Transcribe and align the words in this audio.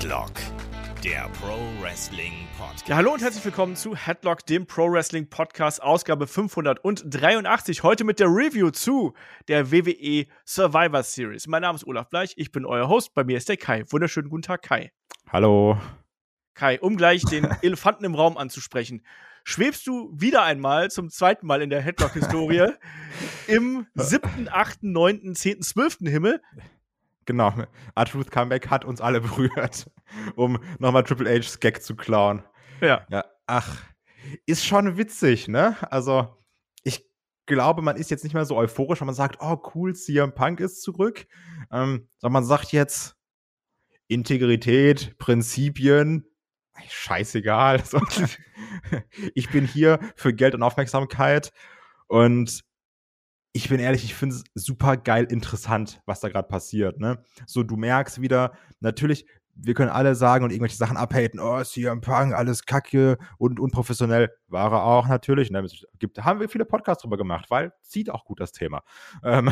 Headlock, 0.00 0.32
der 1.04 1.28
Pro 1.28 1.58
Wrestling 1.82 2.32
Podcast. 2.56 2.88
Ja, 2.88 2.96
hallo 2.96 3.12
und 3.12 3.20
herzlich 3.20 3.44
willkommen 3.44 3.76
zu 3.76 3.94
Headlock, 3.94 4.46
dem 4.46 4.64
Pro 4.64 4.90
Wrestling 4.90 5.28
Podcast, 5.28 5.82
Ausgabe 5.82 6.26
583. 6.26 7.82
Heute 7.82 8.04
mit 8.04 8.18
der 8.18 8.28
Review 8.28 8.70
zu 8.70 9.12
der 9.48 9.70
WWE 9.70 10.24
Survivor 10.46 11.02
Series. 11.02 11.46
Mein 11.48 11.60
Name 11.60 11.76
ist 11.76 11.86
Olaf 11.86 12.08
Bleich, 12.08 12.32
ich 12.38 12.50
bin 12.50 12.64
euer 12.64 12.88
Host. 12.88 13.12
Bei 13.12 13.24
mir 13.24 13.36
ist 13.36 13.50
der 13.50 13.58
Kai. 13.58 13.84
Wunderschönen 13.90 14.30
guten 14.30 14.40
Tag, 14.40 14.62
Kai. 14.62 14.90
Hallo. 15.30 15.78
Kai, 16.54 16.80
um 16.80 16.96
gleich 16.96 17.22
den 17.24 17.44
Elefanten 17.60 18.04
im 18.04 18.14
Raum 18.14 18.38
anzusprechen. 18.38 19.04
Schwebst 19.44 19.86
du 19.86 20.10
wieder 20.14 20.44
einmal 20.44 20.90
zum 20.90 21.10
zweiten 21.10 21.46
Mal 21.46 21.60
in 21.60 21.68
der 21.68 21.82
Headlock-Historie 21.82 22.68
im 23.48 23.86
siebten, 23.96 24.48
achten, 24.48 24.92
neunten, 24.92 25.34
zehnten, 25.34 25.62
zwölften 25.62 26.06
Himmel? 26.06 26.40
Genau, 27.30 27.54
R-Truth 27.94 28.32
Comeback 28.32 28.70
hat 28.70 28.84
uns 28.84 29.00
alle 29.00 29.20
berührt, 29.20 29.88
um 30.34 30.58
nochmal 30.80 31.04
Triple 31.04 31.30
H's 31.30 31.60
Gag 31.60 31.80
zu 31.80 31.94
klauen. 31.94 32.42
Ja. 32.80 33.06
Ja, 33.08 33.24
ach, 33.46 33.84
ist 34.46 34.66
schon 34.66 34.96
witzig, 34.96 35.46
ne? 35.46 35.76
Also, 35.92 36.26
ich 36.82 37.08
glaube, 37.46 37.82
man 37.82 37.94
ist 37.94 38.10
jetzt 38.10 38.24
nicht 38.24 38.34
mehr 38.34 38.46
so 38.46 38.56
euphorisch, 38.56 39.00
wenn 39.00 39.06
man 39.06 39.14
sagt, 39.14 39.36
oh 39.38 39.62
cool, 39.76 39.94
CM 39.94 40.34
Punk 40.34 40.58
ist 40.58 40.82
zurück. 40.82 41.28
Ähm, 41.70 42.08
sondern 42.18 42.32
man 42.32 42.44
sagt 42.44 42.72
jetzt 42.72 43.14
Integrität, 44.08 45.16
Prinzipien, 45.18 46.26
scheißegal. 46.88 47.80
ich 49.36 49.50
bin 49.50 49.68
hier 49.68 50.00
für 50.16 50.34
Geld 50.34 50.56
und 50.56 50.64
Aufmerksamkeit 50.64 51.52
und 52.08 52.64
ich 53.52 53.68
bin 53.68 53.80
ehrlich, 53.80 54.04
ich 54.04 54.14
finde 54.14 54.36
es 54.36 54.44
super 54.54 54.96
geil 54.96 55.24
interessant, 55.24 56.00
was 56.06 56.20
da 56.20 56.28
gerade 56.28 56.48
passiert. 56.48 57.00
Ne? 57.00 57.22
So, 57.46 57.62
du 57.62 57.76
merkst 57.76 58.20
wieder, 58.20 58.52
natürlich, 58.80 59.26
wir 59.54 59.74
können 59.74 59.90
alle 59.90 60.14
sagen 60.14 60.44
und 60.44 60.50
irgendwelche 60.50 60.76
Sachen 60.76 60.96
abhaten, 60.96 61.40
oh, 61.40 61.62
CM 61.62 62.00
Punk, 62.00 62.34
alles 62.34 62.64
kacke 62.64 63.18
und 63.38 63.60
unprofessionell. 63.60 64.30
War 64.46 64.72
er 64.72 64.84
auch 64.84 65.08
natürlich. 65.08 65.50
Ne? 65.50 65.66
Gibt, 65.98 66.18
haben 66.18 66.40
wir 66.40 66.48
viele 66.48 66.64
Podcasts 66.64 67.02
drüber 67.02 67.16
gemacht, 67.16 67.50
weil 67.50 67.72
zieht 67.82 68.10
auch 68.10 68.24
gut 68.24 68.40
das 68.40 68.52
Thema. 68.52 68.82
Ähm, 69.24 69.50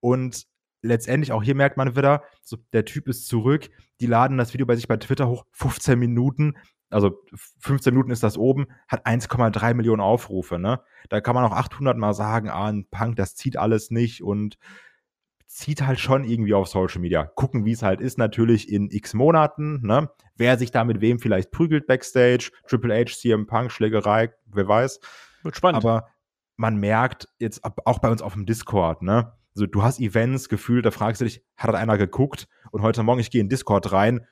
und 0.00 0.46
letztendlich, 0.82 1.32
auch 1.32 1.42
hier 1.42 1.54
merkt 1.54 1.76
man 1.76 1.96
wieder, 1.96 2.22
so, 2.42 2.58
der 2.72 2.84
Typ 2.84 3.08
ist 3.08 3.26
zurück, 3.26 3.70
die 4.00 4.06
laden 4.06 4.38
das 4.38 4.52
Video 4.52 4.66
bei 4.66 4.76
sich 4.76 4.86
bei 4.86 4.96
Twitter 4.98 5.28
hoch, 5.28 5.44
15 5.52 5.98
Minuten, 5.98 6.54
also 6.90 7.22
15 7.60 7.92
Minuten 7.92 8.10
ist 8.10 8.22
das 8.22 8.38
oben, 8.38 8.66
hat 8.88 9.06
1,3 9.06 9.74
Millionen 9.74 10.00
Aufrufe, 10.00 10.58
ne? 10.58 10.80
Da 11.08 11.20
kann 11.20 11.34
man 11.34 11.44
auch 11.44 11.52
800 11.52 11.96
mal 11.96 12.14
sagen, 12.14 12.48
ah, 12.48 12.66
ein 12.66 12.86
Punk, 12.90 13.16
das 13.16 13.34
zieht 13.34 13.56
alles 13.56 13.90
nicht 13.90 14.22
und 14.22 14.58
zieht 15.46 15.82
halt 15.86 16.00
schon 16.00 16.24
irgendwie 16.24 16.54
auf 16.54 16.68
Social 16.68 17.00
Media. 17.00 17.24
Gucken, 17.24 17.64
wie 17.64 17.72
es 17.72 17.82
halt 17.82 18.00
ist, 18.00 18.18
natürlich 18.18 18.70
in 18.70 18.90
x 18.90 19.14
Monaten, 19.14 19.80
ne? 19.86 20.10
Wer 20.36 20.58
sich 20.58 20.70
da 20.70 20.84
mit 20.84 21.00
wem 21.00 21.18
vielleicht 21.18 21.50
prügelt 21.50 21.86
backstage, 21.86 22.50
Triple 22.68 22.94
H, 22.94 23.12
CM 23.16 23.46
Punk, 23.46 23.72
Schlägerei, 23.72 24.32
wer 24.46 24.68
weiß. 24.68 25.00
Wird 25.42 25.56
spannend. 25.56 25.76
Aber 25.76 26.08
man 26.56 26.76
merkt 26.76 27.28
jetzt 27.38 27.62
auch 27.64 27.98
bei 27.98 28.10
uns 28.10 28.22
auf 28.22 28.34
dem 28.34 28.46
Discord, 28.46 29.02
ne? 29.02 29.32
Also 29.54 29.66
du 29.66 29.82
hast 29.82 30.00
Events 30.00 30.48
gefühlt, 30.48 30.84
da 30.84 30.90
fragst 30.90 31.20
du 31.20 31.24
dich, 31.24 31.42
hat 31.56 31.74
einer 31.74 31.96
geguckt? 31.96 32.48
Und 32.72 32.82
heute 32.82 33.02
Morgen, 33.02 33.20
ich 33.20 33.30
gehe 33.30 33.40
in 33.40 33.48
Discord 33.48 33.90
rein, 33.92 34.26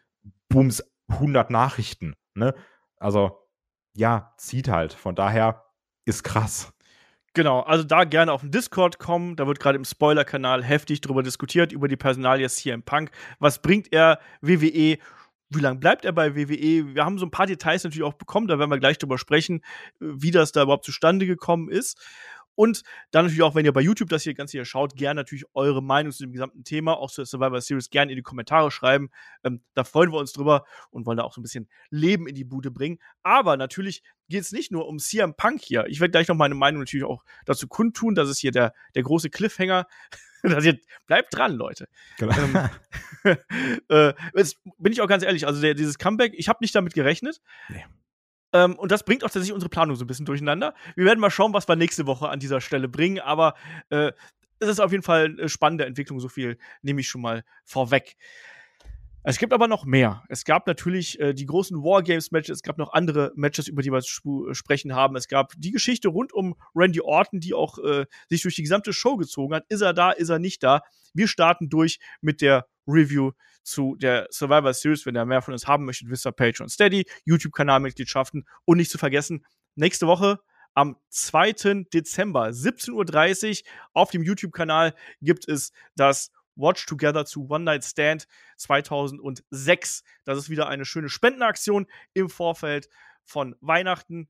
booms, 0.48 0.84
100 1.08 1.50
Nachrichten. 1.50 2.14
Ne? 2.34 2.54
Also, 2.98 3.38
ja, 3.94 4.34
zieht 4.38 4.68
halt. 4.68 4.92
Von 4.92 5.14
daher 5.14 5.64
ist 6.04 6.22
krass. 6.24 6.72
Genau, 7.34 7.60
also 7.60 7.82
da 7.82 8.04
gerne 8.04 8.32
auf 8.32 8.42
den 8.42 8.52
Discord 8.52 9.00
kommen. 9.00 9.34
Da 9.34 9.46
wird 9.48 9.58
gerade 9.58 9.76
im 9.76 9.84
Spoiler-Kanal 9.84 10.62
heftig 10.62 11.00
drüber 11.00 11.24
diskutiert, 11.24 11.72
über 11.72 11.88
die 11.88 11.96
Personalie 11.96 12.48
CM 12.48 12.84
Punk. 12.84 13.10
Was 13.40 13.60
bringt 13.60 13.92
er 13.92 14.20
WWE? 14.40 14.98
Wie 15.50 15.60
lange 15.60 15.80
bleibt 15.80 16.04
er 16.04 16.12
bei 16.12 16.36
WWE? 16.36 16.94
Wir 16.94 17.04
haben 17.04 17.18
so 17.18 17.26
ein 17.26 17.32
paar 17.32 17.46
Details 17.46 17.82
natürlich 17.82 18.04
auch 18.04 18.14
bekommen, 18.14 18.46
da 18.46 18.58
werden 18.58 18.70
wir 18.70 18.78
gleich 18.78 18.98
drüber 18.98 19.18
sprechen, 19.18 19.62
wie 19.98 20.30
das 20.30 20.52
da 20.52 20.62
überhaupt 20.62 20.84
zustande 20.84 21.26
gekommen 21.26 21.68
ist. 21.68 22.00
Und 22.54 22.82
dann 23.10 23.24
natürlich 23.24 23.42
auch, 23.42 23.54
wenn 23.54 23.64
ihr 23.64 23.72
bei 23.72 23.80
YouTube 23.80 24.08
das 24.08 24.22
hier 24.22 24.34
Ganze 24.34 24.52
hier 24.52 24.64
schaut, 24.64 24.96
gerne 24.96 25.20
natürlich 25.20 25.44
eure 25.54 25.82
Meinung 25.82 26.12
zu 26.12 26.22
dem 26.22 26.32
gesamten 26.32 26.64
Thema, 26.64 26.96
auch 26.96 27.10
zur 27.10 27.26
Survivor 27.26 27.60
Series, 27.60 27.90
gerne 27.90 28.12
in 28.12 28.16
die 28.16 28.22
Kommentare 28.22 28.70
schreiben. 28.70 29.10
Ähm, 29.42 29.62
da 29.74 29.84
freuen 29.84 30.12
wir 30.12 30.18
uns 30.18 30.32
drüber 30.32 30.64
und 30.90 31.06
wollen 31.06 31.18
da 31.18 31.24
auch 31.24 31.32
so 31.32 31.40
ein 31.40 31.42
bisschen 31.42 31.68
Leben 31.90 32.26
in 32.26 32.34
die 32.34 32.44
Bude 32.44 32.70
bringen. 32.70 32.98
Aber 33.22 33.56
natürlich 33.56 34.02
geht 34.28 34.42
es 34.42 34.52
nicht 34.52 34.72
nur 34.72 34.86
um 34.86 34.98
CM 34.98 35.34
Punk 35.34 35.60
hier. 35.62 35.86
Ich 35.86 36.00
werde 36.00 36.12
gleich 36.12 36.28
noch 36.28 36.36
meine 36.36 36.54
Meinung 36.54 36.80
natürlich 36.80 37.04
auch 37.04 37.24
dazu 37.44 37.68
kundtun. 37.68 38.14
Das 38.14 38.28
ist 38.28 38.38
hier 38.38 38.52
der, 38.52 38.72
der 38.94 39.02
große 39.02 39.30
Cliffhanger. 39.30 39.86
das 40.42 40.64
hier, 40.64 40.78
bleibt 41.06 41.34
dran, 41.34 41.52
Leute. 41.52 41.88
Genau. 42.18 42.34
Ähm, 42.36 42.68
äh, 43.88 44.12
jetzt 44.34 44.58
bin 44.78 44.92
ich 44.92 45.00
auch 45.00 45.08
ganz 45.08 45.22
ehrlich, 45.22 45.46
also 45.46 45.60
der, 45.60 45.74
dieses 45.74 45.98
Comeback, 45.98 46.34
ich 46.36 46.48
habe 46.48 46.58
nicht 46.60 46.74
damit 46.74 46.94
gerechnet. 46.94 47.40
Nee. 47.68 47.84
Ähm, 48.54 48.78
und 48.78 48.90
das 48.90 49.04
bringt 49.04 49.22
auch 49.24 49.28
tatsächlich 49.28 49.52
unsere 49.52 49.68
Planung 49.68 49.96
so 49.96 50.04
ein 50.04 50.06
bisschen 50.06 50.24
durcheinander. 50.24 50.74
Wir 50.94 51.04
werden 51.04 51.20
mal 51.20 51.30
schauen, 51.30 51.52
was 51.52 51.68
wir 51.68 51.76
nächste 51.76 52.06
Woche 52.06 52.28
an 52.28 52.38
dieser 52.38 52.60
Stelle 52.60 52.88
bringen, 52.88 53.18
aber 53.18 53.54
äh, 53.90 54.12
es 54.60 54.68
ist 54.68 54.80
auf 54.80 54.92
jeden 54.92 55.02
Fall 55.02 55.26
eine 55.26 55.48
spannende 55.48 55.84
Entwicklung, 55.84 56.20
so 56.20 56.28
viel 56.28 56.56
nehme 56.80 57.00
ich 57.00 57.08
schon 57.08 57.20
mal 57.20 57.44
vorweg. 57.64 58.16
Es 59.26 59.38
gibt 59.38 59.54
aber 59.54 59.68
noch 59.68 59.86
mehr. 59.86 60.22
Es 60.28 60.44
gab 60.44 60.66
natürlich 60.66 61.18
äh, 61.18 61.32
die 61.32 61.46
großen 61.46 61.82
Wargames-Matches, 61.82 62.56
es 62.58 62.62
gab 62.62 62.78
noch 62.78 62.92
andere 62.92 63.32
Matches, 63.34 63.68
über 63.68 63.82
die 63.82 63.90
wir 63.90 64.02
zu 64.02 64.52
sprechen 64.52 64.94
haben. 64.94 65.16
Es 65.16 65.28
gab 65.28 65.52
die 65.56 65.72
Geschichte 65.72 66.08
rund 66.08 66.32
um 66.32 66.54
Randy 66.74 67.00
Orton, 67.00 67.40
die 67.40 67.54
auch 67.54 67.78
äh, 67.78 68.04
sich 68.28 68.42
durch 68.42 68.54
die 68.54 68.62
gesamte 68.62 68.92
Show 68.92 69.16
gezogen 69.16 69.54
hat. 69.54 69.64
Ist 69.70 69.80
er 69.80 69.94
da, 69.94 70.10
ist 70.10 70.28
er 70.28 70.38
nicht 70.38 70.62
da? 70.62 70.82
Wir 71.14 71.26
starten 71.26 71.70
durch 71.70 72.00
mit 72.20 72.42
der 72.42 72.66
Review 72.86 73.32
zu 73.62 73.96
der 73.96 74.28
Survivor 74.30 74.74
Series. 74.74 75.06
Wenn 75.06 75.16
ihr 75.16 75.24
mehr 75.24 75.42
von 75.42 75.52
uns 75.52 75.66
haben 75.66 75.84
möchtet, 75.84 76.10
wisst 76.10 76.26
ihr 76.26 76.32
Patreon 76.32 76.68
Steady, 76.68 77.06
YouTube-Kanalmitgliedschaften 77.24 78.46
und 78.64 78.76
nicht 78.76 78.90
zu 78.90 78.98
vergessen, 78.98 79.44
nächste 79.74 80.06
Woche 80.06 80.40
am 80.74 80.96
2. 81.10 81.86
Dezember, 81.92 82.46
17.30 82.48 83.62
Uhr, 83.62 83.70
auf 83.92 84.10
dem 84.10 84.22
YouTube-Kanal 84.22 84.94
gibt 85.20 85.48
es 85.48 85.72
das 85.96 86.32
Watch 86.56 86.86
Together 86.86 87.24
zu 87.24 87.48
One 87.48 87.64
Night 87.64 87.84
Stand 87.84 88.26
2006. 88.56 90.04
Das 90.24 90.38
ist 90.38 90.50
wieder 90.50 90.68
eine 90.68 90.84
schöne 90.84 91.08
Spendenaktion 91.08 91.86
im 92.12 92.28
Vorfeld 92.28 92.88
von 93.24 93.56
Weihnachten. 93.60 94.28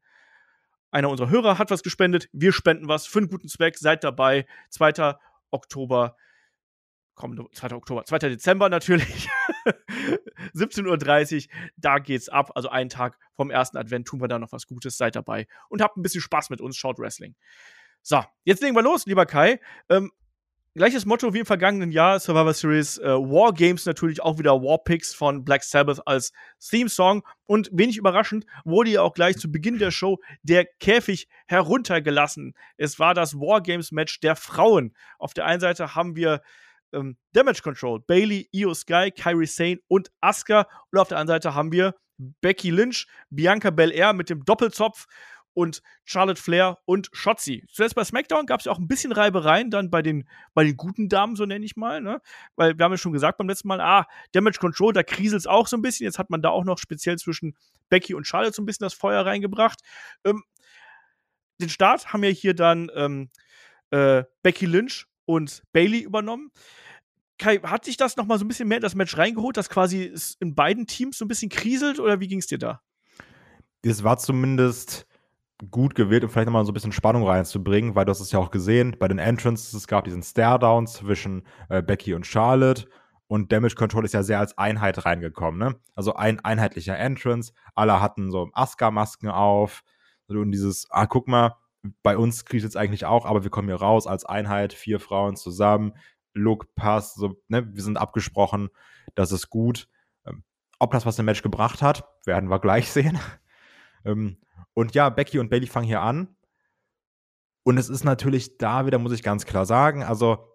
Einer 0.91 1.11
unserer 1.11 1.31
Hörer 1.31 1.59
hat 1.59 1.71
was 1.71 1.83
gespendet. 1.83 2.29
Wir 2.33 2.53
spenden 2.53 2.89
was 2.89 3.07
für 3.07 3.19
einen 3.19 3.29
guten 3.29 3.49
Zweck. 3.49 3.77
Seid 3.79 4.05
dabei. 4.05 4.47
2. 4.71 5.17
Oktober 5.51 6.17
kommende 7.15 7.45
2. 7.53 7.73
Oktober, 7.73 8.05
2. 8.05 8.19
Dezember 8.19 8.69
natürlich, 8.69 9.29
17.30 10.55 11.47
Uhr, 11.47 11.53
da 11.77 11.99
geht's 11.99 12.29
ab. 12.29 12.53
Also 12.55 12.69
einen 12.69 12.91
Tag 12.91 13.19
vom 13.35 13.51
ersten 13.51 13.77
Advent 13.77 14.07
tun 14.07 14.21
wir 14.21 14.29
da 14.29 14.39
noch 14.39 14.53
was 14.53 14.67
Gutes, 14.67 14.97
seid 14.97 15.17
dabei 15.17 15.47
und 15.69 15.83
habt 15.83 15.97
ein 15.97 16.03
bisschen 16.03 16.21
Spaß 16.21 16.51
mit 16.51 16.61
uns, 16.61 16.77
schaut 16.77 16.99
Wrestling. 16.99 17.35
So, 18.03 18.23
jetzt 18.45 18.63
legen 18.63 18.77
wir 18.77 18.83
los, 18.83 19.07
lieber 19.07 19.25
Kai. 19.25 19.61
Ähm, 19.89 20.13
gleiches 20.75 21.07
Motto 21.07 21.33
wie 21.33 21.39
im 21.39 21.47
vergangenen 21.47 21.93
Jahr, 21.93 22.19
Survivor 22.19 22.53
Series 22.53 22.99
äh, 22.99 23.05
War 23.05 23.53
Games 23.53 23.87
natürlich 23.87 24.21
auch 24.21 24.39
wieder 24.39 24.61
War 24.61 24.83
Picks 24.83 25.15
von 25.15 25.45
Black 25.45 25.63
Sabbath 25.63 26.07
als 26.07 26.33
Theme-Song. 26.61 27.23
Und 27.47 27.71
wenig 27.73 27.97
überraschend 27.97 28.45
wurde 28.65 28.91
ja 28.91 29.03
auch 29.03 29.15
gleich 29.15 29.39
zu 29.39 29.51
Beginn 29.51 29.79
der 29.79 29.91
Show 29.91 30.19
der 30.43 30.67
Käfig 30.81 31.29
heruntergelassen. 31.47 32.55
Es 32.77 32.99
war 32.99 33.15
das 33.15 33.35
War 33.37 33.63
Games 33.63 33.93
Match 33.93 34.21
der 34.21 34.37
Frauen. 34.37 34.95
Auf 35.19 35.33
der 35.33 35.47
einen 35.47 35.61
Seite 35.61 35.95
haben 35.95 36.17
wir 36.17 36.43
ähm, 36.95 37.17
Damage 37.33 37.63
Control, 37.63 38.01
Bailey, 38.01 38.49
Io 38.53 38.75
Sky, 38.75 39.11
Kyrie 39.11 39.47
Sane 39.47 39.79
und 39.89 40.11
Asuka. 40.21 40.69
Und 40.91 40.99
auf 40.99 41.09
der 41.09 41.19
anderen 41.19 41.39
Seite 41.39 41.55
haben 41.55 41.73
wir 41.73 41.95
Becky 42.19 42.71
Lynch, 42.71 43.07
Bianca 43.31 43.71
Belair 43.71 44.13
mit 44.13 44.31
dem 44.31 44.45
Doppelzopf 44.45 45.07
und 45.55 45.83
Charlotte 46.05 46.41
Flair 46.41 46.79
und 46.85 47.09
Shotzi. 47.13 47.65
Zuletzt 47.71 47.95
bei 47.95 48.05
SmackDown 48.05 48.47
gab 48.47 48.61
es 48.61 48.67
ja 48.67 48.73
auch 48.73 48.79
ein 48.79 48.89
bisschen 48.89 49.13
Reibereien 49.13 49.71
dann 49.71 49.89
bei 49.89 50.03
den, 50.03 50.29
bei 50.53 50.65
den 50.65 50.77
guten 50.77 51.09
Damen, 51.09 51.37
so 51.37 51.47
nenne 51.47 51.65
ich 51.65 51.77
mal, 51.77 52.01
ne? 52.01 52.21
Weil 52.57 52.77
wir 52.77 52.85
haben 52.85 52.93
ja 52.93 52.99
schon 52.99 53.13
gesagt 53.13 53.39
beim 53.39 53.49
letzten 53.49 53.69
Mal, 53.69 53.81
ah, 53.81 54.07
Damage 54.33 54.59
Control, 54.59 54.93
da 54.93 55.03
kriselt 55.03 55.41
es 55.41 55.47
auch 55.47 55.69
so 55.69 55.77
ein 55.77 55.83
bisschen. 55.83 56.05
Jetzt 56.05 56.19
hat 56.19 56.29
man 56.29 56.43
da 56.43 56.51
auch 56.51 56.65
noch 56.65 56.79
speziell 56.79 57.17
zwischen 57.17 57.57
Becky 57.89 58.15
und 58.15 58.27
Charlotte 58.27 58.55
so 58.55 58.63
ein 58.63 58.67
bisschen 58.67 58.85
das 58.85 58.95
Feuer 58.95 59.25
reingebracht. 59.25 59.81
Ähm, 60.25 60.43
den 61.61 61.69
Start 61.69 62.13
haben 62.13 62.25
ja 62.25 62.31
hier 62.31 62.55
dann 62.55 62.91
ähm, 62.95 63.31
äh, 63.91 64.25
Becky 64.43 64.67
Lynch 64.67 65.07
und 65.27 65.63
Bailey 65.73 66.01
übernommen. 66.01 66.51
Kai, 67.39 67.59
hat 67.59 67.85
sich 67.85 67.97
das 67.97 68.17
noch 68.17 68.27
mal 68.27 68.39
so 68.39 68.45
ein 68.45 68.49
bisschen 68.49 68.69
mehr 68.69 68.79
in 68.79 68.83
das 68.83 68.95
Match 68.95 69.17
reingeholt, 69.17 69.57
dass 69.57 69.69
quasi 69.69 70.05
es 70.05 70.37
in 70.41 70.55
beiden 70.55 70.87
Teams 70.87 71.19
so 71.19 71.25
ein 71.25 71.29
bisschen 71.29 71.49
kriselt 71.49 71.99
oder 71.99 72.21
wie 72.21 72.29
ging 72.29 72.39
es 72.39 72.47
dir 72.47 72.59
da? 72.59 72.81
Es 73.83 74.05
war 74.05 74.19
zumindest 74.19 75.07
gut 75.71 75.95
gewählt, 75.95 76.25
um 76.25 76.31
vielleicht 76.31 76.47
noch 76.47 76.53
mal 76.53 76.65
so 76.65 76.71
ein 76.71 76.75
bisschen 76.75 76.93
Spannung 76.93 77.27
reinzubringen, 77.27 77.95
weil 77.95 78.05
du 78.05 78.11
hast 78.11 78.21
es 78.21 78.33
ja 78.33 78.39
auch 78.39 78.51
gesehen 78.51 78.97
bei 78.99 79.09
den 79.09 79.19
Entrances, 79.19 79.73
es 79.73 79.87
gab 79.87 80.05
diesen 80.05 80.23
Stare-Down 80.23 80.87
zwischen 80.87 81.47
äh, 81.69 81.83
Becky 81.83 82.15
und 82.15 82.27
Charlotte 82.27 82.87
und 83.27 83.53
Damage 83.53 83.75
Control 83.75 84.05
ist 84.05 84.15
ja 84.15 84.23
sehr 84.23 84.39
als 84.39 84.57
Einheit 84.59 85.05
reingekommen, 85.05 85.59
ne? 85.59 85.77
Also 85.95 86.15
ein 86.15 86.41
einheitlicher 86.41 86.99
Entrance, 86.99 87.53
alle 87.75 88.01
hatten 88.01 88.31
so 88.31 88.51
Asuka-Masken 88.53 89.29
auf 89.29 89.83
und 90.29 90.53
dieses, 90.53 90.87
ah, 90.91 91.07
guck 91.07 91.29
mal, 91.29 91.57
bei 92.03 92.17
uns 92.17 92.45
kriegt 92.45 92.65
es 92.65 92.77
eigentlich 92.77 93.05
auch, 93.05 93.27
aber 93.27 93.45
wir 93.45 93.51
kommen 93.51 93.69
hier 93.69 93.77
raus 93.77 94.07
als 94.07 94.25
Einheit, 94.25 94.73
vier 94.73 95.01
Frauen 95.01 95.37
zusammen, 95.37 95.93
Look 96.33 96.75
passt, 96.75 97.17
so, 97.17 97.41
ne, 97.49 97.73
wir 97.75 97.83
sind 97.83 97.97
abgesprochen, 97.97 98.71
das 99.15 99.33
ist 99.33 99.51
gut. 99.51 99.89
Ähm, 100.27 100.43
ob 100.79 100.93
das 100.93 101.07
was 101.07 101.19
im 101.19 101.27
Match 101.27 101.43
gebracht 101.43 101.83
hat, 101.83 102.09
werden 102.25 102.49
wir 102.49 102.59
gleich 102.59 102.91
sehen. 102.93 103.19
ähm, 104.05 104.39
und 104.73 104.95
ja, 104.95 105.09
Becky 105.11 105.39
und 105.39 105.51
Bailey 105.51 105.67
fangen 105.67 105.87
hier 105.87 106.01
an. 106.01 106.37
Und 107.63 107.79
es 107.79 107.89
ist 107.89 108.05
natürlich 108.05 108.59
da 108.59 108.87
wieder, 108.87 108.99
muss 108.99 109.13
ich 109.13 109.23
ganz 109.23 109.47
klar 109.47 109.65
sagen, 109.65 110.03
also 110.03 110.55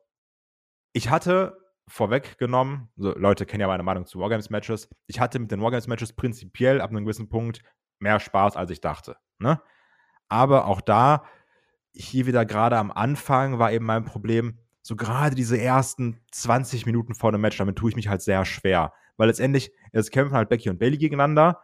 ich 0.93 1.09
hatte 1.09 1.57
vorweggenommen, 1.87 2.89
also 2.97 3.17
Leute 3.17 3.45
kennen 3.45 3.61
ja 3.61 3.67
meine 3.67 3.83
Meinung 3.83 4.05
zu 4.05 4.19
Wargames-Matches, 4.19 4.89
ich 5.07 5.19
hatte 5.19 5.39
mit 5.39 5.51
den 5.51 5.61
Wargames-Matches 5.61 6.13
prinzipiell 6.13 6.81
ab 6.81 6.91
einem 6.91 7.05
gewissen 7.05 7.29
Punkt 7.29 7.63
mehr 7.99 8.19
Spaß, 8.19 8.55
als 8.55 8.69
ich 8.69 8.81
dachte. 8.81 9.17
Ne? 9.39 9.59
Aber 10.29 10.65
auch 10.65 10.81
da, 10.81 11.23
hier 11.93 12.25
wieder 12.25 12.45
gerade 12.45 12.77
am 12.77 12.91
Anfang 12.91 13.59
war 13.59 13.71
eben 13.71 13.85
mein 13.85 14.05
Problem, 14.05 14.59
so 14.81 14.95
gerade 14.95 15.35
diese 15.35 15.59
ersten 15.59 16.19
20 16.31 16.85
Minuten 16.85 17.13
vor 17.13 17.31
dem 17.31 17.41
Match, 17.41 17.57
damit 17.57 17.75
tue 17.75 17.89
ich 17.89 17.95
mich 17.95 18.07
halt 18.07 18.21
sehr 18.21 18.45
schwer. 18.45 18.93
Weil 19.17 19.27
letztendlich, 19.27 19.71
es 19.91 20.11
kämpfen 20.11 20.35
halt 20.35 20.49
Becky 20.49 20.69
und 20.69 20.79
Bailey 20.79 20.97
gegeneinander, 20.97 21.61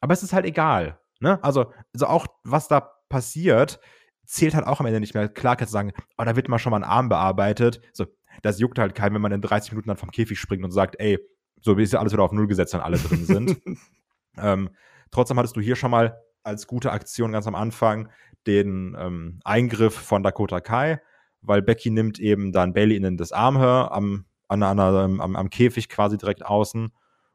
aber 0.00 0.12
es 0.12 0.22
ist 0.22 0.32
halt 0.32 0.44
egal. 0.44 1.00
Ne? 1.20 1.42
Also, 1.42 1.72
also 1.92 2.06
auch, 2.06 2.26
was 2.44 2.68
da 2.68 2.80
passiert, 3.08 3.80
zählt 4.24 4.54
halt 4.54 4.66
auch 4.66 4.80
am 4.80 4.86
Ende 4.86 5.00
nicht 5.00 5.14
mehr. 5.14 5.28
Klar 5.28 5.56
kannst 5.56 5.72
du 5.72 5.76
sagen, 5.76 5.92
oh, 6.18 6.24
da 6.24 6.36
wird 6.36 6.48
mal 6.48 6.58
schon 6.58 6.70
mal 6.70 6.78
ein 6.78 6.84
Arm 6.84 7.08
bearbeitet. 7.08 7.80
So, 7.92 8.06
das 8.42 8.58
juckt 8.58 8.78
halt 8.78 8.94
keinen, 8.94 9.14
wenn 9.14 9.22
man 9.22 9.32
in 9.32 9.40
30 9.40 9.72
Minuten 9.72 9.88
dann 9.88 9.96
vom 9.96 10.10
Käfig 10.10 10.38
springt 10.38 10.64
und 10.64 10.70
sagt, 10.70 10.96
ey, 10.98 11.18
so 11.60 11.74
ist 11.74 11.92
ja 11.92 12.00
alles 12.00 12.12
wieder 12.12 12.22
auf 12.22 12.32
Null 12.32 12.46
gesetzt, 12.46 12.74
wenn 12.74 12.80
alle 12.80 12.98
drin 12.98 13.24
sind. 13.24 13.60
ähm, 14.36 14.70
trotzdem 15.10 15.38
hattest 15.38 15.56
du 15.56 15.60
hier 15.60 15.76
schon 15.76 15.90
mal 15.90 16.20
als 16.44 16.66
gute 16.66 16.92
Aktion 16.92 17.32
ganz 17.32 17.46
am 17.46 17.54
Anfang 17.54 18.08
den 18.46 18.96
ähm, 18.98 19.40
Eingriff 19.44 19.94
von 19.94 20.22
Dakota 20.22 20.60
Kai, 20.60 21.00
weil 21.40 21.62
Becky 21.62 21.90
nimmt 21.90 22.18
eben 22.18 22.52
dann 22.52 22.72
Bailey 22.72 22.96
in 22.96 23.16
das 23.16 23.32
Armhör 23.32 23.92
am, 23.92 24.26
an, 24.48 24.62
an, 24.62 24.78
am, 24.78 25.36
am 25.36 25.50
Käfig 25.50 25.88
quasi 25.88 26.16
direkt 26.18 26.44
außen 26.44 26.92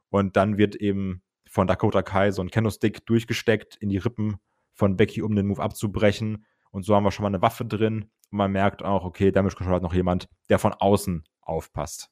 und 0.09 0.35
dann 0.35 0.57
wird 0.57 0.75
eben 0.75 1.21
von 1.49 1.67
Dakota 1.67 2.01
Kai 2.01 2.31
so 2.31 2.41
ein 2.41 2.51
Kendo-Stick 2.51 3.05
durchgesteckt 3.05 3.75
in 3.77 3.89
die 3.89 3.97
Rippen 3.97 4.37
von 4.73 4.95
Becky, 4.95 5.21
um 5.21 5.35
den 5.35 5.47
Move 5.47 5.61
abzubrechen. 5.61 6.45
Und 6.71 6.83
so 6.83 6.95
haben 6.95 7.03
wir 7.03 7.11
schon 7.11 7.23
mal 7.23 7.29
eine 7.29 7.41
Waffe 7.41 7.65
drin. 7.65 8.09
Und 8.31 8.37
man 8.37 8.51
merkt 8.51 8.83
auch, 8.83 9.03
okay, 9.03 9.31
Damage 9.31 9.55
Control 9.55 9.75
hat 9.75 9.83
noch 9.83 9.93
jemand, 9.93 10.29
der 10.49 10.59
von 10.59 10.73
außen 10.73 11.23
aufpasst. 11.41 12.11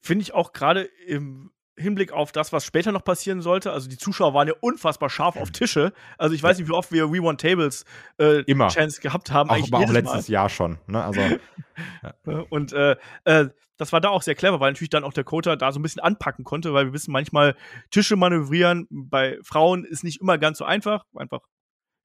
Finde 0.00 0.22
ich 0.22 0.34
auch 0.34 0.52
gerade 0.52 0.82
im 1.06 1.52
Hinblick 1.76 2.12
auf 2.12 2.32
das, 2.32 2.52
was 2.52 2.64
später 2.64 2.92
noch 2.92 3.04
passieren 3.04 3.40
sollte. 3.40 3.72
Also 3.72 3.88
die 3.88 3.96
Zuschauer 3.96 4.34
waren 4.34 4.48
ja 4.48 4.54
unfassbar 4.60 5.08
scharf 5.08 5.36
auf 5.36 5.50
Tische. 5.50 5.92
Also 6.18 6.34
ich 6.34 6.42
weiß 6.42 6.58
nicht, 6.58 6.68
wie 6.68 6.72
oft 6.72 6.92
wir 6.92 7.10
We 7.10 7.22
Want 7.22 7.40
Tables 7.40 7.84
äh, 8.18 8.42
Immer. 8.42 8.68
Chance 8.68 9.00
gehabt 9.00 9.30
haben. 9.30 9.50
Auch, 9.50 9.66
aber 9.72 9.78
auch 9.78 9.90
letztes 9.90 10.28
Mal. 10.28 10.32
Jahr 10.32 10.48
schon. 10.48 10.78
Ne? 10.86 11.02
Also, 11.02 11.20
ja. 12.26 12.44
Und 12.50 12.72
äh, 12.72 12.96
äh, 13.24 13.48
das 13.78 13.92
war 13.92 14.00
da 14.00 14.10
auch 14.10 14.22
sehr 14.22 14.34
clever, 14.34 14.60
weil 14.60 14.72
natürlich 14.72 14.90
dann 14.90 15.02
auch 15.02 15.14
der 15.14 15.24
Coder 15.24 15.56
da 15.56 15.72
so 15.72 15.80
ein 15.80 15.82
bisschen 15.82 16.02
anpacken 16.02 16.44
konnte, 16.44 16.72
weil 16.74 16.86
wir 16.86 16.92
wissen 16.92 17.10
manchmal, 17.10 17.56
Tische 17.90 18.16
manövrieren 18.16 18.86
bei 18.90 19.38
Frauen 19.42 19.84
ist 19.84 20.04
nicht 20.04 20.20
immer 20.20 20.38
ganz 20.38 20.58
so 20.58 20.64
einfach. 20.64 21.04
Einfach 21.16 21.40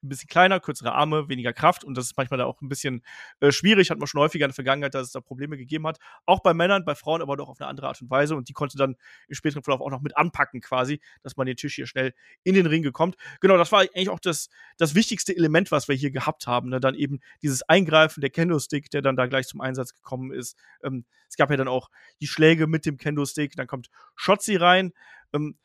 ein 0.07 0.09
bisschen 0.09 0.27
kleiner, 0.27 0.59
kürzere 0.59 0.93
Arme, 0.93 1.29
weniger 1.29 1.53
Kraft 1.53 1.83
und 1.83 1.95
das 1.95 2.05
ist 2.05 2.17
manchmal 2.17 2.37
da 2.37 2.45
auch 2.45 2.61
ein 2.61 2.69
bisschen 2.69 3.03
äh, 3.39 3.51
schwierig. 3.51 3.91
Hat 3.91 3.99
man 3.99 4.07
schon 4.07 4.21
häufiger 4.21 4.45
in 4.45 4.49
der 4.49 4.55
Vergangenheit, 4.55 4.93
dass 4.93 5.07
es 5.07 5.11
da 5.11 5.21
Probleme 5.21 5.57
gegeben 5.57 5.85
hat. 5.85 5.99
Auch 6.25 6.41
bei 6.41 6.53
Männern, 6.53 6.85
bei 6.85 6.95
Frauen 6.95 7.21
aber 7.21 7.37
doch 7.37 7.49
auf 7.49 7.59
eine 7.59 7.67
andere 7.67 7.87
Art 7.87 8.01
und 8.01 8.09
Weise 8.09 8.35
und 8.35 8.49
die 8.49 8.53
konnte 8.53 8.77
dann 8.77 8.95
im 9.27 9.35
späteren 9.35 9.63
Verlauf 9.63 9.81
auch 9.81 9.91
noch 9.91 10.01
mit 10.01 10.17
anpacken 10.17 10.61
quasi, 10.61 11.01
dass 11.21 11.37
man 11.37 11.45
den 11.45 11.55
Tisch 11.55 11.75
hier 11.75 11.87
schnell 11.87 12.13
in 12.43 12.55
den 12.55 12.65
Ring 12.65 12.83
gekommt. 12.83 13.15
Genau, 13.41 13.57
das 13.57 13.71
war 13.71 13.81
eigentlich 13.81 14.09
auch 14.09 14.19
das, 14.19 14.49
das 14.77 14.95
wichtigste 14.95 15.35
Element, 15.35 15.71
was 15.71 15.87
wir 15.87 15.95
hier 15.95 16.11
gehabt 16.11 16.47
haben. 16.47 16.69
Ne? 16.69 16.79
Dann 16.79 16.95
eben 16.95 17.19
dieses 17.41 17.63
Eingreifen, 17.63 18.21
der 18.21 18.29
Kendo-Stick, 18.29 18.89
der 18.89 19.01
dann 19.01 19.15
da 19.15 19.25
gleich 19.25 19.47
zum 19.47 19.61
Einsatz 19.61 19.93
gekommen 19.93 20.31
ist. 20.31 20.57
Ähm, 20.83 21.05
es 21.29 21.35
gab 21.35 21.49
ja 21.49 21.57
dann 21.57 21.67
auch 21.67 21.89
die 22.21 22.27
Schläge 22.27 22.67
mit 22.67 22.85
dem 22.85 22.97
Kendo-Stick, 22.97 23.55
dann 23.55 23.67
kommt 23.67 23.89
Shotzi 24.15 24.55
rein. 24.55 24.93
Ähm, 25.33 25.57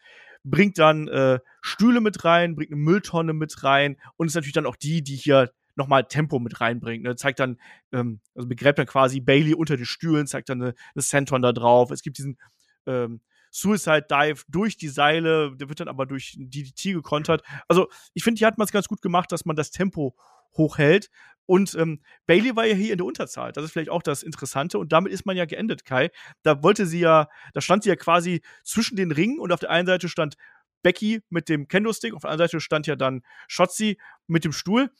bringt 0.45 0.79
dann 0.79 1.09
äh, 1.09 1.39
Stühle 1.61 2.01
mit 2.01 2.25
rein, 2.25 2.57
bringt 2.57 2.73
eine 2.73 2.81
Mülltonne 2.81 3.33
mit 3.33 3.63
rein 3.63 3.97
und 4.17 4.27
ist 4.27 4.35
natürlich 4.35 4.55
dann 4.55 4.67
auch 4.67 4.77
die, 4.77 5.03
die 5.03 5.17
hier 5.17 5.51
nochmal 5.75 6.05
Tempo 6.05 6.39
mit 6.39 6.61
reinbringt. 6.61 7.05
Ne? 7.05 7.17
Zeigt 7.17 7.41
dann, 7.41 7.59
ähm, 7.93 8.21
also 8.35 8.49
begräbt 8.49 8.79
dann 8.79 8.87
quasi 8.87 9.21
Bailey 9.21 9.55
unter 9.55 9.77
den 9.77 9.87
Stühlen, 9.87 10.27
zeigt 10.27 10.49
dann 10.49 10.61
eine, 10.61 10.75
eine 10.95 11.03
Senton 11.03 11.43
da 11.43 11.53
drauf. 11.53 11.91
Es 11.91 12.03
gibt 12.03 12.19
diesen 12.19 12.39
ähm, 12.87 13.21
Suicide 13.53 14.07
Dive 14.11 14.43
durch 14.49 14.77
die 14.79 14.89
Seile, 14.89 15.55
der 15.57 15.69
wird 15.69 15.79
dann 15.81 15.89
aber 15.89 16.07
durch 16.07 16.35
DDT 16.39 16.95
gekontert. 16.95 17.43
Also 17.69 17.89
ich 18.15 18.25
finde, 18.25 18.39
hier 18.39 18.47
hat 18.47 18.59
man 18.59 18.65
es 18.65 18.73
ganz 18.73 18.89
gut 18.89 19.03
gemacht, 19.03 19.31
dass 19.31 19.45
man 19.45 19.57
das 19.57 19.71
Tempo 19.71 20.17
hochhält. 20.57 21.11
Und 21.45 21.75
ähm, 21.75 22.01
Bailey 22.27 22.57
war 22.57 22.65
ja 22.67 22.75
hier 22.75 22.93
in 22.93 22.99
der 22.99 23.07
Unterzahl. 23.07 23.53
Das 23.53 23.65
ist 23.65 23.73
vielleicht 23.73 23.91
auch 23.91 24.03
das 24.03 24.23
Interessante. 24.23 24.79
Und 24.79 24.93
damit 24.93 25.13
ist 25.13 25.27
man 25.27 25.37
ja 25.37 25.45
geendet, 25.45 25.85
Kai. 25.85 26.11
Da 26.43 26.63
wollte 26.63 26.87
sie 26.87 27.01
ja, 27.01 27.29
da 27.53 27.61
stand 27.61 27.83
sie 27.83 27.91
ja 27.91 27.97
quasi 27.97 28.43
zwischen 28.65 28.97
den 28.97 29.13
Ringen 29.13 29.39
und 29.39 29.53
auf 29.53 29.61
der 29.61 29.71
einen 29.71 29.87
Seite 29.87 30.09
stand 30.09 30.37
Becky 30.83 31.21
mit 31.29 31.49
dem 31.49 31.69
Kendo-Stick, 31.69 32.15
auf 32.15 32.23
der 32.23 32.31
anderen 32.31 32.49
Seite 32.49 32.61
stand 32.61 32.87
ja 32.87 32.97
dann 32.97 33.23
Shotzi 33.49 33.99
mit 34.27 34.45
dem 34.45 34.53
Stuhl. 34.53 34.91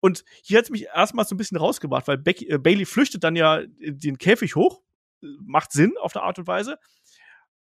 Und 0.00 0.24
hier 0.42 0.58
hat 0.58 0.64
es 0.64 0.70
mich 0.70 0.84
erstmal 0.94 1.24
so 1.24 1.34
ein 1.34 1.38
bisschen 1.38 1.56
rausgebracht, 1.56 2.06
weil 2.06 2.18
Becky, 2.18 2.48
äh, 2.48 2.58
Bailey 2.58 2.84
flüchtet 2.84 3.24
dann 3.24 3.34
ja 3.34 3.62
den 3.66 4.18
Käfig 4.18 4.56
hoch. 4.56 4.82
Macht 5.40 5.72
Sinn 5.72 5.94
auf 5.98 6.12
der 6.12 6.22
Art 6.22 6.38
und 6.38 6.46
Weise. 6.46 6.78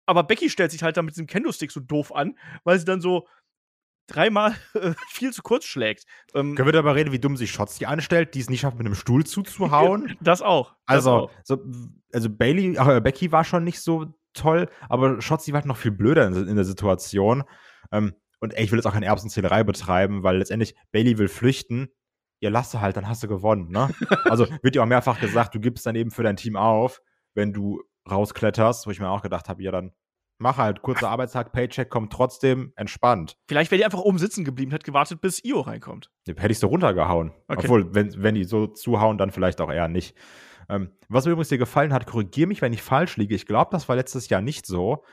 Aber 0.08 0.24
Becky 0.24 0.50
stellt 0.50 0.72
sich 0.72 0.82
halt 0.82 0.98
dann 0.98 1.06
mit 1.06 1.16
diesem 1.16 1.28
Kendo-Stick 1.28 1.72
so 1.72 1.80
doof 1.80 2.16
an, 2.16 2.38
weil 2.64 2.80
sie 2.80 2.86
dann 2.86 3.02
so 3.02 3.28
dreimal 4.08 4.56
äh, 4.74 4.94
viel 5.10 5.32
zu 5.32 5.44
kurz 5.44 5.66
schlägt. 5.66 6.06
Ähm, 6.34 6.56
Können 6.56 6.68
wir 6.68 6.74
darüber 6.74 6.96
reden, 6.96 7.12
wie 7.12 7.20
dumm 7.20 7.38
sich 7.38 7.52
Shotzi 7.52 7.86
anstellt, 7.86 8.34
die 8.34 8.40
es 8.40 8.50
nicht 8.50 8.62
schafft, 8.62 8.78
mit 8.78 8.88
einem 8.88 8.96
Stuhl 8.96 9.26
zuzuhauen? 9.26 10.18
das 10.22 10.42
auch. 10.42 10.72
Das 10.88 10.98
also, 10.98 11.12
auch. 11.12 11.32
So, 11.44 11.60
also 12.12 12.30
Bailey, 12.30 12.78
äh, 12.78 13.02
Becky 13.02 13.32
war 13.32 13.44
schon 13.44 13.64
nicht 13.64 13.82
so 13.82 14.14
toll, 14.34 14.70
aber 14.90 15.22
Shotzi 15.22 15.52
war 15.52 15.60
halt 15.60 15.68
noch 15.68 15.78
viel 15.78 15.92
blöder 15.92 16.26
in, 16.28 16.48
in 16.48 16.56
der 16.56 16.66
Situation. 16.66 17.44
Ähm, 17.92 18.16
und 18.40 18.54
ey, 18.54 18.64
ich 18.64 18.72
will 18.72 18.80
jetzt 18.80 18.86
auch 18.86 18.94
keine 18.94 19.08
Erbsenzählerei 19.08 19.64
betreiben, 19.64 20.24
weil 20.24 20.38
letztendlich 20.38 20.76
Bailey 20.92 21.18
will 21.18 21.28
flüchten. 21.28 21.90
Ja, 22.40 22.52
lass 22.52 22.72
du 22.72 22.80
halt, 22.80 22.96
dann 22.96 23.10
hast 23.10 23.24
du 23.24 23.28
gewonnen, 23.28 23.70
ne? 23.72 23.90
also 24.26 24.46
wird 24.62 24.76
dir 24.76 24.84
auch 24.84 24.88
mehrfach 24.88 25.20
gesagt, 25.20 25.56
du 25.56 25.60
gibst 25.60 25.88
dann 25.88 25.96
eben 25.96 26.12
für 26.12 26.22
dein 26.22 26.38
Team 26.38 26.56
auf, 26.56 27.02
wenn 27.34 27.52
du 27.52 27.82
rauskletterst, 28.10 28.88
wo 28.88 28.92
ich 28.92 29.00
mir 29.00 29.10
auch 29.10 29.22
gedacht 29.22 29.50
habe, 29.50 29.62
ja, 29.64 29.72
dann 29.72 29.92
mach 30.40 30.58
halt, 30.58 30.82
kurzer 30.82 31.10
Arbeitstag, 31.10 31.52
Paycheck 31.52 31.90
kommt 31.90 32.14
trotzdem 32.14 32.74
entspannt. 32.76 33.38
Vielleicht 33.48 33.72
wäre 33.72 33.80
die 33.80 33.86
einfach 33.86 34.00
oben 34.00 34.18
sitzen 34.18 34.46
geblieben, 34.46 34.72
hätte 34.72 34.86
gewartet, 34.86 35.22
bis 35.22 35.44
Io 35.44 35.62
reinkommt. 35.62 36.12
Hätte 36.28 36.52
ich 36.52 36.60
so 36.60 36.68
runtergehauen. 36.68 37.32
Okay. 37.48 37.62
Obwohl, 37.64 37.94
wenn, 37.94 38.22
wenn 38.22 38.36
die 38.36 38.44
so 38.44 38.68
zuhauen, 38.68 39.18
dann 39.18 39.32
vielleicht 39.32 39.62
auch 39.62 39.72
eher 39.72 39.88
nicht. 39.88 40.16
Ähm, 40.70 40.92
was 41.08 41.26
mir 41.26 41.32
übrigens 41.32 41.50
dir 41.50 41.58
gefallen 41.58 41.94
hat, 41.94 42.06
korrigier 42.06 42.48
mich, 42.48 42.62
wenn 42.62 42.74
ich 42.74 42.82
falsch 42.82 43.18
liege. 43.18 43.36
Ich 43.36 43.46
glaube, 43.46 43.70
das 43.72 43.88
war 43.88 43.96
letztes 43.96 44.30
Jahr 44.30 44.42
nicht 44.42 44.66
so. 44.66 45.04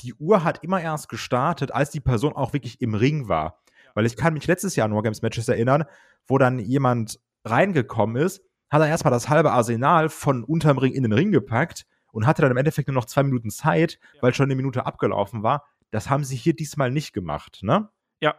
Die 0.00 0.14
Uhr 0.14 0.42
hat 0.42 0.64
immer 0.64 0.80
erst 0.80 1.08
gestartet, 1.08 1.72
als 1.72 1.90
die 1.90 2.00
Person 2.00 2.34
auch 2.34 2.52
wirklich 2.52 2.80
im 2.80 2.94
Ring 2.94 3.28
war. 3.28 3.62
Weil 3.94 4.06
ich 4.06 4.16
kann 4.16 4.34
mich 4.34 4.46
letztes 4.46 4.74
Jahr 4.74 4.86
an 4.86 4.94
Wargames 4.94 5.22
Matches 5.22 5.48
erinnern, 5.48 5.84
wo 6.26 6.36
dann 6.38 6.58
jemand 6.58 7.20
reingekommen 7.44 8.16
ist, 8.16 8.42
hat 8.70 8.80
er 8.80 8.88
erstmal 8.88 9.12
das 9.12 9.28
halbe 9.28 9.52
Arsenal 9.52 10.08
von 10.08 10.42
unterm 10.42 10.78
Ring 10.78 10.92
in 10.92 11.04
den 11.04 11.12
Ring 11.12 11.30
gepackt 11.30 11.86
und 12.14 12.26
hatte 12.26 12.42
dann 12.42 12.52
im 12.52 12.56
Endeffekt 12.56 12.88
nur 12.88 12.94
noch 12.94 13.06
zwei 13.06 13.24
Minuten 13.24 13.50
Zeit, 13.50 13.98
weil 14.20 14.32
schon 14.32 14.44
eine 14.44 14.54
Minute 14.54 14.86
abgelaufen 14.86 15.42
war. 15.42 15.66
Das 15.90 16.08
haben 16.08 16.24
sie 16.24 16.36
hier 16.36 16.54
diesmal 16.54 16.90
nicht 16.90 17.12
gemacht, 17.12 17.60
ne? 17.62 17.88
Ja. 18.20 18.36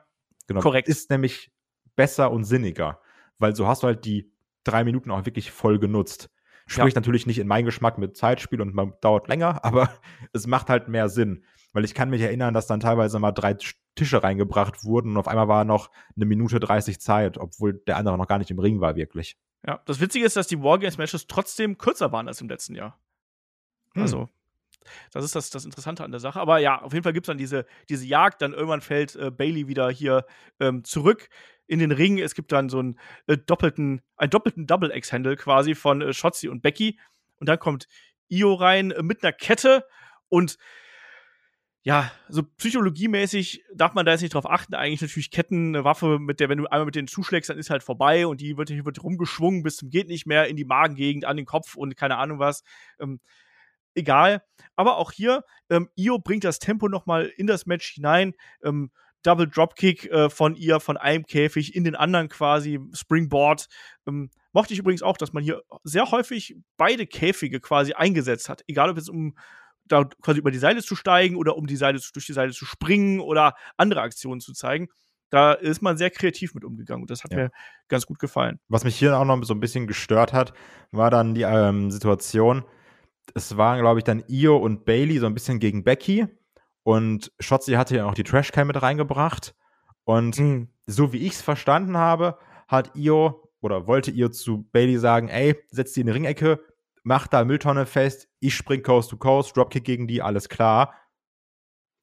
Genau. 0.48 0.62
Korrekt. 0.62 0.88
Ist 0.88 1.10
nämlich 1.10 1.51
besser 1.96 2.32
und 2.32 2.46
sinniger, 2.46 3.01
weil 3.38 3.55
so 3.55 3.67
hast 3.67 3.84
du 3.84 3.88
halt 3.88 4.05
die 4.05 4.32
drei 4.63 4.84
Minuten 4.84 5.12
auch 5.12 5.25
wirklich 5.25 5.51
voll 5.51 5.77
genutzt. 5.77 6.29
Spricht 6.67 6.96
ja. 6.96 7.01
natürlich 7.01 7.27
nicht 7.27 7.38
in 7.38 7.48
meinen 7.48 7.65
Geschmack 7.65 7.98
mit 7.98 8.17
Zeitspiel 8.17 8.62
und 8.62 8.74
man 8.74 8.94
dauert 9.01 9.27
länger, 9.27 9.63
aber 9.63 9.89
es 10.32 10.48
macht 10.48 10.70
halt 10.70 10.88
mehr 10.88 11.10
Sinn. 11.10 11.44
Weil 11.74 11.84
ich 11.84 11.94
kann 11.94 12.10
mich 12.10 12.22
erinnern, 12.22 12.53
dass 12.53 12.67
dann 12.67 12.79
teilweise 12.79 13.20
mal 13.20 13.34
drei 13.34 13.58
Tische 13.96 14.24
reingebracht 14.24 14.86
wurden 14.86 15.12
und 15.12 15.17
auf 15.17 15.27
einmal 15.27 15.50
war 15.50 15.65
noch 15.65 15.91
eine 16.15 16.25
Minute 16.25 16.62
30 16.62 17.00
Zeit, 17.01 17.38
obwohl 17.38 17.74
der 17.74 17.98
andere 17.98 18.17
noch 18.17 18.27
gar 18.27 18.38
nicht 18.38 18.51
im 18.51 18.60
Ring 18.60 18.79
war, 18.79 18.96
wirklich. 18.96 19.38
Ja, 19.67 19.82
das 19.86 20.00
Witzige 20.00 20.25
ist, 20.25 20.38
dass 20.38 20.48
die 20.48 20.62
Wargames-Matches 20.62 21.27
trotzdem 21.27 21.77
kürzer 21.77 22.12
waren 22.12 22.27
als 22.27 22.39
im 22.39 22.48
letzten 22.48 22.75
Jahr. 22.75 23.00
Hm. 23.96 24.02
Also, 24.02 24.30
das 25.12 25.25
ist 25.25 25.36
das, 25.36 25.50
das 25.50 25.66
Interessante 25.66 26.04
an 26.04 26.12
der 26.12 26.20
Sache. 26.20 26.40
Aber 26.40 26.60
ja, 26.60 26.82
auf 26.82 26.94
jeden 26.94 27.04
Fall 27.04 27.14
gibt 27.14 27.25
es 27.25 27.30
dann 27.30 27.38
diese, 27.38 27.66
diese 27.90 28.06
Jagd. 28.06 28.42
Dann 28.42 28.54
irgendwann 28.54 28.82
fällt 28.82 29.16
äh, 29.16 29.32
Bailey 29.32 29.68
wieder 29.68 29.90
hier 29.90 30.25
ähm, 30.60 30.84
zurück 30.84 31.30
in 31.68 31.80
den 31.80 31.92
Ring. 31.92 32.20
Es 32.20 32.36
gibt 32.36 32.52
dann 32.52 32.70
so 32.70 32.80
einen 32.80 33.00
äh, 33.28 33.38
doppelten, 33.38 34.02
einen 34.18 34.30
doppelten 34.30 34.68
Double-X-Handle 34.68 35.36
quasi 35.38 35.75
von 35.75 36.02
äh, 36.02 36.14
Shotzi 36.14 36.48
und 36.48 36.62
Becky. 36.62 37.00
Und 37.40 37.50
dann 37.50 37.60
kommt 37.60 37.88
Io 38.30 38.54
rein 38.54 38.92
äh, 38.92 39.04
mit 39.04 39.24
einer 39.24 39.34
Kette 39.34 39.86
und 40.30 40.58
ja, 41.84 42.12
so 42.30 42.42
psychologiemäßig 42.42 43.64
darf 43.75 43.94
man 43.94 44.08
da 44.08 44.14
jetzt 44.14 44.24
nicht 44.24 44.34
drauf 44.34 44.50
achten. 44.50 44.74
Eigentlich 44.74 45.02
natürlich 45.02 45.30
Ketten, 45.30 45.75
eine 45.75 45.84
Waffe, 45.84 46.18
mit 46.18 46.40
der, 46.40 46.50
wenn 46.50 46.58
du 46.58 46.66
einmal 46.66 46.86
mit 46.86 46.96
denen 46.96 47.08
zuschlägst, 47.08 47.52
dann 47.52 47.60
ist 47.60 47.70
halt 47.70 47.84
vorbei 47.84 48.25
und 48.25 48.42
die 48.42 48.58
wird, 48.58 48.72
wird 48.72 49.04
rumgeschwungen 49.04 49.62
bis 49.62 49.75
zum 49.75 49.92
geht 49.92 50.08
nicht 50.08 50.25
mehr 50.25 50.48
in 50.48 50.56
die 50.56 50.66
Magengegend, 50.66 51.25
an 51.25 51.38
den 51.38 51.46
Kopf 51.46 51.75
und 51.75 51.96
keine 51.96 52.18
Ahnung 52.18 52.40
was. 52.40 52.64
Ähm, 53.00 53.20
egal. 53.96 54.44
Aber 54.75 54.98
auch 54.98 55.12
hier, 55.12 55.44
ähm, 55.70 55.90
Io 55.96 56.20
bringt 56.20 56.44
das 56.44 56.60
Tempo 56.60 56.88
nochmal 56.88 57.25
in 57.38 57.48
das 57.48 57.66
Match 57.66 57.94
hinein. 57.94 58.34
Ähm, 58.64 58.92
Double 59.24 59.48
Dropkick 59.48 60.06
äh, 60.12 60.30
von 60.30 60.56
ihr, 60.56 60.80
von 60.80 60.98
einem 60.98 61.25
Käfig 61.25 61.75
in 61.75 61.84
den 61.84 61.96
anderen 61.96 62.30
quasi, 62.30 62.80
Springboard. 62.94 63.68
Ähm, 64.08 64.30
mochte 64.54 64.74
ich 64.74 64.80
übrigens 64.80 65.02
auch, 65.02 65.18
dass 65.18 65.34
man 65.34 65.44
hier 65.44 65.64
sehr 65.84 66.12
häufig 66.12 66.56
beide 66.78 67.08
Käfige 67.08 67.60
quasi 67.60 67.94
eingesetzt 67.94 68.50
hat. 68.50 68.64
Egal, 68.68 68.92
ob 68.92 68.98
es 68.98 69.10
um 69.10 69.36
da 69.88 70.04
quasi 70.22 70.40
über 70.40 70.52
die 70.52 70.58
Seile 70.58 70.84
zu 70.84 70.96
steigen 70.96 71.36
oder 71.36 71.58
um 71.58 71.68
die 71.68 71.75
Seile 71.75 72.00
durch 72.14 72.25
die 72.25 72.34
Seile 72.34 72.52
zu 72.52 72.66
springen 72.66 73.20
oder 73.20 73.56
andere 73.78 74.02
Aktionen 74.02 74.42
zu 74.42 74.54
zeigen. 74.54 74.90
Da 75.30 75.54
ist 75.54 75.82
man 75.82 75.98
sehr 75.98 76.12
kreativ 76.12 76.54
mit 76.54 76.64
umgegangen 76.64 77.04
und 77.04 77.10
das 77.10 77.24
hat 77.24 77.32
ja. 77.32 77.38
mir 77.38 77.52
ganz 77.88 78.06
gut 78.06 78.20
gefallen. 78.20 78.60
Was 78.68 78.84
mich 78.84 78.96
hier 78.96 79.18
auch 79.18 79.25
noch 79.25 79.44
so 79.44 79.54
ein 79.54 79.60
bisschen 79.60 79.88
gestört 79.88 80.34
hat, 80.34 80.54
war 80.92 81.10
dann 81.10 81.34
die 81.34 81.42
ähm, 81.42 81.92
Situation, 81.92 82.64
es 83.34 83.58
waren, 83.58 83.79
glaube 83.79 84.00
ich, 84.00 84.03
dann 84.03 84.24
Io 84.27 84.58
und 84.58 84.86
Bailey 84.86 85.20
so 85.20 85.25
ein 85.25 85.34
bisschen 85.34 85.60
gegen 85.60 85.84
Becky 85.84 86.27
und 86.84 87.32
Shotzi 87.39 87.74
hatte 87.74 87.98
ja 87.98 88.05
auch 88.05 88.13
die 88.13 88.24
Trashcam 88.24 88.67
mit 88.67 88.82
reingebracht 88.82 89.55
und 90.03 90.39
mhm. 90.39 90.70
so 90.86 91.13
wie 91.13 91.25
ich 91.25 91.34
es 91.34 91.41
verstanden 91.41 91.98
habe, 91.98 92.38
hat 92.67 92.96
Io 92.96 93.50
oder 93.62 93.88
wollte 93.88 94.12
Io 94.12 94.29
zu 94.29 94.63
Bailey 94.72 94.98
sagen, 94.98 95.27
ey, 95.27 95.55
setz 95.70 95.94
die 95.94 96.01
in 96.01 96.08
die 96.08 96.13
Ringecke, 96.13 96.60
mach 97.03 97.27
da 97.27 97.44
Mülltonne 97.44 97.86
fest, 97.86 98.27
ich 98.39 98.55
spring 98.55 98.84
Coast 98.84 99.10
to 99.10 99.17
Coast, 99.17 99.58
Dropkick 99.58 99.84
gegen 99.84 100.08
die, 100.08 100.22
alles 100.22 100.50
klar. 100.50 100.94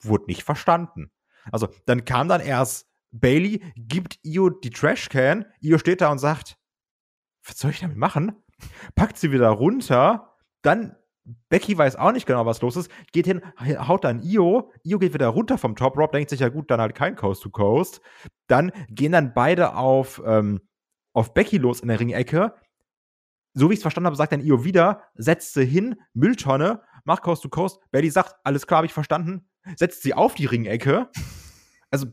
Wurde 0.01 0.25
nicht 0.27 0.43
verstanden. 0.43 1.11
Also, 1.51 1.69
dann 1.87 2.05
kam 2.05 2.29
dann 2.29 2.41
erst 2.41 2.89
Bailey, 3.11 3.63
gibt 3.77 4.19
Io 4.25 4.51
die 4.51 4.71
Trashcan, 4.71 5.45
Io 5.61 5.79
steht 5.79 6.01
da 6.01 6.11
und 6.11 6.19
sagt, 6.19 6.57
was 7.45 7.59
soll 7.59 7.73
ich 7.73 7.81
damit 7.81 7.97
machen? 7.97 8.33
Packt 8.95 9.19
sie 9.19 9.33
wieder 9.33 9.49
runter, 9.49 10.37
dann 10.63 10.97
Becky 11.49 11.77
weiß 11.77 11.97
auch 11.97 12.13
nicht 12.13 12.27
genau, 12.27 12.47
was 12.47 12.61
los 12.63 12.77
ist, 12.77 12.91
geht 13.13 13.27
hin, 13.27 13.43
haut 13.59 14.05
dann 14.05 14.23
Io, 14.23 14.73
Io 14.83 14.99
geht 14.99 15.15
wieder 15.15 15.29
runter 15.29 15.57
vom 15.57 15.77
Top 15.77 15.97
Rob, 15.97 16.13
denkt 16.13 16.31
sich 16.31 16.41
ja 16.41 16.49
gut, 16.49 16.71
dann 16.71 16.81
halt 16.81 16.95
kein 16.95 17.15
Coast 17.15 17.43
to 17.43 17.51
Coast. 17.51 18.01
Dann 18.49 18.73
gehen 18.89 19.13
dann 19.13 19.33
beide 19.33 19.77
auf, 19.77 20.21
ähm, 20.27 20.61
auf 21.13 21.33
Becky 21.35 21.59
los 21.59 21.81
in 21.81 21.89
der 21.89 22.01
Ringecke. 22.01 22.55
So 23.55 23.69
wie 23.69 23.75
ich 23.75 23.79
es 23.79 23.83
verstanden 23.83 24.07
habe, 24.07 24.17
sagt 24.17 24.33
dann 24.33 24.41
Io 24.41 24.65
wieder, 24.65 25.03
setzt 25.15 25.55
sie 25.55 25.65
hin, 25.65 25.97
Mülltonne, 26.15 26.83
macht 27.05 27.23
Coast 27.23 27.43
to 27.43 27.49
Coast. 27.49 27.79
Becky 27.91 28.11
sagt, 28.11 28.35
alles 28.45 28.67
klar, 28.67 28.79
habe 28.79 28.87
ich 28.87 28.95
verstanden, 28.95 29.49
setzt 29.77 30.03
sie 30.03 30.15
auf 30.15 30.35
die 30.35 30.47
Ringecke. 30.47 31.09
Also, 31.95 32.07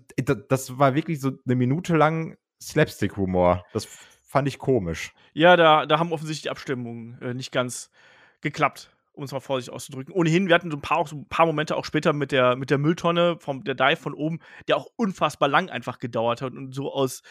das 0.49 0.77
war 0.77 0.93
wirklich 0.93 1.21
so 1.21 1.31
eine 1.45 1.55
Minute 1.55 1.95
lang 1.95 2.35
Slapstick-Humor. 2.61 3.63
Das 3.71 3.85
fand 3.85 4.49
ich 4.49 4.59
komisch. 4.59 5.13
Ja, 5.31 5.55
da, 5.55 5.85
da 5.85 5.99
haben 5.99 6.11
offensichtlich 6.11 6.41
die 6.41 6.49
Abstimmungen 6.49 7.17
äh, 7.21 7.33
nicht 7.33 7.53
ganz 7.53 7.89
geklappt 8.41 8.91
um 9.19 9.25
es 9.25 9.31
mal 9.31 9.39
vorsichtig 9.39 9.73
auszudrücken. 9.73 10.13
Ohnehin, 10.13 10.47
wir 10.47 10.55
hatten 10.55 10.71
so 10.71 10.77
ein 10.77 10.81
paar, 10.81 10.97
auch 10.97 11.07
so 11.07 11.17
ein 11.17 11.27
paar 11.27 11.45
Momente 11.45 11.75
auch 11.75 11.85
später 11.85 12.13
mit 12.13 12.31
der, 12.31 12.55
mit 12.55 12.69
der 12.69 12.77
Mülltonne, 12.77 13.37
vom, 13.39 13.63
der 13.63 13.75
Dive 13.75 13.97
von 13.97 14.13
oben, 14.13 14.39
der 14.67 14.77
auch 14.77 14.87
unfassbar 14.95 15.49
lang 15.49 15.69
einfach 15.69 15.99
gedauert 15.99 16.41
hat 16.41 16.53
und 16.53 16.73
so 16.73 16.91
aus 16.91 17.21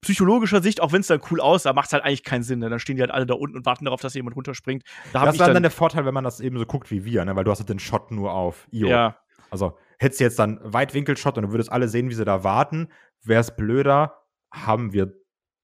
psychologischer 0.00 0.60
Sicht, 0.62 0.80
auch 0.80 0.92
wenn 0.92 1.00
es 1.00 1.06
dann 1.06 1.20
cool 1.30 1.40
aussah, 1.40 1.72
macht 1.72 1.86
es 1.86 1.92
halt 1.92 2.04
eigentlich 2.04 2.24
keinen 2.24 2.42
Sinn. 2.42 2.58
Ne? 2.58 2.68
Dann 2.68 2.80
stehen 2.80 2.96
die 2.96 3.02
halt 3.02 3.12
alle 3.12 3.24
da 3.24 3.34
unten 3.34 3.56
und 3.56 3.66
warten 3.66 3.84
darauf, 3.84 4.00
dass 4.00 4.14
jemand 4.14 4.36
runterspringt. 4.36 4.82
Da 5.12 5.24
das 5.24 5.34
ist 5.34 5.40
dann, 5.40 5.54
dann 5.54 5.62
der 5.62 5.70
Vorteil, 5.70 6.04
wenn 6.04 6.14
man 6.14 6.24
das 6.24 6.40
eben 6.40 6.58
so 6.58 6.66
guckt 6.66 6.90
wie 6.90 7.04
wir, 7.04 7.24
ne? 7.24 7.36
weil 7.36 7.44
du 7.44 7.50
hast 7.50 7.60
halt 7.60 7.68
den 7.68 7.78
Shot 7.78 8.10
nur 8.10 8.32
auf 8.32 8.66
Io. 8.72 8.88
Ja. 8.88 9.16
Also 9.50 9.78
hättest 9.98 10.20
du 10.20 10.24
jetzt 10.24 10.38
dann 10.38 10.58
Weitwinkel-Shot 10.62 11.36
und 11.36 11.44
du 11.44 11.50
würdest 11.52 11.70
alle 11.70 11.88
sehen, 11.88 12.08
wie 12.08 12.14
sie 12.14 12.24
da 12.24 12.42
warten, 12.42 12.88
wäre 13.22 13.40
es 13.40 13.54
blöder, 13.54 14.24
haben 14.50 14.92
wir 14.92 15.12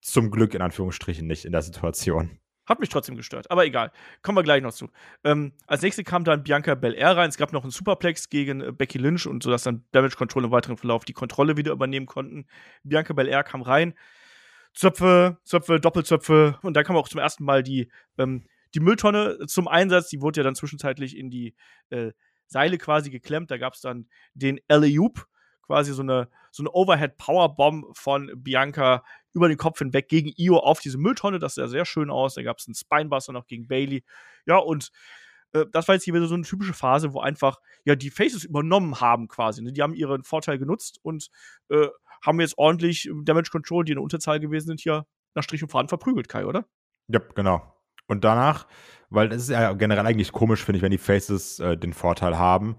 zum 0.01 0.31
Glück 0.31 0.53
in 0.53 0.61
Anführungsstrichen 0.61 1.27
nicht 1.27 1.43
in 1.43 1.51
der 1.51 1.61
Situation. 1.61 2.39
Hat 2.69 2.79
mich 2.79 2.89
trotzdem 2.89 3.15
gestört, 3.15 3.49
aber 3.49 3.65
egal. 3.65 3.91
Kommen 4.21 4.37
wir 4.37 4.43
gleich 4.43 4.61
noch 4.61 4.71
zu. 4.71 4.91
Ähm, 5.23 5.53
als 5.65 5.81
nächstes 5.81 6.05
kam 6.05 6.23
dann 6.23 6.43
Bianca 6.43 6.75
Belair 6.75 7.17
rein. 7.17 7.29
Es 7.29 7.37
gab 7.37 7.51
noch 7.51 7.63
einen 7.63 7.71
Superplex 7.71 8.29
gegen 8.29 8.61
äh, 8.61 8.71
Becky 8.71 8.99
Lynch 8.99 9.25
und 9.25 9.41
sodass 9.41 9.63
dann 9.63 9.85
Damage 9.91 10.15
Control 10.15 10.45
im 10.45 10.51
weiteren 10.51 10.77
Verlauf 10.77 11.03
die 11.03 11.13
Kontrolle 11.13 11.57
wieder 11.57 11.71
übernehmen 11.71 12.05
konnten. 12.05 12.45
Bianca 12.83 13.13
Belair 13.13 13.43
kam 13.43 13.63
rein. 13.63 13.95
Zöpfe, 14.75 15.39
Zöpfe, 15.43 15.79
Doppelzöpfe 15.79 16.59
und 16.61 16.75
dann 16.75 16.83
kam 16.83 16.95
auch 16.95 17.09
zum 17.09 17.19
ersten 17.19 17.43
Mal 17.43 17.63
die, 17.63 17.91
ähm, 18.19 18.45
die 18.75 18.81
Mülltonne 18.81 19.47
zum 19.47 19.67
Einsatz. 19.67 20.09
Die 20.09 20.21
wurde 20.21 20.41
ja 20.41 20.43
dann 20.43 20.53
zwischenzeitlich 20.53 21.17
in 21.17 21.31
die 21.31 21.55
äh, 21.89 22.11
Seile 22.45 22.77
quasi 22.77 23.09
geklemmt. 23.09 23.49
Da 23.49 23.57
gab 23.57 23.73
es 23.73 23.81
dann 23.81 24.07
den 24.35 24.59
Alley-Oop, 24.67 25.25
quasi 25.63 25.91
so 25.91 26.03
eine, 26.03 26.29
so 26.51 26.63
eine 26.63 26.71
Overhead-Powerbomb 26.71 27.95
von 27.97 28.31
Bianca 28.35 29.03
über 29.33 29.47
den 29.47 29.57
Kopf 29.57 29.79
hinweg 29.79 30.09
gegen 30.09 30.33
Io 30.37 30.57
auf 30.57 30.79
diese 30.79 30.97
Mülltonne. 30.97 31.39
Das 31.39 31.55
sah 31.55 31.67
sehr 31.67 31.85
schön 31.85 32.09
aus. 32.09 32.35
Da 32.35 32.43
gab 32.43 32.57
es 32.57 32.67
einen 32.67 32.75
Spinebuster 32.75 33.33
noch 33.33 33.47
gegen 33.47 33.67
Bailey. 33.67 34.03
Ja, 34.45 34.57
und 34.57 34.91
äh, 35.53 35.65
das 35.71 35.87
war 35.87 35.95
jetzt 35.95 36.03
hier 36.03 36.13
wieder 36.13 36.27
so 36.27 36.35
eine 36.35 36.43
typische 36.43 36.73
Phase, 36.73 37.13
wo 37.13 37.19
einfach 37.19 37.59
ja 37.85 37.95
die 37.95 38.09
Faces 38.09 38.43
übernommen 38.43 38.99
haben 39.01 39.27
quasi. 39.27 39.61
Ne? 39.61 39.71
Die 39.71 39.81
haben 39.81 39.93
ihren 39.93 40.23
Vorteil 40.23 40.57
genutzt 40.57 40.99
und 41.03 41.29
äh, 41.69 41.87
haben 42.25 42.39
jetzt 42.39 42.57
ordentlich 42.57 43.09
Damage 43.23 43.49
Control, 43.51 43.85
die 43.85 43.93
in 43.93 43.97
der 43.97 44.03
Unterzahl 44.03 44.39
gewesen 44.39 44.67
sind, 44.67 44.81
hier 44.81 45.05
nach 45.35 45.43
Strich 45.43 45.63
und 45.63 45.69
Faden 45.69 45.87
verprügelt, 45.87 46.27
Kai, 46.27 46.45
oder? 46.45 46.65
Ja, 47.07 47.21
genau. 47.35 47.75
Und 48.07 48.23
danach, 48.23 48.67
weil 49.09 49.31
es 49.31 49.43
ist 49.43 49.49
ja 49.49 49.73
generell 49.73 50.05
eigentlich 50.05 50.31
komisch, 50.31 50.63
finde 50.63 50.77
ich, 50.77 50.83
wenn 50.83 50.91
die 50.91 50.97
Faces 50.97 51.59
äh, 51.59 51.77
den 51.77 51.93
Vorteil 51.93 52.37
haben 52.37 52.75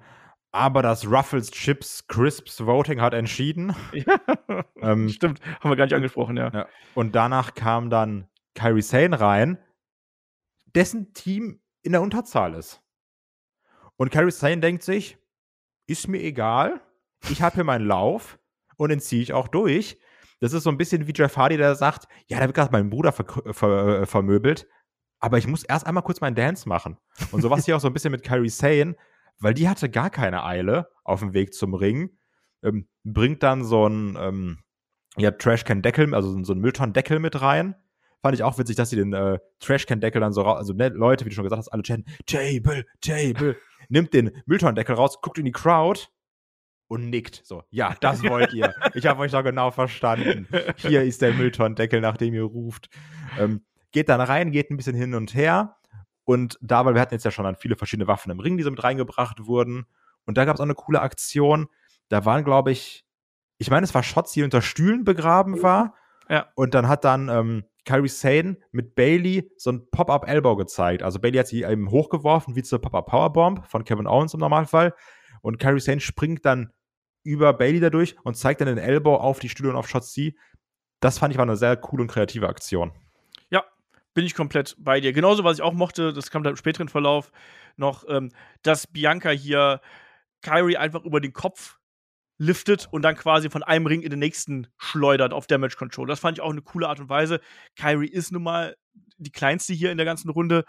aber 0.52 0.82
das 0.82 1.06
Ruffles 1.06 1.50
Chips 1.50 2.06
Crisps 2.08 2.64
Voting 2.64 3.00
hat 3.00 3.14
entschieden. 3.14 3.74
Ja, 3.92 4.20
ähm, 4.80 5.08
stimmt, 5.08 5.40
haben 5.60 5.70
wir 5.70 5.76
gar 5.76 5.84
nicht 5.84 5.94
angesprochen, 5.94 6.36
ja. 6.36 6.50
ja. 6.52 6.68
Und 6.94 7.14
danach 7.14 7.54
kam 7.54 7.90
dann 7.90 8.28
Kyrie 8.54 8.82
Sane 8.82 9.20
rein, 9.20 9.58
dessen 10.74 11.12
Team 11.12 11.60
in 11.82 11.92
der 11.92 12.02
Unterzahl 12.02 12.54
ist. 12.54 12.82
Und 13.96 14.10
Kyrie 14.10 14.30
Sane 14.30 14.58
denkt 14.58 14.82
sich, 14.82 15.18
ist 15.86 16.08
mir 16.08 16.20
egal, 16.20 16.80
ich 17.28 17.42
habe 17.42 17.56
hier 17.56 17.64
meinen 17.64 17.86
Lauf 17.86 18.38
und 18.76 18.88
den 18.88 19.00
ziehe 19.00 19.22
ich 19.22 19.32
auch 19.32 19.48
durch. 19.48 19.98
Das 20.40 20.52
ist 20.52 20.62
so 20.62 20.70
ein 20.70 20.78
bisschen 20.78 21.06
wie 21.06 21.12
Jeff 21.14 21.36
Hardy, 21.36 21.58
der 21.58 21.74
sagt, 21.74 22.08
ja, 22.26 22.38
da 22.38 22.46
wird 22.46 22.54
gerade 22.54 22.72
mein 22.72 22.88
Bruder 22.88 23.12
ver 23.12 23.26
ver 23.52 24.06
vermöbelt, 24.06 24.66
aber 25.18 25.36
ich 25.36 25.46
muss 25.46 25.64
erst 25.64 25.86
einmal 25.86 26.02
kurz 26.02 26.20
meinen 26.22 26.34
Dance 26.34 26.66
machen. 26.66 26.96
Und 27.30 27.42
so 27.42 27.50
was 27.50 27.66
hier 27.66 27.76
auch 27.76 27.80
so 27.80 27.88
ein 27.88 27.92
bisschen 27.92 28.12
mit 28.12 28.24
Kyrie 28.24 28.48
Sane 28.48 28.96
weil 29.40 29.54
die 29.54 29.68
hatte 29.68 29.90
gar 29.90 30.10
keine 30.10 30.44
Eile 30.44 30.88
auf 31.04 31.20
dem 31.20 31.34
Weg 31.34 31.54
zum 31.54 31.74
Ring. 31.74 32.16
Ähm, 32.62 32.88
bringt 33.04 33.42
dann 33.42 33.64
so 33.64 33.86
ein 33.86 34.16
ähm, 34.20 34.58
ja, 35.16 35.30
Trashcan-Deckel, 35.30 36.14
also 36.14 36.42
so 36.44 36.52
ein 36.52 36.60
Mülltonnen-Deckel 36.60 37.18
mit 37.18 37.40
rein. 37.40 37.74
Fand 38.22 38.34
ich 38.34 38.42
auch 38.42 38.58
witzig, 38.58 38.76
dass 38.76 38.90
sie 38.90 38.96
den 38.96 39.14
äh, 39.14 39.38
Trashcan-Deckel 39.60 40.20
dann 40.20 40.32
so 40.32 40.42
raus, 40.42 40.58
also 40.58 40.74
ne, 40.74 40.88
Leute, 40.88 41.24
wie 41.24 41.30
du 41.30 41.34
schon 41.34 41.44
gesagt 41.44 41.58
hast, 41.58 41.68
alle 41.68 41.82
chatten, 41.82 42.04
Table, 42.26 42.84
Table, 43.00 43.56
nimmt 43.88 44.12
den 44.12 44.30
Mülltonnen-Deckel 44.46 44.94
raus, 44.94 45.20
guckt 45.22 45.38
in 45.38 45.46
die 45.46 45.52
Crowd 45.52 46.08
und 46.90 47.08
nickt. 47.08 47.40
So, 47.44 47.62
ja, 47.70 47.94
das 48.00 48.22
wollt 48.28 48.52
ihr. 48.52 48.74
Ich 48.94 49.06
habe 49.06 49.20
euch 49.20 49.32
doch 49.32 49.44
genau 49.44 49.70
verstanden. 49.70 50.48
Hier 50.76 51.02
ist 51.02 51.22
der 51.22 51.32
Mülltonnendeckel, 51.32 52.00
nachdem 52.00 52.34
ihr 52.34 52.42
ruft. 52.42 52.90
Ähm, 53.38 53.64
geht 53.92 54.08
dann 54.08 54.20
rein, 54.20 54.50
geht 54.50 54.70
ein 54.70 54.76
bisschen 54.76 54.96
hin 54.96 55.14
und 55.14 55.34
her 55.34 55.79
und 56.30 56.58
da, 56.60 56.84
weil 56.84 56.94
wir 56.94 57.00
hatten 57.00 57.14
jetzt 57.14 57.24
ja 57.24 57.32
schon 57.32 57.44
an 57.44 57.56
viele 57.56 57.74
verschiedene 57.74 58.06
Waffen 58.06 58.30
im 58.30 58.38
Ring, 58.38 58.56
die 58.56 58.62
so 58.62 58.70
mit 58.70 58.84
reingebracht 58.84 59.46
wurden. 59.46 59.86
Und 60.26 60.38
da 60.38 60.44
gab 60.44 60.54
es 60.54 60.60
auch 60.60 60.64
eine 60.64 60.76
coole 60.76 61.00
Aktion. 61.00 61.66
Da 62.08 62.24
waren, 62.24 62.44
glaube 62.44 62.70
ich, 62.70 63.04
ich 63.58 63.68
meine, 63.68 63.82
es 63.82 63.92
war 63.94 64.04
Shots, 64.04 64.30
die 64.30 64.44
unter 64.44 64.62
Stühlen 64.62 65.02
begraben 65.02 65.60
war. 65.60 65.96
Ja. 66.28 66.46
Und 66.54 66.74
dann 66.74 66.86
hat 66.86 67.02
dann 67.02 67.28
ähm, 67.28 67.64
Kyrie 67.84 68.06
Sane 68.06 68.58
mit 68.70 68.94
Bailey 68.94 69.50
so 69.56 69.72
ein 69.72 69.90
Pop-Up-Elbow 69.90 70.54
gezeigt. 70.54 71.02
Also 71.02 71.18
Bailey 71.18 71.38
hat 71.38 71.48
sie 71.48 71.64
eben 71.64 71.90
hochgeworfen, 71.90 72.54
wie 72.54 72.62
zur 72.62 72.80
Pop-Up-Powerbomb 72.80 73.66
von 73.66 73.82
Kevin 73.82 74.06
Owens 74.06 74.32
im 74.32 74.38
Normalfall. 74.38 74.94
Und 75.42 75.58
Kyrie 75.58 75.80
Sane 75.80 75.98
springt 75.98 76.46
dann 76.46 76.70
über 77.24 77.54
Bailey 77.54 77.80
dadurch 77.80 78.14
und 78.22 78.36
zeigt 78.36 78.60
dann 78.60 78.68
den 78.68 78.78
Elbow 78.78 79.16
auf 79.16 79.40
die 79.40 79.48
Stühle 79.48 79.70
und 79.70 79.76
auf 79.76 79.88
Shotzi. 79.88 80.38
Das 81.00 81.18
fand 81.18 81.32
ich 81.32 81.38
war 81.38 81.44
eine 81.44 81.56
sehr 81.56 81.76
coole 81.76 82.02
und 82.02 82.08
kreative 82.08 82.48
Aktion 82.48 82.92
bin 84.14 84.24
ich 84.24 84.34
komplett 84.34 84.76
bei 84.78 85.00
dir. 85.00 85.12
Genauso, 85.12 85.44
was 85.44 85.58
ich 85.58 85.62
auch 85.62 85.72
mochte, 85.72 86.12
das 86.12 86.30
kam 86.30 86.42
dann 86.42 86.52
im 86.52 86.56
späteren 86.56 86.88
Verlauf 86.88 87.30
noch, 87.76 88.04
ähm, 88.08 88.30
dass 88.62 88.86
Bianca 88.86 89.30
hier 89.30 89.80
Kyrie 90.42 90.76
einfach 90.76 91.04
über 91.04 91.20
den 91.20 91.32
Kopf 91.32 91.78
liftet 92.38 92.88
und 92.90 93.02
dann 93.02 93.16
quasi 93.16 93.50
von 93.50 93.62
einem 93.62 93.86
Ring 93.86 94.00
in 94.00 94.10
den 94.10 94.18
nächsten 94.18 94.66
schleudert 94.78 95.32
auf 95.32 95.46
Damage 95.46 95.76
Control. 95.76 96.06
Das 96.06 96.20
fand 96.20 96.38
ich 96.38 96.42
auch 96.42 96.50
eine 96.50 96.62
coole 96.62 96.88
Art 96.88 96.98
und 96.98 97.08
Weise. 97.10 97.40
Kyrie 97.76 98.08
ist 98.08 98.32
nun 98.32 98.42
mal 98.42 98.76
die 99.18 99.30
kleinste 99.30 99.74
hier 99.74 99.92
in 99.92 99.98
der 99.98 100.06
ganzen 100.06 100.30
Runde. 100.30 100.64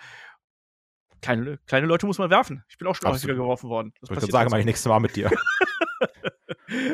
Kleine, 1.22 1.60
kleine 1.68 1.88
Leute 1.88 2.08
muss 2.08 2.18
man 2.18 2.30
werfen. 2.30 2.64
Ich 2.68 2.78
bin 2.78 2.88
auch 2.88 2.96
schon 2.96 3.10
häufiger 3.10 3.36
geworfen 3.36 3.70
worden. 3.70 3.94
Das 4.02 4.10
ich 4.10 4.16
würde 4.18 4.32
sagen, 4.32 4.50
mache 4.50 4.60
ich 4.60 4.66
nächstes 4.66 4.90
Mal 4.90 5.00
mit 5.00 5.16
dir. 5.16 5.32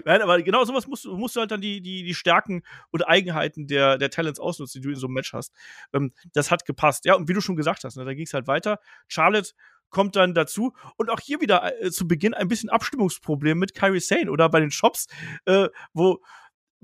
Nein, 0.06 0.22
aber 0.22 0.42
genau 0.42 0.64
sowas 0.66 0.88
musst, 0.88 1.06
musst 1.06 1.36
du 1.36 1.40
halt 1.40 1.52
dann 1.52 1.62
die, 1.62 1.82
die, 1.82 2.04
die 2.04 2.16
Stärken 2.16 2.64
und 2.92 3.08
Eigenheiten 3.08 3.68
der, 3.68 3.98
der 3.98 4.10
Talents 4.10 4.40
ausnutzen, 4.40 4.82
die 4.82 4.88
du 4.88 4.94
in 4.94 5.00
so 5.00 5.08
einem 5.08 5.14
Match 5.14 5.34
hast. 5.34 5.54
Ähm, 5.94 6.14
das 6.34 6.52
hat 6.52 6.66
gepasst. 6.66 7.06
Ja, 7.06 7.16
und 7.16 7.28
wie 7.28 7.34
du 7.34 7.42
schon 7.42 7.56
gesagt 7.56 7.84
hast, 7.84 7.98
ne, 7.98 8.06
da 8.06 8.14
ging 8.14 8.26
es 8.26 8.34
halt 8.34 8.48
weiter. 8.48 8.80
Charlotte 9.08 9.52
kommt 9.90 10.16
dann 10.16 10.34
dazu 10.34 10.74
und 10.98 11.10
auch 11.10 11.20
hier 11.20 11.42
wieder 11.42 11.82
äh, 11.82 11.92
zu 11.92 12.08
Beginn 12.08 12.34
ein 12.34 12.48
bisschen 12.48 12.70
Abstimmungsproblem 12.70 13.58
mit 13.58 13.74
Kyrie 13.74 14.00
Sane 14.00 14.32
oder 14.32 14.50
bei 14.50 14.60
den 14.60 14.72
Shops, 14.72 15.08
äh, 15.46 15.70
wo 15.94 16.22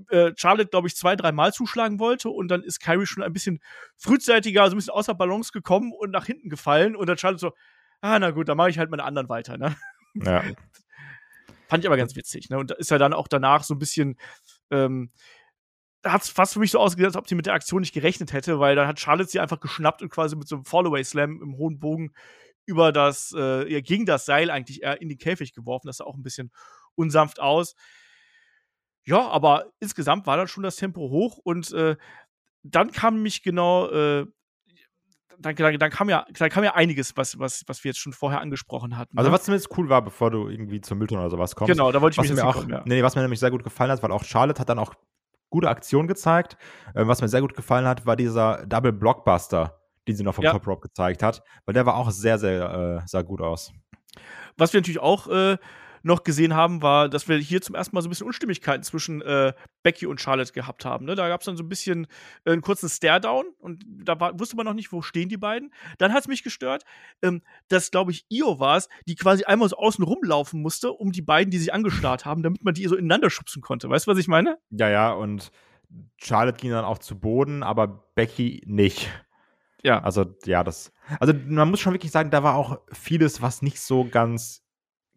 äh, 0.08 0.32
Charlotte, 0.36 0.68
glaube 0.68 0.88
ich, 0.88 0.96
zwei, 0.96 1.16
dreimal 1.16 1.52
zuschlagen 1.52 1.98
wollte 1.98 2.30
und 2.30 2.48
dann 2.48 2.62
ist 2.62 2.80
Kyrie 2.80 3.06
schon 3.06 3.22
ein 3.22 3.32
bisschen 3.32 3.60
frühzeitiger, 3.96 4.66
so 4.66 4.74
ein 4.74 4.76
bisschen 4.76 4.94
außer 4.94 5.14
Balance 5.14 5.52
gekommen 5.52 5.92
und 5.92 6.10
nach 6.10 6.26
hinten 6.26 6.48
gefallen 6.48 6.96
und 6.96 7.08
dann 7.08 7.18
Charlotte 7.18 7.40
so, 7.40 7.52
ah, 8.00 8.18
na 8.18 8.30
gut, 8.30 8.48
dann 8.48 8.56
mache 8.56 8.70
ich 8.70 8.78
halt 8.78 8.90
meine 8.90 9.04
anderen 9.04 9.28
weiter, 9.28 9.58
ne? 9.58 9.76
Ja. 10.14 10.42
Fand 11.68 11.84
ich 11.84 11.88
aber 11.88 11.96
ganz 11.96 12.16
witzig. 12.16 12.50
Ne? 12.50 12.58
Und 12.58 12.70
ist 12.72 12.90
ja 12.90 12.98
dann 12.98 13.12
auch 13.12 13.28
danach 13.28 13.64
so 13.64 13.74
ein 13.74 13.78
bisschen. 13.78 14.18
Ähm, 14.70 15.10
hat 16.04 16.22
es 16.22 16.28
fast 16.28 16.52
für 16.52 16.58
mich 16.58 16.70
so 16.70 16.78
ausgesehen, 16.78 17.06
als 17.06 17.16
ob 17.16 17.28
sie 17.28 17.34
mit 17.34 17.46
der 17.46 17.54
Aktion 17.54 17.80
nicht 17.80 17.94
gerechnet 17.94 18.34
hätte, 18.34 18.60
weil 18.60 18.76
dann 18.76 18.86
hat 18.86 19.00
Charlotte 19.00 19.30
sie 19.30 19.40
einfach 19.40 19.58
geschnappt 19.60 20.02
und 20.02 20.10
quasi 20.10 20.36
mit 20.36 20.46
so 20.46 20.56
einem 20.56 20.66
Fallaway-Slam 20.66 21.40
im 21.40 21.56
hohen 21.56 21.78
Bogen 21.78 22.12
über 22.66 22.92
das, 22.92 23.34
äh, 23.36 23.72
ja, 23.72 23.80
gegen 23.80 24.04
das 24.06 24.26
Seil 24.26 24.50
eigentlich 24.50 24.82
eher 24.82 25.00
in 25.00 25.08
den 25.08 25.18
Käfig 25.18 25.54
geworfen. 25.54 25.86
Das 25.86 25.98
sah 25.98 26.04
auch 26.04 26.16
ein 26.16 26.22
bisschen 26.22 26.52
unsanft 26.94 27.40
aus. 27.40 27.74
Ja, 29.06 29.28
aber 29.28 29.72
insgesamt 29.80 30.26
war 30.26 30.36
dann 30.36 30.48
schon 30.48 30.62
das 30.62 30.76
Tempo 30.76 31.00
hoch 31.10 31.38
und 31.38 31.72
äh, 31.72 31.96
dann 32.62 32.90
kam 32.92 33.22
mich 33.22 33.42
genau, 33.42 33.90
äh, 33.90 34.26
dann, 35.38 35.54
dann, 35.56 35.78
dann, 35.78 35.90
kam 35.90 36.08
ja, 36.08 36.26
dann 36.38 36.50
kam 36.50 36.64
ja 36.64 36.74
einiges, 36.74 37.16
was, 37.16 37.38
was, 37.38 37.62
was 37.66 37.84
wir 37.84 37.90
jetzt 37.90 37.98
schon 37.98 38.12
vorher 38.12 38.40
angesprochen 38.40 38.96
hatten. 38.96 39.16
Also, 39.16 39.30
ne? 39.30 39.34
was 39.34 39.44
zumindest 39.44 39.76
cool 39.76 39.88
war, 39.88 40.02
bevor 40.02 40.30
du 40.30 40.48
irgendwie 40.48 40.80
zum 40.80 40.98
Müllton 40.98 41.18
oder 41.18 41.30
sowas 41.30 41.54
kommst. 41.54 41.72
Genau, 41.72 41.92
da 41.92 42.00
wollte 42.00 42.14
ich 42.14 42.18
was 42.18 42.28
mich 42.28 42.36
mir 42.36 42.46
auch, 42.46 42.54
hinkommen, 42.54 42.76
ja. 42.76 42.82
nee, 42.86 43.02
was 43.02 43.14
mir 43.14 43.22
nämlich 43.22 43.40
sehr 43.40 43.50
gut 43.50 43.64
gefallen 43.64 43.90
hat, 43.90 44.02
weil 44.02 44.12
auch 44.12 44.24
Charlotte 44.24 44.60
hat 44.60 44.68
dann 44.68 44.78
auch 44.78 44.94
gute 45.50 45.68
Aktionen 45.68 46.08
gezeigt. 46.08 46.56
Äh, 46.94 47.06
was 47.06 47.20
mir 47.20 47.28
sehr 47.28 47.40
gut 47.40 47.54
gefallen 47.54 47.86
hat, 47.86 48.06
war 48.06 48.16
dieser 48.16 48.66
Double 48.66 48.92
Blockbuster, 48.92 49.80
den 50.08 50.16
sie 50.16 50.24
noch 50.24 50.34
vom 50.34 50.44
Ja. 50.44 50.52
Top 50.52 50.66
Rope 50.66 50.88
gezeigt 50.88 51.22
hat, 51.22 51.42
weil 51.64 51.74
der 51.74 51.86
war 51.86 51.96
auch 51.96 52.10
sehr, 52.10 52.38
sehr, 52.38 53.02
äh, 53.02 53.06
sah 53.06 53.22
gut 53.22 53.40
aus. 53.40 53.72
Was 54.56 54.72
wir 54.72 54.80
natürlich 54.80 55.00
auch 55.00 55.26
äh, 55.28 55.56
noch 56.04 56.22
gesehen 56.22 56.54
haben, 56.54 56.82
war, 56.82 57.08
dass 57.08 57.28
wir 57.28 57.36
hier 57.38 57.62
zum 57.62 57.74
ersten 57.74 57.96
Mal 57.96 58.02
so 58.02 58.08
ein 58.08 58.10
bisschen 58.10 58.26
Unstimmigkeiten 58.26 58.82
zwischen 58.82 59.22
äh, 59.22 59.54
Becky 59.82 60.06
und 60.06 60.20
Charlotte 60.20 60.52
gehabt 60.52 60.84
haben. 60.84 61.06
Ne? 61.06 61.14
Da 61.14 61.28
gab 61.28 61.40
es 61.40 61.46
dann 61.46 61.56
so 61.56 61.64
ein 61.64 61.68
bisschen 61.68 62.06
äh, 62.44 62.52
einen 62.52 62.62
kurzen 62.62 62.88
Stare-Down 62.88 63.46
und 63.58 63.84
da 63.86 64.20
war, 64.20 64.38
wusste 64.38 64.56
man 64.56 64.66
noch 64.66 64.74
nicht, 64.74 64.92
wo 64.92 65.02
stehen 65.02 65.28
die 65.28 65.38
beiden. 65.38 65.72
Dann 65.98 66.12
hat 66.12 66.20
es 66.20 66.28
mich 66.28 66.42
gestört, 66.42 66.84
ähm, 67.22 67.42
dass, 67.68 67.90
glaube 67.90 68.12
ich, 68.12 68.26
Io 68.28 68.60
war 68.60 68.76
es, 68.76 68.88
die 69.08 69.14
quasi 69.14 69.44
einmal 69.44 69.68
so 69.68 69.76
außen 69.76 70.04
rumlaufen 70.04 70.60
musste, 70.60 70.92
um 70.92 71.10
die 71.10 71.22
beiden, 71.22 71.50
die 71.50 71.58
sich 71.58 71.72
angestarrt 71.72 72.26
haben, 72.26 72.42
damit 72.42 72.62
man 72.62 72.74
die 72.74 72.86
so 72.86 72.96
ineinander 72.96 73.30
schubsen 73.30 73.62
konnte. 73.62 73.88
Weißt 73.88 74.06
du, 74.06 74.10
was 74.10 74.18
ich 74.18 74.28
meine? 74.28 74.58
Ja, 74.70 74.90
ja, 74.90 75.10
und 75.10 75.50
Charlotte 76.18 76.60
ging 76.60 76.70
dann 76.70 76.84
auch 76.84 76.98
zu 76.98 77.18
Boden, 77.18 77.62
aber 77.62 78.10
Becky 78.14 78.62
nicht. 78.66 79.10
Ja. 79.82 80.02
Also, 80.02 80.26
ja, 80.44 80.64
das. 80.64 80.92
Also, 81.20 81.34
man 81.46 81.70
muss 81.70 81.80
schon 81.80 81.92
wirklich 81.92 82.12
sagen, 82.12 82.30
da 82.30 82.42
war 82.42 82.56
auch 82.56 82.80
vieles, 82.92 83.42
was 83.42 83.62
nicht 83.62 83.80
so 83.80 84.04
ganz 84.04 84.63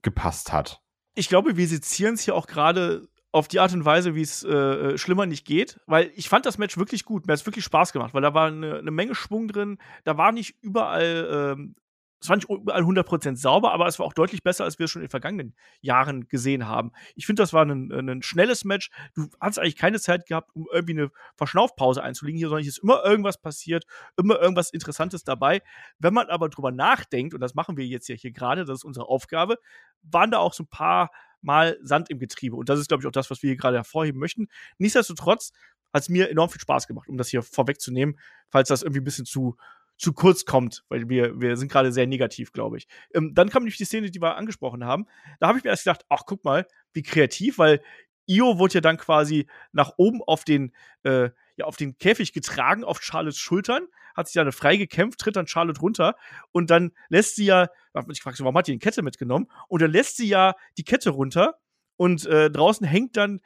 gepasst 0.01 0.51
hat. 0.53 0.81
ich 1.15 1.29
glaube, 1.29 1.57
wir 1.57 1.67
sezieren 1.67 2.13
es 2.13 2.21
hier 2.21 2.35
auch 2.35 2.47
gerade 2.47 3.07
auf 3.31 3.47
die 3.47 3.59
Art 3.59 3.73
und 3.73 3.85
Weise, 3.85 4.15
wie 4.15 4.21
es 4.21 4.43
äh, 4.43 4.97
schlimmer 4.97 5.25
nicht 5.25 5.45
geht, 5.45 5.79
weil 5.85 6.11
ich 6.15 6.29
fand 6.29 6.45
das 6.45 6.57
Match 6.57 6.77
wirklich 6.77 7.05
gut. 7.05 7.27
Mir 7.27 7.33
hat 7.33 7.39
es 7.39 7.45
wirklich 7.45 7.65
Spaß 7.65 7.93
gemacht, 7.93 8.13
weil 8.13 8.21
da 8.21 8.33
war 8.33 8.47
eine, 8.47 8.77
eine 8.77 8.91
Menge 8.91 9.15
Schwung 9.15 9.47
drin. 9.47 9.77
Da 10.05 10.17
war 10.17 10.31
nicht 10.31 10.55
überall, 10.61 11.55
ähm, 11.55 11.75
es 12.19 12.29
war 12.29 12.35
nicht 12.35 12.49
überall 12.49 12.81
100% 12.81 13.35
sauber, 13.35 13.73
aber 13.73 13.87
es 13.87 13.99
war 13.99 14.05
auch 14.05 14.13
deutlich 14.13 14.43
besser, 14.43 14.63
als 14.63 14.79
wir 14.79 14.85
es 14.85 14.91
schon 14.91 15.01
in 15.01 15.05
den 15.05 15.11
vergangenen 15.11 15.55
Jahren 15.81 16.27
gesehen 16.27 16.67
haben. 16.67 16.91
Ich 17.15 17.25
finde, 17.25 17.43
das 17.43 17.53
war 17.53 17.63
ein, 17.63 17.91
ein 17.91 18.21
schnelles 18.23 18.65
Match. 18.65 18.89
Du 19.15 19.27
hast 19.39 19.59
eigentlich 19.59 19.75
keine 19.75 19.99
Zeit 19.99 20.25
gehabt, 20.25 20.49
um 20.55 20.67
irgendwie 20.71 20.93
eine 20.93 21.11
Verschnaufpause 21.35 22.01
einzulegen 22.01 22.37
hier, 22.37 22.47
sondern 22.47 22.63
hier 22.63 22.69
ist 22.69 22.79
immer 22.79 23.03
irgendwas 23.03 23.37
passiert, 23.37 23.85
immer 24.17 24.39
irgendwas 24.39 24.71
Interessantes 24.71 25.23
dabei. 25.23 25.61
Wenn 25.99 26.13
man 26.13 26.29
aber 26.29 26.49
drüber 26.49 26.71
nachdenkt, 26.71 27.33
und 27.33 27.39
das 27.39 27.53
machen 27.53 27.77
wir 27.77 27.85
jetzt 27.85 28.07
ja 28.07 28.15
hier 28.15 28.31
gerade, 28.31 28.65
das 28.65 28.79
ist 28.79 28.83
unsere 28.83 29.07
Aufgabe, 29.07 29.57
waren 30.01 30.31
da 30.31 30.39
auch 30.39 30.53
so 30.53 30.63
ein 30.63 30.69
paar 30.69 31.11
Mal 31.41 31.77
Sand 31.83 32.09
im 32.09 32.17
Getriebe. 32.17 32.55
Und 32.55 32.67
das 32.67 32.79
ist, 32.79 32.87
glaube 32.87 33.03
ich, 33.03 33.07
auch 33.07 33.11
das, 33.11 33.29
was 33.29 33.43
wir 33.43 33.49
hier 33.49 33.57
gerade 33.57 33.77
hervorheben 33.77 34.19
möchten. 34.19 34.47
Nichtsdestotrotz 34.79 35.51
hat 35.93 36.01
es 36.01 36.09
mir 36.09 36.29
enorm 36.29 36.49
viel 36.49 36.59
Spaß 36.59 36.87
gemacht, 36.87 37.07
um 37.07 37.17
das 37.17 37.29
hier 37.29 37.43
vorwegzunehmen, 37.43 38.19
falls 38.49 38.69
das 38.69 38.81
irgendwie 38.81 39.01
ein 39.01 39.05
bisschen 39.05 39.25
zu, 39.25 39.55
zu 39.97 40.13
kurz 40.13 40.45
kommt, 40.45 40.83
weil 40.89 41.09
wir, 41.09 41.39
wir 41.41 41.57
sind 41.57 41.71
gerade 41.71 41.91
sehr 41.91 42.07
negativ, 42.07 42.51
glaube 42.51 42.77
ich. 42.77 42.87
Ähm, 43.13 43.33
dann 43.33 43.49
kam 43.49 43.63
nämlich 43.63 43.77
die 43.77 43.85
Szene, 43.85 44.11
die 44.11 44.21
wir 44.21 44.37
angesprochen 44.37 44.85
haben. 44.85 45.07
Da 45.39 45.47
habe 45.47 45.57
ich 45.57 45.63
mir 45.63 45.71
erst 45.71 45.85
gedacht, 45.85 46.05
ach, 46.09 46.23
guck 46.25 46.43
mal, 46.43 46.67
wie 46.93 47.03
kreativ, 47.03 47.57
weil 47.57 47.81
Io 48.27 48.59
wurde 48.59 48.75
ja 48.75 48.81
dann 48.81 48.97
quasi 48.97 49.47
nach 49.71 49.93
oben 49.97 50.21
auf 50.21 50.43
den, 50.43 50.73
äh, 51.03 51.29
ja, 51.55 51.65
auf 51.65 51.77
den 51.77 51.97
Käfig 51.97 52.33
getragen, 52.33 52.83
auf 52.83 53.01
Charlottes 53.01 53.39
Schultern, 53.39 53.87
hat 54.15 54.27
sich 54.27 54.33
dann 54.33 54.51
frei 54.51 54.77
gekämpft, 54.77 55.19
tritt 55.19 55.35
dann 55.35 55.47
Charlotte 55.47 55.79
runter 55.79 56.15
und 56.51 56.69
dann 56.69 56.91
lässt 57.09 57.35
sie 57.35 57.45
ja, 57.45 57.67
ich 58.11 58.21
frage 58.21 58.37
warum 58.39 58.57
hat 58.57 58.67
die 58.67 58.73
die 58.73 58.79
Kette 58.79 59.01
mitgenommen? 59.01 59.47
Und 59.67 59.81
dann 59.81 59.91
lässt 59.91 60.17
sie 60.17 60.27
ja 60.27 60.55
die 60.77 60.83
Kette 60.83 61.11
runter 61.11 61.55
und 61.95 62.25
äh, 62.25 62.51
draußen 62.51 62.85
hängt 62.85 63.15
dann 63.15 63.41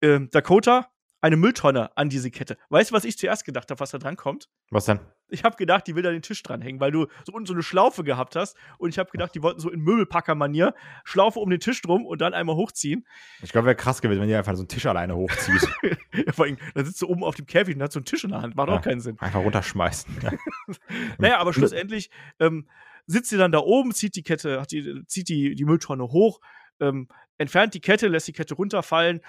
äh, 0.00 0.20
Dakota 0.30 0.92
eine 1.20 1.36
Mülltonne 1.36 1.96
an 1.96 2.08
diese 2.08 2.30
Kette. 2.30 2.56
Weißt 2.68 2.90
du, 2.90 2.94
was 2.94 3.04
ich 3.04 3.18
zuerst 3.18 3.44
gedacht 3.44 3.70
habe, 3.70 3.80
was 3.80 3.90
da 3.90 3.98
dran 3.98 4.16
kommt? 4.16 4.48
Was 4.70 4.86
denn? 4.86 5.00
Ich 5.30 5.44
habe 5.44 5.56
gedacht, 5.56 5.86
die 5.86 5.94
will 5.94 6.02
da 6.02 6.10
den 6.10 6.22
Tisch 6.22 6.42
dranhängen, 6.42 6.80
weil 6.80 6.90
du 6.92 7.06
so 7.24 7.32
unten 7.32 7.46
so 7.46 7.52
eine 7.52 7.62
Schlaufe 7.62 8.04
gehabt 8.04 8.36
hast. 8.36 8.56
Und 8.78 8.90
ich 8.90 8.98
habe 8.98 9.10
gedacht, 9.10 9.34
die 9.34 9.42
wollten 9.42 9.60
so 9.60 9.70
in 9.70 9.80
Möbelpacker-Manier 9.80 10.74
Schlaufe 11.04 11.38
um 11.40 11.50
den 11.50 11.60
Tisch 11.60 11.80
drum 11.82 12.04
und 12.06 12.20
dann 12.20 12.34
einmal 12.34 12.56
hochziehen. 12.56 13.06
Ich 13.42 13.52
glaube, 13.52 13.66
wäre 13.66 13.76
krass 13.76 14.00
gewesen, 14.02 14.20
wenn 14.20 14.28
die 14.28 14.34
einfach 14.34 14.54
so 14.54 14.60
einen 14.62 14.68
Tisch 14.68 14.86
alleine 14.86 15.16
hochzieht. 15.16 15.66
Vor 16.34 16.44
allem, 16.46 16.56
dann 16.74 16.84
sitzt 16.84 17.00
du 17.02 17.06
oben 17.08 17.24
auf 17.24 17.34
dem 17.36 17.46
Käfig 17.46 17.76
und 17.76 17.82
hat 17.82 17.92
so 17.92 17.98
einen 18.00 18.04
Tisch 18.06 18.24
in 18.24 18.30
der 18.30 18.42
Hand. 18.42 18.56
Macht 18.56 18.68
Ja. 18.68 18.76
auch 18.76 18.82
keinen 18.82 19.00
Sinn. 19.00 19.18
einfach 19.20 19.40
runterschmeißen. 19.40 20.18
Ja. 20.22 20.30
Naja, 21.18 21.38
aber 21.38 21.52
schlussendlich 21.52 22.10
ähm, 22.38 22.68
sitzt 23.06 23.30
sie 23.30 23.36
dann 23.36 23.52
da 23.52 23.58
oben, 23.58 23.92
zieht 23.92 24.14
die 24.16 24.22
Kette, 24.22 24.62
die, 24.70 25.02
zieht 25.06 25.28
die, 25.28 25.54
die 25.54 25.64
Mülltonne 25.64 26.04
hoch, 26.04 26.40
ähm, 26.80 27.08
entfernt 27.38 27.74
die 27.74 27.80
Kette, 27.80 28.08
lässt 28.08 28.28
die 28.28 28.32
Kette 28.32 28.54
runterfallen 28.54 29.20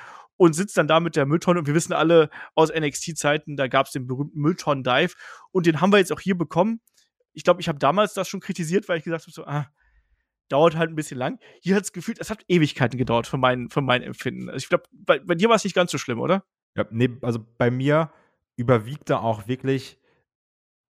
und 0.42 0.54
sitzt 0.54 0.76
dann 0.76 0.88
da 0.88 1.00
mit 1.00 1.16
der 1.16 1.28
Mülltonne. 1.28 1.60
Und 1.60 1.68
wir 1.68 1.76
wissen 1.76 1.94
alle 1.94 2.32
aus 2.56 2.74
NXT-Zeiten, 2.74 3.58
da 3.58 3.68
gab 3.68 3.86
es 3.86 3.92
den 3.92 4.08
berühmten 4.08 4.40
Mülltonnen-Dive. 4.40 5.14
Und 5.52 5.68
den 5.68 5.82
haben 5.82 5.94
wir 5.94 6.00
jetzt 6.00 6.12
auch 6.12 6.20
hier 6.20 6.36
bekommen. 6.36 6.82
Ich 7.34 7.44
glaube, 7.44 7.62
ich 7.62 7.68
habe 7.68 7.78
damals 7.78 8.16
das 8.16 8.28
schon 8.28 8.40
kritisiert, 8.40 8.90
weil 8.90 8.98
ich 8.98 9.04
gesagt 9.04 9.26
habe, 9.26 9.32
so, 9.32 9.46
ah, 9.46 9.68
dauert 10.50 10.76
halt 10.76 10.90
ein 10.90 10.96
bisschen 10.96 11.20
lang. 11.20 11.38
Hier 11.62 11.76
hat 11.76 11.84
es 11.84 11.94
gefühlt, 11.94 12.20
es 12.20 12.32
hat 12.32 12.44
Ewigkeiten 12.48 12.98
gedauert 12.98 13.28
für 13.28 13.38
mein, 13.38 13.70
für 13.70 13.82
mein 13.82 14.02
Empfinden. 14.02 14.50
Also 14.50 14.64
ich 14.64 14.70
glaube, 14.70 14.86
bei, 14.92 15.20
bei 15.20 15.36
dir 15.36 15.48
war 15.48 15.58
es 15.58 15.64
nicht 15.64 15.76
ganz 15.76 15.92
so 15.92 16.00
schlimm, 16.00 16.20
oder? 16.20 16.44
Ja, 16.76 16.86
nee, 16.90 17.10
also 17.22 17.46
bei 17.60 17.70
mir 17.70 18.12
überwiegt 18.56 19.12
da 19.12 19.20
auch 19.20 19.48
wirklich 19.48 20.00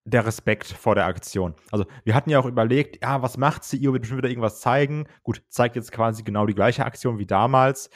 der 0.05 0.25
Respekt 0.25 0.67
vor 0.67 0.95
der 0.95 1.07
Aktion. 1.07 1.55
Also 1.71 1.85
wir 2.05 2.15
hatten 2.15 2.29
ja 2.29 2.39
auch 2.39 2.45
überlegt, 2.45 3.03
ja, 3.03 3.21
was 3.21 3.35
macht 3.35 3.65
sie? 3.65 3.83
Io 3.83 3.91
wird 3.91 4.03
bestimmt 4.03 4.19
wieder 4.19 4.29
irgendwas 4.29 4.61
zeigen. 4.61 5.09
Gut, 5.23 5.43
zeigt 5.49 5.75
jetzt 5.75 5.91
quasi 5.91 6.23
genau 6.23 6.45
die 6.45 6.55
gleiche 6.55 6.85
Aktion 6.85 7.19
wie 7.19 7.25
damals. 7.25 7.89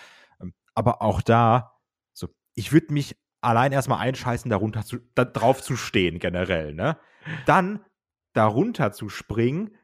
Aber 0.76 1.02
auch 1.02 1.22
da, 1.22 1.74
so, 2.14 2.28
ich 2.54 2.72
würde 2.72 2.94
mich 2.94 3.18
allein 3.42 3.72
erstmal 3.72 4.00
einscheißen, 4.00 4.50
darunter 4.50 4.86
zu, 4.86 4.98
da 5.16 5.26
drauf 5.26 5.62
zu 5.62 5.76
stehen, 5.76 6.20
generell, 6.20 6.74
ne? 6.74 6.98
Dann 7.46 7.84
darunter 8.34 8.92
zu 8.92 9.10
springen, 9.10 9.76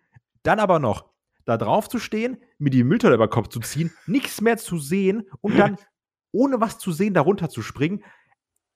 dann 0.43 0.59
aber 0.59 0.79
noch 0.79 1.09
da 1.45 1.57
drauf 1.57 1.89
zu 1.89 1.99
stehen, 1.99 2.37
mir 2.59 2.69
die 2.69 2.83
Mülltonne 2.83 3.15
über 3.15 3.27
den 3.27 3.31
Kopf 3.31 3.47
zu 3.47 3.59
ziehen, 3.59 3.91
nichts 4.05 4.41
mehr 4.41 4.57
zu 4.57 4.77
sehen 4.77 5.27
und 5.41 5.57
dann 5.57 5.77
ohne 6.31 6.61
was 6.61 6.77
zu 6.77 6.91
sehen 6.91 7.13
darunter 7.13 7.49
zu 7.49 7.61
springen. 7.61 8.03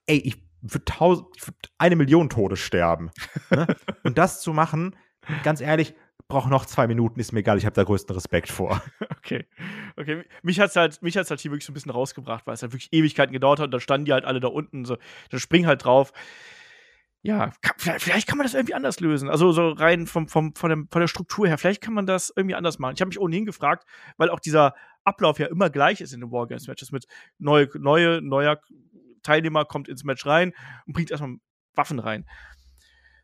Ey, 0.08 0.18
ich 0.18 0.44
würde 0.62 0.86
tausend, 0.86 1.28
ich 1.36 1.48
würd 1.48 1.72
eine 1.78 1.96
Million 1.96 2.30
Tode 2.30 2.58
sterben. 2.58 3.12
ne? 3.50 3.68
Und 4.04 4.18
das 4.18 4.42
zu 4.42 4.54
machen, 4.54 4.96
ganz 5.44 5.62
ehrlich, 5.62 5.96
brauche 6.28 6.50
noch 6.50 6.66
zwei 6.66 6.88
Minuten, 6.88 7.20
ist 7.20 7.32
mir 7.32 7.40
egal, 7.40 7.58
ich 7.58 7.66
habe 7.66 7.76
da 7.76 7.84
größten 7.84 8.14
Respekt 8.16 8.50
vor. 8.50 8.82
Okay. 9.26 9.48
Okay. 9.98 10.24
Mich 10.44 10.60
hat's 10.60 10.76
halt, 10.76 11.02
mich 11.02 11.18
hat's 11.18 11.32
halt 11.32 11.40
hier 11.40 11.50
wirklich 11.50 11.66
so 11.66 11.72
ein 11.72 11.74
bisschen 11.74 11.90
rausgebracht, 11.92 12.46
weil 12.46 12.54
es 12.54 12.62
halt 12.62 12.74
wirklich 12.74 12.94
Ewigkeiten 12.94 13.34
gedauert 13.34 13.58
hat 13.58 13.66
und 13.66 13.72
dann 13.72 13.82
standen 13.82 14.06
die 14.06 14.14
halt 14.14 14.24
alle 14.24 14.40
da 14.40 14.50
unten, 14.50 14.86
so, 14.86 14.98
dann 15.32 15.40
springen 15.40 15.66
halt 15.66 15.84
drauf. 15.84 16.14
Ja, 17.24 17.52
kann, 17.62 17.74
vielleicht, 17.80 18.04
vielleicht 18.04 18.28
kann 18.28 18.38
man 18.38 18.46
das 18.46 18.54
irgendwie 18.54 18.76
anders 18.76 19.00
lösen. 19.00 19.30
Also 19.32 19.52
so 19.52 19.70
rein 19.72 20.06
vom, 20.06 20.28
vom, 20.28 20.54
von, 20.54 20.70
dem, 20.70 20.88
von 20.92 21.02
der 21.02 21.08
Struktur 21.08 21.48
her, 21.48 21.58
vielleicht 21.58 21.82
kann 21.82 21.96
man 21.96 22.06
das 22.06 22.32
irgendwie 22.36 22.54
anders 22.54 22.78
machen. 22.78 22.94
Ich 22.94 23.02
habe 23.02 23.10
mich 23.10 23.20
ohnehin 23.20 23.48
gefragt, 23.48 23.88
weil 24.18 24.30
auch 24.30 24.40
dieser 24.40 24.76
Ablauf 25.06 25.40
ja 25.40 25.48
immer 25.48 25.72
gleich 25.72 26.02
ist 26.02 26.14
in 26.14 26.20
den 26.20 26.32
Wargames-Matches 26.32 26.92
mit 26.92 27.08
neue, 27.40 27.68
neue, 27.80 28.22
neuer 28.22 28.60
Teilnehmer 29.24 29.66
kommt 29.66 29.88
ins 29.88 30.04
Match 30.04 30.24
rein 30.28 30.54
und 30.86 30.94
bringt 30.94 31.10
erstmal 31.10 31.38
Waffen 31.74 31.98
rein. 31.98 32.26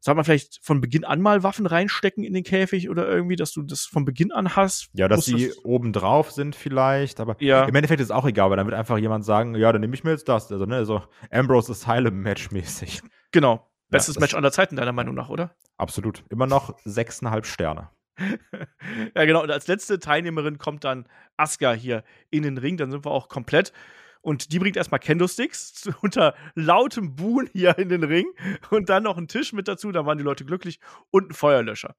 Soll 0.03 0.15
man 0.15 0.25
vielleicht 0.25 0.59
von 0.63 0.81
Beginn 0.81 1.03
an 1.05 1.21
mal 1.21 1.43
Waffen 1.43 1.67
reinstecken 1.67 2.23
in 2.23 2.33
den 2.33 2.43
Käfig 2.43 2.89
oder 2.89 3.07
irgendwie, 3.07 3.35
dass 3.35 3.53
du 3.53 3.61
das 3.61 3.85
von 3.85 4.03
Beginn 4.03 4.31
an 4.31 4.55
hast? 4.55 4.89
Ja, 4.93 5.07
dass 5.07 5.25
das- 5.27 5.63
oben 5.63 5.93
drauf 5.93 6.31
sind 6.31 6.55
vielleicht, 6.55 7.19
aber 7.19 7.35
Ja. 7.39 7.65
im 7.65 7.75
Endeffekt 7.75 8.01
ist 8.01 8.05
es 8.07 8.11
auch 8.11 8.25
egal, 8.25 8.49
weil 8.49 8.57
dann 8.57 8.65
wird 8.65 8.75
einfach 8.75 8.97
jemand 8.97 9.23
sagen, 9.25 9.53
ja, 9.55 9.71
dann 9.71 9.79
nehme 9.81 9.93
ich 9.93 10.03
mir 10.03 10.09
jetzt 10.11 10.27
das. 10.27 10.51
Also, 10.51 10.65
ne, 10.65 10.85
so 10.85 11.03
Ambrose 11.29 11.71
Asylum 11.73 12.15
Match 12.19 12.49
mäßig. 12.51 13.01
Genau. 13.31 13.67
Bestes 13.89 14.15
das- 14.15 14.21
Match 14.21 14.33
aller 14.33 14.51
Zeiten, 14.51 14.75
deiner 14.75 14.91
Meinung 14.91 15.13
nach, 15.13 15.29
oder? 15.29 15.55
Absolut. 15.77 16.23
Immer 16.29 16.47
noch 16.47 16.75
sechseinhalb 16.83 17.45
Sterne. 17.45 17.89
ja, 19.15 19.25
genau. 19.25 19.43
Und 19.43 19.51
als 19.51 19.67
letzte 19.67 19.99
Teilnehmerin 19.99 20.57
kommt 20.57 20.83
dann 20.83 21.05
Asuka 21.37 21.73
hier 21.73 22.03
in 22.29 22.43
den 22.43 22.57
Ring. 22.57 22.77
Dann 22.77 22.91
sind 22.91 23.05
wir 23.05 23.11
auch 23.11 23.29
komplett. 23.29 23.71
Und 24.21 24.51
die 24.51 24.59
bringt 24.59 24.77
erstmal 24.77 24.99
Kendo-Sticks 24.99 25.89
unter 26.01 26.35
lautem 26.55 27.15
Buhen 27.15 27.49
hier 27.51 27.77
in 27.77 27.89
den 27.89 28.03
Ring. 28.03 28.27
Und 28.69 28.89
dann 28.89 29.03
noch 29.03 29.17
einen 29.17 29.27
Tisch 29.27 29.53
mit 29.53 29.67
dazu. 29.67 29.91
Da 29.91 30.05
waren 30.05 30.17
die 30.17 30.23
Leute 30.23 30.45
glücklich. 30.45 30.79
Und 31.09 31.31
ein 31.31 31.33
Feuerlöscher. 31.33 31.95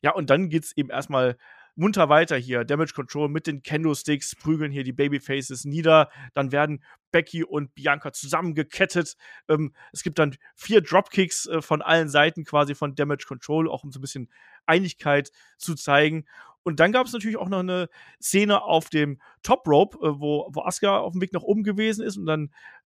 Ja, 0.00 0.12
und 0.12 0.30
dann 0.30 0.48
geht's 0.48 0.72
eben 0.76 0.90
erstmal 0.90 1.36
munter 1.74 2.08
weiter 2.08 2.36
hier. 2.36 2.64
Damage 2.64 2.92
Control 2.94 3.28
mit 3.28 3.46
den 3.46 3.62
Kendo-Sticks 3.62 4.36
prügeln 4.36 4.72
hier 4.72 4.84
die 4.84 4.92
Babyfaces 4.92 5.64
nieder. 5.64 6.10
Dann 6.34 6.52
werden 6.52 6.84
Becky 7.10 7.44
und 7.44 7.74
Bianca 7.74 8.12
zusammengekettet. 8.12 9.16
Ähm, 9.48 9.72
es 9.92 10.02
gibt 10.02 10.18
dann 10.18 10.36
vier 10.54 10.80
Dropkicks 10.82 11.46
äh, 11.46 11.62
von 11.62 11.82
allen 11.82 12.08
Seiten 12.08 12.44
quasi 12.44 12.74
von 12.74 12.94
Damage 12.94 13.24
Control, 13.26 13.70
auch 13.70 13.84
um 13.84 13.92
so 13.92 13.98
ein 13.98 14.02
bisschen 14.02 14.30
Einigkeit 14.66 15.30
zu 15.58 15.74
zeigen. 15.74 16.26
Und 16.64 16.80
dann 16.80 16.92
gab 16.92 17.06
es 17.06 17.12
natürlich 17.12 17.36
auch 17.36 17.48
noch 17.48 17.60
eine 17.60 17.88
Szene 18.20 18.62
auf 18.62 18.88
dem 18.88 19.20
Top 19.42 19.66
Rope, 19.66 19.98
äh, 19.98 20.20
wo, 20.20 20.48
wo 20.52 20.62
Asuka 20.62 20.98
auf 20.98 21.12
dem 21.12 21.20
Weg 21.20 21.32
nach 21.32 21.42
oben 21.42 21.62
gewesen 21.62 22.04
ist 22.04 22.16
und 22.16 22.26
dann 22.26 22.52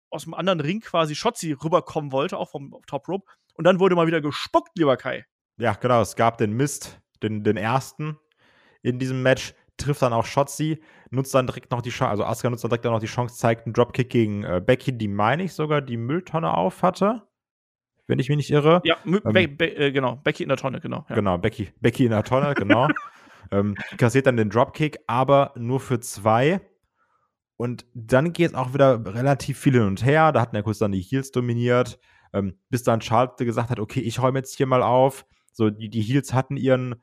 aus 0.09 0.23
dem 0.23 0.33
anderen 0.33 0.59
Ring 0.59 0.79
quasi 0.81 1.15
Shotzi 1.15 1.53
rüberkommen 1.53 2.11
wollte, 2.11 2.37
auch 2.37 2.49
vom 2.49 2.75
Top 2.87 3.07
Rope. 3.07 3.25
Und 3.53 3.65
dann 3.65 3.79
wurde 3.79 3.95
mal 3.95 4.07
wieder 4.07 4.21
gespuckt, 4.21 4.71
lieber 4.75 4.97
Kai. 4.97 5.25
Ja, 5.57 5.73
genau. 5.73 6.01
Es 6.01 6.15
gab 6.15 6.37
den 6.37 6.53
Mist 6.53 6.99
den, 7.21 7.43
den 7.43 7.57
ersten 7.57 8.17
in 8.81 8.97
diesem 8.97 9.21
Match, 9.21 9.53
trifft 9.77 10.01
dann 10.01 10.13
auch 10.13 10.25
Shotzi, 10.25 10.81
nutzt 11.09 11.33
dann 11.33 11.47
direkt 11.47 11.71
noch 11.71 11.81
die 11.81 11.89
Chance, 11.89 12.11
also 12.11 12.25
Asuka 12.25 12.49
nutzt 12.49 12.63
dann 12.63 12.69
direkt 12.69 12.85
noch 12.85 12.99
die 12.99 13.07
Chance, 13.07 13.35
zeigt 13.35 13.65
einen 13.65 13.73
Dropkick 13.73 14.09
gegen 14.09 14.43
äh, 14.43 14.61
Becky, 14.65 14.97
die 14.97 15.07
meine 15.07 15.43
ich 15.43 15.53
sogar 15.53 15.81
die 15.81 15.97
Mülltonne 15.97 16.53
auf 16.55 16.81
hatte. 16.81 17.23
Wenn 18.07 18.17
ich 18.17 18.27
mich 18.27 18.37
nicht 18.37 18.49
irre. 18.49 18.81
Ja, 18.85 18.97
ähm, 19.05 19.21
Be 19.23 19.47
Be 19.47 19.75
äh, 19.75 19.91
genau, 19.91 20.15
Becky 20.15 20.41
in 20.43 20.49
der 20.49 20.57
Tonne, 20.57 20.79
genau. 20.79 21.05
Ja. 21.09 21.15
Genau, 21.15 21.37
Becky, 21.37 21.71
Becky 21.79 22.05
in 22.05 22.11
der 22.11 22.23
Tonne, 22.23 22.55
genau. 22.55 22.87
ähm, 23.51 23.75
kassiert 23.97 24.27
dann 24.27 24.37
den 24.37 24.49
Dropkick, 24.49 24.99
aber 25.07 25.53
nur 25.55 25.79
für 25.79 25.99
zwei. 25.99 26.61
Und 27.57 27.85
dann 27.93 28.31
geht 28.31 28.51
es 28.51 28.55
auch 28.55 28.73
wieder 28.73 29.05
relativ 29.05 29.59
viel 29.59 29.73
hin 29.73 29.83
und 29.83 30.05
her. 30.05 30.31
Da 30.31 30.41
hatten 30.41 30.55
ja 30.55 30.61
kurz 30.61 30.77
dann 30.77 30.93
die 30.93 31.01
Heels 31.01 31.31
dominiert, 31.31 31.99
ähm, 32.31 32.57
bis 32.69 32.83
dann 32.83 33.01
Charlotte 33.01 33.45
gesagt 33.45 33.69
hat, 33.69 33.79
okay, 33.79 33.99
ich 33.99 34.21
räume 34.21 34.39
jetzt 34.39 34.55
hier 34.55 34.65
mal 34.65 34.81
auf. 34.81 35.25
So, 35.51 35.69
die, 35.69 35.89
die 35.89 36.01
Heels 36.01 36.33
hatten 36.33 36.55
ihren 36.55 37.01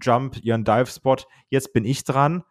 Jump, 0.00 0.42
ihren 0.42 0.64
Dive-Spot, 0.64 1.16
jetzt 1.50 1.72
bin 1.72 1.84
ich 1.84 2.04
dran. 2.04 2.42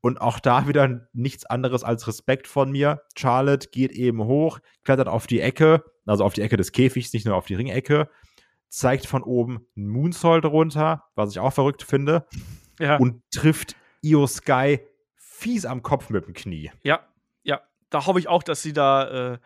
Und 0.00 0.20
auch 0.20 0.38
da 0.38 0.68
wieder 0.68 1.08
nichts 1.12 1.44
anderes 1.46 1.82
als 1.82 2.06
Respekt 2.06 2.46
von 2.46 2.70
mir. 2.70 3.02
Charlotte 3.16 3.70
geht 3.72 3.90
eben 3.90 4.22
hoch, 4.22 4.60
klettert 4.84 5.08
auf 5.08 5.26
die 5.26 5.40
Ecke, 5.40 5.82
also 6.04 6.22
auf 6.22 6.34
die 6.34 6.42
Ecke 6.42 6.56
des 6.56 6.70
Käfigs, 6.70 7.12
nicht 7.12 7.26
nur 7.26 7.34
auf 7.34 7.46
die 7.46 7.56
Ringecke, 7.56 8.08
zeigt 8.68 9.06
von 9.06 9.24
oben 9.24 9.66
einen 9.76 9.88
Moonsault 9.88 10.44
runter, 10.44 11.04
was 11.16 11.30
ich 11.30 11.40
auch 11.40 11.52
verrückt 11.52 11.82
finde, 11.82 12.26
ja. 12.78 12.96
und 12.96 13.22
trifft 13.30 13.76
Io 14.02 14.26
Sky 14.26 14.80
fies 15.16 15.66
am 15.66 15.82
Kopf 15.82 16.10
mit 16.10 16.26
dem 16.26 16.34
Knie. 16.34 16.70
Ja, 16.82 17.00
ja. 17.42 17.60
Da 17.90 18.06
hoffe 18.06 18.18
ich 18.18 18.28
auch, 18.28 18.42
dass 18.42 18.62
sie 18.62 18.72
da 18.72 19.34
äh, 19.34 19.38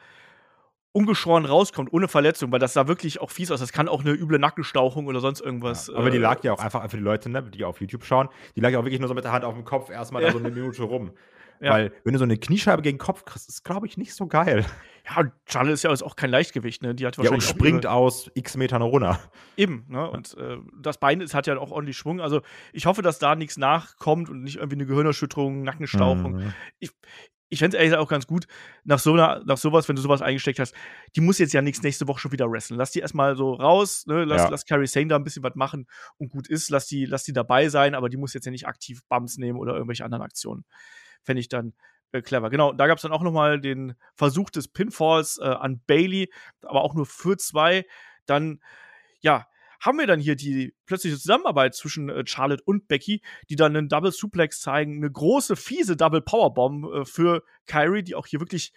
ungeschoren 0.93 1.45
rauskommt, 1.45 1.93
ohne 1.93 2.09
Verletzung, 2.09 2.51
weil 2.53 2.59
das 2.59 2.73
sah 2.73 2.89
wirklich 2.89 3.21
auch 3.21 3.31
fies 3.31 3.51
aus. 3.51 3.61
Das 3.61 3.73
kann 3.73 3.89
auch 3.89 4.01
eine 4.01 4.13
üble 4.13 4.39
Nackenstauchung 4.39 5.07
oder 5.07 5.21
sonst 5.21 5.41
irgendwas. 5.41 5.89
Ja, 5.89 5.95
aber 5.95 6.09
äh, 6.09 6.11
die 6.11 6.19
lag 6.19 6.43
ja 6.43 6.53
auch 6.53 6.61
einfach 6.61 6.89
für 6.91 6.97
die 6.97 7.03
Leute, 7.03 7.29
ne, 7.29 7.43
die 7.43 7.65
auf 7.65 7.81
YouTube 7.81 8.05
schauen, 8.05 8.29
die 8.57 8.61
lag 8.61 8.71
ja 8.71 8.79
auch 8.79 8.85
wirklich 8.85 9.01
nur 9.01 9.09
so 9.09 9.15
mit 9.15 9.25
der 9.25 9.33
Hand 9.33 9.45
auf 9.45 9.55
dem 9.55 9.65
Kopf 9.65 9.91
erstmal 9.91 10.23
ja. 10.23 10.29
da 10.29 10.33
so 10.35 10.39
eine 10.39 10.51
Minute 10.51 10.83
rum. 10.83 11.13
Ja. 11.63 11.73
Weil, 11.73 11.93
wenn 12.05 12.15
du 12.15 12.19
so 12.19 12.25
eine 12.25 12.39
Kniescheibe 12.39 12.81
gegen 12.81 12.97
den 12.97 13.05
Kopf 13.05 13.27
kriegst, 13.27 13.47
ist, 13.47 13.65
glaube 13.65 13.87
ich, 13.87 13.99
nicht 13.99 14.15
so 14.15 14.27
geil. 14.27 14.65
Ja, 15.09 15.33
Charlotte 15.47 15.73
ist 15.73 15.83
ja 15.83 15.91
auch 15.91 16.17
kein 16.17 16.31
Leichtgewicht, 16.31 16.83
ne? 16.83 16.95
Die 16.95 17.07
hat 17.07 17.19
wahrscheinlich 17.19 17.45
ja, 17.45 17.53
und 17.53 17.59
springt 17.59 17.87
aus 17.87 18.31
x 18.35 18.57
Metern 18.57 18.83
runter. 18.83 19.21
Eben, 19.57 19.85
ne? 19.89 20.09
Und 20.09 20.37
äh, 20.37 20.59
das 20.81 20.99
Bein 20.99 21.21
ist, 21.21 21.35
hat 21.35 21.47
ja 21.47 21.59
auch 21.59 21.71
ordentlich 21.71 21.97
Schwung. 21.97 22.21
Also, 22.21 22.43
ich 22.73 22.87
hoffe, 22.87 23.03
dass 23.03 23.19
da 23.19 23.35
nichts 23.35 23.57
nachkommt 23.57 24.29
und 24.29 24.43
nicht 24.43 24.57
irgendwie 24.57 24.77
eine 24.77 24.87
Gehirnerschütterung, 24.87 25.63
Nackenstauchung. 25.63 26.33
Mhm. 26.33 26.55
Ich, 26.79 26.91
ich 27.51 27.59
fände 27.59 27.77
es 27.77 27.81
ehrlich 27.81 27.91
gesagt 27.91 28.03
auch 28.03 28.11
ganz 28.11 28.27
gut, 28.27 28.47
nach, 28.85 29.01
so 29.01 29.13
einer, 29.13 29.43
nach 29.45 29.59
sowas, 29.59 29.89
wenn 29.89 29.97
du 29.97 30.03
sowas 30.03 30.23
eingesteckt 30.23 30.61
hast, 30.61 30.75
die 31.17 31.21
muss 31.21 31.39
jetzt 31.39 31.53
ja 31.53 31.63
nichts 31.63 31.83
nächste 31.83 32.07
Woche 32.07 32.21
schon 32.21 32.33
wieder 32.33 32.51
wresteln. 32.51 32.79
Lass 32.79 32.93
die 32.93 33.01
erstmal 33.01 33.37
so 33.37 33.53
raus, 33.55 34.07
ne? 34.07 34.25
lass, 34.25 34.43
ja. 34.43 34.49
lass 34.49 34.65
Carrie 34.65 34.87
Sane 34.87 35.09
da 35.09 35.17
ein 35.17 35.25
bisschen 35.25 35.43
was 35.43 35.57
machen 35.57 35.87
und 36.17 36.31
gut 36.31 36.49
ist, 36.49 36.71
lass 36.71 36.87
die, 36.87 37.07
lass 37.07 37.25
die 37.25 37.33
dabei 37.33 37.69
sein, 37.69 37.97
aber 37.97 38.09
die 38.09 38.17
muss 38.17 38.35
jetzt 38.35 38.45
ja 38.45 38.53
nicht 38.53 38.69
aktiv 38.69 39.01
Bums 39.09 39.37
nehmen 39.37 39.59
oder 39.59 39.75
irgendwelche 39.75 40.05
anderen 40.05 40.23
Aktionen. 40.23 40.65
Fände 41.25 41.41
ich 41.41 41.49
dann 41.49 41.75
äh, 42.13 42.23
clever. 42.23 42.51
Genau, 42.51 42.73
da 42.73 42.87
gab 42.87 42.97
es 42.97 43.03
dann 43.03 43.13
auch 43.13 43.23
nochmal 43.23 43.61
den 43.61 43.95
Versuch 44.15 44.51
des 44.51 44.69
Pinfalls 44.69 45.39
äh, 45.39 45.45
an 45.45 45.81
Bailey, 45.87 46.31
aber 46.63 46.83
auch 46.83 46.95
nur 46.95 47.07
für 47.07 47.37
zwei. 47.37 47.85
Dann, 48.27 48.61
ja, 49.21 49.47
haben 49.81 49.99
wir 49.99 50.07
dann 50.07 50.21
hier 50.21 50.37
die 50.37 50.75
plötzliche 50.87 51.17
Zusammenarbeit 51.17 51.75
zwischen 51.75 52.11
äh, 52.11 52.23
Charlotte 52.27 52.63
und 52.65 52.87
Becky, 52.87 53.23
die 53.49 53.57
dann 53.57 53.77
einen 53.77 53.89
Double 53.89 54.13
Suplex 54.13 54.61
zeigen, 54.61 54.99
eine 54.99 55.11
große, 55.11 55.57
fiese 55.57 55.97
Double 55.97 56.21
Powerbomb 56.21 56.85
äh, 56.85 57.05
für 57.05 57.43
Kyrie, 57.67 58.03
die 58.03 58.15
auch 58.15 58.27
hier 58.27 58.41
wirklich 58.41 58.73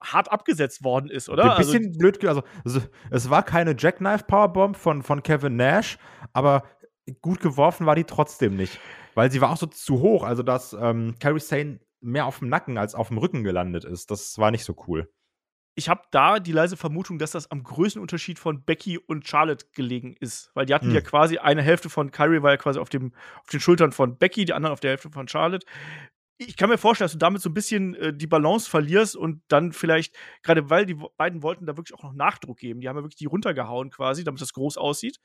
hart 0.00 0.30
abgesetzt 0.30 0.84
worden 0.84 1.10
ist, 1.10 1.28
oder? 1.28 1.44
Ein 1.44 1.50
also 1.50 1.72
bisschen 1.72 1.88
also, 1.88 1.98
blöd, 1.98 2.24
also, 2.24 2.42
also, 2.64 2.80
es 3.10 3.30
war 3.30 3.42
keine 3.42 3.74
Jackknife 3.76 4.24
Powerbomb 4.24 4.76
von, 4.76 5.02
von 5.02 5.22
Kevin 5.22 5.56
Nash, 5.56 5.98
aber 6.32 6.64
gut 7.20 7.40
geworfen 7.40 7.86
war 7.86 7.96
die 7.96 8.04
trotzdem 8.04 8.56
nicht, 8.56 8.78
weil 9.14 9.32
sie 9.32 9.40
war 9.40 9.50
auch 9.50 9.56
so 9.56 9.66
zu 9.66 10.00
hoch, 10.00 10.22
also 10.22 10.42
dass 10.42 10.72
ähm, 10.72 11.16
Carrie 11.18 11.40
Sane 11.40 11.80
mehr 12.00 12.26
auf 12.26 12.38
dem 12.38 12.48
Nacken 12.48 12.78
als 12.78 12.94
auf 12.94 13.08
dem 13.08 13.18
Rücken 13.18 13.44
gelandet 13.44 13.84
ist. 13.84 14.10
Das 14.10 14.38
war 14.38 14.50
nicht 14.50 14.64
so 14.64 14.76
cool 14.86 15.08
ich 15.78 15.88
habe 15.88 16.02
da 16.10 16.40
die 16.40 16.50
leise 16.50 16.76
Vermutung, 16.76 17.20
dass 17.20 17.30
das 17.30 17.52
am 17.52 17.62
größten 17.62 18.02
Unterschied 18.02 18.40
von 18.40 18.64
Becky 18.64 18.98
und 18.98 19.28
Charlotte 19.28 19.66
gelegen 19.72 20.16
ist. 20.18 20.50
Weil 20.54 20.66
die 20.66 20.74
hatten 20.74 20.88
hm. 20.88 20.94
ja 20.94 21.00
quasi 21.00 21.38
eine 21.38 21.62
Hälfte 21.62 21.88
von 21.88 22.10
Kyrie 22.10 22.42
war 22.42 22.50
ja 22.50 22.56
quasi 22.56 22.80
auf, 22.80 22.88
dem, 22.88 23.12
auf 23.40 23.46
den 23.46 23.60
Schultern 23.60 23.92
von 23.92 24.18
Becky, 24.18 24.44
die 24.44 24.54
anderen 24.54 24.72
auf 24.72 24.80
der 24.80 24.90
Hälfte 24.90 25.08
von 25.08 25.28
Charlotte. 25.28 25.64
Ich 26.36 26.56
kann 26.56 26.68
mir 26.68 26.78
vorstellen, 26.78 27.04
dass 27.04 27.12
du 27.12 27.18
damit 27.18 27.42
so 27.42 27.50
ein 27.50 27.54
bisschen 27.54 27.94
äh, 27.94 28.12
die 28.12 28.26
Balance 28.26 28.68
verlierst 28.68 29.14
und 29.14 29.40
dann 29.46 29.72
vielleicht, 29.72 30.16
gerade 30.42 30.68
weil 30.68 30.84
die 30.84 30.96
beiden 31.16 31.44
wollten 31.44 31.64
da 31.64 31.76
wirklich 31.76 31.96
auch 31.96 32.02
noch 32.02 32.12
Nachdruck 32.12 32.58
geben. 32.58 32.80
Die 32.80 32.88
haben 32.88 32.96
ja 32.96 33.04
wirklich 33.04 33.18
die 33.18 33.26
runtergehauen 33.26 33.90
quasi, 33.90 34.24
damit 34.24 34.40
das 34.40 34.54
groß 34.54 34.78
aussieht. 34.78 35.20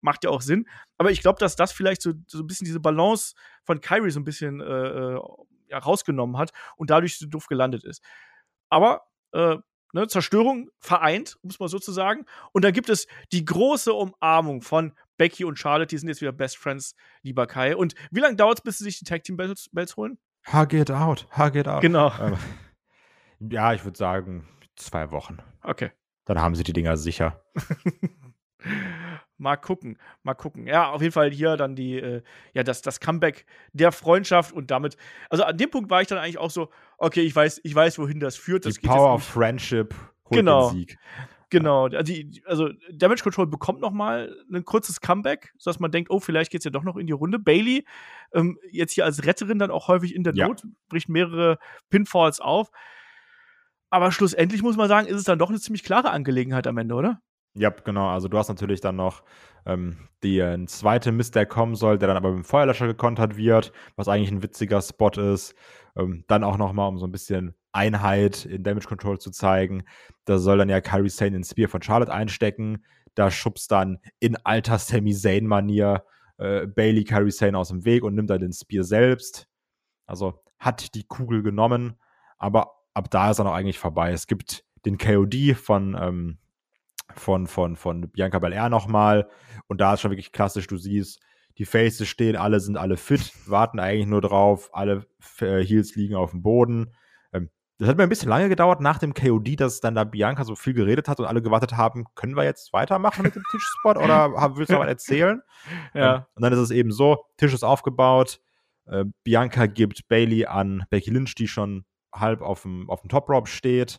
Macht 0.00 0.24
ja 0.24 0.30
auch 0.30 0.40
Sinn. 0.40 0.66
Aber 0.96 1.10
ich 1.10 1.20
glaube, 1.20 1.38
dass 1.38 1.54
das 1.54 1.70
vielleicht 1.70 2.00
so, 2.00 2.14
so 2.28 2.38
ein 2.38 2.46
bisschen 2.46 2.64
diese 2.64 2.80
Balance 2.80 3.34
von 3.62 3.82
Kyrie 3.82 4.10
so 4.10 4.20
ein 4.20 4.24
bisschen 4.24 4.62
äh, 4.62 4.64
äh 4.64 5.20
ja, 5.68 5.78
rausgenommen 5.78 6.36
hat 6.38 6.52
und 6.76 6.90
dadurch 6.90 7.18
so 7.18 7.26
doof 7.26 7.46
gelandet 7.46 7.84
ist. 7.84 8.02
Aber 8.68 9.02
äh, 9.32 9.56
Ne, 9.94 10.06
Zerstörung 10.06 10.68
vereint, 10.78 11.38
um 11.40 11.48
es 11.48 11.60
mal 11.60 11.68
so 11.68 11.78
zu 11.78 11.92
sagen. 11.92 12.26
Und 12.52 12.62
dann 12.62 12.74
gibt 12.74 12.90
es 12.90 13.06
die 13.32 13.44
große 13.44 13.92
Umarmung 13.92 14.60
von 14.60 14.92
Becky 15.16 15.44
und 15.44 15.58
Charlotte. 15.58 15.88
Die 15.88 15.96
sind 15.96 16.08
jetzt 16.08 16.20
wieder 16.20 16.32
Best 16.32 16.58
Friends, 16.58 16.94
lieber 17.22 17.46
Kai. 17.46 17.74
Und 17.74 17.94
wie 18.10 18.20
lange 18.20 18.36
dauert 18.36 18.58
es, 18.58 18.62
bis 18.62 18.78
sie 18.78 18.84
sich 18.84 18.98
die 18.98 19.06
Tag 19.06 19.24
Team 19.24 19.38
Bells, 19.38 19.70
Bells 19.72 19.96
holen? 19.96 20.18
Hug 20.52 20.74
it 20.74 20.90
out, 20.90 21.26
hug 21.36 21.54
it 21.54 21.66
out. 21.66 21.80
Genau. 21.80 22.12
Ähm, 22.20 22.36
ja, 23.50 23.72
ich 23.72 23.84
würde 23.84 23.96
sagen, 23.96 24.46
zwei 24.76 25.10
Wochen. 25.10 25.38
Okay. 25.62 25.90
Dann 26.26 26.38
haben 26.38 26.54
sie 26.54 26.64
die 26.64 26.74
Dinger 26.74 26.98
sicher. 26.98 27.42
mal 29.38 29.56
gucken, 29.56 29.98
mal 30.22 30.34
gucken. 30.34 30.66
Ja, 30.66 30.90
auf 30.90 31.00
jeden 31.00 31.12
Fall 31.12 31.30
hier 31.30 31.56
dann 31.56 31.74
die, 31.74 31.98
äh, 31.98 32.22
ja, 32.52 32.62
das, 32.62 32.82
das 32.82 33.00
Comeback 33.00 33.46
der 33.72 33.92
Freundschaft 33.92 34.52
und 34.52 34.70
damit, 34.70 34.96
also 35.30 35.44
an 35.44 35.56
dem 35.56 35.70
Punkt 35.70 35.90
war 35.90 36.02
ich 36.02 36.08
dann 36.08 36.18
eigentlich 36.18 36.38
auch 36.38 36.50
so, 36.50 36.70
okay, 36.98 37.22
ich 37.22 37.34
weiß, 37.34 37.60
ich 37.62 37.74
weiß, 37.74 37.98
wohin 37.98 38.20
das 38.20 38.36
führt. 38.36 38.66
Das 38.66 38.74
die 38.74 38.86
Power 38.86 39.14
of 39.14 39.24
Friendship 39.24 39.94
holt 40.24 40.40
genau. 40.40 40.70
den 40.70 40.78
Sieg. 40.78 40.98
Genau, 41.50 41.86
also, 41.86 42.02
die, 42.02 42.42
also 42.44 42.68
Damage 42.92 43.22
Control 43.22 43.46
bekommt 43.46 43.80
noch 43.80 43.92
mal 43.92 44.36
ein 44.52 44.64
kurzes 44.66 45.00
Comeback, 45.00 45.54
sodass 45.56 45.80
man 45.80 45.90
denkt, 45.90 46.10
oh, 46.10 46.20
vielleicht 46.20 46.50
geht 46.50 46.60
es 46.60 46.66
ja 46.66 46.70
doch 46.70 46.82
noch 46.82 46.96
in 46.96 47.06
die 47.06 47.14
Runde. 47.14 47.38
Bailey, 47.38 47.86
ähm, 48.34 48.58
jetzt 48.70 48.92
hier 48.92 49.06
als 49.06 49.24
Retterin 49.24 49.58
dann 49.58 49.70
auch 49.70 49.88
häufig 49.88 50.14
in 50.14 50.24
der 50.24 50.34
Not, 50.34 50.62
ja. 50.62 50.70
bricht 50.90 51.08
mehrere 51.08 51.58
Pinfalls 51.88 52.40
auf. 52.40 52.70
Aber 53.88 54.12
schlussendlich 54.12 54.62
muss 54.62 54.76
man 54.76 54.88
sagen, 54.88 55.06
ist 55.06 55.16
es 55.16 55.24
dann 55.24 55.38
doch 55.38 55.48
eine 55.48 55.58
ziemlich 55.58 55.82
klare 55.82 56.10
Angelegenheit 56.10 56.66
am 56.66 56.76
Ende, 56.76 56.94
oder? 56.94 57.22
Ja, 57.58 57.70
genau. 57.70 58.08
Also 58.08 58.28
du 58.28 58.38
hast 58.38 58.48
natürlich 58.48 58.80
dann 58.80 58.96
noch 58.96 59.22
ähm, 59.66 60.08
den 60.22 60.68
zweiten 60.68 61.16
Mist, 61.16 61.34
der 61.34 61.46
kommen 61.46 61.74
soll, 61.74 61.98
der 61.98 62.08
dann 62.08 62.16
aber 62.16 62.30
mit 62.30 62.38
dem 62.38 62.44
Feuerlöscher 62.44 62.86
gekontert 62.86 63.36
wird, 63.36 63.72
was 63.96 64.08
eigentlich 64.08 64.30
ein 64.30 64.42
witziger 64.42 64.80
Spot 64.80 65.10
ist. 65.10 65.54
Ähm, 65.96 66.24
dann 66.28 66.44
auch 66.44 66.56
nochmal, 66.56 66.88
um 66.88 66.98
so 66.98 67.06
ein 67.06 67.12
bisschen 67.12 67.54
Einheit 67.72 68.44
in 68.44 68.62
Damage 68.62 68.86
Control 68.86 69.18
zu 69.18 69.30
zeigen. 69.30 69.82
Da 70.24 70.38
soll 70.38 70.58
dann 70.58 70.68
ja 70.68 70.80
Kyrie 70.80 71.08
Sane 71.08 71.32
den 71.32 71.44
Spear 71.44 71.68
von 71.68 71.82
Charlotte 71.82 72.12
einstecken. 72.12 72.84
Da 73.14 73.30
schubst 73.30 73.72
dann 73.72 73.98
in 74.20 74.36
alter 74.44 74.78
Sami 74.78 75.14
Zayn-Manier 75.14 76.04
äh, 76.38 76.66
Bailey 76.66 77.04
Kyrie 77.04 77.32
Sane 77.32 77.58
aus 77.58 77.68
dem 77.68 77.84
Weg 77.84 78.04
und 78.04 78.14
nimmt 78.14 78.30
dann 78.30 78.40
den 78.40 78.52
Spear 78.52 78.84
selbst. 78.84 79.48
Also 80.06 80.40
hat 80.58 80.94
die 80.94 81.04
Kugel 81.04 81.42
genommen, 81.42 81.94
aber 82.38 82.76
ab 82.94 83.10
da 83.10 83.30
ist 83.30 83.38
er 83.38 83.44
noch 83.44 83.54
eigentlich 83.54 83.78
vorbei. 83.78 84.12
Es 84.12 84.26
gibt 84.26 84.64
den 84.86 84.98
KOD 84.98 85.56
von 85.56 85.96
ähm, 86.00 86.38
von, 87.14 87.46
von, 87.46 87.76
von 87.76 88.08
Bianca 88.10 88.38
Belair 88.38 88.68
nochmal. 88.68 89.28
Und 89.66 89.80
da 89.80 89.94
ist 89.94 90.00
schon 90.00 90.10
wirklich 90.10 90.32
klassisch, 90.32 90.66
du 90.66 90.76
siehst, 90.76 91.20
die 91.58 91.64
Faces 91.64 92.06
stehen, 92.08 92.36
alle 92.36 92.60
sind 92.60 92.76
alle 92.76 92.96
fit, 92.96 93.32
warten 93.46 93.80
eigentlich 93.80 94.06
nur 94.06 94.20
drauf, 94.20 94.70
alle 94.72 95.06
äh, 95.40 95.62
Heels 95.62 95.96
liegen 95.96 96.14
auf 96.14 96.30
dem 96.30 96.42
Boden. 96.42 96.94
Ähm, 97.32 97.50
das 97.78 97.88
hat 97.88 97.96
mir 97.96 98.04
ein 98.04 98.08
bisschen 98.08 98.28
lange 98.28 98.48
gedauert 98.48 98.80
nach 98.80 98.98
dem 98.98 99.12
KOD, 99.12 99.60
dass 99.60 99.80
dann 99.80 99.96
da 99.96 100.04
Bianca 100.04 100.44
so 100.44 100.54
viel 100.54 100.72
geredet 100.72 101.08
hat 101.08 101.18
und 101.18 101.26
alle 101.26 101.42
gewartet 101.42 101.76
haben, 101.76 102.04
können 102.14 102.36
wir 102.36 102.44
jetzt 102.44 102.72
weitermachen 102.72 103.22
mit 103.22 103.34
dem 103.34 103.42
Tischspot 103.50 103.96
oder 103.96 104.30
willst 104.56 104.70
du 104.70 104.74
noch 104.74 104.80
mal 104.80 104.88
erzählen? 104.88 105.42
Ja. 105.94 106.16
Ähm, 106.16 106.22
und 106.34 106.42
dann 106.42 106.52
ist 106.52 106.60
es 106.60 106.70
eben 106.70 106.92
so, 106.92 107.24
Tisch 107.36 107.52
ist 107.52 107.64
aufgebaut, 107.64 108.40
äh, 108.86 109.04
Bianca 109.24 109.66
gibt 109.66 110.06
Bailey 110.08 110.46
an 110.46 110.84
Becky 110.90 111.10
Lynch, 111.10 111.34
die 111.34 111.48
schon 111.48 111.84
halb 112.14 112.40
auf 112.40 112.62
dem, 112.62 112.88
auf 112.88 113.00
dem 113.00 113.10
Top 113.10 113.28
Rope 113.28 113.48
steht 113.48 113.98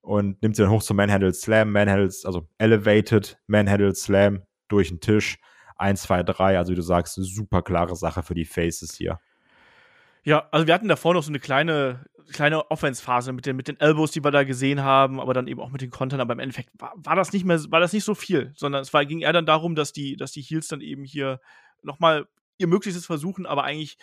und 0.00 0.40
nimmt 0.42 0.56
sie 0.56 0.62
dann 0.62 0.70
hoch 0.70 0.82
zum 0.82 0.96
Manhandle 0.96 1.32
Slam, 1.32 1.72
Manhandles, 1.72 2.24
also 2.24 2.48
Elevated 2.58 3.38
Manhandle 3.46 3.94
Slam 3.94 4.42
durch 4.68 4.88
den 4.88 5.00
Tisch. 5.00 5.38
1, 5.78 6.02
2, 6.02 6.24
3, 6.24 6.58
also 6.58 6.72
wie 6.72 6.76
du 6.76 6.82
sagst, 6.82 7.14
super 7.14 7.62
klare 7.62 7.94
Sache 7.94 8.22
für 8.22 8.34
die 8.34 8.44
Faces 8.44 8.94
hier. 8.96 9.20
Ja, 10.24 10.48
also 10.50 10.66
wir 10.66 10.74
hatten 10.74 10.88
davor 10.88 11.14
noch 11.14 11.22
so 11.22 11.30
eine 11.30 11.38
kleine, 11.38 12.04
kleine 12.32 12.70
Offense-Phase 12.70 13.32
mit 13.32 13.46
den, 13.46 13.56
mit 13.56 13.68
den 13.68 13.80
Elbows, 13.80 14.10
die 14.10 14.22
wir 14.22 14.30
da 14.30 14.44
gesehen 14.44 14.82
haben, 14.82 15.20
aber 15.20 15.32
dann 15.32 15.46
eben 15.46 15.60
auch 15.60 15.70
mit 15.70 15.80
den 15.80 15.90
Kontern. 15.90 16.20
Aber 16.20 16.34
im 16.34 16.40
Endeffekt 16.40 16.70
war, 16.78 16.92
war, 16.96 17.16
das 17.16 17.32
nicht 17.32 17.44
mehr, 17.44 17.58
war 17.70 17.80
das 17.80 17.92
nicht 17.92 18.04
so 18.04 18.14
viel, 18.14 18.52
sondern 18.56 18.82
es 18.82 18.92
war, 18.92 19.06
ging 19.06 19.20
eher 19.20 19.32
dann 19.32 19.46
darum, 19.46 19.74
dass 19.74 19.92
die, 19.92 20.16
dass 20.16 20.32
die 20.32 20.42
Heels 20.42 20.68
dann 20.68 20.80
eben 20.80 21.04
hier 21.04 21.40
nochmal 21.82 22.26
ihr 22.58 22.66
Möglichstes 22.66 23.06
versuchen, 23.06 23.46
aber 23.46 23.64
eigentlich 23.64 23.96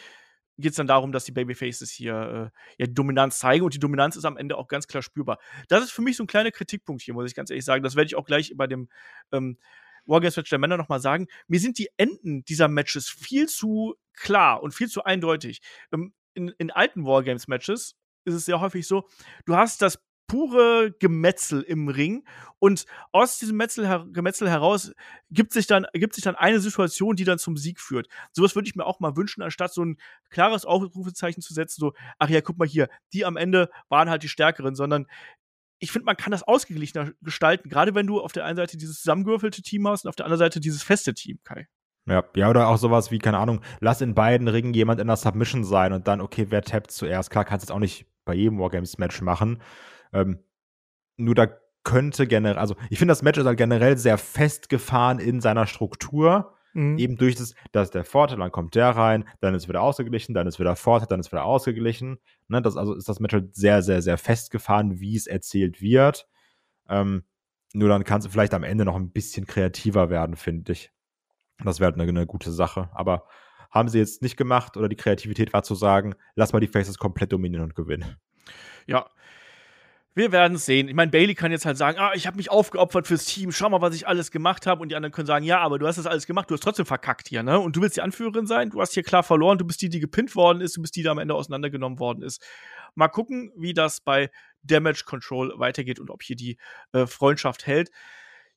geht 0.58 0.72
es 0.72 0.78
dann 0.78 0.88
darum, 0.88 1.12
dass 1.12 1.26
die 1.26 1.32
Babyfaces 1.32 1.91
hier 1.91 2.52
äh, 2.78 2.84
ja, 2.84 2.88
Dominanz 2.88 3.39
zeigen 3.39 3.65
und 3.65 3.74
die 3.74 3.80
Dominanz 3.80 4.15
ist 4.15 4.26
am 4.26 4.38
Ende 4.38 4.58
auch 4.58 4.68
ganz 4.68 4.88
klar 4.88 5.04
spürbar. 5.04 5.39
Das 5.68 5.84
ist 5.84 5.91
für 5.91 6.02
mich 6.02 6.18
so 6.18 6.24
ein 6.24 6.28
kleiner 6.28 6.52
Kritikpunkt 6.52 7.02
hier, 7.02 7.13
muss 7.13 7.30
ich 7.30 7.36
ganz 7.36 7.50
ehrlich 7.50 7.65
sagen. 7.65 7.84
Das 7.84 7.96
werde 7.96 8.08
ich 8.08 8.15
auch 8.15 8.26
gleich 8.26 8.54
bei 8.56 8.68
dem 8.68 8.89
ähm, 9.32 9.58
Wargames-Match 10.06 10.50
der 10.50 10.60
Männer 10.60 10.78
nochmal 10.78 11.00
sagen, 11.00 11.28
mir 11.48 11.60
sind 11.60 11.78
die 11.78 11.89
Enden 11.98 12.44
dieser 12.46 12.68
Matches 12.68 13.10
viel 13.10 13.48
zu 13.48 13.96
klar 14.13 14.62
und 14.63 14.74
viel 14.74 14.88
zu 14.88 15.04
eindeutig. 15.04 15.62
Ähm, 15.91 16.13
in, 16.34 16.50
in 16.58 16.72
alten 16.72 17.06
Wargames-Matches 17.06 17.96
ist 18.26 18.34
es 18.34 18.46
sehr 18.46 18.60
häufig 18.60 18.88
so, 18.88 19.08
du 19.46 19.56
hast 19.56 19.82
das 19.82 20.00
pure 20.27 20.91
Gemetzel 20.99 21.61
im 21.61 21.88
Ring 21.88 22.25
und 22.59 22.85
aus 23.11 23.38
diesem 23.38 23.57
Metzel, 23.57 23.85
Gemetzel 24.11 24.49
heraus 24.49 24.91
gibt 25.29 25.53
sich, 25.53 25.67
dann, 25.67 25.85
gibt 25.93 26.15
sich 26.15 26.23
dann 26.23 26.35
eine 26.35 26.59
Situation, 26.59 27.15
die 27.15 27.23
dann 27.23 27.38
zum 27.38 27.57
Sieg 27.57 27.79
führt. 27.79 28.07
Sowas 28.31 28.55
würde 28.55 28.67
ich 28.67 28.75
mir 28.75 28.85
auch 28.85 28.99
mal 28.99 29.15
wünschen, 29.15 29.43
anstatt 29.43 29.73
so 29.73 29.83
ein 29.83 29.97
klares 30.29 30.65
Aufrufezeichen 30.65 31.41
zu 31.41 31.53
setzen, 31.53 31.79
so, 31.79 31.93
ach 32.17 32.29
ja, 32.29 32.41
guck 32.41 32.57
mal 32.57 32.67
hier, 32.67 32.89
die 33.13 33.25
am 33.25 33.38
Ende 33.38 33.69
waren 33.89 34.09
halt 34.09 34.23
die 34.23 34.29
Stärkeren, 34.29 34.75
sondern 34.75 35.05
ich 35.79 35.91
finde, 35.91 36.05
man 36.05 36.17
kann 36.17 36.31
das 36.31 36.43
ausgeglichener 36.43 37.11
gestalten, 37.21 37.69
gerade 37.69 37.93
wenn 37.93 38.07
du 38.07 38.21
auf 38.21 38.31
der 38.31 38.45
einen 38.45 38.55
Seite 38.55 38.77
dieses 38.77 39.01
zusammengewürfelte 39.01 39.61
Team 39.61 39.88
hast 39.88 40.05
und 40.05 40.09
auf 40.09 40.15
der 40.15 40.25
anderen 40.25 40.39
Seite 40.39 40.59
dieses 40.59 40.83
feste 40.83 41.13
Team, 41.13 41.39
Kai. 41.43 41.67
Ja, 42.07 42.23
ja, 42.35 42.49
oder 42.49 42.67
auch 42.67 42.77
sowas 42.77 43.09
wie, 43.09 43.17
keine 43.17 43.39
Ahnung, 43.39 43.61
lass 43.79 44.01
in 44.01 44.13
beiden 44.13 44.47
Ringen 44.47 44.73
jemand 44.73 44.99
in 44.99 45.07
der 45.07 45.15
Submission 45.15 45.63
sein 45.63 45.91
und 45.91 46.07
dann, 46.07 46.21
okay, 46.21 46.47
wer 46.49 46.61
tappt 46.61 46.91
zuerst? 46.91 47.31
Klar, 47.31 47.45
kannst 47.45 47.63
du 47.63 47.67
jetzt 47.67 47.75
auch 47.75 47.79
nicht 47.79 48.05
bei 48.25 48.35
jedem 48.35 48.59
Wargames-Match 48.59 49.21
machen. 49.21 49.59
Ähm, 50.15 50.39
nur 51.17 51.36
da 51.36 51.47
könnte 51.84 52.25
generell, 52.25 52.58
also 52.58 52.75
ich 52.89 52.97
finde, 52.97 53.12
das 53.12 53.21
Match 53.21 53.38
ist 53.38 53.45
halt 53.45 53.58
generell 53.58 53.97
sehr 53.97 54.17
festgefahren 54.17 55.19
in 55.19 55.41
seiner 55.41 55.67
Struktur. 55.67 56.56
Mhm. 56.73 56.97
Eben 56.97 57.15
durch 57.15 57.36
das, 57.36 57.54
das 57.71 57.88
ist 57.88 57.95
der 57.95 58.04
Vorteil, 58.04 58.38
dann 58.38 58.51
kommt 58.51 58.75
der 58.75 58.89
rein, 58.89 59.25
dann 59.39 59.54
ist 59.54 59.69
wieder 59.69 59.82
ausgeglichen, 59.82 60.34
dann 60.34 60.47
ist 60.47 60.60
wieder 60.60 60.75
Vorteil, 60.75 61.08
dann 61.08 61.19
ist 61.19 61.32
wieder 61.32 61.45
ausgeglichen. 61.45 62.17
Ne, 62.47 62.62
das, 62.62 62.75
also 62.75 62.95
ist 62.95 63.08
das 63.08 63.19
Match 63.19 63.34
halt 63.34 63.56
sehr, 63.56 63.82
sehr, 63.82 64.01
sehr 64.01 64.17
festgefahren, 64.17 64.99
wie 64.99 65.15
es 65.15 65.28
erzählt 65.28 65.82
wird. 65.82 66.28
Ähm, 66.89 67.23
nur 67.73 67.89
dann 67.89 68.04
kannst 68.04 68.28
du 68.28 68.32
vielleicht 68.32 68.54
am 68.54 68.63
Ende 68.63 68.84
noch 68.84 68.95
ein 68.95 69.12
bisschen 69.12 69.45
kreativer 69.45 70.10
werden, 70.10 70.36
finde 70.36 70.73
ich. 70.73 70.91
Das 71.63 71.80
wäre 71.80 71.91
halt 71.91 72.01
eine, 72.01 72.10
eine 72.10 72.25
gute 72.25 72.51
Sache. 72.51 72.89
Aber 72.93 73.25
haben 73.71 73.89
sie 73.89 73.99
jetzt 73.99 74.21
nicht 74.21 74.38
gemacht 74.38 74.75
oder 74.78 74.89
die 74.89 74.95
Kreativität 74.95 75.54
war 75.54 75.63
zu 75.63 75.75
sagen, 75.75 76.15
lass 76.36 76.54
mal 76.54 76.60
die 76.60 76.67
Faces 76.67 76.97
komplett 76.97 77.32
dominieren 77.32 77.63
und 77.63 77.75
gewinnen. 77.75 78.17
Ja, 78.88 79.10
wir 80.15 80.32
werden 80.32 80.56
es 80.56 80.65
sehen. 80.65 80.88
Ich 80.88 80.95
meine, 80.95 81.12
Bailey 81.12 81.36
kann 81.36 81.51
jetzt 81.51 81.65
halt 81.65 81.78
sagen, 81.78 81.99
ah, 81.99 82.13
ich 82.15 82.25
habe 82.25 82.38
mich 82.38 82.49
aufgeopfert 82.49 83.06
fürs 83.06 83.25
Team, 83.25 83.51
schau 83.51 83.69
mal, 83.69 83.82
was 83.82 83.93
ich 83.93 84.08
alles 84.08 84.32
gemacht 84.32 84.65
habe. 84.65 84.82
Und 84.82 84.89
die 84.89 84.95
anderen 84.95 85.12
können 85.12 85.28
sagen, 85.28 85.43
ja, 85.43 85.60
aber 85.60 85.78
du 85.78 85.86
hast 85.86 85.97
das 85.97 86.08
alles 86.08 86.25
gemacht, 86.25 86.49
du 86.49 86.54
hast 86.54 86.63
trotzdem 86.63 86.86
verkackt 86.86 87.28
hier, 87.28 87.43
ne? 87.43 87.60
Und 87.60 87.75
du 87.75 87.82
willst 87.82 87.97
die 87.97 88.01
Anführerin 88.01 88.47
sein, 88.47 88.69
du 88.69 88.80
hast 88.80 88.93
hier 88.93 89.04
klar 89.04 89.23
verloren, 89.23 89.58
du 89.58 89.65
bist 89.65 89.82
die, 89.82 89.89
die 89.89 89.99
gepinnt 89.99 90.34
worden 90.38 90.62
ist, 90.62 90.78
du 90.78 90.82
bist 90.82 90.95
die, 90.95 91.04
die 91.04 91.10
am 91.10 91.17
Ende 91.17 91.36
auseinandergenommen 91.36 91.99
worden 91.99 92.23
ist. 92.23 92.41
Mal 92.95 93.10
gucken, 93.10 93.51
wie 93.58 93.73
das 93.73 93.99
bei 93.99 94.32
Damage 94.63 95.04
Control 95.06 95.54
weitergeht 95.58 95.99
und 95.99 96.10
ob 96.10 96.23
hier 96.23 96.38
die 96.38 96.58
äh, 96.93 97.06
Freundschaft 97.08 97.67
hält. 97.67 97.91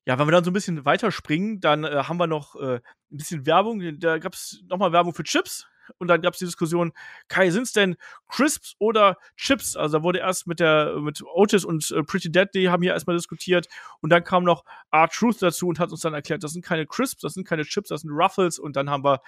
Ja, 0.07 0.17
wenn 0.17 0.29
wir 0.29 0.33
dann 0.33 0.45
so 0.45 0.51
ein 0.51 0.55
bisschen 0.55 0.85
weiterspringen, 0.85 1.59
dann 1.61 1.83
äh, 1.83 2.05
haben 2.05 2.19
wir 2.19 2.29
noch 2.29 2.55
äh, 2.55 2.77
ein 2.77 3.17
bisschen 3.17 3.47
Werbung. 3.47 3.99
Da 3.99 4.19
gab 4.19 4.35
es 4.35 4.63
nochmal 4.69 4.93
Werbung 4.93 5.13
für 5.13 5.25
Chips 5.25 5.67
und 5.99 6.09
dann 6.09 6.21
gab 6.21 6.35
es 6.35 6.39
die 6.39 6.45
Diskussion, 6.45 6.93
Kai, 7.29 7.51
sind 7.51 7.63
es 7.63 7.73
denn 7.73 7.97
Crisps 8.29 8.75
oder 8.79 9.17
Chips? 9.37 9.77
Also 9.77 9.99
da 9.99 10.05
wurde 10.05 10.19
erst 10.19 10.47
mit 10.47 10.61
der 10.61 10.97
mit 11.01 11.23
Otis 11.23 11.65
und 11.65 11.91
äh, 11.91 12.03
Pretty 12.03 12.31
Deadly 12.31 12.65
haben 12.65 12.83
hier 12.83 12.93
erstmal 12.93 13.17
diskutiert 13.17 13.69
und 14.01 14.11
dann 14.11 14.25
kam 14.25 14.45
noch 14.45 14.65
R-Truth 14.91 15.43
dazu 15.43 15.69
und 15.69 15.79
hat 15.79 15.91
uns 15.91 16.01
dann 16.01 16.15
erklärt, 16.15 16.45
das 16.45 16.53
sind 16.53 16.65
keine 16.65 16.87
Crisps, 16.87 17.23
das 17.23 17.35
sind 17.35 17.47
keine 17.47 17.65
Chips, 17.65 17.89
das 17.89 18.03
sind 18.03 18.11
Ruffles 18.11 18.59
und 18.59 18.77
dann 18.77 18.91
haben 18.91 19.05
wir 19.05 19.21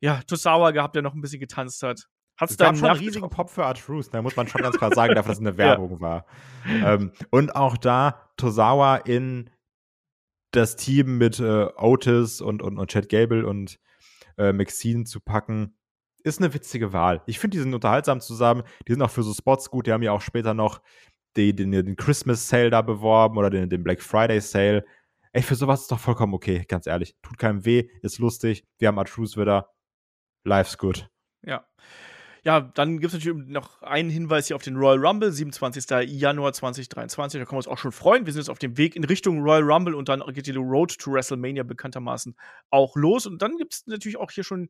ja 0.00 0.20
Tosawa 0.26 0.70
gehabt, 0.70 0.94
der 0.94 1.02
noch 1.02 1.14
ein 1.14 1.20
bisschen 1.20 1.40
getanzt 1.40 1.82
hat. 1.82 2.08
Hat 2.36 2.50
es 2.50 2.56
da 2.58 2.68
einen 2.68 2.84
riesigen 2.84 3.30
Pop 3.30 3.48
für 3.48 3.62
R-Truth, 3.62 4.12
da 4.12 4.20
muss 4.20 4.36
man 4.36 4.46
schon 4.46 4.60
ganz 4.60 4.76
klar 4.76 4.92
sagen, 4.94 5.14
dass 5.14 5.26
es 5.26 5.38
eine 5.38 5.56
Werbung 5.56 5.92
ja. 5.92 6.00
war. 6.00 6.26
Ähm, 6.66 7.12
und 7.30 7.56
auch 7.56 7.76
da 7.76 8.30
Tosawa 8.36 8.96
in 8.96 9.50
das 10.50 10.76
Team 10.76 11.18
mit 11.18 11.40
äh, 11.40 11.66
Otis 11.76 12.40
und, 12.40 12.62
und, 12.62 12.78
und 12.78 12.90
Chad 12.90 13.08
Gable 13.08 13.46
und 13.46 13.78
äh, 14.38 14.52
Maxine 14.52 15.04
zu 15.04 15.20
packen, 15.20 15.76
ist 16.22 16.40
eine 16.40 16.52
witzige 16.52 16.92
Wahl. 16.92 17.22
Ich 17.26 17.38
finde, 17.38 17.56
die 17.56 17.62
sind 17.62 17.74
unterhaltsam 17.74 18.20
zusammen. 18.20 18.64
Die 18.88 18.92
sind 18.92 19.02
auch 19.02 19.10
für 19.10 19.22
so 19.22 19.32
Spots 19.32 19.70
gut. 19.70 19.86
Die 19.86 19.92
haben 19.92 20.02
ja 20.02 20.12
auch 20.12 20.20
später 20.20 20.54
noch 20.54 20.82
die, 21.36 21.54
den, 21.54 21.70
den 21.70 21.96
Christmas 21.96 22.48
Sale 22.48 22.70
da 22.70 22.82
beworben 22.82 23.38
oder 23.38 23.50
den, 23.50 23.68
den 23.68 23.84
Black 23.84 24.02
Friday 24.02 24.40
Sale. 24.40 24.84
Ey, 25.32 25.42
für 25.42 25.54
sowas 25.54 25.82
ist 25.82 25.92
doch 25.92 26.00
vollkommen 26.00 26.34
okay, 26.34 26.64
ganz 26.66 26.86
ehrlich. 26.86 27.14
Tut 27.22 27.38
keinem 27.38 27.64
weh, 27.64 27.88
ist 28.02 28.18
lustig. 28.18 28.64
Wir 28.78 28.88
haben 28.88 28.98
Artruse 28.98 29.40
wieder. 29.40 29.70
Life's 30.44 30.78
good. 30.78 31.08
Ja. 31.42 31.66
Ja, 32.46 32.60
dann 32.60 33.00
gibt 33.00 33.12
es 33.12 33.14
natürlich 33.14 33.48
noch 33.48 33.82
einen 33.82 34.08
Hinweis 34.08 34.46
hier 34.46 34.54
auf 34.54 34.62
den 34.62 34.76
Royal 34.76 35.04
Rumble, 35.04 35.32
27. 35.32 35.86
Januar 36.08 36.52
2023. 36.52 37.40
Da 37.40 37.44
können 37.44 37.54
wir 37.54 37.56
uns 37.56 37.66
auch 37.66 37.78
schon 37.78 37.90
freuen. 37.90 38.24
Wir 38.24 38.32
sind 38.32 38.42
jetzt 38.42 38.50
auf 38.50 38.60
dem 38.60 38.78
Weg 38.78 38.94
in 38.94 39.02
Richtung 39.02 39.40
Royal 39.40 39.64
Rumble 39.64 39.96
und 39.96 40.08
dann 40.08 40.22
geht 40.32 40.46
die 40.46 40.52
Road 40.52 40.96
to 40.96 41.10
WrestleMania 41.10 41.64
bekanntermaßen 41.64 42.36
auch 42.70 42.94
los. 42.94 43.26
Und 43.26 43.42
dann 43.42 43.56
gibt 43.56 43.74
es 43.74 43.86
natürlich 43.88 44.16
auch 44.16 44.30
hier 44.30 44.44
schon 44.44 44.68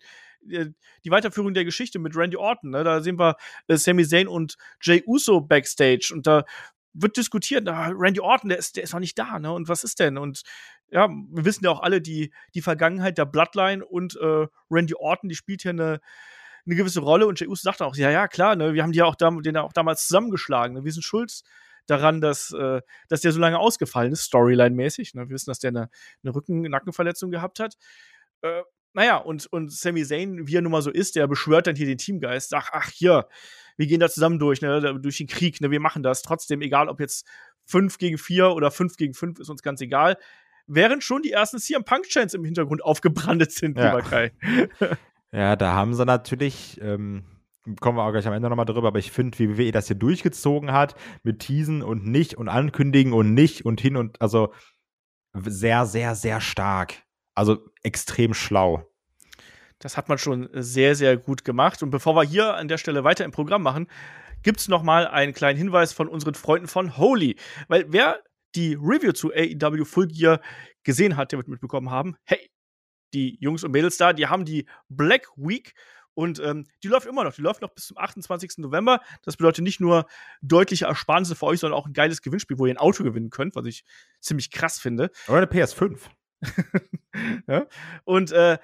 äh, 0.48 0.68
die 1.04 1.10
Weiterführung 1.10 1.52
der 1.52 1.66
Geschichte 1.66 1.98
mit 1.98 2.16
Randy 2.16 2.38
Orton. 2.38 2.70
Ne? 2.70 2.82
Da 2.82 3.02
sehen 3.02 3.18
wir 3.18 3.36
äh, 3.68 3.76
Sami 3.76 4.06
Zayn 4.06 4.26
und 4.26 4.56
Jay 4.80 5.02
Uso 5.06 5.42
backstage 5.42 6.12
und 6.14 6.26
da 6.26 6.46
wird 6.94 7.18
diskutiert, 7.18 7.64
na, 7.66 7.90
Randy 7.94 8.20
Orton, 8.20 8.48
der 8.48 8.56
ist, 8.56 8.76
der 8.76 8.84
ist 8.84 8.94
noch 8.94 9.00
nicht 9.00 9.18
da, 9.18 9.38
ne? 9.38 9.52
Und 9.52 9.68
was 9.68 9.84
ist 9.84 10.00
denn? 10.00 10.16
Und 10.16 10.44
ja, 10.90 11.10
wir 11.10 11.44
wissen 11.44 11.62
ja 11.62 11.72
auch 11.72 11.82
alle, 11.82 12.00
die, 12.00 12.32
die 12.54 12.62
Vergangenheit 12.62 13.18
der 13.18 13.26
Bloodline 13.26 13.84
und 13.84 14.16
äh, 14.16 14.46
Randy 14.70 14.94
Orton, 14.94 15.28
die 15.28 15.34
spielt 15.34 15.60
hier 15.60 15.72
eine, 15.72 16.00
eine 16.66 16.74
gewisse 16.74 17.00
Rolle 17.00 17.26
und 17.26 17.40
Jey 17.40 17.48
sagt 17.54 17.82
auch, 17.82 17.96
ja, 17.96 18.10
ja, 18.10 18.28
klar, 18.28 18.56
ne, 18.56 18.74
wir 18.74 18.82
haben 18.82 18.92
die 18.92 18.98
ja 18.98 19.04
auch, 19.04 19.14
dam 19.14 19.42
den 19.42 19.56
auch 19.56 19.72
damals 19.72 20.06
zusammengeschlagen. 20.06 20.74
Ne, 20.74 20.84
wir 20.84 20.92
sind 20.92 21.02
schuld 21.02 21.42
daran, 21.86 22.20
dass, 22.20 22.52
äh, 22.52 22.80
dass 23.08 23.20
der 23.20 23.32
so 23.32 23.40
lange 23.40 23.58
ausgefallen 23.58 24.12
ist, 24.12 24.24
Storyline-mäßig. 24.24 25.14
Ne? 25.14 25.28
Wir 25.28 25.34
wissen, 25.34 25.50
dass 25.50 25.60
der 25.60 25.68
eine, 25.68 25.90
eine 26.22 26.34
Rücken-Nackenverletzung 26.34 27.30
gehabt 27.30 27.60
hat. 27.60 27.76
Äh, 28.42 28.62
naja, 28.92 29.18
und, 29.18 29.46
und 29.52 29.72
Sami 29.72 30.04
Zayn, 30.04 30.46
wie 30.48 30.56
er 30.56 30.62
nun 30.62 30.72
mal 30.72 30.82
so 30.82 30.90
ist, 30.90 31.16
der 31.16 31.26
beschwört 31.26 31.66
dann 31.66 31.76
hier 31.76 31.86
den 31.86 31.98
Teamgeist, 31.98 32.50
sagt, 32.50 32.70
ach 32.72 32.90
hier, 32.90 33.28
wir 33.76 33.86
gehen 33.86 34.00
da 34.00 34.08
zusammen 34.08 34.38
durch, 34.38 34.62
ne, 34.62 34.98
durch 35.00 35.18
den 35.18 35.26
Krieg, 35.26 35.60
ne, 35.60 35.70
wir 35.70 35.80
machen 35.80 36.02
das. 36.02 36.22
Trotzdem, 36.22 36.62
egal 36.62 36.88
ob 36.88 36.98
jetzt 36.98 37.26
5 37.66 37.98
gegen 37.98 38.18
4 38.18 38.50
oder 38.50 38.70
5 38.70 38.96
gegen 38.96 39.14
5, 39.14 39.38
ist 39.38 39.50
uns 39.50 39.62
ganz 39.62 39.80
egal. 39.80 40.16
Während 40.66 41.04
schon 41.04 41.22
die 41.22 41.30
ersten 41.30 41.58
CM 41.58 41.84
Punk-Chants 41.84 42.34
im 42.34 42.44
Hintergrund 42.44 42.82
aufgebrandet 42.82 43.52
sind, 43.52 43.78
ja. 43.78 43.94
lieber 43.94 44.02
Kai. 44.02 44.32
Ja, 45.36 45.54
da 45.54 45.74
haben 45.74 45.92
sie 45.92 46.06
natürlich, 46.06 46.80
ähm, 46.80 47.22
kommen 47.80 47.98
wir 47.98 48.04
auch 48.04 48.10
gleich 48.10 48.26
am 48.26 48.32
Ende 48.32 48.48
nochmal 48.48 48.64
drüber, 48.64 48.88
aber 48.88 48.98
ich 48.98 49.12
finde, 49.12 49.38
wie 49.38 49.58
WWE 49.58 49.70
das 49.70 49.86
hier 49.86 49.96
durchgezogen 49.96 50.72
hat, 50.72 50.94
mit 51.24 51.40
Teasen 51.40 51.82
und 51.82 52.06
nicht 52.06 52.36
und 52.36 52.48
ankündigen 52.48 53.12
und 53.12 53.34
nicht 53.34 53.66
und 53.66 53.78
hin 53.78 53.98
und, 53.98 54.18
also 54.22 54.54
sehr, 55.34 55.84
sehr, 55.84 56.14
sehr 56.14 56.40
stark. 56.40 56.94
Also 57.34 57.58
extrem 57.82 58.32
schlau. 58.32 58.90
Das 59.78 59.98
hat 59.98 60.08
man 60.08 60.16
schon 60.16 60.48
sehr, 60.54 60.94
sehr 60.94 61.18
gut 61.18 61.44
gemacht. 61.44 61.82
Und 61.82 61.90
bevor 61.90 62.16
wir 62.16 62.22
hier 62.22 62.54
an 62.54 62.68
der 62.68 62.78
Stelle 62.78 63.04
weiter 63.04 63.26
im 63.26 63.30
Programm 63.30 63.62
machen, 63.62 63.88
gibt 64.42 64.60
es 64.60 64.68
nochmal 64.68 65.06
einen 65.06 65.34
kleinen 65.34 65.58
Hinweis 65.58 65.92
von 65.92 66.08
unseren 66.08 66.34
Freunden 66.34 66.66
von 66.66 66.96
Holy. 66.96 67.36
Weil 67.68 67.84
wer 67.88 68.22
die 68.54 68.72
Review 68.72 69.12
zu 69.12 69.34
AEW 69.34 69.84
Full 69.84 70.06
Gear 70.06 70.40
gesehen 70.82 71.18
hat, 71.18 71.32
der 71.32 71.38
wird 71.38 71.48
mitbekommen 71.48 71.90
haben, 71.90 72.16
hey, 72.24 72.38
die 73.16 73.38
Jungs 73.40 73.64
und 73.64 73.72
Mädels 73.72 73.96
da, 73.96 74.12
die 74.12 74.26
haben 74.26 74.44
die 74.44 74.66
Black 74.88 75.28
Week 75.36 75.74
und 76.14 76.38
ähm, 76.40 76.64
die 76.82 76.88
läuft 76.88 77.06
immer 77.06 77.24
noch. 77.24 77.34
Die 77.34 77.42
läuft 77.42 77.60
noch 77.60 77.70
bis 77.70 77.88
zum 77.88 77.98
28. 77.98 78.58
November. 78.58 79.00
Das 79.22 79.36
bedeutet 79.36 79.64
nicht 79.64 79.80
nur 79.80 80.06
deutliche 80.40 80.86
Ersparnisse 80.86 81.34
für 81.34 81.46
euch, 81.46 81.60
sondern 81.60 81.78
auch 81.78 81.86
ein 81.86 81.92
geiles 81.92 82.22
Gewinnspiel, 82.22 82.58
wo 82.58 82.66
ihr 82.66 82.72
ein 82.72 82.78
Auto 82.78 83.04
gewinnen 83.04 83.28
könnt, 83.28 83.54
was 83.54 83.66
ich 83.66 83.84
ziemlich 84.20 84.50
krass 84.50 84.78
finde. 84.78 85.10
Oder 85.28 85.38
eine 85.38 85.46
PS5. 85.46 85.98
ja? 87.46 87.66
Und 88.04 88.32
äh, 88.32 88.56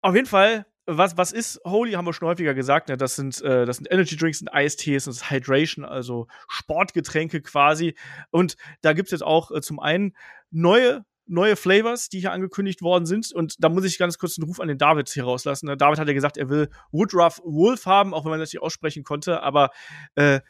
auf 0.00 0.14
jeden 0.14 0.28
Fall, 0.28 0.64
was, 0.86 1.16
was 1.16 1.32
ist 1.32 1.60
Holy, 1.64 1.92
haben 1.92 2.04
wir 2.04 2.12
schon 2.12 2.28
häufiger 2.28 2.54
gesagt. 2.54 2.88
Ne? 2.88 2.96
Das, 2.96 3.16
sind, 3.16 3.42
äh, 3.42 3.66
das 3.66 3.78
sind 3.78 3.90
Energy 3.90 4.16
Drinks, 4.16 4.38
sind 4.38 4.50
ISTs, 4.54 5.06
das 5.06 5.16
ist 5.16 5.30
Hydration, 5.30 5.84
also 5.84 6.28
Sportgetränke 6.48 7.42
quasi. 7.42 7.96
Und 8.30 8.56
da 8.82 8.92
gibt 8.92 9.08
es 9.08 9.10
jetzt 9.10 9.22
auch 9.24 9.50
äh, 9.50 9.60
zum 9.60 9.80
einen 9.80 10.14
neue 10.52 11.04
neue 11.30 11.56
Flavors, 11.56 12.08
die 12.08 12.20
hier 12.20 12.32
angekündigt 12.32 12.82
worden 12.82 13.06
sind. 13.06 13.32
Und 13.32 13.62
da 13.62 13.68
muss 13.68 13.84
ich 13.84 13.98
ganz 13.98 14.18
kurz 14.18 14.38
einen 14.38 14.46
Ruf 14.48 14.60
an 14.60 14.68
den 14.68 14.78
David 14.78 15.08
hier 15.08 15.24
rauslassen. 15.24 15.66
Ne? 15.66 15.76
David 15.76 15.98
hat 15.98 16.08
ja 16.08 16.14
gesagt, 16.14 16.36
er 16.36 16.48
will 16.48 16.68
Woodruff 16.90 17.40
Wolf 17.44 17.86
haben, 17.86 18.12
auch 18.12 18.24
wenn 18.24 18.30
man 18.30 18.40
das 18.40 18.52
nicht 18.52 18.62
aussprechen 18.62 19.04
konnte. 19.04 19.42
Aber 19.42 19.70
äh, 20.16 20.40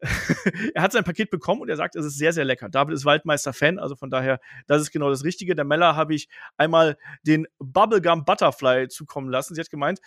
er 0.74 0.82
hat 0.82 0.92
sein 0.92 1.04
Paket 1.04 1.30
bekommen 1.30 1.62
und 1.62 1.68
er 1.68 1.76
sagt, 1.76 1.96
es 1.96 2.04
ist 2.04 2.18
sehr, 2.18 2.32
sehr 2.32 2.44
lecker. 2.44 2.68
David 2.68 2.94
ist 2.94 3.04
Waldmeister-Fan, 3.04 3.78
also 3.78 3.96
von 3.96 4.10
daher, 4.10 4.40
das 4.66 4.82
ist 4.82 4.90
genau 4.90 5.10
das 5.10 5.24
Richtige. 5.24 5.54
Der 5.54 5.64
Meller 5.64 5.96
habe 5.96 6.14
ich 6.14 6.28
einmal 6.56 6.96
den 7.22 7.46
Bubblegum 7.58 8.24
Butterfly 8.24 8.88
zukommen 8.88 9.30
lassen. 9.30 9.54
Sie 9.54 9.60
hat 9.60 9.70
gemeint, 9.70 10.00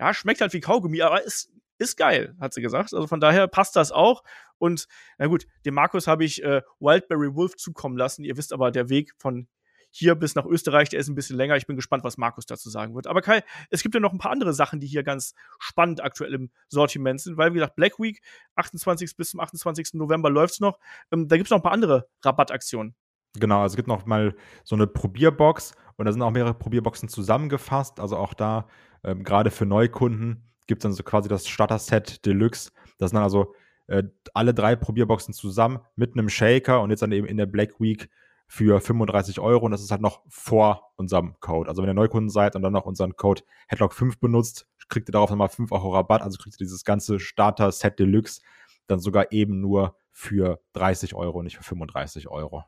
ja, 0.00 0.14
schmeckt 0.14 0.40
halt 0.40 0.52
wie 0.52 0.60
Kaugummi, 0.60 1.02
aber 1.02 1.22
ist 1.22 1.50
ist 1.78 1.96
geil, 1.96 2.34
hat 2.40 2.52
sie 2.52 2.62
gesagt. 2.62 2.92
Also 2.92 3.06
von 3.06 3.20
daher 3.20 3.46
passt 3.48 3.76
das 3.76 3.92
auch. 3.92 4.22
Und 4.58 4.86
na 5.18 5.26
gut, 5.26 5.46
dem 5.64 5.74
Markus 5.74 6.06
habe 6.06 6.24
ich 6.24 6.42
äh, 6.42 6.62
Wildberry 6.80 7.34
Wolf 7.34 7.56
zukommen 7.56 7.96
lassen. 7.96 8.24
Ihr 8.24 8.36
wisst 8.36 8.52
aber, 8.52 8.70
der 8.70 8.88
Weg 8.88 9.12
von 9.18 9.48
hier 9.90 10.14
bis 10.14 10.34
nach 10.34 10.44
Österreich, 10.44 10.88
der 10.88 11.00
ist 11.00 11.08
ein 11.08 11.14
bisschen 11.14 11.36
länger. 11.36 11.56
Ich 11.56 11.66
bin 11.66 11.76
gespannt, 11.76 12.04
was 12.04 12.18
Markus 12.18 12.46
dazu 12.46 12.68
sagen 12.70 12.94
wird. 12.94 13.06
Aber 13.06 13.22
Kai, 13.22 13.42
es 13.70 13.82
gibt 13.82 13.94
ja 13.94 14.00
noch 14.00 14.12
ein 14.12 14.18
paar 14.18 14.30
andere 14.30 14.52
Sachen, 14.52 14.80
die 14.80 14.86
hier 14.86 15.02
ganz 15.02 15.34
spannend 15.58 16.02
aktuell 16.02 16.34
im 16.34 16.50
Sortiment 16.68 17.20
sind, 17.20 17.36
weil, 17.36 17.52
wie 17.52 17.54
gesagt, 17.54 17.76
Black 17.76 17.98
Week, 17.98 18.20
28. 18.56 19.16
bis 19.16 19.30
zum 19.30 19.40
28. 19.40 19.94
November 19.94 20.30
läuft 20.30 20.54
es 20.54 20.60
noch. 20.60 20.78
Ähm, 21.10 21.28
da 21.28 21.36
gibt 21.36 21.46
es 21.46 21.50
noch 21.50 21.58
ein 21.58 21.62
paar 21.62 21.72
andere 21.72 22.08
Rabattaktionen. 22.22 22.94
Genau, 23.34 23.62
also 23.62 23.74
es 23.74 23.76
gibt 23.76 23.88
noch 23.88 24.06
mal 24.06 24.34
so 24.64 24.74
eine 24.74 24.86
Probierbox 24.86 25.72
und 25.96 26.06
da 26.06 26.12
sind 26.12 26.22
auch 26.22 26.30
mehrere 26.30 26.54
Probierboxen 26.54 27.08
zusammengefasst. 27.08 28.00
Also 28.00 28.16
auch 28.16 28.34
da, 28.34 28.68
ähm, 29.04 29.22
gerade 29.22 29.50
für 29.50 29.66
Neukunden, 29.66 30.48
gibt 30.68 30.82
es 30.82 30.82
dann 30.84 30.92
so 30.92 31.02
quasi 31.02 31.28
das 31.28 31.48
Starter-Set 31.48 32.24
Deluxe. 32.24 32.70
Das 32.98 33.10
sind 33.10 33.16
dann 33.16 33.24
also 33.24 33.54
äh, 33.88 34.04
alle 34.34 34.54
drei 34.54 34.76
Probierboxen 34.76 35.34
zusammen 35.34 35.80
mit 35.96 36.12
einem 36.12 36.28
Shaker 36.28 36.80
und 36.82 36.90
jetzt 36.90 37.02
dann 37.02 37.10
eben 37.10 37.26
in 37.26 37.36
der 37.36 37.46
Black 37.46 37.80
Week 37.80 38.08
für 38.46 38.80
35 38.80 39.40
Euro 39.40 39.66
und 39.66 39.72
das 39.72 39.82
ist 39.82 39.90
halt 39.90 40.00
noch 40.00 40.22
vor 40.28 40.92
unserem 40.96 41.38
Code. 41.40 41.68
Also 41.68 41.82
wenn 41.82 41.90
ihr 41.90 41.94
Neukunden 41.94 42.30
seid 42.30 42.54
und 42.54 42.62
dann 42.62 42.72
noch 42.72 42.86
unseren 42.86 43.16
Code 43.16 43.42
Headlock5 43.70 44.20
benutzt, 44.20 44.66
kriegt 44.88 45.08
ihr 45.08 45.12
darauf 45.12 45.30
nochmal 45.30 45.48
5 45.50 45.72
Euro 45.72 45.94
Rabatt, 45.94 46.22
also 46.22 46.38
kriegt 46.38 46.54
ihr 46.54 46.64
dieses 46.64 46.84
ganze 46.84 47.18
Starter-Set 47.18 47.98
Deluxe 47.98 48.40
dann 48.86 49.00
sogar 49.00 49.32
eben 49.32 49.60
nur 49.60 49.96
für 50.12 50.60
30 50.72 51.14
Euro, 51.14 51.42
nicht 51.42 51.58
für 51.58 51.62
35 51.62 52.28
Euro. 52.28 52.64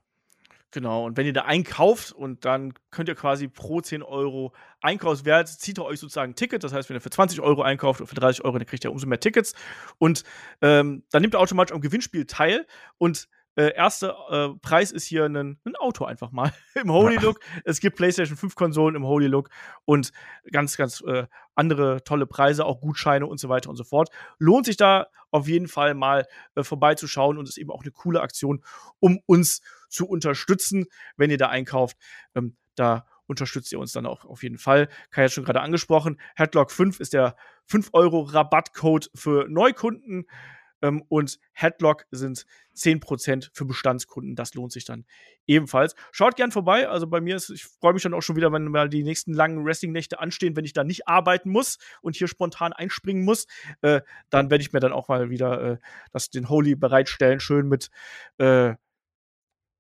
Genau, 0.72 1.04
und 1.04 1.16
wenn 1.16 1.26
ihr 1.26 1.33
da 1.33 1.42
einkauft 1.42 2.12
und 2.12 2.44
dann 2.44 2.74
könnt 2.90 3.09
ihr 3.09 3.16
quasi 3.16 3.48
pro 3.48 3.80
10 3.80 4.02
Euro 4.02 4.52
Einkaufswert, 4.80 5.48
zieht 5.48 5.78
ihr 5.78 5.85
euch 5.85 5.98
sozusagen 5.98 6.33
ein 6.33 6.37
Ticket. 6.37 6.62
Das 6.62 6.72
heißt, 6.72 6.88
wenn 6.88 6.96
ihr 6.96 7.00
für 7.00 7.11
20 7.11 7.40
Euro 7.40 7.62
einkauft 7.62 8.00
oder 8.00 8.06
für 8.06 8.14
30 8.14 8.44
Euro, 8.44 8.56
dann 8.56 8.66
kriegt 8.66 8.85
ihr 8.85 8.92
umso 8.92 9.06
mehr 9.09 9.18
Tickets. 9.18 9.54
Und 9.98 10.22
ähm, 10.62 11.02
dann 11.11 11.22
nimmt 11.22 11.35
ihr 11.35 11.40
automatisch 11.40 11.74
am 11.74 11.80
Gewinnspiel 11.80 12.24
teil. 12.26 12.66
Und 12.98 13.28
äh, 13.56 13.74
erster 13.74 14.14
äh, 14.30 14.59
Preis 14.61 14.92
ist 14.92 15.06
hier 15.06 15.24
ein, 15.24 15.37
ein, 15.37 15.76
Auto 15.80 16.04
einfach 16.04 16.30
mal 16.30 16.52
im 16.80 16.92
Holy 16.92 17.16
Look. 17.16 17.40
Es 17.64 17.80
gibt 17.80 17.96
PlayStation 17.96 18.37
5 18.37 18.54
Konsolen 18.54 18.94
im 18.94 19.04
Holy 19.04 19.26
Look 19.26 19.50
und 19.85 20.12
ganz, 20.52 20.76
ganz 20.76 21.00
äh, 21.00 21.26
andere 21.56 22.04
tolle 22.04 22.26
Preise, 22.26 22.64
auch 22.64 22.80
Gutscheine 22.80 23.26
und 23.26 23.40
so 23.40 23.48
weiter 23.48 23.70
und 23.70 23.76
so 23.76 23.83
fort. 23.83 24.11
Lohnt 24.38 24.66
sich 24.66 24.76
da 24.76 25.09
auf 25.33 25.48
jeden 25.48 25.66
Fall 25.66 25.94
mal 25.94 26.26
äh, 26.54 26.62
vorbeizuschauen 26.62 27.38
und 27.38 27.48
ist 27.48 27.59
eben 27.59 27.70
auch 27.70 27.83
eine 27.83 27.90
coole 27.90 28.20
Aktion, 28.20 28.62
um 29.00 29.18
uns 29.26 29.56
zu 29.59 29.80
unterstützen, 29.98 30.87
wenn 31.16 31.31
ihr 31.31 31.38
da 31.38 31.48
einkauft. 31.48 31.96
Ähm, 32.35 32.57
da 32.74 33.07
unterstützt 33.26 33.70
ihr 33.72 33.79
uns 33.79 33.92
dann 33.92 34.07
auch 34.07 34.24
auf 34.24 34.42
jeden 34.42 34.59
Fall. 34.59 34.88
Kai 35.11 35.24
hat 35.24 35.33
schon 35.33 35.44
gerade 35.44 35.61
angesprochen. 35.61 36.20
Headlock 36.35 36.70
5 36.70 37.00
ist 37.00 37.12
der 37.12 37.37
5 37.66 37.90
Euro 37.92 38.22
Rabattcode 38.22 39.11
für 39.14 39.46
Neukunden. 39.48 40.26
Ähm, 40.83 41.03
und 41.09 41.38
Headlock 41.53 42.07
sind 42.11 42.46
10% 42.74 43.50
für 43.53 43.64
Bestandskunden. 43.64 44.35
Das 44.35 44.55
lohnt 44.55 44.72
sich 44.72 44.85
dann 44.85 45.05
ebenfalls. 45.46 45.94
Schaut 46.12 46.37
gern 46.37 46.50
vorbei. 46.50 46.88
Also 46.88 47.07
bei 47.07 47.20
mir 47.20 47.37
ist, 47.37 47.50
ich 47.50 47.64
freue 47.64 47.92
mich 47.92 48.03
dann 48.03 48.14
auch 48.14 48.22
schon 48.22 48.37
wieder, 48.37 48.53
wenn 48.53 48.64
mal 48.64 48.88
die 48.88 49.03
nächsten 49.03 49.33
langen 49.33 49.64
Wrestling-Nächte 49.64 50.18
anstehen, 50.18 50.57
wenn 50.57 50.64
ich 50.64 50.72
da 50.72 50.85
nicht 50.85 51.07
arbeiten 51.07 51.50
muss 51.50 51.79
und 52.03 52.16
hier 52.16 52.29
spontan 52.29 52.72
einspringen 52.72 53.24
muss. 53.24 53.46
Äh, 53.83 54.00
dann 54.31 54.50
werde 54.50 54.62
ich 54.62 54.72
mir 54.72 54.81
dann 54.81 54.92
auch 54.92 55.09
mal 55.09 55.31
wieder 55.31 55.62
äh, 55.62 55.79
das, 56.12 56.31
den 56.31 56.48
Holy 56.48 56.74
bereitstellen, 56.74 57.40
schön 57.40 57.68
mit 57.68 57.90
äh, 58.38 58.74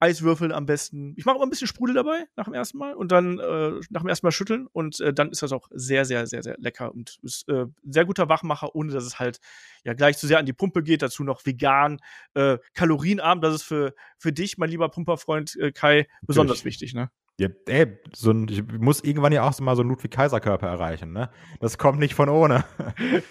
Eiswürfeln 0.00 0.50
am 0.50 0.66
besten. 0.66 1.14
Ich 1.16 1.26
mache 1.26 1.36
immer 1.36 1.46
ein 1.46 1.50
bisschen 1.50 1.68
Sprudel 1.68 1.94
dabei 1.94 2.24
nach 2.34 2.46
dem 2.46 2.54
ersten 2.54 2.78
Mal 2.78 2.94
und 2.94 3.12
dann 3.12 3.38
äh, 3.38 3.72
nach 3.90 4.00
dem 4.00 4.08
ersten 4.08 4.26
Mal 4.26 4.32
schütteln 4.32 4.66
und 4.72 4.98
äh, 5.00 5.12
dann 5.12 5.30
ist 5.30 5.42
das 5.42 5.52
auch 5.52 5.68
sehr, 5.72 6.06
sehr, 6.06 6.26
sehr, 6.26 6.42
sehr 6.42 6.56
lecker 6.58 6.92
und 6.92 7.18
ist 7.22 7.48
äh, 7.48 7.66
sehr 7.84 8.06
guter 8.06 8.28
Wachmacher, 8.30 8.74
ohne 8.74 8.92
dass 8.92 9.04
es 9.04 9.18
halt 9.18 9.40
ja 9.84 9.92
gleich 9.92 10.16
zu 10.16 10.26
sehr 10.26 10.38
an 10.38 10.46
die 10.46 10.54
Pumpe 10.54 10.82
geht. 10.82 11.02
Dazu 11.02 11.22
noch 11.22 11.44
vegan, 11.44 11.98
äh, 12.34 12.58
kalorienarm. 12.72 13.42
Das 13.42 13.54
ist 13.54 13.62
für, 13.62 13.94
für 14.16 14.32
dich, 14.32 14.56
mein 14.56 14.70
lieber 14.70 14.88
Pumperfreund 14.88 15.56
äh, 15.56 15.70
Kai, 15.70 16.08
besonders 16.22 16.58
Natürlich. 16.58 16.80
wichtig, 16.80 16.94
ne? 16.94 17.10
Ja, 17.40 17.48
ey, 17.68 17.98
so 18.14 18.32
ein, 18.32 18.48
ich 18.48 18.62
muss 18.66 19.02
irgendwann 19.02 19.32
ja 19.32 19.48
auch 19.48 19.54
so 19.54 19.64
mal 19.64 19.74
so 19.74 19.80
einen 19.80 19.88
Ludwig-Kaiser-Körper 19.88 20.66
erreichen, 20.66 21.14
ne? 21.14 21.30
Das 21.58 21.78
kommt 21.78 21.98
nicht 21.98 22.12
von 22.12 22.28
ohne. 22.28 22.66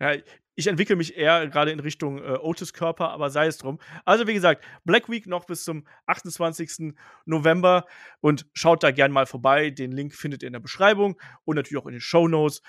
ja, 0.00 0.16
ich 0.54 0.66
entwickle 0.66 0.96
mich 0.96 1.16
eher 1.16 1.48
gerade 1.48 1.70
in 1.70 1.80
Richtung 1.80 2.18
äh, 2.18 2.36
Otis-Körper, 2.42 3.08
aber 3.08 3.30
sei 3.30 3.46
es 3.46 3.56
drum. 3.56 3.78
Also, 4.04 4.26
wie 4.26 4.34
gesagt, 4.34 4.62
Black 4.84 5.08
Week 5.08 5.26
noch 5.26 5.46
bis 5.46 5.64
zum 5.64 5.86
28. 6.04 6.92
November 7.24 7.86
und 8.20 8.44
schaut 8.52 8.82
da 8.82 8.90
gern 8.90 9.12
mal 9.12 9.24
vorbei. 9.24 9.70
Den 9.70 9.92
Link 9.92 10.14
findet 10.14 10.42
ihr 10.42 10.48
in 10.48 10.52
der 10.52 10.60
Beschreibung 10.60 11.18
und 11.46 11.56
natürlich 11.56 11.82
auch 11.82 11.86
in 11.86 11.92
den 11.92 12.02
Show 12.02 12.28
Notes 12.28 12.60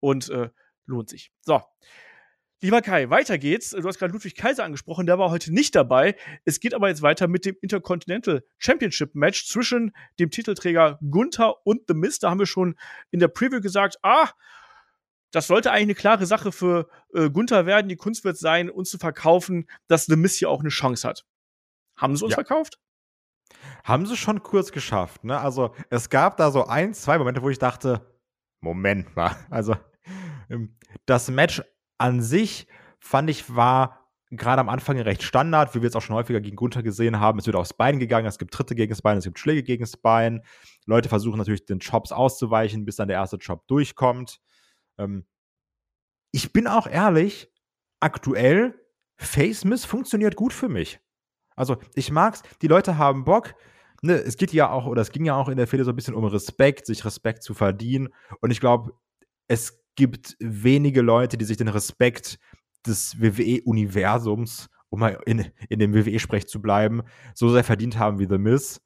und 0.00 0.28
äh, 0.28 0.50
lohnt 0.84 1.08
sich. 1.08 1.32
So. 1.40 1.62
Lieber 2.62 2.80
Kai, 2.80 3.10
weiter 3.10 3.38
geht's. 3.38 3.70
Du 3.70 3.82
hast 3.88 3.98
gerade 3.98 4.12
Ludwig 4.12 4.36
Kaiser 4.36 4.62
angesprochen, 4.62 5.04
der 5.04 5.18
war 5.18 5.30
heute 5.30 5.52
nicht 5.52 5.74
dabei. 5.74 6.14
Es 6.44 6.60
geht 6.60 6.74
aber 6.74 6.88
jetzt 6.88 7.02
weiter 7.02 7.26
mit 7.26 7.44
dem 7.44 7.56
Intercontinental 7.60 8.44
Championship 8.58 9.16
Match 9.16 9.48
zwischen 9.48 9.92
dem 10.20 10.30
Titelträger 10.30 11.00
Gunther 11.10 11.66
und 11.66 11.82
The 11.88 11.94
Mist. 11.94 12.22
Da 12.22 12.30
haben 12.30 12.38
wir 12.38 12.46
schon 12.46 12.76
in 13.10 13.18
der 13.18 13.26
Preview 13.26 13.60
gesagt, 13.60 13.98
ah, 14.02 14.30
das 15.32 15.48
sollte 15.48 15.72
eigentlich 15.72 15.82
eine 15.82 15.94
klare 15.96 16.26
Sache 16.26 16.52
für 16.52 16.88
äh, 17.14 17.30
Gunther 17.30 17.66
werden. 17.66 17.88
Die 17.88 17.96
Kunst 17.96 18.22
wird 18.22 18.38
sein, 18.38 18.70
uns 18.70 18.90
zu 18.90 18.98
verkaufen, 18.98 19.66
dass 19.88 20.06
The 20.06 20.14
Mist 20.14 20.36
hier 20.36 20.48
auch 20.48 20.60
eine 20.60 20.68
Chance 20.68 21.08
hat. 21.08 21.26
Haben 21.96 22.16
sie 22.16 22.24
uns 22.24 22.32
ja. 22.32 22.36
verkauft? 22.36 22.78
Haben 23.82 24.06
sie 24.06 24.16
schon 24.16 24.40
kurz 24.44 24.70
geschafft, 24.70 25.24
ne? 25.24 25.40
Also, 25.40 25.74
es 25.90 26.10
gab 26.10 26.36
da 26.36 26.52
so 26.52 26.66
ein, 26.66 26.94
zwei 26.94 27.18
Momente, 27.18 27.42
wo 27.42 27.50
ich 27.50 27.58
dachte, 27.58 28.06
Moment 28.60 29.16
mal. 29.16 29.34
Also, 29.50 29.76
ähm, 30.48 30.78
das 31.06 31.28
Match 31.28 31.60
an 32.02 32.20
sich 32.20 32.66
fand 32.98 33.30
ich 33.30 33.54
war 33.54 34.02
gerade 34.30 34.60
am 34.60 34.68
Anfang 34.68 34.98
recht 34.98 35.22
Standard, 35.22 35.74
wie 35.74 35.82
wir 35.82 35.88
es 35.88 35.94
auch 35.94 36.02
schon 36.02 36.16
häufiger 36.16 36.40
gegen 36.40 36.56
Gunther 36.56 36.82
gesehen 36.82 37.20
haben. 37.20 37.38
Es 37.38 37.46
wird 37.46 37.54
aufs 37.54 37.74
Bein 37.74 37.98
gegangen, 37.98 38.26
es 38.26 38.38
gibt 38.38 38.54
Tritte 38.54 38.74
gegen 38.74 38.90
das 38.90 39.02
Bein, 39.02 39.18
es 39.18 39.24
gibt 39.24 39.38
Schläge 39.38 39.62
gegen 39.62 39.82
das 39.82 39.96
Bein. 39.96 40.42
Leute 40.86 41.08
versuchen 41.08 41.38
natürlich 41.38 41.66
den 41.66 41.80
Chops 41.80 42.12
auszuweichen, 42.12 42.84
bis 42.84 42.96
dann 42.96 43.08
der 43.08 43.18
erste 43.18 43.38
Chop 43.38 43.66
durchkommt. 43.68 44.40
Ähm, 44.98 45.26
ich 46.32 46.52
bin 46.52 46.66
auch 46.66 46.86
ehrlich, 46.86 47.52
aktuell, 48.00 48.74
Face 49.16 49.64
Miss 49.64 49.84
funktioniert 49.84 50.34
gut 50.34 50.52
für 50.52 50.68
mich. 50.68 50.98
Also, 51.54 51.76
ich 51.94 52.10
mag's, 52.10 52.42
die 52.62 52.68
Leute 52.68 52.96
haben 52.96 53.24
Bock. 53.24 53.54
Ne, 54.00 54.14
es 54.14 54.36
geht 54.38 54.52
ja 54.52 54.70
auch, 54.70 54.86
oder 54.86 55.02
es 55.02 55.12
ging 55.12 55.26
ja 55.26 55.36
auch 55.36 55.48
in 55.48 55.58
der 55.58 55.66
Fehde 55.66 55.84
so 55.84 55.92
ein 55.92 55.96
bisschen 55.96 56.14
um 56.14 56.24
Respekt, 56.24 56.86
sich 56.86 57.04
Respekt 57.04 57.42
zu 57.42 57.54
verdienen. 57.54 58.08
Und 58.40 58.50
ich 58.50 58.60
glaube, 58.60 58.94
es 59.46 59.81
gibt 59.94 60.36
wenige 60.38 61.02
Leute, 61.02 61.36
die 61.36 61.44
sich 61.44 61.56
den 61.56 61.68
Respekt 61.68 62.38
des 62.86 63.20
WWE-Universums, 63.20 64.68
um 64.88 65.00
mal 65.00 65.18
in, 65.26 65.46
in 65.68 65.78
dem 65.78 65.94
WWE-Sprech 65.94 66.46
zu 66.46 66.60
bleiben, 66.60 67.02
so 67.34 67.50
sehr 67.50 67.64
verdient 67.64 67.98
haben 67.98 68.18
wie 68.18 68.26
The 68.28 68.38
Miz. 68.38 68.80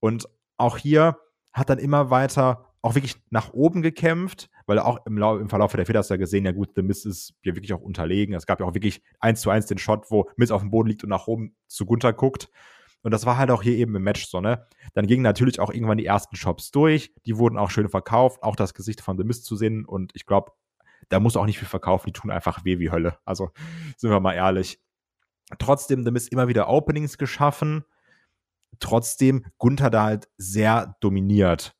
Und 0.00 0.28
auch 0.56 0.78
hier 0.78 1.18
hat 1.52 1.70
dann 1.70 1.78
immer 1.78 2.10
weiter 2.10 2.66
auch 2.82 2.94
wirklich 2.94 3.16
nach 3.30 3.52
oben 3.52 3.82
gekämpft, 3.82 4.48
weil 4.66 4.78
auch 4.78 5.04
im, 5.06 5.18
im 5.18 5.48
Verlauf 5.48 5.72
der 5.72 5.86
Feder 5.86 5.98
hast 5.98 6.10
du 6.10 6.14
ja 6.14 6.18
gesehen, 6.18 6.44
ja 6.44 6.52
gut, 6.52 6.70
The 6.76 6.82
Miz 6.82 7.04
ist 7.04 7.34
ja 7.42 7.54
wirklich 7.54 7.72
auch 7.72 7.80
unterlegen. 7.80 8.34
Es 8.34 8.46
gab 8.46 8.60
ja 8.60 8.66
auch 8.66 8.74
wirklich 8.74 9.02
eins 9.18 9.40
zu 9.40 9.50
eins 9.50 9.66
den 9.66 9.78
Shot, 9.78 10.10
wo 10.10 10.30
Miz 10.36 10.50
auf 10.50 10.60
dem 10.60 10.70
Boden 10.70 10.88
liegt 10.88 11.02
und 11.02 11.10
nach 11.10 11.26
oben 11.26 11.56
zu 11.66 11.84
Gunter 11.84 12.12
guckt. 12.12 12.48
Und 13.06 13.12
das 13.12 13.24
war 13.24 13.38
halt 13.38 13.52
auch 13.52 13.62
hier 13.62 13.76
eben 13.76 13.94
im 13.94 14.02
Match 14.02 14.26
so, 14.26 14.40
ne? 14.40 14.66
Dann 14.94 15.06
gingen 15.06 15.22
natürlich 15.22 15.60
auch 15.60 15.70
irgendwann 15.70 15.96
die 15.96 16.06
ersten 16.06 16.34
Shops 16.34 16.72
durch. 16.72 17.14
Die 17.24 17.38
wurden 17.38 17.56
auch 17.56 17.70
schön 17.70 17.88
verkauft, 17.88 18.42
auch 18.42 18.56
das 18.56 18.74
Gesicht 18.74 19.00
von 19.00 19.16
The 19.16 19.22
Mist 19.22 19.44
zu 19.44 19.54
sehen. 19.54 19.84
Und 19.84 20.10
ich 20.16 20.26
glaube, 20.26 20.50
da 21.08 21.20
muss 21.20 21.36
auch 21.36 21.46
nicht 21.46 21.60
viel 21.60 21.68
verkaufen. 21.68 22.08
Die 22.08 22.12
tun 22.12 22.32
einfach 22.32 22.64
weh 22.64 22.80
wie 22.80 22.90
Hölle. 22.90 23.16
Also, 23.24 23.52
sind 23.96 24.10
wir 24.10 24.18
mal 24.18 24.32
ehrlich. 24.32 24.80
Trotzdem, 25.60 26.02
The 26.02 26.10
Mist 26.10 26.32
immer 26.32 26.48
wieder 26.48 26.68
Openings 26.68 27.16
geschaffen. 27.16 27.84
Trotzdem 28.80 29.46
Gunther 29.56 29.90
da 29.90 30.02
halt 30.02 30.28
sehr 30.36 30.96
dominiert. 30.98 31.76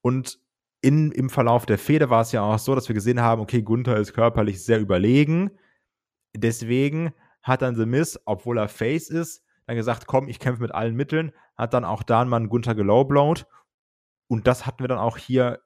Und 0.00 0.40
in, 0.80 1.12
im 1.12 1.28
Verlauf 1.28 1.66
der 1.66 1.76
Fehde 1.76 2.08
war 2.08 2.22
es 2.22 2.32
ja 2.32 2.40
auch 2.40 2.58
so, 2.58 2.74
dass 2.74 2.88
wir 2.88 2.94
gesehen 2.94 3.20
haben, 3.20 3.42
okay, 3.42 3.60
Gunther 3.60 3.98
ist 3.98 4.14
körperlich 4.14 4.64
sehr 4.64 4.80
überlegen. 4.80 5.50
Deswegen 6.34 7.12
hat 7.42 7.60
dann 7.60 7.76
The 7.76 7.84
Miz, 7.84 8.18
obwohl 8.24 8.56
er 8.56 8.68
Face 8.68 9.10
ist, 9.10 9.41
dann 9.66 9.76
gesagt, 9.76 10.06
komm, 10.06 10.28
ich 10.28 10.38
kämpfe 10.38 10.62
mit 10.62 10.72
allen 10.72 10.94
Mitteln, 10.94 11.32
hat 11.56 11.74
dann 11.74 11.84
auch 11.84 12.02
da 12.02 12.24
mal 12.24 12.46
Gunther 12.48 12.74
gelowblowt. 12.74 13.46
Und 14.28 14.46
das 14.46 14.66
hatten 14.66 14.80
wir 14.82 14.88
dann 14.88 14.98
auch 14.98 15.18
hier 15.18 15.60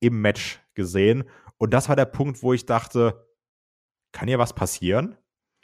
im 0.00 0.20
Match 0.20 0.60
gesehen. 0.74 1.24
Und 1.58 1.74
das 1.74 1.88
war 1.88 1.96
der 1.96 2.06
Punkt, 2.06 2.42
wo 2.42 2.52
ich 2.52 2.66
dachte, 2.66 3.26
kann 4.12 4.28
hier 4.28 4.38
was 4.38 4.52
passieren? 4.52 5.16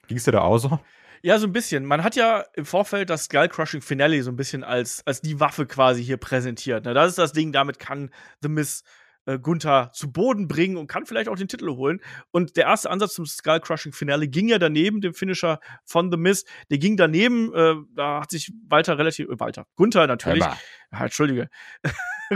Ging 0.06 0.16
es 0.16 0.24
dir 0.24 0.32
da 0.32 0.40
auch 0.40 0.58
so? 0.58 0.80
Ja, 1.22 1.38
so 1.38 1.46
ein 1.46 1.52
bisschen. 1.52 1.84
Man 1.84 2.04
hat 2.04 2.16
ja 2.16 2.44
im 2.54 2.64
Vorfeld 2.64 3.10
das 3.10 3.24
Skull 3.24 3.48
Crushing 3.48 3.82
Finale 3.82 4.22
so 4.22 4.30
ein 4.30 4.36
bisschen 4.36 4.62
als, 4.62 5.02
als 5.06 5.20
die 5.20 5.40
Waffe 5.40 5.66
quasi 5.66 6.04
hier 6.04 6.16
präsentiert. 6.16 6.84
Na, 6.84 6.94
das 6.94 7.10
ist 7.10 7.18
das 7.18 7.32
Ding, 7.32 7.52
damit 7.52 7.78
kann 7.78 8.10
The 8.40 8.48
Miz 8.48 8.84
äh, 9.28 9.38
Gunther 9.38 9.90
zu 9.92 10.10
Boden 10.10 10.48
bringen 10.48 10.76
und 10.76 10.86
kann 10.86 11.04
vielleicht 11.04 11.28
auch 11.28 11.36
den 11.36 11.48
Titel 11.48 11.68
holen. 11.68 12.00
Und 12.30 12.56
der 12.56 12.64
erste 12.64 12.90
Ansatz 12.90 13.14
zum 13.14 13.26
Skull 13.26 13.60
Crushing 13.60 13.92
Finale 13.92 14.26
ging 14.26 14.48
ja 14.48 14.58
daneben, 14.58 15.00
dem 15.02 15.12
Finisher 15.12 15.60
von 15.84 16.10
The 16.10 16.16
Miz. 16.16 16.44
Der 16.70 16.78
ging 16.78 16.96
daneben, 16.96 17.54
äh, 17.54 17.74
da 17.94 18.22
hat 18.22 18.30
sich 18.30 18.52
Walter 18.68 18.96
relativ, 18.98 19.28
äh, 19.28 19.38
Walter, 19.38 19.66
Gunther 19.76 20.06
natürlich, 20.06 20.42
ja, 20.42 20.56
Entschuldige, 20.90 21.50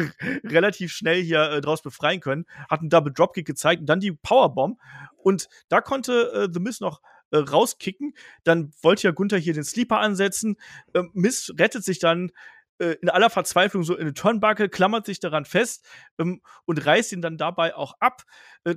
relativ 0.44 0.92
schnell 0.92 1.22
hier 1.22 1.50
äh, 1.50 1.60
draus 1.62 1.82
befreien 1.82 2.20
können, 2.20 2.44
hat 2.68 2.80
einen 2.80 2.90
Double 2.90 3.12
Dropkick 3.12 3.46
gezeigt 3.46 3.80
und 3.80 3.86
dann 3.86 4.00
die 4.00 4.12
Powerbomb. 4.12 4.78
Und 5.16 5.48
da 5.68 5.80
konnte 5.80 6.32
äh, 6.32 6.48
The 6.52 6.60
Miz 6.60 6.80
noch 6.80 7.00
äh, 7.30 7.38
rauskicken. 7.38 8.12
Dann 8.44 8.72
wollte 8.82 9.04
ja 9.04 9.12
Gunther 9.12 9.38
hier 9.38 9.54
den 9.54 9.64
Sleeper 9.64 9.98
ansetzen. 9.98 10.56
Äh, 10.92 11.04
Miz 11.14 11.52
rettet 11.58 11.84
sich 11.84 11.98
dann 11.98 12.32
äh, 12.78 12.96
in 13.00 13.08
aller 13.08 13.30
Verzweiflung 13.30 13.82
so 13.82 13.94
in 13.94 14.02
eine 14.02 14.14
Turnbuckle, 14.14 14.68
klammert 14.68 15.06
sich 15.06 15.20
daran 15.20 15.44
fest 15.44 15.86
ähm, 16.18 16.42
und 16.64 16.84
reißt 16.84 17.12
ihn 17.12 17.22
dann 17.22 17.38
dabei 17.38 17.74
auch 17.74 17.94
ab. 18.00 18.22
Äh, 18.64 18.76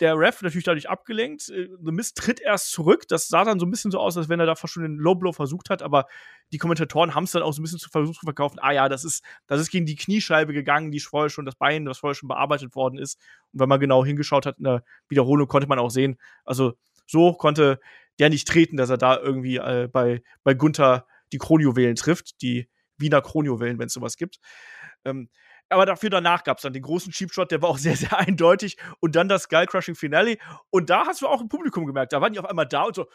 der 0.00 0.18
Ref 0.18 0.42
natürlich 0.42 0.64
dadurch 0.64 0.88
abgelenkt. 0.88 1.48
Äh, 1.48 1.68
The 1.80 1.92
Mist 1.92 2.16
tritt 2.16 2.40
erst 2.40 2.72
zurück. 2.72 3.06
Das 3.08 3.28
sah 3.28 3.44
dann 3.44 3.60
so 3.60 3.66
ein 3.66 3.70
bisschen 3.70 3.90
so 3.90 4.00
aus, 4.00 4.16
als 4.16 4.28
wenn 4.28 4.40
er 4.40 4.46
da 4.46 4.56
schon 4.56 4.82
den 4.82 4.96
Low 4.96 5.14
Blow 5.14 5.32
versucht 5.32 5.70
hat, 5.70 5.82
aber 5.82 6.06
die 6.52 6.58
Kommentatoren 6.58 7.14
haben 7.14 7.24
es 7.24 7.30
dann 7.30 7.42
auch 7.42 7.52
so 7.52 7.60
ein 7.60 7.64
bisschen 7.64 7.78
zu 7.78 7.88
versucht 7.88 8.18
zu 8.18 8.26
verkaufen. 8.26 8.58
Ah 8.60 8.72
ja, 8.72 8.88
das 8.88 9.04
ist, 9.04 9.24
das 9.46 9.60
ist 9.60 9.70
gegen 9.70 9.86
die 9.86 9.96
Kniescheibe 9.96 10.52
gegangen, 10.52 10.90
die 10.90 11.00
vorher 11.00 11.30
schon 11.30 11.44
das 11.44 11.54
Bein, 11.54 11.84
das 11.84 11.98
vorher 11.98 12.14
schon 12.14 12.28
bearbeitet 12.28 12.74
worden 12.74 12.98
ist. 12.98 13.18
Und 13.52 13.60
wenn 13.60 13.68
man 13.68 13.80
genau 13.80 14.04
hingeschaut 14.04 14.44
hat 14.44 14.58
in 14.58 14.64
der 14.64 14.82
Wiederholung, 15.08 15.46
konnte 15.46 15.68
man 15.68 15.78
auch 15.78 15.90
sehen, 15.90 16.18
also 16.44 16.74
so 17.06 17.32
konnte 17.32 17.78
der 18.18 18.28
nicht 18.28 18.48
treten, 18.48 18.76
dass 18.76 18.90
er 18.90 18.98
da 18.98 19.18
irgendwie 19.18 19.56
äh, 19.56 19.88
bei, 19.90 20.22
bei 20.42 20.54
Gunther 20.54 21.06
die 21.32 21.38
Kronjuwelen 21.38 21.94
trifft, 21.94 22.42
die 22.42 22.68
Wiener 22.98 23.22
Kronjuwelen, 23.22 23.78
wenn 23.78 23.86
es 23.86 23.92
sowas 23.92 24.16
gibt. 24.16 24.38
Ähm, 25.04 25.28
aber 25.68 25.86
dafür 25.86 26.10
danach 26.10 26.44
gab 26.44 26.58
es 26.58 26.62
dann 26.62 26.72
den 26.72 26.82
großen 26.82 27.12
Cheap 27.12 27.32
Shot, 27.32 27.50
der 27.50 27.62
war 27.62 27.70
auch 27.70 27.78
sehr, 27.78 27.96
sehr 27.96 28.16
eindeutig. 28.18 28.76
Und 29.00 29.16
dann 29.16 29.28
das 29.28 29.44
Skull 29.44 29.66
Crushing 29.66 29.94
Finale. 29.94 30.36
Und 30.70 30.90
da 30.90 31.06
hast 31.06 31.22
du 31.22 31.28
auch 31.28 31.40
im 31.40 31.48
Publikum 31.48 31.86
gemerkt, 31.86 32.12
da 32.12 32.20
waren 32.20 32.32
die 32.32 32.38
auf 32.38 32.46
einmal 32.46 32.66
da 32.66 32.84
und 32.84 32.94
so, 32.94 33.06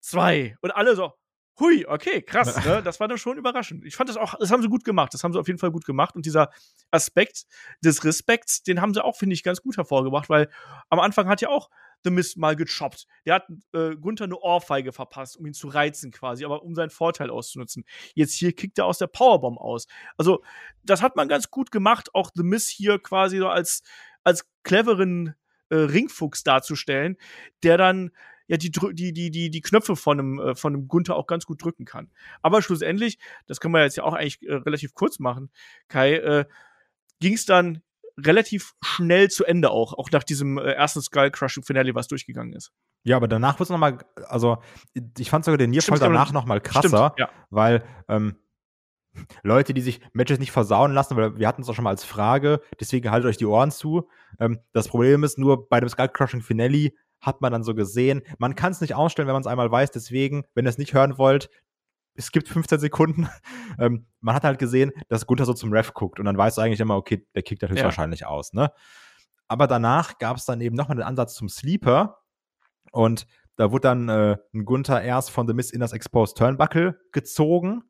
zwei. 0.00 0.56
Und 0.60 0.70
alle 0.70 0.94
so, 0.94 1.12
hui, 1.58 1.84
okay, 1.86 2.22
krass. 2.22 2.64
ne? 2.64 2.82
Das 2.84 3.00
war 3.00 3.08
dann 3.08 3.18
schon 3.18 3.36
überraschend. 3.36 3.84
Ich 3.84 3.96
fand 3.96 4.08
das 4.08 4.16
auch, 4.16 4.34
das 4.38 4.50
haben 4.50 4.62
sie 4.62 4.68
gut 4.68 4.84
gemacht. 4.84 5.12
Das 5.12 5.24
haben 5.24 5.32
sie 5.32 5.40
auf 5.40 5.46
jeden 5.46 5.58
Fall 5.58 5.70
gut 5.70 5.84
gemacht. 5.84 6.14
Und 6.14 6.26
dieser 6.26 6.50
Aspekt 6.90 7.44
des 7.84 8.04
Respekts, 8.04 8.62
den 8.62 8.80
haben 8.80 8.94
sie 8.94 9.04
auch, 9.04 9.16
finde 9.16 9.34
ich, 9.34 9.42
ganz 9.42 9.60
gut 9.60 9.76
hervorgebracht, 9.76 10.28
weil 10.28 10.48
am 10.88 11.00
Anfang 11.00 11.28
hat 11.28 11.40
ja 11.40 11.48
auch 11.48 11.68
The 12.04 12.10
Mist 12.10 12.36
mal 12.36 12.56
gechoppt. 12.56 13.06
Der 13.26 13.34
hat 13.36 13.48
äh, 13.72 13.96
Gunther 13.96 14.24
eine 14.24 14.38
Ohrfeige 14.38 14.92
verpasst, 14.92 15.36
um 15.36 15.46
ihn 15.46 15.54
zu 15.54 15.68
reizen 15.68 16.10
quasi, 16.10 16.44
aber 16.44 16.62
um 16.62 16.74
seinen 16.74 16.90
Vorteil 16.90 17.30
auszunutzen. 17.30 17.84
Jetzt 18.14 18.34
hier 18.34 18.52
kickt 18.52 18.78
er 18.78 18.86
aus 18.86 18.98
der 18.98 19.08
Powerbomb 19.08 19.58
aus. 19.58 19.86
Also, 20.16 20.42
das 20.82 21.02
hat 21.02 21.16
man 21.16 21.28
ganz 21.28 21.50
gut 21.50 21.70
gemacht, 21.70 22.14
auch 22.14 22.30
The 22.34 22.42
Mist 22.42 22.68
hier 22.68 22.98
quasi 22.98 23.38
so 23.38 23.48
als, 23.48 23.82
als 24.24 24.46
cleveren 24.62 25.34
äh, 25.70 25.76
Ringfuchs 25.76 26.44
darzustellen, 26.44 27.16
der 27.62 27.76
dann 27.76 28.10
ja 28.46 28.56
die, 28.56 28.70
die, 28.70 29.12
die, 29.12 29.30
die, 29.30 29.50
die 29.50 29.60
Knöpfe 29.60 29.94
von 29.94 30.18
einem, 30.18 30.38
äh, 30.40 30.54
von 30.54 30.74
einem 30.74 30.88
Gunther 30.88 31.16
auch 31.16 31.26
ganz 31.26 31.44
gut 31.46 31.62
drücken 31.62 31.84
kann. 31.84 32.10
Aber 32.42 32.62
schlussendlich, 32.62 33.18
das 33.46 33.60
können 33.60 33.74
wir 33.74 33.82
jetzt 33.82 33.96
ja 33.96 34.04
auch 34.04 34.14
eigentlich 34.14 34.42
äh, 34.42 34.54
relativ 34.54 34.94
kurz 34.94 35.18
machen, 35.18 35.50
Kai, 35.88 36.14
äh, 36.14 36.44
ging 37.20 37.34
es 37.34 37.44
dann 37.44 37.82
relativ 38.18 38.74
schnell 38.82 39.28
zu 39.28 39.44
Ende 39.44 39.70
auch, 39.70 39.94
auch 39.94 40.10
nach 40.10 40.24
diesem 40.24 40.58
äh, 40.58 40.72
ersten 40.72 41.00
Skull 41.00 41.30
Crushing 41.30 41.62
Finale, 41.62 41.94
was 41.94 42.08
durchgegangen 42.08 42.52
ist. 42.52 42.72
Ja, 43.04 43.16
aber 43.16 43.28
danach 43.28 43.58
wird 43.58 43.66
es 43.66 43.70
nochmal, 43.70 43.98
also 44.26 44.58
ich 45.18 45.30
fand 45.30 45.44
sogar 45.44 45.58
den 45.58 45.70
Nierfall 45.70 45.98
danach 45.98 46.32
nochmal 46.32 46.60
krasser, 46.60 47.12
Stimmt, 47.14 47.18
ja. 47.18 47.30
weil 47.50 47.84
ähm, 48.08 48.36
Leute, 49.42 49.74
die 49.74 49.80
sich 49.80 50.00
Matches 50.12 50.38
nicht 50.38 50.52
versauen 50.52 50.92
lassen, 50.92 51.16
weil 51.16 51.38
wir 51.38 51.48
hatten 51.48 51.62
es 51.62 51.68
auch 51.68 51.74
schon 51.74 51.84
mal 51.84 51.90
als 51.90 52.04
Frage, 52.04 52.60
deswegen 52.80 53.10
haltet 53.10 53.30
euch 53.30 53.36
die 53.36 53.46
Ohren 53.46 53.70
zu. 53.70 54.08
Ähm, 54.38 54.60
das 54.72 54.88
Problem 54.88 55.24
ist 55.24 55.38
nur, 55.38 55.68
bei 55.68 55.80
dem 55.80 55.88
Skull 55.88 56.08
Crushing 56.08 56.42
Finale 56.42 56.90
hat 57.20 57.40
man 57.40 57.52
dann 57.52 57.64
so 57.64 57.74
gesehen, 57.74 58.22
man 58.38 58.54
kann 58.54 58.72
es 58.72 58.80
nicht 58.80 58.94
ausstellen, 58.94 59.26
wenn 59.26 59.34
man 59.34 59.42
es 59.42 59.48
einmal 59.48 59.70
weiß, 59.70 59.90
deswegen, 59.90 60.44
wenn 60.54 60.66
ihr 60.66 60.70
es 60.70 60.78
nicht 60.78 60.94
hören 60.94 61.18
wollt, 61.18 61.50
es 62.18 62.32
gibt 62.32 62.48
15 62.48 62.80
Sekunden. 62.80 63.28
Ähm, 63.80 64.06
man 64.20 64.34
hat 64.34 64.42
halt 64.42 64.58
gesehen, 64.58 64.90
dass 65.08 65.24
Gunther 65.24 65.44
so 65.44 65.54
zum 65.54 65.72
Ref 65.72 65.94
guckt 65.94 66.18
und 66.18 66.24
dann 66.24 66.36
weißt 66.36 66.58
du 66.58 66.62
eigentlich 66.62 66.80
immer, 66.80 66.96
okay, 66.96 67.24
der 67.36 67.44
kickt 67.44 67.62
halt 67.62 67.70
höchstwahrscheinlich 67.70 68.20
ja. 68.20 68.26
aus, 68.26 68.52
ne? 68.52 68.72
Aber 69.46 69.68
danach 69.68 70.18
gab 70.18 70.36
es 70.36 70.46
dann 70.46 70.60
eben 70.60 70.74
nochmal 70.74 70.96
den 70.96 71.06
Ansatz 71.06 71.34
zum 71.34 71.48
Sleeper 71.48 72.18
und 72.90 73.28
da 73.54 73.70
wurde 73.70 73.82
dann 73.82 74.08
äh, 74.08 74.36
ein 74.52 74.64
Gunther 74.64 75.00
erst 75.00 75.30
von 75.30 75.46
The 75.46 75.54
Miss 75.54 75.70
in 75.70 75.78
das 75.78 75.92
Exposed 75.92 76.36
Turnbuckle 76.36 76.98
gezogen, 77.12 77.84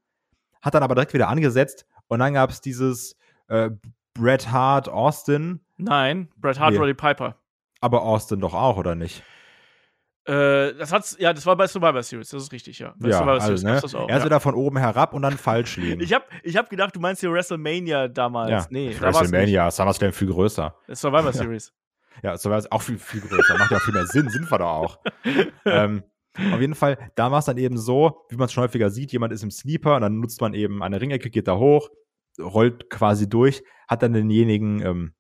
hat 0.61 0.75
dann 0.75 0.83
aber 0.83 0.95
direkt 0.95 1.15
wieder 1.15 1.29
angesetzt 1.29 1.87
und 2.09 2.19
dann 2.19 2.35
gab 2.35 2.51
es 2.51 2.61
dieses 2.61 3.17
äh, 3.47 3.71
Bret 4.13 4.51
Hart 4.51 4.91
Austin. 4.91 5.65
Nein, 5.79 6.29
Bret 6.37 6.61
Hart 6.61 6.73
nee. 6.73 6.79
Roddy 6.79 6.95
Piper. 6.95 7.37
Aber 7.81 8.03
Austin 8.03 8.41
doch 8.41 8.53
auch, 8.53 8.77
oder 8.77 8.95
nicht? 8.95 9.23
Äh, 10.29 10.75
das 10.75 10.93
hat's, 10.93 11.17
ja, 11.19 11.33
das 11.33 11.47
war 11.47 11.57
bei 11.57 11.67
Survivor 11.67 12.03
Series, 12.03 12.29
das 12.29 12.43
ist 12.43 12.53
richtig, 12.53 12.79
ja. 12.79 12.95
Bei 12.99 13.09
ja, 13.09 13.17
Survivor 13.17 13.41
also, 13.41 13.67
ne? 13.67 13.81
das 13.81 13.95
auch, 13.95 14.11
Erst 14.11 14.21
ja. 14.21 14.25
wieder 14.27 14.41
von 14.41 14.55
oben 14.55 14.77
herab 14.77 15.15
und 15.15 15.23
dann 15.23 15.39
falsch 15.39 15.77
liegen. 15.79 16.03
ich 16.03 16.13
habe 16.13 16.27
ich 16.43 16.55
hab 16.55 16.69
gedacht, 16.69 16.95
du 16.95 17.01
meinst 17.01 17.23
hier 17.23 17.33
WrestleMania 17.33 18.09
damals. 18.09 18.51
Ja, 18.51 18.67
nee, 18.69 18.95
WrestleMania, 18.99 19.71
SummerSlam 19.71 20.13
viel 20.13 20.29
größer. 20.29 20.77
Survivor 20.93 21.33
Series. 21.33 21.73
Ja, 22.23 22.37
Survivor 22.37 22.59
ist 22.59 22.71
auch 22.71 22.83
viel, 22.83 22.99
viel 22.99 23.23
größer. 23.23 23.57
Macht 23.57 23.71
ja 23.71 23.79
viel 23.79 23.95
mehr 23.95 24.07
Sinn, 24.07 24.29
sind 24.29 24.51
wir 24.51 24.59
da 24.59 24.67
auch. 24.67 24.99
ähm, 25.65 26.03
auf 26.53 26.61
jeden 26.61 26.75
Fall, 26.75 26.99
da 27.15 27.33
war 27.33 27.39
es 27.39 27.47
dann 27.47 27.57
eben 27.57 27.79
so, 27.79 28.27
wie 28.29 28.37
man 28.37 28.47
es 28.47 28.53
schon 28.53 28.65
häufiger 28.65 28.91
sieht, 28.91 29.13
jemand 29.13 29.33
ist 29.33 29.43
im 29.43 29.51
Sleeper 29.51 29.97
und 29.97 30.03
dann 30.03 30.21
nutzt 30.21 30.43
man 30.43 30.53
eben 30.53 30.83
eine 30.83 31.01
Ringecke, 31.01 31.31
geht 31.31 31.49
da 31.49 31.57
hoch, 31.57 31.89
rollt 32.39 32.91
quasi 32.91 33.31
durch, 33.31 33.63
hat 33.89 34.03
dann 34.03 34.13
denjenigen 34.13 34.83
ähm, 34.85 35.15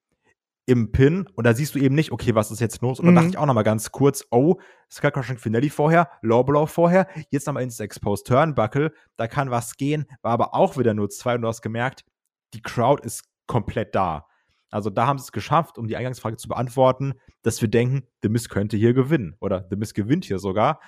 im 0.68 0.92
Pin 0.92 1.26
und 1.34 1.44
da 1.44 1.54
siehst 1.54 1.74
du 1.74 1.78
eben 1.78 1.94
nicht, 1.94 2.12
okay, 2.12 2.34
was 2.34 2.50
ist 2.50 2.60
jetzt 2.60 2.82
los? 2.82 3.00
Und 3.00 3.06
dann 3.06 3.14
mhm. 3.14 3.16
dachte 3.16 3.28
ich 3.30 3.38
auch 3.38 3.46
noch 3.46 3.54
mal 3.54 3.62
ganz 3.62 3.90
kurz, 3.90 4.26
oh, 4.30 4.56
Skull 4.90 5.10
Crushing 5.10 5.38
Finelli 5.38 5.70
vorher, 5.70 6.10
Low 6.20 6.44
Blow 6.44 6.66
vorher, 6.66 7.08
jetzt 7.30 7.46
nochmal 7.46 7.62
ins 7.62 7.80
Exposed 7.80 8.26
Turnbuckle, 8.26 8.92
da 9.16 9.26
kann 9.28 9.50
was 9.50 9.78
gehen, 9.78 10.04
war 10.20 10.32
aber 10.32 10.54
auch 10.54 10.76
wieder 10.76 10.92
nur 10.92 11.08
zwei 11.08 11.36
und 11.36 11.42
du 11.42 11.48
hast 11.48 11.62
gemerkt, 11.62 12.04
die 12.52 12.60
Crowd 12.60 13.02
ist 13.02 13.24
komplett 13.46 13.94
da. 13.94 14.26
Also 14.70 14.90
da 14.90 15.06
haben 15.06 15.18
sie 15.18 15.24
es 15.24 15.32
geschafft, 15.32 15.78
um 15.78 15.88
die 15.88 15.96
Eingangsfrage 15.96 16.36
zu 16.36 16.48
beantworten, 16.48 17.14
dass 17.40 17.62
wir 17.62 17.68
denken, 17.68 18.06
The 18.22 18.28
Miss 18.28 18.50
könnte 18.50 18.76
hier 18.76 18.92
gewinnen 18.92 19.36
oder 19.40 19.66
The 19.70 19.76
Miss 19.76 19.94
gewinnt 19.94 20.26
hier 20.26 20.38
sogar. 20.38 20.80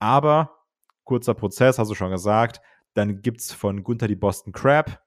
Aber 0.00 0.58
kurzer 1.04 1.34
Prozess, 1.34 1.78
hast 1.78 1.92
du 1.92 1.94
schon 1.94 2.10
gesagt, 2.10 2.60
dann 2.94 3.22
gibt 3.22 3.40
es 3.40 3.52
von 3.52 3.84
Gunther 3.84 4.08
die 4.08 4.16
Boston 4.16 4.52
Crab, 4.52 5.00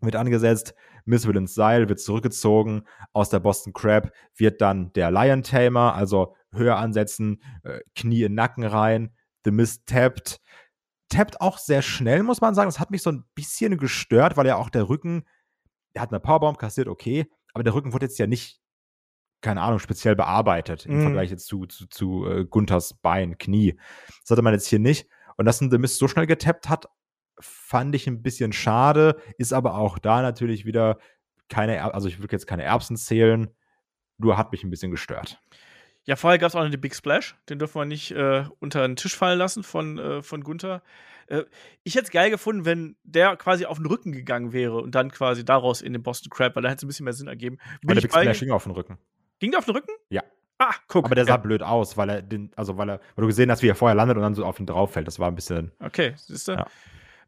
wird 0.00 0.14
angesetzt, 0.14 0.72
Miss 1.04 1.26
wird 1.26 1.36
ins 1.36 1.54
Seil, 1.54 1.88
wird 1.88 2.00
zurückgezogen. 2.00 2.82
Aus 3.12 3.30
der 3.30 3.40
Boston 3.40 3.72
Crab 3.72 4.12
wird 4.36 4.60
dann 4.60 4.92
der 4.92 5.10
Lion 5.10 5.42
Tamer, 5.42 5.94
also 5.94 6.34
höher 6.52 6.76
ansetzen, 6.76 7.42
äh, 7.62 7.80
Knie 7.94 8.24
in 8.24 8.34
Nacken 8.34 8.64
rein. 8.64 9.14
The 9.44 9.50
Miss 9.50 9.84
tappt. 9.84 10.40
Tappt 11.08 11.40
auch 11.40 11.58
sehr 11.58 11.82
schnell, 11.82 12.22
muss 12.22 12.40
man 12.40 12.54
sagen. 12.54 12.68
Das 12.68 12.78
hat 12.78 12.90
mich 12.90 13.02
so 13.02 13.10
ein 13.10 13.24
bisschen 13.34 13.78
gestört, 13.78 14.36
weil 14.36 14.46
ja 14.46 14.56
auch 14.56 14.70
der 14.70 14.88
Rücken, 14.88 15.24
er 15.92 16.02
hat 16.02 16.10
eine 16.10 16.20
Powerbomb 16.20 16.58
kassiert, 16.58 16.86
okay, 16.88 17.26
aber 17.52 17.64
der 17.64 17.74
Rücken 17.74 17.92
wurde 17.92 18.06
jetzt 18.06 18.18
ja 18.18 18.26
nicht, 18.26 18.60
keine 19.40 19.62
Ahnung, 19.62 19.78
speziell 19.78 20.14
bearbeitet 20.14 20.86
im 20.86 21.00
mm. 21.00 21.02
Vergleich 21.02 21.30
jetzt 21.30 21.46
zu, 21.46 21.66
zu, 21.66 21.88
zu 21.88 22.26
äh, 22.26 22.44
Gunthers 22.44 22.94
Bein, 22.94 23.38
Knie. 23.38 23.78
Das 24.22 24.30
hatte 24.30 24.42
man 24.42 24.52
jetzt 24.52 24.66
hier 24.66 24.78
nicht. 24.78 25.08
Und 25.36 25.46
dass 25.46 25.60
ein 25.60 25.70
The 25.70 25.78
Miss 25.78 25.98
so 25.98 26.06
schnell 26.06 26.26
getappt 26.26 26.68
hat, 26.68 26.86
fand 27.70 27.94
ich 27.94 28.08
ein 28.08 28.20
bisschen 28.20 28.52
schade, 28.52 29.14
ist 29.38 29.52
aber 29.52 29.76
auch 29.76 30.00
da 30.00 30.22
natürlich 30.22 30.64
wieder 30.64 30.98
keine, 31.48 31.94
also 31.94 32.08
ich 32.08 32.18
würde 32.18 32.32
jetzt 32.32 32.48
keine 32.48 32.64
Erbsen 32.64 32.96
zählen, 32.96 33.48
nur 34.18 34.36
hat 34.36 34.50
mich 34.50 34.64
ein 34.64 34.70
bisschen 34.70 34.90
gestört. 34.90 35.40
Ja, 36.04 36.16
vorher 36.16 36.40
gab 36.40 36.48
es 36.48 36.56
auch 36.56 36.64
noch 36.64 36.70
den 36.70 36.80
Big 36.80 36.96
Splash, 36.96 37.36
den 37.48 37.60
dürfen 37.60 37.80
wir 37.80 37.84
nicht 37.84 38.10
äh, 38.10 38.44
unter 38.58 38.84
den 38.86 38.96
Tisch 38.96 39.16
fallen 39.16 39.38
lassen 39.38 39.62
von, 39.62 39.98
äh, 39.98 40.20
von 40.20 40.42
Gunther. 40.42 40.82
Äh, 41.28 41.44
ich 41.84 41.94
hätte 41.94 42.06
es 42.06 42.10
geil 42.10 42.30
gefunden, 42.30 42.64
wenn 42.64 42.96
der 43.04 43.36
quasi 43.36 43.66
auf 43.66 43.76
den 43.76 43.86
Rücken 43.86 44.10
gegangen 44.10 44.52
wäre 44.52 44.78
und 44.78 44.96
dann 44.96 45.12
quasi 45.12 45.44
daraus 45.44 45.80
in 45.80 45.92
den 45.92 46.02
Boston 46.02 46.30
Crab, 46.30 46.56
weil 46.56 46.64
da 46.64 46.70
hätte 46.70 46.78
es 46.78 46.82
ein 46.82 46.88
bisschen 46.88 47.04
mehr 47.04 47.12
Sinn 47.12 47.28
ergeben. 47.28 47.58
Bin 47.82 47.94
der 47.94 48.02
Big 48.02 48.10
Splash 48.10 48.40
ging 48.40 48.50
auf 48.50 48.64
den 48.64 48.72
Rücken. 48.72 48.98
Ging 49.38 49.52
der 49.52 49.58
auf 49.58 49.66
den 49.66 49.76
Rücken? 49.76 49.92
Ja. 50.08 50.24
Ah, 50.58 50.74
guck. 50.88 51.04
Aber 51.04 51.14
der 51.14 51.24
sah 51.24 51.34
ja. 51.34 51.36
blöd 51.36 51.62
aus, 51.62 51.96
weil 51.96 52.10
er 52.10 52.22
den, 52.22 52.50
also 52.56 52.76
weil 52.76 52.90
er, 52.90 53.00
weil 53.14 53.22
du 53.22 53.28
gesehen 53.28 53.48
hast, 53.48 53.62
wie 53.62 53.68
er 53.68 53.76
vorher 53.76 53.94
landet 53.94 54.16
und 54.16 54.24
dann 54.24 54.34
so 54.34 54.44
auf 54.44 54.58
ihn 54.58 54.66
drauf 54.66 54.92
fällt. 54.92 55.06
Das 55.06 55.20
war 55.20 55.28
ein 55.28 55.36
bisschen. 55.36 55.70
Okay, 55.78 56.14
siehst 56.16 56.48
du? 56.48 56.52
Ja. 56.52 56.66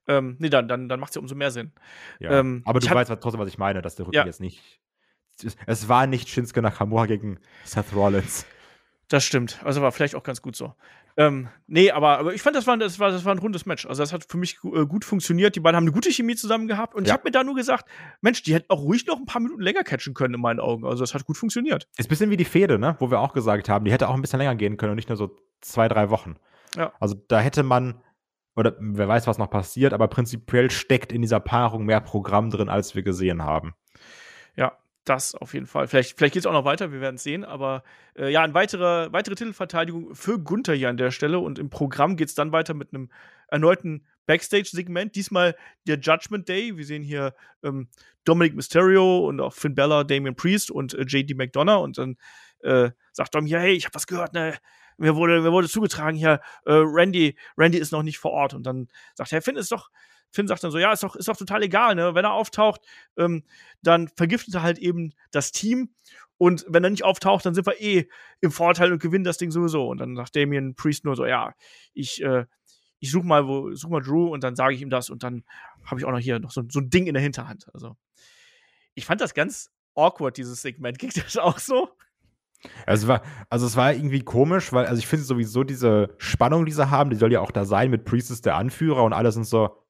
Ähm, 0.08 0.36
nee, 0.38 0.48
dann, 0.48 0.68
dann, 0.68 0.88
dann 0.88 1.00
macht 1.00 1.10
es 1.10 1.14
ja 1.16 1.20
umso 1.20 1.34
mehr 1.34 1.50
Sinn. 1.50 1.72
Ja. 2.18 2.40
Ähm, 2.40 2.62
aber 2.64 2.80
du 2.80 2.90
weißt 2.90 3.10
trotzdem, 3.20 3.40
was 3.40 3.48
ich 3.48 3.58
meine, 3.58 3.82
dass 3.82 3.96
der 3.96 4.06
Rücken 4.06 4.16
ja. 4.16 4.26
jetzt 4.26 4.40
nicht. 4.40 4.80
Es 5.66 5.88
war 5.88 6.06
nicht 6.06 6.28
Shinsuke 6.28 6.62
Nakamura 6.62 7.06
gegen 7.06 7.38
Seth 7.64 7.94
Rollins. 7.94 8.46
Das 9.08 9.24
stimmt. 9.24 9.60
Also 9.64 9.82
war 9.82 9.92
vielleicht 9.92 10.14
auch 10.14 10.22
ganz 10.22 10.40
gut 10.40 10.56
so. 10.56 10.74
Ähm, 11.16 11.48
nee, 11.66 11.90
aber, 11.90 12.18
aber 12.18 12.32
ich 12.32 12.40
fand, 12.40 12.56
das 12.56 12.66
war, 12.66 12.76
das, 12.78 12.98
war, 12.98 13.10
das 13.10 13.24
war 13.24 13.34
ein 13.34 13.38
rundes 13.38 13.66
Match. 13.66 13.84
Also, 13.84 14.02
das 14.02 14.12
hat 14.12 14.24
für 14.28 14.38
mich 14.38 14.58
äh, 14.64 14.86
gut 14.86 15.04
funktioniert. 15.04 15.54
Die 15.54 15.60
beiden 15.60 15.76
haben 15.76 15.84
eine 15.84 15.92
gute 15.92 16.10
Chemie 16.10 16.36
zusammen 16.36 16.68
gehabt. 16.68 16.94
Und 16.94 17.06
ja. 17.06 17.08
ich 17.08 17.12
habe 17.12 17.24
mir 17.24 17.30
da 17.30 17.44
nur 17.44 17.54
gesagt, 17.54 17.86
Mensch, 18.22 18.42
die 18.42 18.54
hätten 18.54 18.70
auch 18.70 18.80
ruhig 18.80 19.06
noch 19.06 19.18
ein 19.18 19.26
paar 19.26 19.42
Minuten 19.42 19.60
länger 19.60 19.82
catchen 19.82 20.14
können, 20.14 20.34
in 20.34 20.40
meinen 20.40 20.60
Augen. 20.60 20.86
Also, 20.86 21.02
das 21.02 21.14
hat 21.14 21.26
gut 21.26 21.36
funktioniert. 21.36 21.86
Ist 21.98 22.06
ein 22.06 22.08
bisschen 22.08 22.30
wie 22.30 22.38
die 22.38 22.46
Fehde, 22.46 22.78
ne? 22.78 22.96
Wo 22.98 23.10
wir 23.10 23.20
auch 23.20 23.34
gesagt 23.34 23.68
haben, 23.68 23.84
die 23.84 23.92
hätte 23.92 24.08
auch 24.08 24.14
ein 24.14 24.22
bisschen 24.22 24.38
länger 24.38 24.54
gehen 24.54 24.78
können 24.78 24.92
und 24.92 24.96
nicht 24.96 25.10
nur 25.10 25.16
so 25.16 25.36
zwei, 25.60 25.88
drei 25.88 26.08
Wochen. 26.08 26.36
Ja. 26.76 26.92
Also, 26.98 27.14
da 27.28 27.40
hätte 27.40 27.62
man 27.62 28.00
oder 28.56 28.76
wer 28.78 29.08
weiß, 29.08 29.26
was 29.26 29.38
noch 29.38 29.50
passiert, 29.50 29.92
aber 29.92 30.08
prinzipiell 30.08 30.70
steckt 30.70 31.12
in 31.12 31.22
dieser 31.22 31.40
Paarung 31.40 31.84
mehr 31.84 32.00
Programm 32.00 32.50
drin, 32.50 32.68
als 32.68 32.94
wir 32.94 33.02
gesehen 33.02 33.42
haben. 33.42 33.74
Ja, 34.56 34.76
das 35.04 35.34
auf 35.34 35.54
jeden 35.54 35.66
Fall. 35.66 35.88
Vielleicht, 35.88 36.16
vielleicht 36.16 36.34
geht 36.34 36.42
es 36.42 36.46
auch 36.46 36.52
noch 36.52 36.64
weiter, 36.64 36.92
wir 36.92 37.00
werden 37.00 37.16
es 37.16 37.22
sehen. 37.22 37.44
Aber 37.44 37.82
äh, 38.16 38.30
ja, 38.30 38.42
eine 38.42 38.54
weitere, 38.54 39.12
weitere 39.12 39.34
Titelverteidigung 39.34 40.14
für 40.14 40.38
Gunther 40.38 40.74
hier 40.74 40.90
an 40.90 40.96
der 40.96 41.10
Stelle. 41.10 41.38
Und 41.38 41.58
im 41.58 41.70
Programm 41.70 42.16
geht 42.16 42.28
es 42.28 42.34
dann 42.34 42.52
weiter 42.52 42.74
mit 42.74 42.92
einem 42.92 43.10
erneuten 43.48 44.06
Backstage-Segment. 44.26 45.16
Diesmal 45.16 45.56
der 45.86 45.98
Judgment 45.98 46.48
Day. 46.48 46.76
Wir 46.76 46.84
sehen 46.84 47.02
hier 47.02 47.34
ähm, 47.64 47.88
Dominic 48.24 48.54
Mysterio 48.54 49.26
und 49.26 49.40
auch 49.40 49.52
Finn 49.54 49.74
Bella, 49.74 50.04
Damian 50.04 50.36
Priest 50.36 50.70
und 50.70 50.94
äh, 50.94 51.02
JD 51.02 51.36
McDonough. 51.36 51.82
Und 51.82 51.98
dann 51.98 52.16
äh, 52.60 52.90
sagt 53.12 53.34
Dom 53.34 53.46
hier, 53.46 53.58
hey, 53.58 53.72
ich 53.72 53.86
habe 53.86 53.94
was 53.94 54.06
gehört, 54.06 54.34
ne? 54.34 54.54
Mir 54.98 55.16
wurde, 55.16 55.40
mir 55.40 55.52
wurde 55.52 55.68
zugetragen 55.68 56.16
hier, 56.16 56.40
äh, 56.64 56.72
Randy, 56.72 57.36
Randy 57.56 57.78
ist 57.78 57.92
noch 57.92 58.02
nicht 58.02 58.18
vor 58.18 58.32
Ort. 58.32 58.54
Und 58.54 58.64
dann 58.64 58.88
sagt 59.14 59.32
er, 59.32 59.42
Finn 59.42 59.56
ist 59.56 59.72
doch, 59.72 59.90
Finn 60.30 60.48
sagt 60.48 60.64
dann 60.64 60.70
so, 60.70 60.78
ja, 60.78 60.92
ist 60.92 61.02
doch, 61.02 61.14
ist 61.16 61.28
doch 61.28 61.36
total 61.36 61.62
egal, 61.62 61.94
ne? 61.94 62.14
Wenn 62.14 62.24
er 62.24 62.32
auftaucht, 62.32 62.80
ähm, 63.16 63.44
dann 63.82 64.08
vergiftet 64.08 64.54
er 64.54 64.62
halt 64.62 64.78
eben 64.78 65.12
das 65.30 65.52
Team. 65.52 65.94
Und 66.38 66.64
wenn 66.68 66.82
er 66.82 66.90
nicht 66.90 67.04
auftaucht, 67.04 67.46
dann 67.46 67.54
sind 67.54 67.66
wir 67.66 67.80
eh 67.80 68.08
im 68.40 68.50
Vorteil 68.50 68.92
und 68.92 69.00
gewinnen 69.00 69.24
das 69.24 69.38
Ding 69.38 69.50
sowieso. 69.50 69.86
Und 69.88 69.98
dann 69.98 70.16
sagt 70.16 70.34
Damien 70.34 70.74
Priest 70.74 71.04
nur 71.04 71.14
so, 71.14 71.26
ja, 71.26 71.54
ich, 71.92 72.22
äh, 72.22 72.46
ich 72.98 73.10
suche 73.10 73.26
mal, 73.26 73.46
wo, 73.46 73.72
such 73.74 73.90
mal 73.90 74.00
Drew 74.00 74.28
und 74.28 74.42
dann 74.42 74.56
sage 74.56 74.74
ich 74.74 74.82
ihm 74.82 74.90
das 74.90 75.10
und 75.10 75.22
dann 75.22 75.44
habe 75.84 76.00
ich 76.00 76.06
auch 76.06 76.12
noch 76.12 76.18
hier 76.18 76.38
noch 76.38 76.50
so, 76.50 76.62
so 76.68 76.80
ein 76.80 76.90
Ding 76.90 77.06
in 77.06 77.14
der 77.14 77.22
Hinterhand. 77.22 77.66
Also, 77.74 77.96
ich 78.94 79.04
fand 79.04 79.20
das 79.20 79.34
ganz 79.34 79.70
awkward, 79.94 80.36
dieses 80.36 80.62
Segment. 80.62 80.98
Ging 81.00 81.10
das 81.14 81.36
auch 81.36 81.58
so? 81.58 81.90
Also 82.86 83.04
es 83.04 83.08
war, 83.08 83.22
also 83.50 83.66
es 83.66 83.76
war 83.76 83.92
irgendwie 83.92 84.22
komisch, 84.22 84.72
weil, 84.72 84.86
also 84.86 84.98
ich 84.98 85.06
finde 85.06 85.24
sowieso 85.24 85.64
diese 85.64 86.14
Spannung, 86.18 86.64
die 86.66 86.72
sie 86.72 86.90
haben, 86.90 87.10
die 87.10 87.16
soll 87.16 87.32
ja 87.32 87.40
auch 87.40 87.50
da 87.50 87.64
sein 87.64 87.90
mit 87.90 88.04
Priest 88.04 88.30
ist 88.30 88.46
der 88.46 88.56
Anführer 88.56 89.04
und 89.04 89.12
alle 89.12 89.32
sind 89.32 89.46
so, 89.46 89.82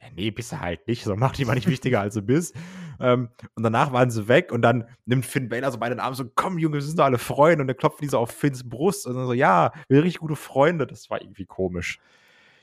ja, 0.00 0.08
nee, 0.14 0.30
bist 0.30 0.52
du 0.52 0.60
halt 0.60 0.86
nicht, 0.86 1.04
so 1.04 1.16
mach 1.16 1.32
dich 1.32 1.46
mal 1.46 1.54
nicht 1.54 1.68
wichtiger, 1.68 2.00
als 2.00 2.14
du 2.14 2.22
bist. 2.22 2.56
Ähm, 3.00 3.30
und 3.54 3.62
danach 3.62 3.92
waren 3.92 4.10
sie 4.10 4.28
weg 4.28 4.52
und 4.52 4.62
dann 4.62 4.88
nimmt 5.06 5.26
Finn 5.26 5.48
Balor 5.48 5.72
so 5.72 5.78
bei 5.78 5.88
den 5.88 6.00
Armen 6.00 6.14
so, 6.14 6.24
komm 6.34 6.58
Junge, 6.58 6.74
wir 6.74 6.82
sind 6.82 6.98
doch 6.98 7.04
alle 7.04 7.18
Freunde 7.18 7.62
und 7.62 7.68
dann 7.68 7.76
klopfen 7.76 8.02
die 8.02 8.08
so 8.08 8.18
auf 8.18 8.30
Finns 8.30 8.68
Brust 8.68 9.06
und 9.06 9.14
dann 9.14 9.26
so, 9.26 9.32
ja, 9.32 9.72
wir 9.88 9.96
sind 9.96 10.04
richtig 10.04 10.20
gute 10.20 10.36
Freunde. 10.36 10.86
Das 10.86 11.10
war 11.10 11.20
irgendwie 11.20 11.46
komisch. 11.46 11.98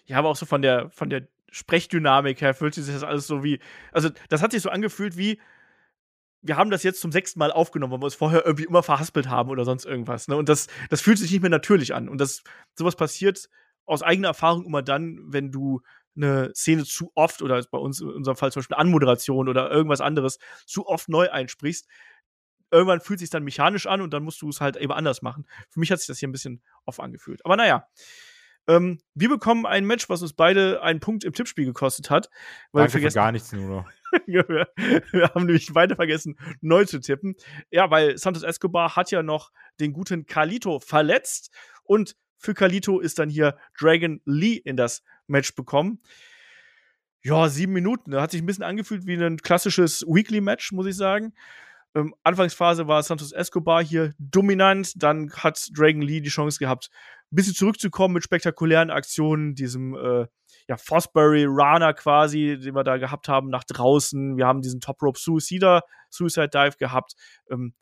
Ja, 0.05 0.17
aber 0.17 0.29
auch 0.29 0.35
so 0.35 0.45
von 0.45 0.61
der, 0.61 0.89
von 0.91 1.09
der 1.09 1.27
Sprechdynamik 1.51 2.41
her 2.41 2.53
fühlt 2.53 2.73
sich 2.73 2.87
das 2.87 3.03
alles 3.03 3.27
so 3.27 3.43
wie, 3.43 3.59
also 3.91 4.09
das 4.29 4.41
hat 4.41 4.51
sich 4.51 4.61
so 4.61 4.69
angefühlt 4.69 5.17
wie, 5.17 5.39
wir 6.41 6.57
haben 6.57 6.69
das 6.69 6.83
jetzt 6.83 7.01
zum 7.01 7.11
sechsten 7.11 7.39
Mal 7.39 7.51
aufgenommen, 7.51 7.93
weil 7.93 8.01
wir 8.01 8.07
es 8.07 8.15
vorher 8.15 8.45
irgendwie 8.45 8.65
immer 8.65 8.83
verhaspelt 8.83 9.29
haben 9.29 9.49
oder 9.49 9.65
sonst 9.65 9.85
irgendwas. 9.85 10.27
Ne? 10.27 10.37
Und 10.37 10.49
das, 10.49 10.67
das 10.89 11.01
fühlt 11.01 11.17
sich 11.17 11.31
nicht 11.31 11.41
mehr 11.41 11.49
natürlich 11.49 11.93
an. 11.93 12.07
Und 12.07 12.19
das, 12.19 12.43
sowas 12.75 12.95
passiert 12.95 13.49
aus 13.85 14.03
eigener 14.03 14.29
Erfahrung 14.29 14.65
immer 14.65 14.81
dann, 14.81 15.19
wenn 15.25 15.51
du 15.51 15.81
eine 16.15 16.53
Szene 16.53 16.85
zu 16.85 17.11
oft 17.15 17.41
oder 17.41 17.61
bei 17.71 17.77
uns 17.77 18.01
in 18.01 18.09
unserem 18.09 18.37
Fall 18.37 18.51
zum 18.51 18.61
Beispiel 18.61 18.77
Anmoderation 18.77 19.49
oder 19.49 19.69
irgendwas 19.71 20.01
anderes 20.01 20.39
zu 20.65 20.87
oft 20.87 21.09
neu 21.09 21.29
einsprichst. 21.29 21.87
Irgendwann 22.71 23.01
fühlt 23.01 23.17
es 23.17 23.21
sich 23.21 23.29
dann 23.29 23.43
mechanisch 23.43 23.87
an 23.87 24.01
und 24.01 24.13
dann 24.13 24.23
musst 24.23 24.41
du 24.41 24.49
es 24.49 24.61
halt 24.61 24.77
eben 24.77 24.91
anders 24.91 25.21
machen. 25.21 25.45
Für 25.69 25.79
mich 25.79 25.91
hat 25.91 25.99
sich 25.99 26.07
das 26.07 26.19
hier 26.19 26.29
ein 26.29 26.33
bisschen 26.33 26.61
off 26.85 26.99
angefühlt. 26.99 27.43
Aber 27.45 27.55
naja. 27.55 27.87
Ähm, 28.67 28.99
wir 29.15 29.29
bekommen 29.29 29.65
ein 29.65 29.85
Match, 29.85 30.09
was 30.09 30.21
uns 30.21 30.33
beide 30.33 30.81
einen 30.81 30.99
Punkt 30.99 31.23
im 31.23 31.33
Tippspiel 31.33 31.65
gekostet 31.65 32.09
hat. 32.09 32.29
Weil 32.71 32.83
Danke 32.83 33.01
wir 33.01 33.11
für 33.11 33.15
gar 33.15 33.31
nichts, 33.31 33.51
nur. 33.51 33.85
wir, 34.25 34.67
wir 35.11 35.29
haben 35.29 35.45
nämlich 35.45 35.71
beide 35.73 35.95
vergessen, 35.95 36.37
neu 36.61 36.85
zu 36.85 36.99
tippen. 36.99 37.35
Ja, 37.71 37.89
weil 37.89 38.17
Santos 38.17 38.43
Escobar 38.43 38.95
hat 38.95 39.11
ja 39.11 39.23
noch 39.23 39.51
den 39.79 39.93
guten 39.93 40.25
Carlito 40.25 40.79
verletzt 40.79 41.51
und 41.83 42.15
für 42.37 42.53
Carlito 42.53 42.99
ist 42.99 43.19
dann 43.19 43.29
hier 43.29 43.57
Dragon 43.77 44.21
Lee 44.25 44.55
in 44.55 44.77
das 44.77 45.03
Match 45.27 45.55
bekommen. 45.55 46.01
Ja, 47.21 47.49
sieben 47.49 47.73
Minuten. 47.73 48.11
Da 48.11 48.21
hat 48.21 48.31
sich 48.31 48.41
ein 48.41 48.45
bisschen 48.45 48.63
angefühlt 48.63 49.05
wie 49.05 49.15
ein 49.15 49.37
klassisches 49.37 50.03
Weekly-Match, 50.07 50.71
muss 50.71 50.85
ich 50.85 50.95
sagen. 50.95 51.33
Ähm, 51.95 52.13
Anfangsphase 52.23 52.87
war 52.87 53.01
Santos 53.03 53.31
Escobar 53.31 53.83
hier 53.83 54.13
dominant. 54.19 54.93
Dann 55.01 55.31
hat 55.31 55.69
Dragon 55.73 56.01
Lee 56.01 56.21
die 56.21 56.29
Chance 56.29 56.59
gehabt, 56.59 56.89
ein 57.31 57.35
bisschen 57.35 57.53
zurückzukommen 57.53 58.15
mit 58.15 58.23
spektakulären 58.23 58.89
Aktionen, 58.89 59.55
diesem 59.55 59.95
äh, 59.95 60.27
ja, 60.67 60.77
Fosbury 60.77 61.45
Rana 61.47 61.93
quasi, 61.93 62.59
den 62.59 62.75
wir 62.75 62.83
da 62.83 62.97
gehabt 62.97 63.27
haben, 63.27 63.49
nach 63.49 63.63
draußen. 63.63 64.37
Wir 64.37 64.47
haben 64.47 64.61
diesen 64.61 64.81
Top 64.81 65.01
Rope 65.01 65.19
Suicide, 65.19 65.81
Suicide 66.09 66.49
Dive 66.49 66.77
gehabt. 66.77 67.13
Ähm, 67.49 67.73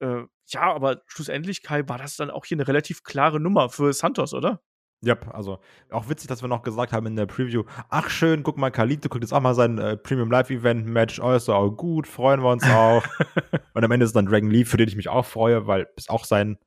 äh, 0.00 0.22
ja, 0.46 0.74
aber 0.74 1.02
schlussendlich, 1.06 1.62
Kai, 1.62 1.88
war 1.88 1.98
das 1.98 2.16
dann 2.16 2.30
auch 2.30 2.44
hier 2.44 2.56
eine 2.56 2.66
relativ 2.66 3.02
klare 3.02 3.40
Nummer 3.40 3.68
für 3.68 3.92
Santos, 3.92 4.34
oder? 4.34 4.60
Ja, 5.02 5.16
also 5.32 5.58
auch 5.90 6.10
witzig, 6.10 6.28
dass 6.28 6.42
wir 6.42 6.48
noch 6.48 6.62
gesagt 6.62 6.92
haben 6.92 7.06
in 7.06 7.16
der 7.16 7.24
Preview, 7.24 7.64
ach 7.88 8.10
schön, 8.10 8.42
guck 8.42 8.58
mal, 8.58 8.70
Kalito 8.70 9.08
guckt 9.08 9.24
jetzt 9.24 9.32
auch 9.32 9.40
mal 9.40 9.54
sein 9.54 9.78
äh, 9.78 9.96
Premium 9.96 10.30
Live 10.30 10.50
Event 10.50 10.86
Match, 10.86 11.18
oh, 11.20 11.32
ist 11.32 11.48
auch 11.48 11.70
gut, 11.70 12.06
freuen 12.06 12.42
wir 12.42 12.50
uns 12.50 12.64
auch. 12.64 13.02
und 13.74 13.82
am 13.82 13.90
Ende 13.90 14.04
ist 14.04 14.14
dann 14.14 14.26
Dragon 14.26 14.50
Lee, 14.50 14.66
für 14.66 14.76
den 14.76 14.88
ich 14.88 14.96
mich 14.96 15.08
auch 15.08 15.24
freue, 15.24 15.66
weil 15.66 15.88
ist 15.96 16.10
auch 16.10 16.26
sein 16.26 16.58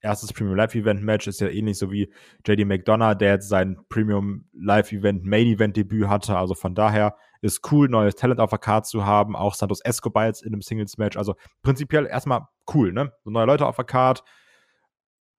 erstes 0.00 0.32
Premium 0.32 0.56
Live 0.56 0.74
Event 0.74 1.02
Match, 1.02 1.26
ist 1.26 1.40
ja 1.40 1.48
ähnlich 1.48 1.76
so 1.76 1.92
wie 1.92 2.10
JD 2.46 2.66
McDonough, 2.66 3.14
der 3.14 3.34
jetzt 3.34 3.50
sein 3.50 3.78
Premium 3.90 4.46
Live 4.54 4.90
Event 4.92 5.24
Main 5.24 5.46
Event 5.46 5.76
Debüt 5.76 6.08
hatte, 6.08 6.36
also 6.36 6.54
von 6.54 6.74
daher 6.74 7.14
ist 7.42 7.70
cool, 7.72 7.90
neues 7.90 8.14
Talent 8.14 8.40
auf 8.40 8.50
der 8.50 8.58
Karte 8.58 8.88
zu 8.88 9.04
haben, 9.04 9.36
auch 9.36 9.54
Santos 9.54 9.82
Escobar 9.82 10.26
jetzt 10.26 10.42
in 10.42 10.54
einem 10.54 10.62
Singles 10.62 10.96
Match, 10.96 11.18
also 11.18 11.34
prinzipiell 11.62 12.06
erstmal 12.06 12.46
cool, 12.72 12.92
ne? 12.92 13.12
So 13.22 13.30
neue 13.30 13.46
Leute 13.46 13.66
auf 13.66 13.76
der 13.76 13.84
Karte, 13.84 14.22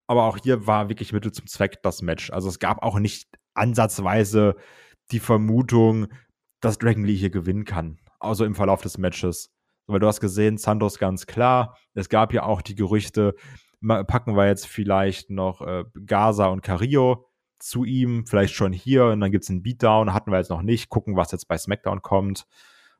aber 0.07 0.23
auch 0.23 0.37
hier 0.37 0.67
war 0.67 0.89
wirklich 0.89 1.13
Mittel 1.13 1.31
zum 1.31 1.47
Zweck 1.47 1.81
das 1.83 2.01
Match. 2.01 2.31
Also 2.31 2.49
es 2.49 2.59
gab 2.59 2.83
auch 2.83 2.99
nicht 2.99 3.29
ansatzweise 3.53 4.55
die 5.11 5.19
Vermutung, 5.19 6.07
dass 6.59 6.77
Dragon 6.77 7.03
Lee 7.03 7.15
hier 7.15 7.29
gewinnen 7.29 7.65
kann. 7.65 7.99
Also 8.19 8.45
im 8.45 8.55
Verlauf 8.55 8.81
des 8.81 8.97
Matches. 8.97 9.51
Weil 9.85 9.99
du 9.99 10.07
hast 10.07 10.21
gesehen, 10.21 10.57
Santos 10.57 10.97
ganz 10.97 11.25
klar. 11.25 11.77
Es 11.93 12.09
gab 12.09 12.33
ja 12.33 12.43
auch 12.43 12.61
die 12.61 12.75
Gerüchte, 12.75 13.35
packen 13.81 14.35
wir 14.35 14.47
jetzt 14.47 14.67
vielleicht 14.67 15.29
noch 15.29 15.61
äh, 15.61 15.83
Gaza 16.05 16.47
und 16.47 16.61
Carrillo 16.61 17.27
zu 17.59 17.83
ihm, 17.83 18.25
vielleicht 18.25 18.53
schon 18.53 18.73
hier 18.73 19.05
und 19.05 19.19
dann 19.19 19.31
gibt 19.31 19.43
es 19.43 19.49
einen 19.49 19.63
Beatdown, 19.63 20.13
hatten 20.13 20.31
wir 20.31 20.37
jetzt 20.37 20.49
noch 20.49 20.61
nicht, 20.61 20.89
gucken, 20.89 21.15
was 21.15 21.31
jetzt 21.31 21.47
bei 21.47 21.57
SmackDown 21.57 22.01
kommt. 22.01 22.45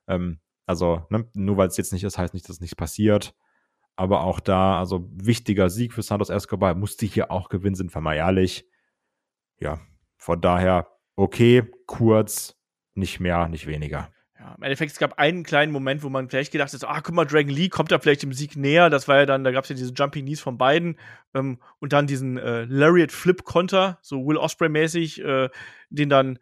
Ähm, 0.08 0.40
also, 0.66 1.06
ne, 1.10 1.30
nur 1.34 1.58
weil 1.58 1.68
es 1.68 1.78
jetzt 1.78 1.94
nicht 1.94 2.04
ist, 2.04 2.18
heißt 2.18 2.34
nicht, 2.34 2.48
dass 2.48 2.62
nichts 2.62 2.76
passiert. 2.76 3.34
Aber 3.96 4.22
auch 4.22 4.40
da, 4.40 4.80
also 4.80 5.08
wichtiger 5.14 5.70
Sieg 5.70 5.94
für 5.94 6.02
Santos 6.02 6.30
Escobar, 6.30 6.74
musste 6.74 7.06
hier 7.06 7.32
auch 7.32 7.50
gewinnen, 7.50 7.76
sind 7.76 7.94
wir 7.94 8.02
mal 8.02 8.16
ehrlich. 8.16 8.66
Ja, 9.60 9.80
von 10.18 10.42
daher, 10.42 10.88
okay, 11.16 11.64
kurz, 11.86 12.56
nicht 12.96 13.20
mehr, 13.20 13.48
nicht 13.50 13.68
weniger. 13.68 14.10
Ja, 14.40 14.56
im 14.56 14.64
Endeffekt, 14.64 14.92
es 14.92 15.00
gab 15.00 15.20
einen 15.20 15.44
kleinen 15.44 15.72
Moment, 15.72 16.04
wo 16.04 16.10
man 16.10 16.28
vielleicht 16.28 16.52
gedacht 16.52 16.74
hat, 16.74 16.84
ah, 16.84 17.02
guck 17.02 17.16
mal, 17.16 17.26
Dragon 17.26 17.54
Lee 17.54 17.70
kommt 17.70 17.92
da 17.92 18.00
vielleicht 18.00 18.24
dem 18.24 18.34
Sieg 18.34 18.58
näher. 18.58 18.90
Das 18.90 19.08
war 19.08 19.18
ja 19.18 19.26
dann, 19.26 19.44
da 19.44 19.52
gab 19.52 19.64
es 19.64 19.70
ja 19.70 19.76
diese 19.76 19.94
Jumping 19.94 20.26
Knees 20.26 20.42
von 20.42 20.58
beiden 20.58 20.98
ähm, 21.34 21.60
und 21.80 21.94
dann 21.94 22.08
diesen 22.08 22.38
äh, 22.38 22.66
Lariat 22.66 23.12
Flip 23.12 23.44
Konter, 23.44 24.00
so 24.02 24.26
Will 24.26 24.38
Osprey 24.38 24.70
mäßig, 24.70 25.24
äh, 25.24 25.50
den 25.90 26.10
dann 26.10 26.40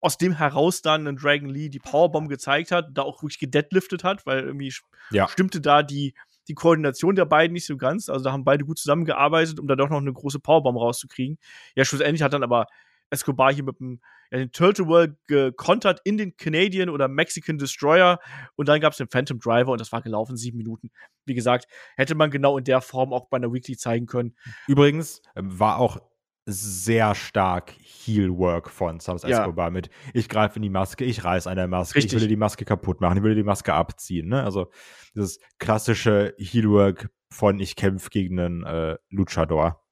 aus 0.00 0.16
dem 0.16 0.32
heraus 0.32 0.80
dann 0.82 1.06
ein 1.06 1.16
Dragon 1.16 1.50
Lee 1.50 1.68
die 1.68 1.78
Powerbomb 1.78 2.28
gezeigt 2.28 2.72
hat, 2.72 2.88
da 2.94 3.02
auch 3.02 3.22
wirklich 3.22 3.38
gedeadliftet 3.38 4.02
hat, 4.02 4.24
weil 4.24 4.40
irgendwie 4.40 4.72
ja. 5.10 5.28
stimmte 5.28 5.60
da 5.60 5.82
die 5.82 6.14
die 6.48 6.54
Koordination 6.54 7.14
der 7.14 7.24
beiden 7.26 7.52
nicht 7.52 7.66
so 7.66 7.76
ganz. 7.76 8.08
Also 8.08 8.24
da 8.24 8.32
haben 8.32 8.44
beide 8.44 8.64
gut 8.64 8.78
zusammengearbeitet, 8.78 9.60
um 9.60 9.66
da 9.66 9.76
doch 9.76 9.90
noch 9.90 9.98
eine 9.98 10.12
große 10.12 10.40
Powerbomb 10.40 10.78
rauszukriegen. 10.78 11.38
Ja, 11.76 11.84
schlussendlich 11.84 12.22
hat 12.22 12.32
dann 12.32 12.42
aber 12.42 12.66
Escobar 13.10 13.52
hier 13.52 13.64
mit 13.64 13.78
dem 13.80 14.00
ja, 14.30 14.38
den 14.38 14.52
Turtle 14.52 14.86
World 14.86 15.16
gekontert 15.26 16.00
in 16.04 16.16
den 16.16 16.36
Canadian 16.36 16.88
oder 16.88 17.08
Mexican 17.08 17.58
Destroyer 17.58 18.20
und 18.54 18.68
dann 18.68 18.80
gab 18.80 18.92
es 18.92 18.98
den 18.98 19.08
Phantom 19.08 19.40
Driver 19.40 19.72
und 19.72 19.80
das 19.80 19.90
war 19.90 20.02
gelaufen 20.02 20.36
sieben 20.36 20.56
Minuten. 20.56 20.90
Wie 21.24 21.34
gesagt, 21.34 21.66
hätte 21.96 22.14
man 22.14 22.30
genau 22.30 22.56
in 22.56 22.64
der 22.64 22.80
Form 22.80 23.12
auch 23.12 23.28
bei 23.28 23.36
einer 23.36 23.52
Weekly 23.52 23.76
zeigen 23.76 24.06
können. 24.06 24.36
Übrigens 24.68 25.20
ähm, 25.34 25.58
war 25.58 25.78
auch 25.78 25.98
sehr 26.46 27.14
stark 27.14 27.72
Heel-Work 27.80 28.70
von 28.70 29.00
Santos 29.00 29.28
ja. 29.28 29.40
Escobar 29.40 29.70
mit 29.70 29.90
ich 30.14 30.28
greife 30.28 30.56
in 30.56 30.62
die 30.62 30.70
Maske, 30.70 31.04
ich 31.04 31.24
reiß 31.24 31.46
an 31.46 31.56
der 31.56 31.68
Maske, 31.68 31.96
Richtig. 31.96 32.14
ich 32.14 32.20
will 32.20 32.28
die 32.28 32.36
Maske 32.36 32.64
kaputt 32.64 33.00
machen, 33.00 33.18
ich 33.18 33.22
will 33.22 33.34
die 33.34 33.42
Maske 33.42 33.74
abziehen. 33.74 34.28
Ne? 34.28 34.42
Also 34.42 34.70
dieses 35.14 35.38
klassische 35.58 36.34
Heel-Work 36.38 37.10
von 37.30 37.58
ich 37.60 37.76
kämpfe 37.76 38.10
gegen 38.10 38.38
einen 38.38 38.64
äh, 38.64 38.96
Luchador. 39.10 39.82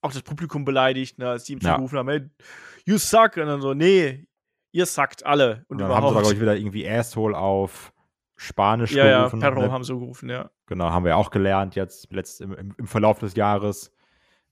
Auch 0.00 0.12
das 0.12 0.22
Publikum 0.22 0.64
beleidigt, 0.64 1.18
ne, 1.18 1.30
als 1.30 1.44
die 1.44 1.54
ihm 1.54 1.58
ja. 1.60 1.72
zugerufen 1.72 1.98
haben, 1.98 2.08
hey, 2.08 2.30
you 2.84 2.96
suck. 2.98 3.36
Und 3.36 3.46
dann 3.46 3.60
so, 3.60 3.74
nee, 3.74 4.26
ihr 4.72 4.86
suckt 4.86 5.26
alle. 5.26 5.64
Und 5.68 5.78
dann 5.78 5.90
haben 5.90 6.06
sie, 6.06 6.12
glaube 6.12 6.34
ich, 6.34 6.40
wieder 6.40 6.56
irgendwie 6.56 6.88
Asshole 6.88 7.36
auf 7.36 7.92
Spanisch 8.36 8.92
ja, 8.92 9.18
gerufen. 9.18 9.40
Ja, 9.40 9.50
Perro 9.50 9.62
ne? 9.62 9.72
haben 9.72 9.84
sie 9.84 9.94
gerufen, 9.94 10.28
ja. 10.28 10.50
Genau, 10.66 10.90
haben 10.90 11.04
wir 11.04 11.16
auch 11.16 11.30
gelernt 11.30 11.74
jetzt 11.74 12.12
letzt, 12.12 12.40
im, 12.40 12.52
im, 12.52 12.74
im 12.76 12.86
Verlauf 12.86 13.18
des 13.18 13.34
Jahres. 13.34 13.92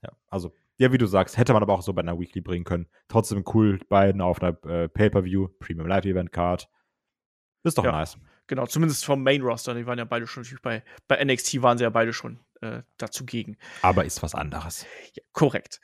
Ja, 0.01 0.09
also 0.27 0.53
ja, 0.77 0.91
wie 0.91 0.97
du 0.97 1.05
sagst, 1.05 1.37
hätte 1.37 1.53
man 1.53 1.63
aber 1.63 1.73
auch 1.73 1.81
so 1.81 1.93
bei 1.93 2.01
einer 2.01 2.19
Weekly 2.19 2.41
bringen 2.41 2.65
können. 2.65 2.87
Trotzdem 3.07 3.43
cool, 3.53 3.79
beiden 3.89 4.21
auf 4.21 4.41
einer 4.41 4.57
äh, 4.65 4.89
Pay-Per-View, 4.89 5.49
Premium 5.59 5.87
Live 5.87 6.05
Event 6.05 6.31
Card. 6.31 6.69
Ist 7.63 7.77
doch 7.77 7.83
ja, 7.83 7.91
nice. 7.91 8.17
Genau, 8.47 8.67
zumindest 8.67 9.05
vom 9.05 9.23
Main 9.23 9.41
Roster. 9.41 9.73
Die 9.73 9.87
waren 9.87 9.97
ja 9.97 10.05
beide 10.05 10.27
schon 10.27 10.43
natürlich 10.43 10.61
bei, 10.61 10.83
bei 11.07 11.23
NXT 11.23 11.61
waren 11.61 11.77
sie 11.77 11.83
ja 11.83 11.89
beide 11.89 12.13
schon 12.13 12.39
äh, 12.61 12.83
dazu 12.97 13.25
gegen. 13.25 13.57
Aber 13.81 14.05
ist 14.05 14.21
was 14.21 14.35
anderes. 14.35 14.85
Ja, 15.13 15.23
korrekt. 15.33 15.79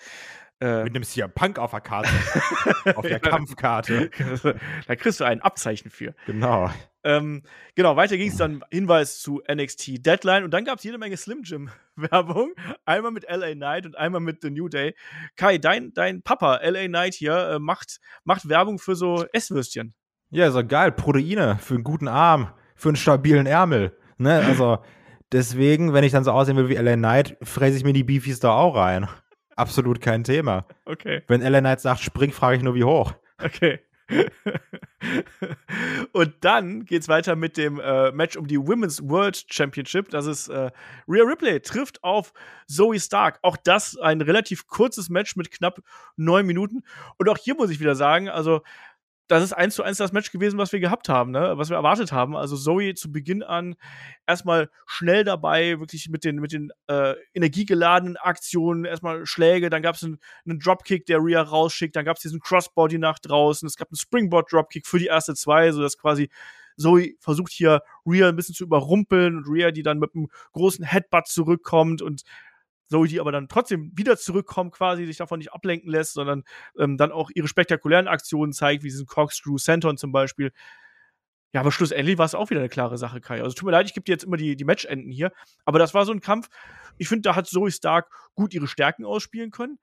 Äh, 0.61 0.83
Mit 0.83 0.95
einem 0.95 1.03
CM 1.03 1.31
Punk 1.31 1.57
auf 1.57 1.71
der 1.71 1.81
Karte. 1.81 2.09
auf 2.95 3.05
der 3.05 3.19
Kampfkarte. 3.19 4.11
da 4.87 4.95
kriegst 4.95 5.19
du 5.19 5.23
ein 5.23 5.41
Abzeichen 5.41 5.89
für. 5.89 6.13
Genau. 6.27 6.69
Ähm, 7.03 7.41
genau, 7.73 7.95
weiter 7.95 8.15
ging 8.15 8.29
es 8.29 8.37
dann 8.37 8.63
Hinweis 8.69 9.19
zu 9.21 9.41
NXT 9.51 10.05
Deadline 10.05 10.43
und 10.43 10.51
dann 10.51 10.63
gab 10.63 10.77
es 10.77 10.83
jede 10.83 10.99
Menge 10.99 11.17
Slim 11.17 11.41
Jim 11.43 11.71
Werbung. 11.95 12.51
Einmal 12.85 13.11
mit 13.11 13.25
LA 13.27 13.53
Knight 13.53 13.87
und 13.87 13.97
einmal 13.97 14.21
mit 14.21 14.43
The 14.43 14.51
New 14.51 14.69
Day. 14.69 14.93
Kai, 15.35 15.57
dein, 15.57 15.93
dein 15.95 16.21
Papa, 16.21 16.59
LA 16.63 16.87
Knight 16.87 17.15
hier, 17.15 17.35
äh, 17.35 17.59
macht, 17.59 17.99
macht 18.23 18.47
Werbung 18.47 18.77
für 18.77 18.95
so 18.95 19.25
Esswürstchen. 19.33 19.95
Ja, 20.29 20.51
so 20.51 20.63
geil. 20.63 20.91
Proteine 20.91 21.57
für 21.59 21.73
einen 21.73 21.83
guten 21.83 22.07
Arm, 22.07 22.53
für 22.75 22.89
einen 22.89 22.97
stabilen 22.97 23.47
Ärmel. 23.47 23.97
Ne? 24.17 24.35
Also 24.45 24.77
deswegen, 25.31 25.93
wenn 25.93 26.03
ich 26.03 26.11
dann 26.11 26.23
so 26.23 26.31
aussehen 26.31 26.55
will 26.55 26.69
wie 26.69 26.75
LA 26.75 26.97
Knight, 26.97 27.35
fräse 27.41 27.77
ich 27.77 27.83
mir 27.83 27.93
die 27.93 28.03
Beefies 28.03 28.39
da 28.39 28.51
auch 28.51 28.75
rein. 28.75 29.09
Absolut 29.55 30.01
kein 30.01 30.23
Thema. 30.23 30.65
Okay. 30.85 31.23
Wenn 31.27 31.41
LA 31.41 31.59
Knight 31.59 31.81
sagt, 31.81 32.01
spring, 32.01 32.31
frage 32.31 32.57
ich 32.57 32.63
nur, 32.63 32.75
wie 32.75 32.83
hoch. 32.83 33.13
Okay. 33.43 33.79
und 36.11 36.33
dann 36.41 36.85
geht's 36.85 37.07
weiter 37.07 37.35
mit 37.35 37.57
dem 37.57 37.79
äh, 37.79 38.11
Match 38.11 38.37
um 38.37 38.47
die 38.47 38.59
Women's 38.59 39.07
World 39.07 39.45
Championship. 39.49 40.09
Das 40.09 40.25
ist 40.25 40.49
äh, 40.49 40.71
Rhea 41.07 41.23
Ripley 41.23 41.59
trifft 41.61 42.03
auf 42.03 42.33
Zoe 42.67 42.99
Stark. 42.99 43.39
Auch 43.41 43.57
das 43.57 43.97
ein 43.97 44.21
relativ 44.21 44.67
kurzes 44.67 45.09
Match 45.09 45.35
mit 45.35 45.51
knapp 45.51 45.81
neun 46.17 46.45
Minuten. 46.45 46.83
Und 47.17 47.29
auch 47.29 47.37
hier 47.37 47.55
muss 47.55 47.69
ich 47.69 47.79
wieder 47.79 47.95
sagen, 47.95 48.29
also 48.29 48.61
das 49.31 49.43
ist 49.43 49.53
eins 49.53 49.75
zu 49.75 49.83
eins 49.83 49.97
das 49.97 50.11
Match 50.11 50.29
gewesen, 50.33 50.57
was 50.57 50.73
wir 50.73 50.81
gehabt 50.81 51.07
haben, 51.07 51.31
ne? 51.31 51.53
was 51.55 51.69
wir 51.69 51.77
erwartet 51.77 52.11
haben. 52.11 52.35
Also 52.35 52.57
Zoe 52.57 52.95
zu 52.95 53.13
Beginn 53.13 53.43
an 53.43 53.75
erstmal 54.27 54.69
schnell 54.85 55.23
dabei, 55.23 55.79
wirklich 55.79 56.09
mit 56.09 56.25
den, 56.25 56.35
mit 56.35 56.51
den 56.51 56.73
äh, 56.87 57.15
energiegeladenen 57.33 58.17
Aktionen, 58.17 58.83
erstmal 58.83 59.25
Schläge, 59.25 59.69
dann 59.69 59.81
gab 59.81 59.95
es 59.95 60.03
einen, 60.03 60.19
einen, 60.45 60.59
Dropkick, 60.59 61.05
der 61.05 61.19
Rhea 61.19 61.41
rausschickt, 61.41 61.95
dann 61.95 62.03
gab 62.03 62.17
es 62.17 62.23
diesen 62.23 62.41
Crossbody 62.41 62.97
nach 62.97 63.19
draußen, 63.19 63.65
es 63.65 63.77
gab 63.77 63.87
einen 63.89 63.95
Springboard-Dropkick 63.95 64.85
für 64.85 64.99
die 64.99 65.05
erste 65.05 65.33
zwei, 65.33 65.71
sodass 65.71 65.97
quasi 65.97 66.29
Zoe 66.75 67.13
versucht 67.19 67.53
hier 67.53 67.83
Rhea 68.05 68.27
ein 68.27 68.35
bisschen 68.35 68.55
zu 68.55 68.65
überrumpeln 68.65 69.37
und 69.37 69.47
Rhea, 69.47 69.71
die 69.71 69.83
dann 69.83 69.99
mit 69.99 70.13
einem 70.13 70.27
großen 70.51 70.83
Headbutt 70.83 71.27
zurückkommt 71.27 72.01
und 72.01 72.23
Zoe, 72.91 73.07
die 73.07 73.19
aber 73.19 73.31
dann 73.31 73.47
trotzdem 73.47 73.91
wieder 73.95 74.17
zurückkommt, 74.17 74.73
quasi 74.73 75.05
sich 75.05 75.17
davon 75.17 75.39
nicht 75.39 75.53
ablenken 75.53 75.89
lässt, 75.89 76.13
sondern 76.13 76.43
ähm, 76.77 76.97
dann 76.97 77.11
auch 77.11 77.31
ihre 77.33 77.47
spektakulären 77.47 78.07
Aktionen 78.07 78.53
zeigt, 78.53 78.83
wie 78.83 78.89
diesen 78.89 79.07
Corkscrew 79.07 79.57
Senton 79.57 79.97
zum 79.97 80.11
Beispiel. 80.11 80.51
Ja, 81.53 81.61
aber 81.61 81.71
schlussendlich 81.71 82.17
war 82.17 82.25
es 82.25 82.35
auch 82.35 82.49
wieder 82.49 82.59
eine 82.59 82.69
klare 82.69 82.97
Sache, 82.97 83.19
Kai. 83.19 83.41
Also 83.41 83.55
tut 83.55 83.65
mir 83.65 83.71
leid, 83.71 83.85
ich 83.85 83.93
gebe 83.93 84.03
dir 84.03 84.13
jetzt 84.13 84.23
immer 84.23 84.37
die, 84.37 84.55
die 84.55 84.63
Matchenden 84.63 85.11
hier, 85.11 85.31
aber 85.65 85.79
das 85.79 85.93
war 85.93 86.05
so 86.05 86.11
ein 86.11 86.21
Kampf. 86.21 86.49
Ich 86.97 87.07
finde, 87.07 87.23
da 87.23 87.35
hat 87.35 87.47
Zoe 87.47 87.71
Stark 87.71 88.09
gut 88.35 88.53
ihre 88.53 88.67
Stärken 88.67 89.05
ausspielen 89.05 89.51
können. 89.51 89.79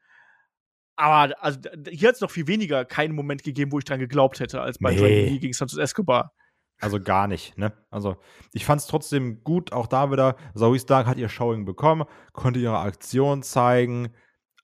Aber 0.96 1.34
also, 1.42 1.60
hier 1.88 2.08
hat 2.08 2.16
es 2.16 2.20
noch 2.20 2.30
viel 2.30 2.48
weniger 2.48 2.84
keinen 2.84 3.14
Moment 3.14 3.44
gegeben, 3.44 3.70
wo 3.70 3.78
ich 3.78 3.84
dran 3.84 4.00
geglaubt 4.00 4.40
hätte, 4.40 4.60
als 4.60 4.78
bei 4.78 4.94
nee. 4.94 5.38
gegen 5.38 5.52
Santos 5.52 5.78
Escobar. 5.78 6.32
Also 6.80 7.00
gar 7.00 7.26
nicht, 7.26 7.58
ne? 7.58 7.72
Also 7.90 8.16
ich 8.52 8.64
fand 8.64 8.80
es 8.80 8.86
trotzdem 8.86 9.42
gut, 9.42 9.72
auch 9.72 9.88
da 9.88 10.12
wieder. 10.12 10.36
Zoe 10.54 10.78
Stark 10.78 11.06
hat 11.06 11.18
ihr 11.18 11.28
Showing 11.28 11.64
bekommen, 11.64 12.04
konnte 12.32 12.60
ihre 12.60 12.78
Aktion 12.78 13.42
zeigen, 13.42 14.10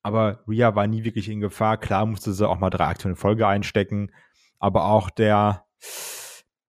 aber 0.03 0.45
Rhea 0.47 0.77
war 0.77 0.87
nie 0.87 1.03
wirklich 1.03 1.29
in 1.29 1.41
Gefahr. 1.41 1.77
Klar 1.77 2.07
musste 2.07 2.33
sie 2.33 2.49
auch 2.49 2.59
mal 2.59 2.71
drei 2.71 2.87
Aktionen 2.87 3.15
in 3.15 3.21
Folge 3.21 3.49
einstecken, 3.49 4.12
aber 4.61 4.85
auch 4.85 5.11
der, 5.11 5.65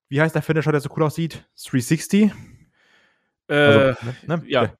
wie 0.08 0.20
heißt 0.20 0.34
der 0.34 0.42
Finisher, 0.42 0.72
der 0.72 0.80
so 0.80 0.88
cool 0.96 1.02
aussieht? 1.02 1.46
360? 1.62 2.32
Äh, 3.48 3.54
also, 3.54 4.06
ne, 4.06 4.16
ne? 4.26 4.42
ja. 4.46 4.60
Der, 4.62 4.78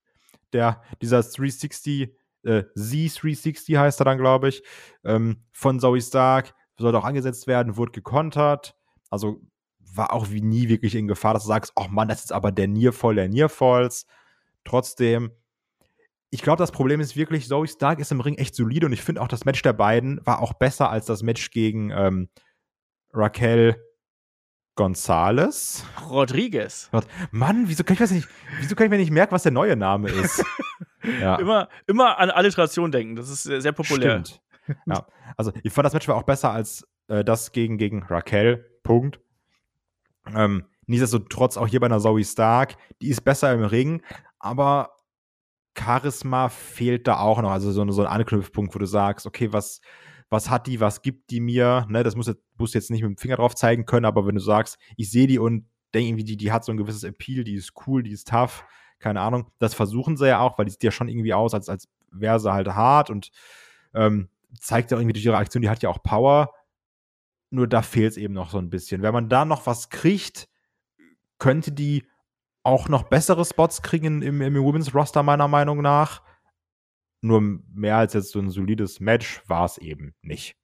der, 0.52 0.82
dieser 1.02 1.22
360, 1.22 2.16
äh, 2.44 2.62
Z360 2.76 3.78
heißt 3.78 4.00
er 4.00 4.04
dann, 4.04 4.18
glaube 4.18 4.48
ich, 4.48 4.62
ähm, 5.04 5.44
von 5.52 5.78
Zoe 5.78 6.00
Stark, 6.00 6.54
sollte 6.78 6.98
auch 6.98 7.04
angesetzt 7.04 7.46
werden, 7.46 7.76
wurde 7.76 7.92
gekontert. 7.92 8.74
Also 9.10 9.42
war 9.96 10.12
auch 10.12 10.30
wie 10.30 10.40
nie 10.40 10.68
wirklich 10.68 10.94
in 10.94 11.08
Gefahr, 11.08 11.34
dass 11.34 11.44
du 11.44 11.48
sagst, 11.48 11.72
oh 11.76 11.86
Mann, 11.88 12.08
das 12.08 12.24
ist 12.24 12.32
aber 12.32 12.52
der 12.52 12.68
Nearfall 12.68 13.14
der 13.14 13.28
Nearfalls. 13.28 14.06
Trotzdem, 14.64 15.32
ich 16.30 16.42
glaube, 16.42 16.58
das 16.58 16.72
Problem 16.72 17.00
ist 17.00 17.16
wirklich, 17.16 17.46
Zoe 17.46 17.68
Stark 17.68 17.98
ist 18.00 18.12
im 18.12 18.20
Ring 18.20 18.34
echt 18.34 18.54
solide 18.54 18.86
und 18.86 18.92
ich 18.92 19.02
finde 19.02 19.20
auch, 19.20 19.28
das 19.28 19.44
Match 19.44 19.62
der 19.62 19.72
beiden 19.72 20.24
war 20.26 20.40
auch 20.40 20.54
besser 20.54 20.90
als 20.90 21.06
das 21.06 21.22
Match 21.22 21.50
gegen 21.50 21.90
ähm, 21.90 22.28
Raquel 23.12 23.76
Gonzales. 24.76 25.84
Rodriguez. 26.10 26.90
Mann, 27.30 27.68
wieso 27.68 27.84
kann 27.84 27.94
ich 27.94 28.00
das 28.00 28.10
nicht, 28.10 28.28
wieso 28.58 28.74
kann 28.74 28.86
ich 28.86 28.90
mir 28.90 28.98
nicht 28.98 29.12
merken, 29.12 29.32
was 29.32 29.44
der 29.44 29.52
neue 29.52 29.76
Name 29.76 30.10
ist? 30.10 30.44
ja. 31.20 31.36
immer, 31.36 31.68
immer 31.86 32.18
an 32.18 32.30
Alliteration 32.30 32.90
denken, 32.90 33.14
das 33.16 33.28
ist 33.28 33.44
sehr 33.44 33.72
populär. 33.72 34.24
Stimmt. 34.24 34.40
Ja, 34.86 35.06
also 35.36 35.52
ich 35.62 35.72
fand 35.72 35.84
das 35.84 35.92
Match 35.92 36.08
war 36.08 36.16
auch 36.16 36.22
besser 36.22 36.50
als 36.50 36.86
äh, 37.08 37.22
das 37.22 37.52
gegen, 37.52 37.78
gegen 37.78 38.02
Raquel. 38.02 38.70
Punkt. 38.82 39.20
Ähm, 40.32 40.64
nichtsdestotrotz 40.86 41.56
auch 41.56 41.66
hier 41.66 41.80
bei 41.80 41.86
einer 41.86 42.00
Zoe 42.00 42.24
Stark, 42.24 42.76
die 43.00 43.08
ist 43.08 43.22
besser 43.22 43.52
im 43.52 43.64
Ring, 43.64 44.02
aber 44.38 44.90
Charisma 45.76 46.48
fehlt 46.48 47.06
da 47.06 47.18
auch 47.18 47.40
noch. 47.42 47.50
Also 47.50 47.72
so, 47.72 47.88
so 47.90 48.02
ein 48.02 48.08
Anknüpfpunkt, 48.08 48.74
wo 48.74 48.78
du 48.78 48.86
sagst, 48.86 49.26
okay, 49.26 49.52
was, 49.52 49.80
was 50.30 50.50
hat 50.50 50.66
die, 50.66 50.80
was 50.80 51.02
gibt 51.02 51.30
die 51.30 51.40
mir? 51.40 51.86
Ne, 51.88 52.02
das 52.02 52.16
muss 52.16 52.26
jetzt, 52.26 52.42
musst 52.56 52.74
jetzt 52.74 52.90
nicht 52.90 53.02
mit 53.02 53.10
dem 53.10 53.18
Finger 53.18 53.36
drauf 53.36 53.54
zeigen 53.54 53.86
können, 53.86 54.06
aber 54.06 54.26
wenn 54.26 54.34
du 54.34 54.40
sagst, 54.40 54.78
ich 54.96 55.10
sehe 55.10 55.26
die 55.26 55.38
und 55.38 55.66
denke 55.92 56.08
irgendwie, 56.08 56.24
die, 56.24 56.36
die 56.36 56.52
hat 56.52 56.64
so 56.64 56.72
ein 56.72 56.76
gewisses 56.76 57.04
Appeal, 57.04 57.44
die 57.44 57.54
ist 57.54 57.72
cool, 57.86 58.02
die 58.02 58.12
ist 58.12 58.28
tough, 58.28 58.64
keine 58.98 59.20
Ahnung. 59.20 59.50
Das 59.58 59.74
versuchen 59.74 60.16
sie 60.16 60.28
ja 60.28 60.40
auch, 60.40 60.58
weil 60.58 60.64
die 60.64 60.72
sieht 60.72 60.82
ja 60.82 60.90
schon 60.90 61.08
irgendwie 61.08 61.34
aus, 61.34 61.54
als, 61.54 61.68
als 61.68 61.88
wäre 62.10 62.40
sie 62.40 62.52
halt 62.52 62.68
hart 62.68 63.10
und 63.10 63.30
ähm, 63.94 64.28
zeigt 64.60 64.90
ja 64.90 64.98
irgendwie 64.98 65.12
durch 65.12 65.24
ihre 65.24 65.36
Aktion, 65.36 65.62
die 65.62 65.68
hat 65.68 65.82
ja 65.82 65.88
auch 65.88 66.02
Power. 66.02 66.52
Nur 67.54 67.68
da 67.68 67.82
fehlt 67.82 68.10
es 68.10 68.16
eben 68.16 68.34
noch 68.34 68.50
so 68.50 68.58
ein 68.58 68.68
bisschen. 68.68 69.02
Wenn 69.02 69.12
man 69.12 69.28
da 69.28 69.44
noch 69.44 69.64
was 69.66 69.88
kriegt, 69.88 70.48
könnte 71.38 71.70
die 71.70 72.04
auch 72.64 72.88
noch 72.88 73.04
bessere 73.04 73.44
Spots 73.44 73.80
kriegen 73.82 74.22
im, 74.22 74.40
im 74.40 74.56
Women's 74.56 74.92
Roster, 74.92 75.22
meiner 75.22 75.46
Meinung 75.46 75.80
nach. 75.80 76.22
Nur 77.20 77.40
mehr 77.40 77.96
als 77.96 78.14
jetzt 78.14 78.32
so 78.32 78.40
ein 78.40 78.50
solides 78.50 78.98
Match 78.98 79.40
war 79.46 79.66
es 79.66 79.78
eben 79.78 80.16
nicht. 80.20 80.56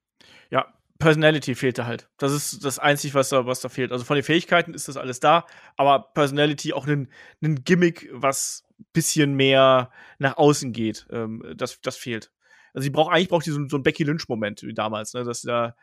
Ja, 0.50 0.66
Personality 0.98 1.54
fehlte 1.54 1.86
halt. 1.86 2.10
Das 2.18 2.32
ist 2.32 2.64
das 2.64 2.80
Einzige, 2.80 3.14
was 3.14 3.28
da, 3.28 3.46
was 3.46 3.60
da 3.60 3.68
fehlt. 3.68 3.92
Also 3.92 4.04
von 4.04 4.16
den 4.16 4.24
Fähigkeiten 4.24 4.74
ist 4.74 4.88
das 4.88 4.96
alles 4.96 5.20
da, 5.20 5.46
aber 5.76 6.10
Personality 6.12 6.72
auch 6.72 6.88
ein, 6.88 7.08
Gimmick, 7.40 8.10
was 8.12 8.64
ein 8.80 8.86
bisschen 8.92 9.34
mehr 9.34 9.92
nach 10.18 10.36
außen 10.38 10.72
geht. 10.72 11.06
Ähm, 11.10 11.54
das, 11.56 11.80
das 11.82 11.96
fehlt. 11.96 12.32
Also 12.74 12.82
sie 12.82 12.90
braucht 12.90 13.12
eigentlich 13.12 13.28
braucht 13.28 13.46
die 13.46 13.50
so, 13.50 13.64
so 13.68 13.76
einen 13.76 13.84
Becky 13.84 14.02
Lynch-Moment 14.02 14.64
wie 14.64 14.74
damals, 14.74 15.14
ne? 15.14 15.22
dass 15.22 15.42
da 15.42 15.76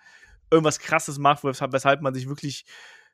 irgendwas 0.52 0.80
krasses 0.80 1.18
macht, 1.20 1.43
weshalb 1.43 2.02
man 2.02 2.14
sich 2.14 2.28
wirklich 2.28 2.66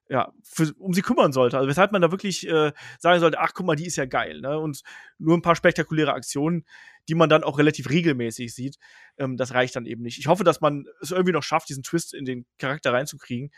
ja, 0.09 0.31
für, 0.43 0.73
um 0.77 0.93
sie 0.93 1.01
kümmern 1.01 1.31
sollte. 1.31 1.57
Also 1.57 1.69
weshalb 1.69 1.91
man 1.91 2.01
da 2.01 2.11
wirklich 2.11 2.47
äh, 2.47 2.73
sagen 2.99 3.19
sollte, 3.19 3.39
ach 3.39 3.53
guck 3.53 3.65
mal, 3.65 3.75
die 3.75 3.85
ist 3.85 3.95
ja 3.95 4.05
geil, 4.05 4.41
ne? 4.41 4.59
Und 4.59 4.81
nur 5.17 5.35
ein 5.35 5.41
paar 5.41 5.55
spektakuläre 5.55 6.13
Aktionen, 6.13 6.65
die 7.07 7.15
man 7.15 7.29
dann 7.29 7.43
auch 7.43 7.57
relativ 7.57 7.89
regelmäßig 7.89 8.53
sieht, 8.53 8.77
ähm, 9.17 9.37
das 9.37 9.53
reicht 9.53 9.75
dann 9.75 9.85
eben 9.85 10.01
nicht. 10.01 10.19
Ich 10.19 10.27
hoffe, 10.27 10.43
dass 10.43 10.61
man 10.61 10.85
es 11.01 11.11
irgendwie 11.11 11.31
noch 11.31 11.43
schafft, 11.43 11.69
diesen 11.69 11.83
Twist 11.83 12.13
in 12.13 12.25
den 12.25 12.45
Charakter 12.57 12.93
reinzukriegen. 12.93 13.51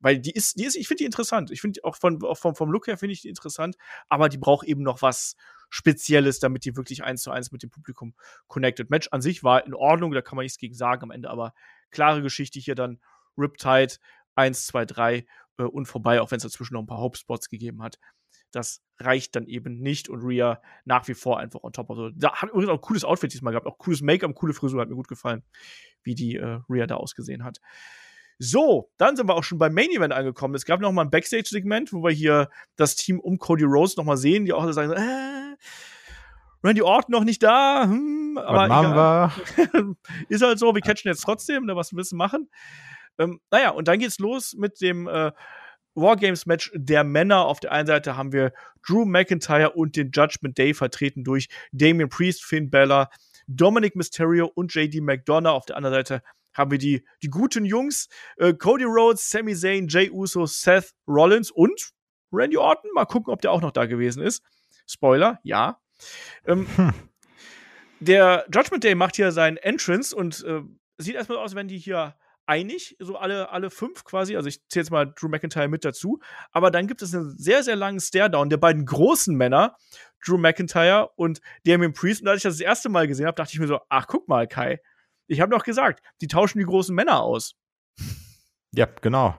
Weil 0.00 0.18
die 0.18 0.32
ist, 0.32 0.58
die 0.58 0.64
ist, 0.64 0.74
ich 0.74 0.88
finde 0.88 0.98
die 0.98 1.04
interessant. 1.04 1.52
Ich 1.52 1.60
finde 1.60 1.84
auch, 1.84 1.96
von, 1.96 2.20
auch 2.24 2.36
vom, 2.36 2.56
vom 2.56 2.72
Look 2.72 2.88
her 2.88 2.98
finde 2.98 3.12
ich 3.12 3.22
die 3.22 3.28
interessant, 3.28 3.76
aber 4.08 4.28
die 4.28 4.38
braucht 4.38 4.66
eben 4.66 4.82
noch 4.82 5.00
was 5.00 5.36
Spezielles, 5.70 6.40
damit 6.40 6.64
die 6.64 6.76
wirklich 6.76 7.04
eins 7.04 7.22
zu 7.22 7.30
eins 7.30 7.52
mit 7.52 7.62
dem 7.62 7.70
Publikum 7.70 8.14
connected. 8.48 8.90
Match 8.90 9.08
an 9.12 9.22
sich 9.22 9.44
war 9.44 9.64
in 9.64 9.74
Ordnung, 9.74 10.10
da 10.10 10.20
kann 10.20 10.34
man 10.34 10.42
nichts 10.42 10.58
gegen 10.58 10.74
sagen 10.74 11.04
am 11.04 11.12
Ende, 11.12 11.30
aber 11.30 11.54
klare 11.92 12.20
Geschichte 12.20 12.58
hier 12.58 12.74
dann 12.74 13.00
Riptide 13.36 13.94
1, 14.34 14.66
2, 14.66 14.84
3 14.86 15.26
äh, 15.58 15.62
und 15.62 15.86
vorbei, 15.86 16.20
auch 16.20 16.30
wenn 16.30 16.36
es 16.36 16.42
dazwischen 16.42 16.74
noch 16.74 16.82
ein 16.82 16.86
paar 16.86 16.98
Hauptspots 16.98 17.48
gegeben 17.48 17.82
hat. 17.82 17.98
Das 18.50 18.82
reicht 18.98 19.34
dann 19.34 19.46
eben 19.46 19.80
nicht 19.80 20.08
und 20.08 20.20
Rhea 20.22 20.60
nach 20.84 21.08
wie 21.08 21.14
vor 21.14 21.38
einfach 21.38 21.62
on 21.62 21.72
top. 21.72 21.90
Also, 21.90 22.10
da 22.10 22.34
hat 22.34 22.50
übrigens 22.50 22.68
auch 22.68 22.74
ein 22.74 22.80
cooles 22.80 23.04
Outfit 23.04 23.32
diesmal 23.32 23.52
gehabt, 23.52 23.66
auch 23.66 23.78
cooles 23.78 24.02
Make-up, 24.02 24.34
coole 24.34 24.52
Frisur, 24.52 24.80
hat 24.80 24.88
mir 24.88 24.94
gut 24.94 25.08
gefallen, 25.08 25.42
wie 26.02 26.14
die 26.14 26.36
äh, 26.36 26.60
Rhea 26.68 26.86
da 26.86 26.96
ausgesehen 26.96 27.44
hat. 27.44 27.60
So, 28.38 28.90
dann 28.96 29.16
sind 29.16 29.28
wir 29.28 29.34
auch 29.34 29.44
schon 29.44 29.58
beim 29.58 29.72
Main 29.72 29.90
Event 29.90 30.12
angekommen. 30.12 30.54
Es 30.54 30.64
gab 30.64 30.80
noch 30.80 30.92
mal 30.92 31.02
ein 31.02 31.10
Backstage-Segment, 31.10 31.92
wo 31.92 32.02
wir 32.02 32.10
hier 32.10 32.50
das 32.76 32.96
Team 32.96 33.20
um 33.20 33.38
Cody 33.38 33.64
Rose 33.64 33.94
noch 33.96 34.04
mal 34.04 34.16
sehen, 34.16 34.44
die 34.44 34.52
auch 34.52 34.70
sagen, 34.72 34.88
so, 34.88 34.94
äh, 34.94 35.56
Randy 36.64 36.82
Orton 36.82 37.12
noch 37.12 37.24
nicht 37.24 37.42
da, 37.42 37.84
hm, 37.84 38.38
aber 38.38 39.32
wir? 39.66 39.96
ist 40.28 40.42
halt 40.42 40.58
so, 40.58 40.74
wir 40.74 40.80
catchen 40.80 41.10
jetzt 41.10 41.22
trotzdem, 41.22 41.66
ne, 41.66 41.74
was 41.74 41.94
willst 41.94 42.12
du 42.12 42.16
machen? 42.16 42.48
Ähm, 43.18 43.40
naja, 43.50 43.70
und 43.70 43.88
dann 43.88 43.98
geht's 43.98 44.18
los 44.18 44.54
mit 44.54 44.80
dem 44.80 45.06
äh, 45.08 45.32
Wargames-Match 45.94 46.72
der 46.74 47.04
Männer. 47.04 47.44
Auf 47.44 47.60
der 47.60 47.72
einen 47.72 47.86
Seite 47.86 48.16
haben 48.16 48.32
wir 48.32 48.52
Drew 48.86 49.04
McIntyre 49.04 49.70
und 49.70 49.96
den 49.96 50.10
Judgment 50.12 50.56
Day 50.58 50.74
vertreten 50.74 51.24
durch 51.24 51.48
Damian 51.72 52.08
Priest, 52.08 52.44
Finn 52.44 52.70
Bella, 52.70 53.10
Dominic 53.46 53.96
Mysterio 53.96 54.46
und 54.46 54.74
JD 54.74 55.00
McDonough. 55.02 55.52
Auf 55.52 55.66
der 55.66 55.76
anderen 55.76 55.94
Seite 55.94 56.22
haben 56.54 56.70
wir 56.70 56.78
die, 56.78 57.04
die 57.22 57.28
guten 57.28 57.64
Jungs, 57.64 58.08
äh, 58.36 58.52
Cody 58.54 58.84
Rhodes, 58.84 59.30
Sami 59.30 59.54
Zayn, 59.54 59.88
Jay 59.88 60.10
Uso, 60.10 60.46
Seth 60.46 60.92
Rollins 61.06 61.50
und 61.50 61.92
Randy 62.32 62.56
Orton. 62.56 62.90
Mal 62.94 63.06
gucken, 63.06 63.32
ob 63.32 63.40
der 63.40 63.52
auch 63.52 63.60
noch 63.60 63.72
da 63.72 63.86
gewesen 63.86 64.22
ist. 64.22 64.42
Spoiler, 64.86 65.38
ja. 65.42 65.80
Ähm, 66.46 66.66
hm. 66.76 66.92
Der 68.00 68.44
Judgment 68.52 68.82
Day 68.82 68.94
macht 68.94 69.16
hier 69.16 69.30
seinen 69.30 69.58
Entrance 69.58 70.14
und 70.14 70.42
äh, 70.44 70.62
sieht 70.98 71.14
erstmal 71.14 71.38
aus, 71.38 71.54
wenn 71.54 71.68
die 71.68 71.78
hier 71.78 72.16
einig, 72.46 72.96
so 72.98 73.16
alle, 73.16 73.50
alle 73.50 73.70
fünf 73.70 74.04
quasi. 74.04 74.36
Also 74.36 74.48
ich 74.48 74.66
zähle 74.68 74.82
jetzt 74.82 74.90
mal 74.90 75.12
Drew 75.14 75.28
McIntyre 75.28 75.68
mit 75.68 75.84
dazu. 75.84 76.20
Aber 76.50 76.70
dann 76.70 76.86
gibt 76.86 77.02
es 77.02 77.14
einen 77.14 77.36
sehr, 77.38 77.62
sehr 77.62 77.76
langen 77.76 78.00
Stare-Down 78.00 78.50
der 78.50 78.56
beiden 78.56 78.84
großen 78.84 79.36
Männer, 79.36 79.76
Drew 80.24 80.38
McIntyre 80.38 81.10
und 81.16 81.40
Damien 81.64 81.92
Priest. 81.92 82.22
Und 82.22 82.28
als 82.28 82.38
ich 82.38 82.42
das, 82.42 82.54
das 82.54 82.60
erste 82.60 82.88
Mal 82.88 83.06
gesehen 83.06 83.26
habe, 83.26 83.36
dachte 83.36 83.52
ich 83.52 83.60
mir 83.60 83.66
so, 83.66 83.80
ach, 83.88 84.06
guck 84.06 84.28
mal, 84.28 84.46
Kai. 84.46 84.80
Ich 85.26 85.40
habe 85.40 85.50
doch 85.50 85.64
gesagt, 85.64 86.02
die 86.20 86.28
tauschen 86.28 86.58
die 86.58 86.64
großen 86.64 86.94
Männer 86.94 87.22
aus. 87.22 87.54
Ja, 88.72 88.86
genau. 89.00 89.36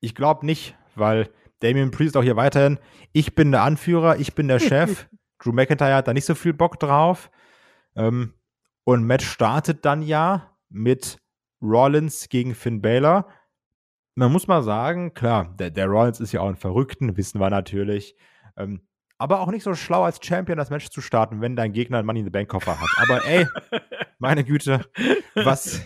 Ich 0.00 0.14
glaube 0.14 0.46
nicht, 0.46 0.76
weil 0.94 1.30
Damien 1.60 1.90
Priest 1.90 2.16
auch 2.16 2.22
hier 2.22 2.36
weiterhin, 2.36 2.78
ich 3.12 3.34
bin 3.34 3.52
der 3.52 3.62
Anführer, 3.62 4.18
ich 4.18 4.34
bin 4.34 4.48
der 4.48 4.58
Chef. 4.58 5.08
Drew 5.38 5.52
McIntyre 5.52 5.94
hat 5.94 6.08
da 6.08 6.14
nicht 6.14 6.24
so 6.24 6.34
viel 6.34 6.52
Bock 6.52 6.78
drauf. 6.80 7.30
Ähm, 7.96 8.34
und 8.84 9.04
Match 9.04 9.26
startet 9.26 9.84
dann 9.84 10.02
ja 10.02 10.56
mit 10.68 11.18
Rollins 11.64 12.28
gegen 12.28 12.54
Finn 12.54 12.80
Balor. 12.82 13.26
man 14.14 14.30
muss 14.30 14.46
mal 14.46 14.62
sagen, 14.62 15.14
klar, 15.14 15.54
der, 15.58 15.70
der 15.70 15.86
Rollins 15.86 16.20
ist 16.20 16.32
ja 16.32 16.40
auch 16.40 16.48
ein 16.48 16.56
Verrückten, 16.56 17.16
wissen 17.16 17.40
wir 17.40 17.50
natürlich. 17.50 18.14
Ähm, 18.56 18.86
aber 19.18 19.40
auch 19.40 19.50
nicht 19.50 19.62
so 19.62 19.74
schlau 19.74 20.04
als 20.04 20.18
Champion 20.22 20.58
das 20.58 20.70
Match 20.70 20.90
zu 20.90 21.00
starten, 21.00 21.40
wenn 21.40 21.56
dein 21.56 21.72
Gegner 21.72 21.98
einen 21.98 22.06
Money 22.06 22.20
in 22.20 22.26
the 22.26 22.30
Bank 22.30 22.48
Koffer 22.48 22.78
hat. 22.78 22.88
Aber 22.96 23.24
ey, 23.24 23.46
meine 24.18 24.44
Güte, 24.44 24.84
was, 25.34 25.80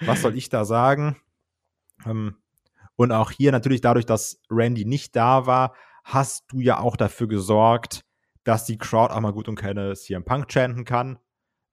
was 0.00 0.22
soll 0.22 0.36
ich 0.36 0.48
da 0.48 0.64
sagen? 0.64 1.16
Ähm, 2.06 2.36
und 2.96 3.12
auch 3.12 3.30
hier 3.30 3.52
natürlich 3.52 3.80
dadurch, 3.80 4.06
dass 4.06 4.42
Randy 4.50 4.84
nicht 4.84 5.14
da 5.14 5.46
war, 5.46 5.74
hast 6.04 6.50
du 6.52 6.60
ja 6.60 6.78
auch 6.78 6.96
dafür 6.96 7.28
gesorgt, 7.28 8.04
dass 8.44 8.64
die 8.64 8.78
Crowd 8.78 9.12
auch 9.12 9.20
mal 9.20 9.32
gut 9.32 9.48
und 9.48 9.56
keine 9.56 9.94
CM 9.94 10.24
Punk 10.24 10.50
chanten 10.50 10.84
kann. 10.84 11.18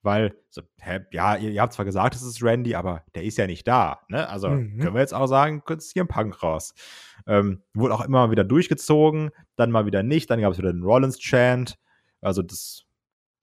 Weil, 0.07 0.37
so, 0.49 0.61
hä, 0.79 1.01
ja, 1.11 1.35
ihr, 1.35 1.51
ihr, 1.51 1.61
habt 1.61 1.73
zwar 1.73 1.83
gesagt, 1.83 2.15
es 2.15 2.21
ist 2.21 2.41
Randy, 2.41 2.75
aber 2.75 3.03
der 3.13 3.25
ist 3.25 3.37
ja 3.37 3.45
nicht 3.45 3.67
da. 3.67 3.99
Ne? 4.07 4.25
Also 4.29 4.47
mhm. 4.47 4.79
können 4.79 4.93
wir 4.93 5.01
jetzt 5.01 5.13
auch 5.13 5.27
sagen, 5.27 5.63
kurz 5.65 5.89
CM 5.89 6.07
Punk 6.07 6.41
raus. 6.41 6.73
Ähm, 7.25 7.61
wurde 7.73 7.93
auch 7.93 8.05
immer 8.05 8.31
wieder 8.31 8.45
durchgezogen, 8.45 9.31
dann 9.57 9.69
mal 9.69 9.85
wieder 9.85 10.03
nicht. 10.03 10.29
Dann 10.29 10.39
gab 10.39 10.53
es 10.53 10.59
wieder 10.59 10.71
den 10.71 10.81
Rollins-Chant, 10.81 11.77
also 12.21 12.41
das 12.41 12.85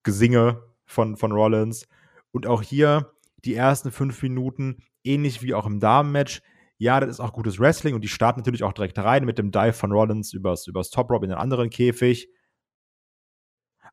Gesinge 0.04 0.62
von, 0.86 1.18
von 1.18 1.32
Rollins. 1.32 1.86
Und 2.30 2.46
auch 2.46 2.62
hier 2.62 3.12
die 3.44 3.54
ersten 3.54 3.90
fünf 3.90 4.22
Minuten, 4.22 4.78
ähnlich 5.04 5.42
wie 5.42 5.52
auch 5.52 5.66
im 5.66 5.80
Damen-Match, 5.80 6.40
ja, 6.78 6.98
das 6.98 7.10
ist 7.10 7.20
auch 7.20 7.34
gutes 7.34 7.60
Wrestling 7.60 7.94
und 7.94 8.00
die 8.00 8.08
starten 8.08 8.40
natürlich 8.40 8.62
auch 8.62 8.72
direkt 8.72 8.98
rein 8.98 9.26
mit 9.26 9.36
dem 9.36 9.50
Dive 9.50 9.74
von 9.74 9.92
Rollins 9.92 10.32
übers, 10.32 10.66
übers 10.66 10.88
Top 10.88 11.10
Rope 11.10 11.26
in 11.26 11.30
den 11.30 11.38
anderen 11.38 11.68
Käfig. 11.68 12.26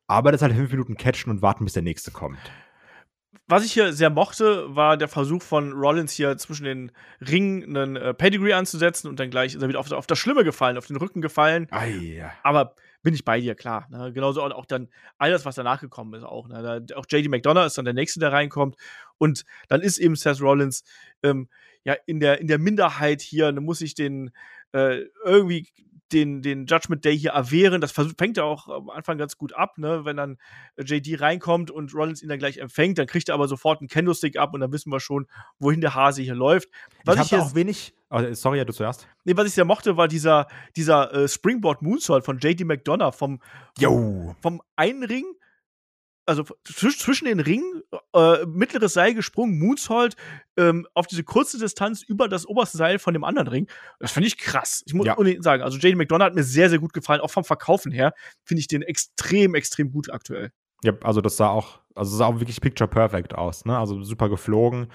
Aber 0.06 0.32
das 0.32 0.40
halt 0.40 0.54
fünf 0.54 0.70
Minuten 0.70 0.96
catchen 0.96 1.30
und 1.30 1.42
warten, 1.42 1.64
bis 1.64 1.74
der 1.74 1.82
nächste 1.82 2.10
kommt. 2.10 2.38
Was 3.48 3.64
ich 3.64 3.72
hier 3.72 3.92
sehr 3.92 4.10
mochte, 4.10 4.74
war 4.74 4.96
der 4.96 5.08
Versuch 5.08 5.42
von 5.42 5.72
Rollins 5.72 6.12
hier 6.12 6.38
zwischen 6.38 6.64
den 6.64 6.92
Ringen 7.20 7.76
einen 7.76 7.96
äh, 7.96 8.14
Pedigree 8.14 8.52
anzusetzen 8.52 9.08
und 9.08 9.18
dann 9.18 9.30
gleich 9.30 9.54
ist 9.54 9.62
er 9.62 9.68
wieder 9.68 9.80
auf, 9.80 9.90
auf 9.90 10.06
das 10.06 10.18
Schlimme 10.18 10.44
gefallen, 10.44 10.78
auf 10.78 10.86
den 10.86 10.96
Rücken 10.96 11.20
gefallen. 11.20 11.66
Ah, 11.70 11.84
ja. 11.84 12.32
Aber 12.42 12.76
bin 13.02 13.14
ich 13.14 13.24
bei 13.24 13.40
dir, 13.40 13.54
klar. 13.54 13.88
Ne? 13.90 14.12
Genauso 14.12 14.42
auch, 14.42 14.66
dann 14.66 14.88
alles, 15.18 15.44
was 15.44 15.56
danach 15.56 15.80
gekommen 15.80 16.14
ist, 16.14 16.22
auch. 16.22 16.48
Ne? 16.48 16.84
Da, 16.86 16.96
auch 16.96 17.04
JD 17.08 17.28
McDonough 17.28 17.66
ist 17.66 17.76
dann 17.76 17.84
der 17.84 17.94
Nächste, 17.94 18.20
der 18.20 18.32
reinkommt. 18.32 18.76
Und 19.18 19.44
dann 19.68 19.80
ist 19.80 19.98
eben 19.98 20.14
Seth 20.14 20.40
Rollins 20.40 20.84
ähm, 21.22 21.48
ja 21.84 21.94
in 22.06 22.20
der, 22.20 22.40
in 22.40 22.46
der 22.46 22.58
Minderheit 22.58 23.20
hier, 23.20 23.50
dann 23.50 23.64
muss 23.64 23.80
ich 23.80 23.94
den 23.94 24.30
äh, 24.72 25.02
irgendwie 25.24 25.68
den, 26.12 26.42
den 26.42 26.66
Judgment 26.66 27.04
Day 27.04 27.18
hier 27.18 27.30
erwehren. 27.32 27.80
Das 27.80 27.92
fängt 27.92 28.36
ja 28.36 28.44
auch 28.44 28.68
am 28.68 28.90
Anfang 28.90 29.18
ganz 29.18 29.36
gut 29.36 29.54
ab, 29.54 29.78
ne? 29.78 30.04
Wenn 30.04 30.16
dann 30.16 30.38
JD 30.78 31.20
reinkommt 31.20 31.70
und 31.70 31.94
Rollins 31.94 32.22
ihn 32.22 32.28
dann 32.28 32.38
gleich 32.38 32.58
empfängt, 32.58 32.98
dann 32.98 33.06
kriegt 33.06 33.28
er 33.28 33.34
aber 33.34 33.48
sofort 33.48 33.80
einen 33.80 33.88
Candlestick 33.88 34.36
ab 34.36 34.54
und 34.54 34.60
dann 34.60 34.72
wissen 34.72 34.90
wir 34.90 35.00
schon, 35.00 35.26
wohin 35.58 35.80
der 35.80 35.94
Hase 35.94 36.22
hier 36.22 36.34
läuft. 36.34 36.68
Was 37.04 37.16
ich, 37.16 37.32
ich 37.32 37.38
auch 37.38 37.54
wenig. 37.54 37.94
Oh, 38.10 38.20
sorry, 38.32 38.58
ja, 38.58 38.64
du 38.64 38.72
zuerst. 38.72 39.08
Nee, 39.24 39.36
was 39.36 39.46
ich 39.46 39.54
sehr 39.54 39.64
mochte, 39.64 39.96
war 39.96 40.06
dieser, 40.06 40.46
dieser 40.76 41.12
äh, 41.14 41.28
Springboard 41.28 41.80
Moonsault 41.80 42.24
von 42.24 42.38
JD 42.38 42.64
McDonough 42.64 43.14
vom, 43.14 43.40
vom, 43.78 44.36
vom 44.40 44.62
einen 44.76 45.04
Ring 45.04 45.24
also 46.26 46.44
zwischen 46.64 47.24
den 47.24 47.40
Ringen, 47.40 47.82
äh, 48.14 48.46
mittleres 48.46 48.94
Seil 48.94 49.14
gesprungen, 49.14 49.58
Moonsault 49.58 50.14
ähm, 50.56 50.86
auf 50.94 51.06
diese 51.06 51.24
kurze 51.24 51.58
Distanz 51.58 52.02
über 52.02 52.28
das 52.28 52.46
oberste 52.46 52.78
Seil 52.78 52.98
von 52.98 53.12
dem 53.12 53.24
anderen 53.24 53.48
Ring. 53.48 53.68
Das 53.98 54.12
finde 54.12 54.28
ich 54.28 54.38
krass. 54.38 54.82
Ich 54.86 54.94
muss 54.94 55.06
ja. 55.06 55.14
unbedingt 55.14 55.42
sagen, 55.42 55.62
also 55.62 55.78
JD 55.78 55.96
McDonough 55.96 56.26
hat 56.26 56.34
mir 56.34 56.44
sehr, 56.44 56.70
sehr 56.70 56.78
gut 56.78 56.92
gefallen. 56.92 57.20
Auch 57.20 57.30
vom 57.30 57.44
Verkaufen 57.44 57.90
her 57.90 58.14
finde 58.44 58.60
ich 58.60 58.68
den 58.68 58.82
extrem, 58.82 59.54
extrem 59.54 59.90
gut 59.90 60.12
aktuell. 60.12 60.52
Ja, 60.84 60.92
also 61.02 61.20
das 61.20 61.36
sah 61.36 61.48
auch, 61.48 61.80
also 61.94 62.16
sah 62.16 62.26
auch 62.26 62.40
wirklich 62.40 62.60
picture 62.60 62.88
perfect 62.88 63.34
aus, 63.34 63.64
ne? 63.64 63.78
Also 63.78 64.02
super 64.02 64.28
geflogen. 64.28 64.88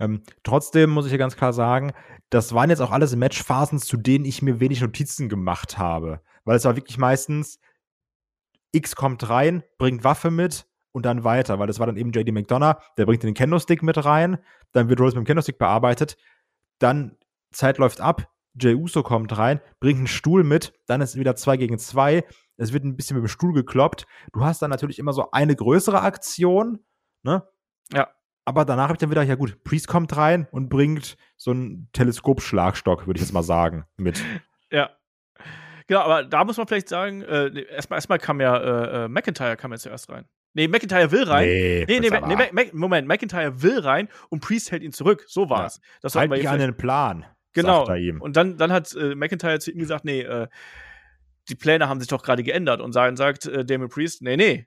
Ähm, 0.00 0.22
trotzdem 0.42 0.90
muss 0.90 1.06
ich 1.06 1.12
ja 1.12 1.18
ganz 1.18 1.36
klar 1.36 1.52
sagen, 1.52 1.92
das 2.30 2.52
waren 2.54 2.70
jetzt 2.70 2.80
auch 2.80 2.90
alles 2.90 3.16
Matchphasen, 3.16 3.78
zu 3.78 3.96
denen 3.96 4.24
ich 4.24 4.42
mir 4.42 4.60
wenig 4.60 4.80
Notizen 4.80 5.28
gemacht 5.28 5.78
habe. 5.78 6.20
Weil 6.44 6.56
es 6.56 6.64
war 6.64 6.76
wirklich 6.76 6.98
meistens, 6.98 7.58
X 8.72 8.96
kommt 8.96 9.28
rein, 9.28 9.62
bringt 9.78 10.04
Waffe 10.04 10.30
mit, 10.30 10.67
und 10.92 11.06
dann 11.06 11.24
weiter, 11.24 11.58
weil 11.58 11.66
das 11.66 11.78
war 11.78 11.86
dann 11.86 11.96
eben 11.96 12.12
JD 12.12 12.32
McDonough, 12.32 12.76
der 12.96 13.06
bringt 13.06 13.22
den 13.22 13.34
Kendo-Stick 13.34 13.82
mit 13.82 14.04
rein, 14.04 14.38
dann 14.72 14.88
wird 14.88 15.00
Rose 15.00 15.16
mit 15.16 15.24
dem 15.24 15.26
Kendo-Stick 15.26 15.58
bearbeitet, 15.58 16.16
dann 16.78 17.16
Zeit 17.52 17.78
läuft 17.78 18.00
ab, 18.00 18.28
Jay 18.60 18.74
Uso 18.74 19.02
kommt 19.02 19.36
rein, 19.38 19.60
bringt 19.80 19.98
einen 19.98 20.06
Stuhl 20.06 20.44
mit, 20.44 20.72
dann 20.86 21.00
ist 21.00 21.10
es 21.10 21.16
wieder 21.16 21.36
2 21.36 21.56
gegen 21.56 21.78
2, 21.78 22.24
es 22.56 22.72
wird 22.72 22.84
ein 22.84 22.96
bisschen 22.96 23.16
mit 23.16 23.24
dem 23.24 23.28
Stuhl 23.28 23.52
gekloppt. 23.52 24.06
Du 24.32 24.44
hast 24.44 24.60
dann 24.60 24.70
natürlich 24.70 24.98
immer 24.98 25.12
so 25.12 25.30
eine 25.30 25.54
größere 25.54 26.02
Aktion, 26.02 26.80
ne? 27.22 27.46
Ja. 27.92 28.08
Aber 28.44 28.64
danach 28.64 28.84
habe 28.84 28.94
ich 28.94 28.98
dann 28.98 29.10
wieder, 29.10 29.22
ja 29.22 29.36
gut, 29.36 29.62
Priest 29.62 29.88
kommt 29.88 30.16
rein 30.16 30.48
und 30.50 30.68
bringt 30.68 31.16
so 31.36 31.50
einen 31.50 31.88
Teleskopschlagstock, 31.92 33.06
würde 33.06 33.18
ich 33.18 33.22
jetzt 33.22 33.32
mal 33.32 33.42
sagen, 33.42 33.84
mit. 33.96 34.22
Ja. 34.70 34.90
Genau, 35.86 36.00
aber 36.00 36.24
da 36.24 36.44
muss 36.44 36.58
man 36.58 36.66
vielleicht 36.66 36.90
sagen, 36.90 37.22
äh, 37.22 37.62
erstmal, 37.70 37.96
erstmal 37.96 38.18
kam 38.18 38.38
ja 38.38 38.58
äh, 38.58 39.04
äh 39.04 39.08
McIntyre 39.08 39.56
kam 39.56 39.72
ja 39.72 39.78
zuerst 39.78 40.10
rein. 40.10 40.28
Nee, 40.54 40.68
McIntyre 40.68 41.10
will 41.12 41.24
rein. 41.24 41.46
Nee, 41.46 41.84
nee, 41.86 42.00
nee, 42.00 42.10
nee 42.10 42.36
Mac, 42.36 42.52
Mac, 42.52 42.74
Moment, 42.74 43.06
McIntyre 43.06 43.62
will 43.62 43.78
rein 43.78 44.08
und 44.28 44.40
Priest 44.40 44.72
hält 44.72 44.82
ihn 44.82 44.92
zurück. 44.92 45.24
So 45.28 45.50
war 45.50 45.66
es. 45.66 45.76
Ja. 45.76 45.82
Das 46.02 46.14
halt 46.14 46.30
nicht 46.30 46.48
an 46.48 46.58
den 46.58 46.76
Plan. 46.76 47.26
Genau. 47.52 47.86
Und 48.20 48.36
dann, 48.36 48.56
dann 48.56 48.72
hat 48.72 48.94
äh, 48.94 49.14
McIntyre 49.14 49.58
zu 49.58 49.70
ihm 49.70 49.78
gesagt, 49.78 50.04
nee, 50.04 50.22
äh, 50.22 50.48
die 51.48 51.54
Pläne 51.54 51.88
haben 51.88 52.00
sich 52.00 52.08
doch 52.08 52.22
gerade 52.22 52.42
geändert. 52.42 52.80
Und 52.80 52.92
sagen, 52.92 53.16
sagt 53.16 53.46
äh, 53.46 53.64
Damon 53.64 53.88
Priest, 53.88 54.22
nee, 54.22 54.36
nee, 54.36 54.66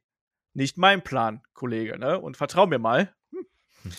nicht 0.53 0.77
mein 0.77 1.01
Plan, 1.03 1.41
Kollege, 1.53 1.97
ne? 1.97 2.19
Und 2.19 2.37
vertrau 2.37 2.67
mir 2.67 2.79
mal. 2.79 3.13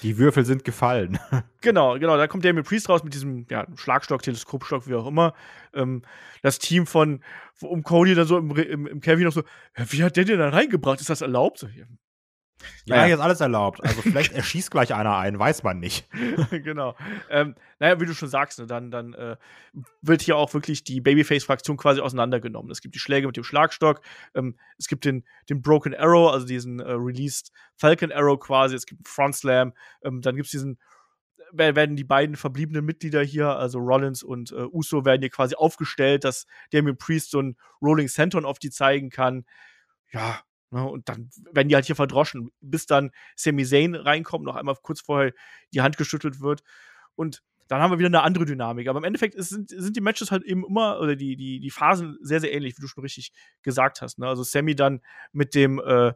Die 0.02 0.18
Würfel 0.18 0.44
sind 0.44 0.64
gefallen. 0.64 1.18
genau, 1.60 1.98
genau. 1.98 2.16
Da 2.16 2.26
kommt 2.28 2.44
Damien 2.44 2.64
Priest 2.64 2.88
raus 2.88 3.02
mit 3.02 3.14
diesem 3.14 3.46
ja, 3.50 3.66
Schlagstock, 3.76 4.22
Teleskopstock, 4.22 4.86
wie 4.88 4.94
auch 4.94 5.06
immer. 5.06 5.34
Ähm, 5.74 6.02
das 6.42 6.58
Team 6.58 6.86
von 6.86 7.22
um 7.60 7.82
Cody 7.82 8.14
dann 8.14 8.26
so 8.26 8.38
im, 8.38 8.56
im, 8.56 8.86
im 8.86 9.00
Kevin 9.00 9.24
noch 9.24 9.32
so, 9.32 9.42
wie 9.74 10.02
hat 10.02 10.16
der 10.16 10.24
den 10.24 10.38
da 10.38 10.48
reingebracht? 10.48 11.00
Ist 11.00 11.10
das 11.10 11.20
erlaubt? 11.20 11.66
Ja, 11.76 11.84
naja. 12.86 13.06
jetzt 13.06 13.20
alles 13.20 13.40
erlaubt. 13.40 13.82
Also 13.82 14.02
vielleicht 14.02 14.32
erschießt 14.32 14.70
gleich 14.70 14.94
einer 14.94 15.16
ein, 15.16 15.38
weiß 15.38 15.62
man 15.62 15.78
nicht. 15.78 16.08
genau. 16.50 16.96
Ähm, 17.30 17.54
naja, 17.78 18.00
wie 18.00 18.06
du 18.06 18.14
schon 18.14 18.28
sagst, 18.28 18.58
ne, 18.58 18.66
dann, 18.66 18.90
dann 18.90 19.14
äh, 19.14 19.36
wird 20.00 20.22
hier 20.22 20.36
auch 20.36 20.52
wirklich 20.54 20.84
die 20.84 21.00
Babyface-Fraktion 21.00 21.76
quasi 21.76 22.00
auseinandergenommen. 22.00 22.70
Es 22.70 22.80
gibt 22.80 22.94
die 22.94 23.00
Schläge 23.00 23.26
mit 23.26 23.36
dem 23.36 23.44
Schlagstock, 23.44 24.00
ähm, 24.34 24.58
es 24.78 24.88
gibt 24.88 25.04
den, 25.04 25.24
den 25.48 25.62
Broken 25.62 25.94
Arrow, 25.94 26.32
also 26.32 26.46
diesen 26.46 26.80
äh, 26.80 26.92
Released 26.92 27.52
Falcon 27.76 28.12
Arrow 28.12 28.38
quasi, 28.38 28.74
es 28.74 28.86
gibt 28.86 29.00
einen 29.00 29.12
Front 29.12 29.36
Slam, 29.36 29.72
ähm, 30.02 30.20
dann 30.20 30.36
gibt 30.36 30.46
es 30.46 30.52
diesen 30.52 30.78
werden 31.54 31.96
die 31.96 32.04
beiden 32.04 32.36
verbliebenen 32.36 32.84
Mitglieder 32.84 33.22
hier, 33.22 33.48
also 33.48 33.78
Rollins 33.78 34.22
und 34.22 34.52
äh, 34.52 34.64
Uso, 34.72 35.04
werden 35.04 35.20
hier 35.20 35.30
quasi 35.30 35.54
aufgestellt, 35.54 36.24
dass 36.24 36.46
Damien 36.70 36.96
Priest 36.96 37.30
so 37.30 37.40
einen 37.40 37.56
Rolling 37.82 38.08
Senton 38.08 38.46
auf 38.46 38.58
die 38.58 38.70
zeigen 38.70 39.10
kann. 39.10 39.44
Ja, 40.12 40.40
und 40.80 41.08
dann 41.08 41.30
werden 41.52 41.68
die 41.68 41.74
halt 41.74 41.84
hier 41.84 41.96
verdroschen, 41.96 42.50
bis 42.60 42.86
dann 42.86 43.10
Sami 43.36 43.64
Zayn 43.64 43.94
reinkommt, 43.94 44.44
noch 44.44 44.56
einmal 44.56 44.76
kurz 44.82 45.00
vorher 45.00 45.32
die 45.74 45.82
Hand 45.82 45.96
geschüttelt 45.96 46.40
wird. 46.40 46.62
Und 47.14 47.42
dann 47.68 47.80
haben 47.80 47.90
wir 47.90 47.98
wieder 47.98 48.08
eine 48.08 48.22
andere 48.22 48.44
Dynamik. 48.44 48.88
Aber 48.88 48.98
im 48.98 49.04
Endeffekt 49.04 49.34
ist, 49.34 49.50
sind, 49.50 49.70
sind 49.70 49.96
die 49.96 50.00
Matches 50.00 50.30
halt 50.30 50.44
eben 50.44 50.64
immer, 50.64 51.00
oder 51.00 51.16
die, 51.16 51.36
die, 51.36 51.60
die 51.60 51.70
Phasen 51.70 52.18
sehr, 52.20 52.40
sehr 52.40 52.52
ähnlich, 52.52 52.76
wie 52.76 52.82
du 52.82 52.88
schon 52.88 53.02
richtig 53.02 53.32
gesagt 53.62 54.02
hast. 54.02 54.18
Ne? 54.18 54.26
Also 54.26 54.42
Sammy 54.42 54.74
dann 54.74 55.00
mit 55.32 55.54
dem, 55.54 55.78
äh, 55.78 56.12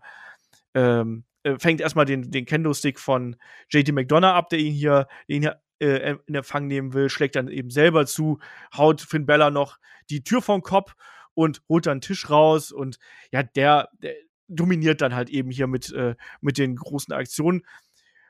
ähm, 0.75 1.25
äh, 1.43 1.59
fängt 1.59 1.81
erstmal 1.81 2.05
den, 2.05 2.31
den 2.31 2.45
Kendo-Stick 2.45 2.99
von 2.99 3.37
JD 3.71 3.93
McDonough 3.93 4.35
ab, 4.35 4.49
der 4.51 4.59
ihn 4.59 4.75
hier, 4.75 5.07
den 5.29 5.43
hier 5.43 5.61
äh, 5.79 6.17
in 6.27 6.35
Empfang 6.35 6.67
nehmen 6.67 6.93
will, 6.93 7.09
schlägt 7.09 7.37
dann 7.37 7.49
eben 7.49 7.71
selber 7.71 8.07
zu, 8.07 8.39
haut 8.77 9.01
Finn 9.01 9.27
Bella 9.27 9.51
noch 9.51 9.79
die 10.11 10.25
Tür 10.25 10.43
vom 10.43 10.63
Kopf 10.63 10.95
und 11.35 11.63
holt 11.69 11.87
dann 11.87 11.93
einen 11.93 12.01
Tisch 12.01 12.31
raus 12.31 12.73
und 12.73 12.99
ja, 13.31 13.43
der, 13.43 13.91
der 14.03 14.15
dominiert 14.49 15.01
dann 15.01 15.15
halt 15.15 15.31
eben 15.31 15.51
hier 15.51 15.67
mit, 15.67 15.93
äh, 15.93 16.15
mit 16.41 16.59
den 16.59 16.77
großen 16.77 17.13
Aktionen. 17.13 17.63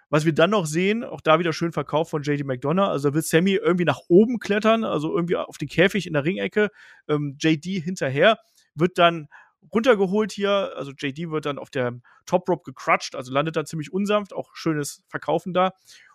Was 0.08 0.24
wir 0.24 0.32
dann 0.32 0.50
noch 0.50 0.66
sehen, 0.66 1.02
auch 1.02 1.20
da 1.20 1.40
wieder 1.40 1.52
schön 1.52 1.72
verkauft 1.72 2.10
von 2.10 2.22
JD 2.22 2.44
McDonough. 2.44 2.88
Also 2.88 3.12
will 3.12 3.22
Sammy 3.22 3.54
irgendwie 3.54 3.84
nach 3.84 4.00
oben 4.08 4.38
klettern, 4.38 4.84
also 4.84 5.14
irgendwie 5.14 5.36
auf 5.36 5.58
den 5.58 5.68
Käfig 5.68 6.06
in 6.06 6.12
der 6.12 6.24
Ringecke. 6.24 6.70
Ähm, 7.08 7.36
JD 7.40 7.82
hinterher 7.82 8.38
wird 8.76 8.98
dann 8.98 9.28
runtergeholt 9.72 10.30
hier. 10.30 10.72
Also 10.76 10.92
JD 10.92 11.30
wird 11.30 11.46
dann 11.46 11.58
auf 11.58 11.70
der 11.70 11.98
Top 12.24 12.48
Rope 12.48 12.62
gecrutcht, 12.64 13.16
also 13.16 13.32
landet 13.32 13.56
da 13.56 13.64
ziemlich 13.64 13.92
unsanft. 13.92 14.32
Auch 14.32 14.54
schönes 14.54 15.02
Verkaufen 15.08 15.52
da. 15.52 15.72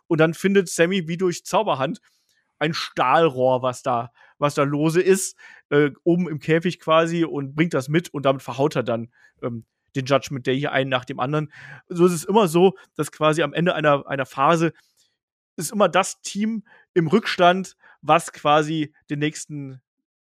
Und 0.07 0.19
dann 0.19 0.33
findet 0.33 0.69
Sammy 0.69 1.09
wie 1.09 1.17
durch 1.17 1.43
Zauberhand 1.45 1.99
ein 2.59 2.73
Stahlrohr, 2.73 3.61
was 3.61 3.81
da, 3.81 4.11
was 4.37 4.53
da 4.53 4.63
lose 4.63 5.01
ist, 5.01 5.35
äh, 5.69 5.91
oben 6.03 6.29
im 6.29 6.39
Käfig 6.39 6.79
quasi 6.79 7.25
und 7.25 7.55
bringt 7.55 7.73
das 7.73 7.89
mit 7.89 8.13
und 8.13 8.23
damit 8.23 8.41
verhaut 8.43 8.75
er 8.75 8.83
dann 8.83 9.11
ähm, 9.41 9.65
den 9.95 10.05
Judgment 10.05 10.47
Day 10.47 10.57
hier 10.57 10.71
einen 10.71 10.89
nach 10.89 11.05
dem 11.05 11.19
anderen. 11.19 11.51
So 11.87 12.05
ist 12.05 12.13
es 12.13 12.23
immer 12.23 12.47
so, 12.47 12.75
dass 12.95 13.11
quasi 13.11 13.43
am 13.43 13.53
Ende 13.53 13.75
einer, 13.75 14.07
einer 14.07 14.25
Phase 14.25 14.73
ist 15.57 15.71
immer 15.71 15.89
das 15.89 16.21
Team 16.21 16.63
im 16.93 17.07
Rückstand, 17.07 17.75
was 18.01 18.31
quasi 18.31 18.93
den 19.09 19.19
nächsten 19.19 19.81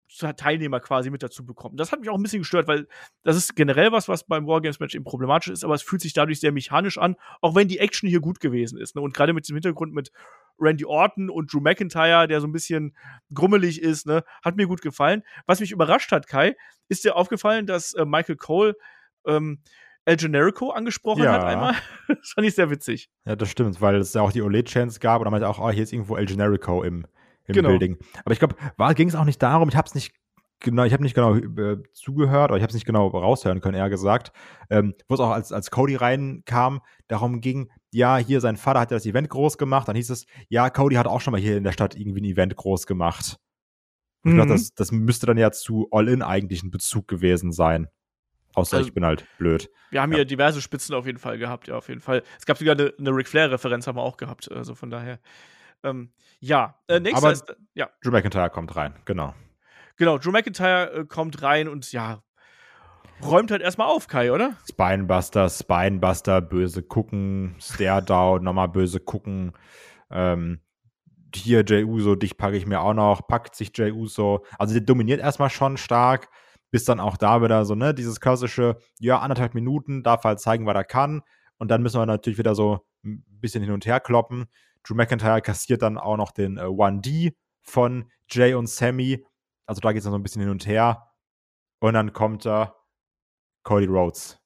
Teilnehmer 0.09 0.81
quasi 0.81 1.11
mit 1.11 1.23
dazu 1.23 1.45
bekommt. 1.45 1.81
Das 1.81 1.91
hat 1.91 2.01
mich 2.01 2.09
auch 2.09 2.15
ein 2.15 2.23
bisschen 2.23 2.43
gestört, 2.43 2.69
weil 2.69 2.87
das 3.23 3.37
ist 3.37 3.57
generell 3.57 3.91
was, 3.91 4.09
was 4.09 4.25
beim 4.25 4.47
Wargames-Match 4.47 4.95
eben 4.95 5.05
problematisch 5.05 5.49
ist, 5.49 5.65
aber 5.65 5.75
es 5.75 5.83
fühlt 5.83 6.01
sich 6.01 6.13
dadurch 6.13 6.39
sehr 6.41 6.53
mechanisch 6.53 6.97
an, 6.97 7.17
auch 7.41 7.55
wenn 7.55 7.69
die 7.69 7.79
Action 7.79 8.09
hier 8.09 8.21
gut 8.21 8.39
gewesen 8.39 8.79
ist. 8.79 8.95
Ne? 8.95 9.03
Und 9.03 9.15
gerade 9.15 9.33
mit 9.33 9.45
diesem 9.45 9.57
Hintergrund 9.57 9.93
mit 9.93 10.13
Randy 10.59 10.85
Orton 10.85 11.29
und 11.29 11.53
Drew 11.53 11.61
McIntyre, 11.61 12.29
der 12.29 12.41
so 12.41 12.47
ein 12.47 12.53
bisschen 12.53 12.97
grummelig 13.35 13.83
ist, 13.83 14.07
ne, 14.07 14.25
hat 14.43 14.57
mir 14.57 14.67
gut 14.67 14.81
gefallen. 14.81 15.23
Was 15.45 15.61
mich 15.61 15.73
überrascht 15.73 16.13
hat, 16.13 16.29
Kai, 16.29 16.57
ist 16.89 17.05
dir 17.05 17.17
aufgefallen, 17.17 17.67
dass 17.67 17.93
äh, 17.93 18.05
Michael 18.05 18.37
Cole 18.37 18.75
ähm, 19.27 19.61
El 20.05 20.17
Generico 20.17 20.71
angesprochen 20.71 21.25
Ja. 21.25 21.33
hat 21.33 21.45
einmal? 21.45 21.75
das 22.09 22.31
fand 22.35 22.47
ich 22.47 22.55
sehr 22.55 22.71
witzig. 22.71 23.11
Ja, 23.25 23.37
das 23.37 23.51
stimmt, 23.51 23.81
weil 23.81 23.97
es 23.97 24.15
ja 24.15 24.23
auch 24.23 24.33
die 24.33 24.43
Ole-Chance 24.43 25.01
gab 25.01 25.21
und 25.21 25.25
dann 25.25 25.33
meinte 25.33 25.49
auch, 25.49 25.59
oh, 25.59 25.71
hier 25.71 25.83
ist 25.83 25.93
irgendwo 25.93 26.17
El 26.17 26.27
Generico 26.27 26.83
im, 26.83 27.07
im 27.47 27.55
Genau. 27.55 27.71
Building. 27.71 27.99
Aber 28.25 28.33
ich 28.33 28.39
glaube, 28.39 28.55
ging 28.95 29.09
es 29.09 29.15
auch 29.15 29.25
nicht 29.25 29.43
darum, 29.43 29.69
ich 29.69 29.77
habe 29.77 29.87
es 29.87 29.95
nicht 29.95 30.15
genau, 30.61 30.85
ich 30.85 30.93
habe 30.93 31.03
nicht 31.03 31.15
genau 31.15 31.35
äh, 31.37 31.83
zugehört, 31.93 32.51
oder 32.51 32.57
ich 32.57 32.63
habe 32.63 32.71
es 32.71 32.75
nicht 32.75 32.87
genau 32.87 33.09
raushören 33.09 33.61
können, 33.61 33.77
eher 33.77 33.91
gesagt, 33.91 34.33
ähm, 34.71 34.95
wo 35.09 35.15
es 35.15 35.21
auch 35.21 35.31
als, 35.31 35.53
als 35.53 35.71
Cody 35.71 35.97
reinkam, 35.97 36.81
darum 37.09 37.41
ging, 37.41 37.71
ja, 37.93 38.17
hier 38.17 38.41
sein 38.41 38.57
Vater 38.57 38.81
hat 38.81 38.91
ja 38.91 38.97
das 38.97 39.07
Event 39.07 39.29
groß 39.29 39.59
gemacht, 39.59 39.89
dann 39.89 39.97
hieß 39.97 40.11
es, 40.11 40.27
ja, 40.49 40.71
Cody 40.71 40.97
hat 40.97 41.07
auch 41.07 41.21
schon 41.21 41.33
mal 41.33 41.41
hier 41.41 41.57
in 41.57 41.65
der 41.65 41.73
Stadt 41.73 41.95
irgendwie 41.97 42.21
ein 42.21 42.25
Event 42.25 42.57
groß 42.57 42.87
gemacht. 42.87 43.37
Und 44.25 44.31
Ich 44.31 44.35
Mhm. 44.37 44.41
dachte, 44.41 44.53
das, 44.55 44.73
das 44.75 44.93
müsste 44.93 45.27
dann 45.27 45.37
ja 45.37 45.51
zu 45.51 45.89
All-In 45.91 46.23
eigentlich 46.23 46.63
ein 46.63 46.71
Bezug 46.71 47.07
gewesen 47.09 47.53
sein. 47.53 47.89
Außer 48.57 48.79
Also- 48.79 48.89
ich 48.89 48.95
bin 48.95 49.05
halt 49.05 49.25
blöd. 49.39 49.71
Wir 49.91 50.03
haben 50.03 50.11
Ja. 50.13 50.17
hier 50.17 50.25
diverse 50.25 50.61
Spitzen 50.61 50.95
auf 50.95 51.07
jeden 51.07 51.19
Fall 51.19 51.39
gehabt, 51.39 51.69
ja, 51.69 51.77
auf 51.77 51.89
jeden 51.89 52.01
Fall. 52.01 52.23
Es 52.39 52.47
gab 52.47 52.59
sogar 52.59 52.75
eine, 52.75 52.93
eine 52.99 53.11
Ric 53.11 53.29
Flair-Referenz, 53.29 53.87
haben 53.87 53.97
wir 53.97 54.03
auch 54.03 54.17
gehabt, 54.17 54.51
also 54.51 54.75
von 54.75 54.91
daher. 54.91 55.21
Ähm, 55.85 56.11
ja, 56.41 56.75
äh, 56.89 56.99
nächster 56.99 57.19
Aber- 57.19 57.33
ist, 57.33 57.55
ja, 57.75 57.89
Drew 58.03 58.11
McIntyre 58.11 58.51
kommt 58.51 58.75
rein, 58.75 58.95
genau. 59.05 59.35
genau, 59.97 60.19
Drew 60.19 60.33
McIntyre 60.33 60.93
äh, 60.93 61.05
kommt 61.05 61.43
rein 61.43 61.69
und 61.69 61.93
ja, 61.93 62.23
räumt 63.23 63.51
halt 63.51 63.63
erstmal 63.63 63.87
auf, 63.89 64.09
Kai, 64.09 64.33
oder? 64.33 64.57
Spinebuster, 64.69 65.49
Spinebuster, 65.49 66.41
böse 66.41 66.83
gucken, 66.83 67.55
Stare 67.61 68.03
Down, 68.03 68.43
nochmal 68.45 68.69
böse 68.69 69.01
gucken. 69.01 69.53
Ähm, 70.11 70.61
hier 71.35 71.63
Jey 71.67 71.85
Uso, 71.85 72.15
dich 72.15 72.37
packe 72.39 72.57
ich 72.57 72.67
mir 72.67 72.81
auch 72.81 72.95
noch, 72.95 73.27
packt 73.29 73.55
sich 73.55 73.71
Jey 73.77 73.93
Uso. 73.93 74.45
Also 74.59 74.73
der 74.75 74.83
dominiert 74.83 75.21
erstmal 75.21 75.51
schon 75.51 75.77
stark, 75.77 76.29
bis 76.71 76.85
dann 76.85 77.01
auch 77.01 77.17
da 77.17 77.43
wieder 77.43 77.65
so, 77.65 77.75
ne, 77.75 77.95
dieses 77.95 78.21
klassische, 78.21 78.77
ja, 78.99 79.19
anderthalb 79.19 79.55
Minuten, 79.55 80.03
darf 80.03 80.25
halt 80.25 80.41
zeigen, 80.41 80.67
was 80.67 80.75
er 80.75 80.85
kann. 80.85 81.23
Und 81.59 81.71
dann 81.71 81.83
müssen 81.83 82.01
wir 82.01 82.07
natürlich 82.07 82.39
wieder 82.39 82.55
so 82.55 82.87
ein 83.05 83.25
bisschen 83.29 83.63
hin 83.63 83.73
und 83.73 83.87
her 83.87 84.01
kloppen. 84.01 84.47
Drew 84.83 84.95
McIntyre 84.95 85.41
kassiert 85.41 85.83
dann 85.83 85.99
auch 85.99 86.17
noch 86.17 86.33
den 86.33 86.59
äh, 86.59 86.63
1D 86.63 87.35
von 87.63 88.11
Jay 88.29 88.55
und 88.55 88.69
Sammy. 88.69 89.25
Also 89.67 89.81
da 89.81 89.93
geht 89.93 89.99
es 89.99 90.05
dann 90.05 90.13
so 90.13 90.19
ein 90.19 90.23
bisschen 90.23 90.43
hin 90.43 90.51
und 90.51 90.67
her. 90.67 91.11
Und 91.81 91.95
dann 91.95 92.13
kommt 92.13 92.45
da 92.45 92.75
Cody 93.63 93.87
Rhodes 93.87 94.41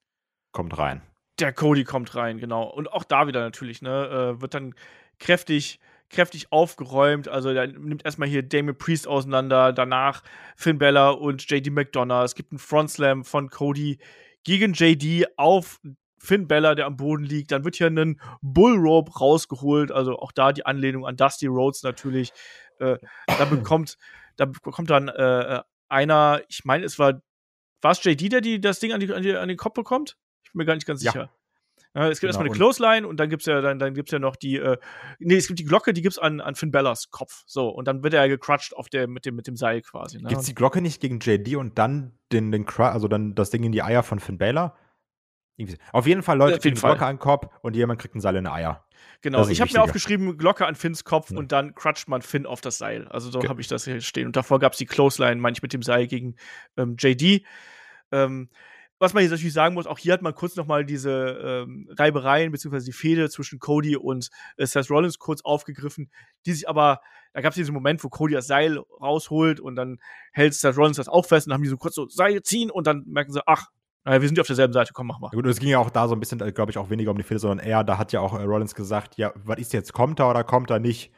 kommt 0.51 0.77
rein. 0.77 1.01
Der 1.39 1.53
Cody 1.53 1.83
kommt 1.83 2.15
rein, 2.15 2.37
genau. 2.39 2.63
Und 2.63 2.91
auch 2.91 3.03
da 3.03 3.27
wieder 3.27 3.41
natürlich, 3.41 3.81
ne, 3.81 4.35
äh, 4.37 4.41
wird 4.41 4.53
dann 4.53 4.75
kräftig, 5.19 5.79
kräftig 6.11 6.51
aufgeräumt. 6.51 7.27
Also 7.27 7.53
der 7.53 7.67
nimmt 7.67 8.05
erstmal 8.05 8.27
hier 8.27 8.43
Damien 8.43 8.77
Priest 8.77 9.07
auseinander, 9.07 9.73
danach 9.73 10.23
Finn 10.55 10.77
Bella 10.77 11.09
und 11.09 11.49
JD 11.49 11.71
McDonough. 11.71 12.23
Es 12.25 12.35
gibt 12.35 12.51
einen 12.51 12.59
Front 12.59 12.91
Slam 12.91 13.23
von 13.23 13.49
Cody 13.49 13.99
gegen 14.43 14.73
JD 14.73 15.27
auf 15.37 15.79
Finn 16.19 16.47
Bella, 16.47 16.75
der 16.75 16.85
am 16.85 16.97
Boden 16.97 17.23
liegt. 17.23 17.51
Dann 17.51 17.63
wird 17.63 17.75
hier 17.75 17.87
ein 17.87 18.19
Bull 18.41 18.77
Rope 18.77 19.11
rausgeholt. 19.19 19.91
Also 19.91 20.17
auch 20.19 20.31
da 20.31 20.51
die 20.53 20.65
Anlehnung 20.65 21.05
an 21.05 21.17
Dusty 21.17 21.47
Rhodes 21.47 21.83
natürlich. 21.83 22.31
Äh, 22.79 22.97
da 23.27 23.45
bekommt, 23.45 23.97
da 24.35 24.45
bekommt 24.45 24.89
dann 24.89 25.07
äh, 25.07 25.61
einer, 25.89 26.41
ich 26.47 26.63
meine, 26.65 26.85
es 26.85 26.99
war, 26.99 27.21
war 27.81 27.91
es 27.91 28.03
JD, 28.03 28.31
der 28.31 28.41
die, 28.41 28.61
das 28.61 28.79
Ding 28.79 28.93
an, 28.93 28.99
die, 28.99 29.11
an, 29.11 29.23
die, 29.23 29.35
an 29.35 29.47
den 29.47 29.57
Kopf 29.57 29.73
bekommt? 29.73 30.17
Ich 30.43 30.51
bin 30.51 30.59
mir 30.59 30.65
gar 30.65 30.75
nicht 30.75 30.85
ganz 30.87 31.01
Ja. 31.03 31.11
sicher. 31.11 31.31
Ja, 31.93 32.07
es 32.07 32.19
gibt 32.21 32.29
erstmal 32.29 32.45
Genau, 32.47 32.53
eine 32.55 32.65
und- 32.67 32.75
Clothesline 32.75 33.07
und 33.07 33.17
dann 33.19 33.29
gibt's 33.29 33.45
ja, 33.45 33.59
dann, 33.59 33.77
dann 33.77 33.93
gibt's 33.93 34.11
ja 34.11 34.19
noch 34.19 34.35
die, 34.37 34.55
äh, 34.57 34.77
nee, 35.19 35.35
es 35.35 35.47
gibt 35.47 35.59
die 35.59 35.65
Glocke, 35.65 35.91
die 35.93 36.01
gibt's 36.01 36.17
an, 36.17 36.39
an 36.39 36.55
Finn 36.55 36.71
Bellas 36.71 37.09
Kopf. 37.11 37.43
So, 37.45 37.67
und 37.67 37.85
dann 37.87 38.01
wird 38.03 38.13
er 38.13 38.29
gecrutscht 38.29 38.73
auf 38.73 38.87
der, 38.87 39.07
mit 39.07 39.25
dem, 39.25 39.35
mit 39.35 39.45
dem 39.47 39.57
Seil 39.57 39.81
quasi. 39.81 40.17
Ne? 40.21 40.29
Gibt 40.29 40.41
es 40.41 40.47
die 40.47 40.55
Glocke 40.55 40.81
nicht 40.81 41.01
gegen 41.01 41.19
JD 41.19 41.55
und 41.57 41.77
dann 41.77 42.13
den, 42.31 42.51
den 42.51 42.65
Cru- 42.65 42.89
also 42.89 43.07
dann 43.09 43.35
das 43.35 43.49
Ding 43.49 43.63
in 43.63 43.71
die 43.73 43.83
Eier 43.83 44.03
von 44.03 44.19
Finn? 44.19 44.37
Irgendwie. 45.57 45.77
Auf 45.91 46.07
jeden 46.07 46.23
Fall 46.23 46.37
Leute 46.37 46.59
kriegen. 46.59 46.75
Glocke 46.75 47.05
an 47.05 47.15
den 47.15 47.19
Kopf 47.19 47.47
und 47.61 47.75
jemand 47.75 47.99
kriegt 47.99 48.15
ein 48.15 48.21
Seil 48.21 48.37
in 48.37 48.45
die 48.45 48.49
Eier. 48.51 48.85
Genau, 49.21 49.45
ich 49.47 49.59
habe 49.61 49.71
mir 49.71 49.81
aufgeschrieben, 49.83 50.37
Glocke 50.37 50.65
an 50.65 50.75
Finns 50.75 51.03
Kopf 51.03 51.29
Ja. 51.31 51.37
und 51.37 51.51
dann 51.51 51.75
crutscht 51.75 52.07
man 52.07 52.21
Finn 52.21 52.45
auf 52.45 52.61
das 52.61 52.77
Seil. 52.77 53.07
Also 53.09 53.29
so 53.29 53.39
Ge- 53.39 53.49
habe 53.49 53.59
ich 53.61 53.67
das 53.67 53.83
hier 53.83 53.99
stehen. 54.01 54.27
Und 54.27 54.35
davor 54.35 54.59
gab 54.59 54.71
es 54.71 54.77
die 54.79 54.85
Clothesline, 54.85 55.41
manch 55.41 55.61
mit 55.61 55.73
dem 55.73 55.83
Seil 55.83 56.07
gegen 56.07 56.35
ähm, 56.77 56.95
JD. 56.97 57.45
Ähm, 58.13 58.49
was 59.01 59.15
man 59.15 59.23
jetzt 59.23 59.31
natürlich 59.31 59.53
sagen 59.53 59.73
muss, 59.73 59.87
auch 59.87 59.97
hier 59.97 60.13
hat 60.13 60.21
man 60.21 60.35
kurz 60.35 60.55
noch 60.55 60.67
mal 60.67 60.85
diese 60.85 61.65
ähm, 61.65 61.89
Reibereien 61.97 62.51
beziehungsweise 62.51 62.85
die 62.85 62.91
Fehde 62.91 63.31
zwischen 63.31 63.57
Cody 63.57 63.97
und 63.97 64.29
äh, 64.57 64.65
Seth 64.67 64.91
Rollins 64.91 65.17
kurz 65.17 65.41
aufgegriffen, 65.41 66.11
die 66.45 66.53
sich 66.53 66.69
aber, 66.69 67.01
da 67.33 67.41
gab 67.41 67.49
es 67.49 67.55
diesen 67.55 67.73
Moment, 67.73 68.03
wo 68.03 68.09
Cody 68.09 68.35
das 68.35 68.45
Seil 68.45 68.77
rausholt 69.01 69.59
und 69.59 69.75
dann 69.75 69.97
hält 70.31 70.53
Seth 70.53 70.77
Rollins 70.77 70.97
das 70.97 71.09
auch 71.09 71.25
fest 71.25 71.47
und 71.47 71.49
dann 71.49 71.55
haben 71.55 71.63
die 71.63 71.69
so 71.69 71.77
kurz 71.77 71.95
so 71.95 72.07
Seil 72.09 72.43
ziehen 72.43 72.69
und 72.69 72.85
dann 72.85 73.03
merken 73.07 73.33
sie, 73.33 73.41
ach, 73.47 73.69
naja, 74.05 74.21
wir 74.21 74.27
sind 74.27 74.37
ja 74.37 74.41
auf 74.41 74.47
derselben 74.47 74.73
Seite, 74.73 74.93
komm, 74.93 75.07
mach 75.07 75.19
mal. 75.19 75.29
Ja 75.31 75.35
Gut, 75.35 75.47
es 75.47 75.59
ging 75.59 75.69
ja 75.69 75.79
auch 75.79 75.89
da 75.89 76.07
so 76.07 76.15
ein 76.15 76.19
bisschen, 76.19 76.37
glaube 76.53 76.69
ich, 76.69 76.77
auch 76.77 76.91
weniger 76.91 77.09
um 77.09 77.17
die 77.17 77.23
Fehde, 77.23 77.39
sondern 77.39 77.65
eher, 77.65 77.83
da 77.83 77.97
hat 77.97 78.13
ja 78.13 78.19
auch 78.19 78.37
äh, 78.37 78.43
Rollins 78.43 78.75
gesagt, 78.75 79.17
ja, 79.17 79.33
was 79.35 79.57
ist 79.57 79.73
jetzt, 79.73 79.93
kommt 79.93 80.19
er 80.19 80.29
oder 80.29 80.43
kommt 80.43 80.69
er 80.69 80.79
nicht? 80.79 81.11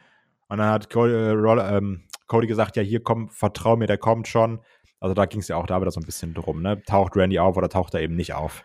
Und 0.48 0.56
dann 0.56 0.70
hat 0.70 0.88
Cody, 0.88 1.12
äh, 1.12 1.30
Roll, 1.32 1.60
ähm, 1.60 2.04
Cody 2.28 2.46
gesagt, 2.46 2.76
ja, 2.76 2.82
hier 2.82 3.02
komm, 3.02 3.28
vertrau 3.28 3.76
mir, 3.76 3.86
der 3.86 3.98
kommt 3.98 4.26
schon. 4.26 4.60
Also 5.04 5.12
da 5.12 5.26
ging 5.26 5.40
es 5.40 5.48
ja 5.48 5.56
auch 5.56 5.66
da 5.66 5.78
wieder 5.82 5.90
so 5.90 6.00
ein 6.00 6.06
bisschen 6.06 6.32
drum, 6.32 6.62
ne? 6.62 6.82
Taucht 6.82 7.14
Randy 7.14 7.38
auf 7.38 7.58
oder 7.58 7.68
taucht 7.68 7.92
er 7.92 8.00
eben 8.00 8.16
nicht 8.16 8.32
auf? 8.32 8.64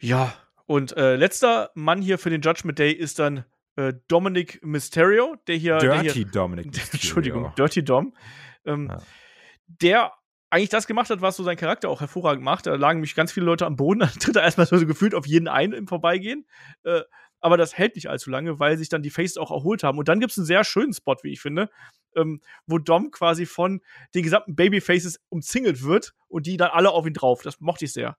Ja, 0.00 0.34
und 0.66 0.96
äh, 0.96 1.14
letzter 1.14 1.70
Mann 1.74 2.02
hier 2.02 2.18
für 2.18 2.28
den 2.28 2.40
Judgment 2.40 2.80
Day 2.80 2.90
ist 2.90 3.20
dann 3.20 3.44
äh, 3.76 3.92
Dominic 4.08 4.58
Mysterio, 4.64 5.36
der 5.46 5.54
hier. 5.54 5.78
der 5.78 6.02
Dirty 6.02 6.24
hier, 6.24 6.26
Dominic. 6.26 6.66
Mysterio. 6.74 6.90
Entschuldigung, 6.92 7.52
Dirty 7.56 7.84
Dom. 7.84 8.16
Ähm, 8.64 8.88
Ja. 8.90 8.98
Der 9.68 10.12
eigentlich 10.50 10.70
das 10.70 10.88
gemacht 10.88 11.08
hat, 11.08 11.20
was 11.20 11.36
so 11.36 11.44
sein 11.44 11.56
Charakter 11.56 11.88
auch 11.88 12.00
hervorragend 12.00 12.42
macht. 12.42 12.66
Da 12.66 12.74
lagen 12.74 12.98
mich 12.98 13.14
ganz 13.14 13.30
viele 13.30 13.46
Leute 13.46 13.64
am 13.64 13.76
Boden, 13.76 14.00
dann 14.00 14.10
tritt 14.10 14.34
er 14.34 14.42
erstmal 14.42 14.66
so 14.66 14.84
gefühlt 14.84 15.14
auf 15.14 15.24
jeden 15.24 15.46
ein 15.46 15.70
im 15.70 15.86
Vorbeigehen. 15.86 16.48
Äh, 16.82 17.02
aber 17.38 17.56
das 17.56 17.78
hält 17.78 17.94
nicht 17.94 18.08
allzu 18.08 18.28
lange, 18.30 18.58
weil 18.58 18.76
sich 18.76 18.88
dann 18.88 19.02
die 19.02 19.10
Faces 19.10 19.36
auch 19.36 19.52
erholt 19.52 19.84
haben. 19.84 19.98
Und 19.98 20.08
dann 20.08 20.18
gibt 20.18 20.32
es 20.32 20.38
einen 20.38 20.46
sehr 20.46 20.64
schönen 20.64 20.92
Spot, 20.92 21.14
wie 21.22 21.30
ich 21.30 21.40
finde, 21.40 21.70
ähm, 22.16 22.40
wo 22.66 22.78
Dom 22.78 23.10
quasi 23.10 23.46
von 23.46 23.80
den 24.14 24.22
gesamten 24.22 24.56
Babyfaces 24.56 25.20
umzingelt 25.28 25.82
wird 25.82 26.14
und 26.28 26.46
die 26.46 26.56
dann 26.56 26.70
alle 26.70 26.90
auf 26.90 27.06
ihn 27.06 27.14
drauf. 27.14 27.42
Das 27.42 27.60
mochte 27.60 27.84
ich 27.84 27.92
sehr. 27.92 28.16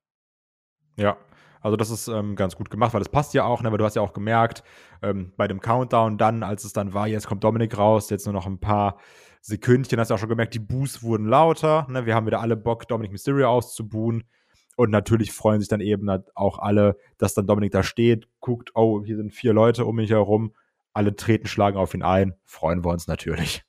Ja, 0.98 1.18
also 1.62 1.76
das 1.76 1.89
ist 1.89 2.08
ähm, 2.08 2.36
ganz 2.36 2.56
gut 2.56 2.70
gemacht, 2.70 2.93
weil 2.93 3.02
das 3.02 3.10
passt 3.10 3.34
ja 3.34 3.43
auch, 3.43 3.62
ne, 3.62 3.72
weil 3.72 3.78
du 3.78 3.86
hast 3.86 3.95
ja 3.95 4.02
auch 4.02 4.14
gemerkt, 4.14 4.64
ähm, 5.02 5.34
bei 5.38 5.48
dem 5.48 5.60
Countdown 5.60 6.18
dann, 6.18 6.43
als 6.43 6.64
es 6.64 6.74
dann 6.74 6.93
war, 6.93 7.08
jetzt 7.08 7.28
kommt 7.28 7.43
Dominik 7.43 7.78
raus, 7.78 8.10
jetzt 8.10 8.26
nur 8.26 8.34
noch 8.34 8.45
ein 8.45 8.60
paar 8.60 8.98
Sekündchen, 9.41 10.00
hast 10.00 10.10
du 10.10 10.16
auch 10.16 10.20
schon 10.20 10.30
gemerkt, 10.30 10.54
die 10.54 10.60
Boos 10.60 11.04
wurden 11.04 11.28
lauter, 11.28 11.88
ne, 11.89 12.06
wir 12.06 12.16
haben 12.16 12.26
wieder 12.26 12.41
alle 12.41 12.58
Bock, 12.58 12.88
Dominic 12.88 13.12
Mysterio 13.12 13.50
auszubuhen 13.50 14.24
und 14.76 14.91
natürlich 14.91 15.32
freuen 15.32 15.60
sich 15.60 15.70
dann 15.70 15.82
eben 15.82 16.10
auch 16.36 16.60
alle, 16.60 16.98
dass 17.18 17.34
dann 17.34 17.48
Dominik 17.48 17.72
da 17.72 17.84
steht, 17.84 18.28
guckt, 18.39 18.72
oh, 18.76 19.04
hier 19.04 19.18
sind 19.18 19.34
vier 19.34 19.54
Leute 19.54 19.86
um 19.86 19.95
mich 19.95 20.12
herum, 20.12 20.54
alle 20.93 21.16
treten, 21.16 21.48
schlagen 21.48 21.78
auf 21.78 21.93
ihn 21.93 22.04
ein, 22.04 22.36
freuen 22.45 22.84
wir 22.84 22.91
uns 22.91 23.08
natürlich. 23.08 23.66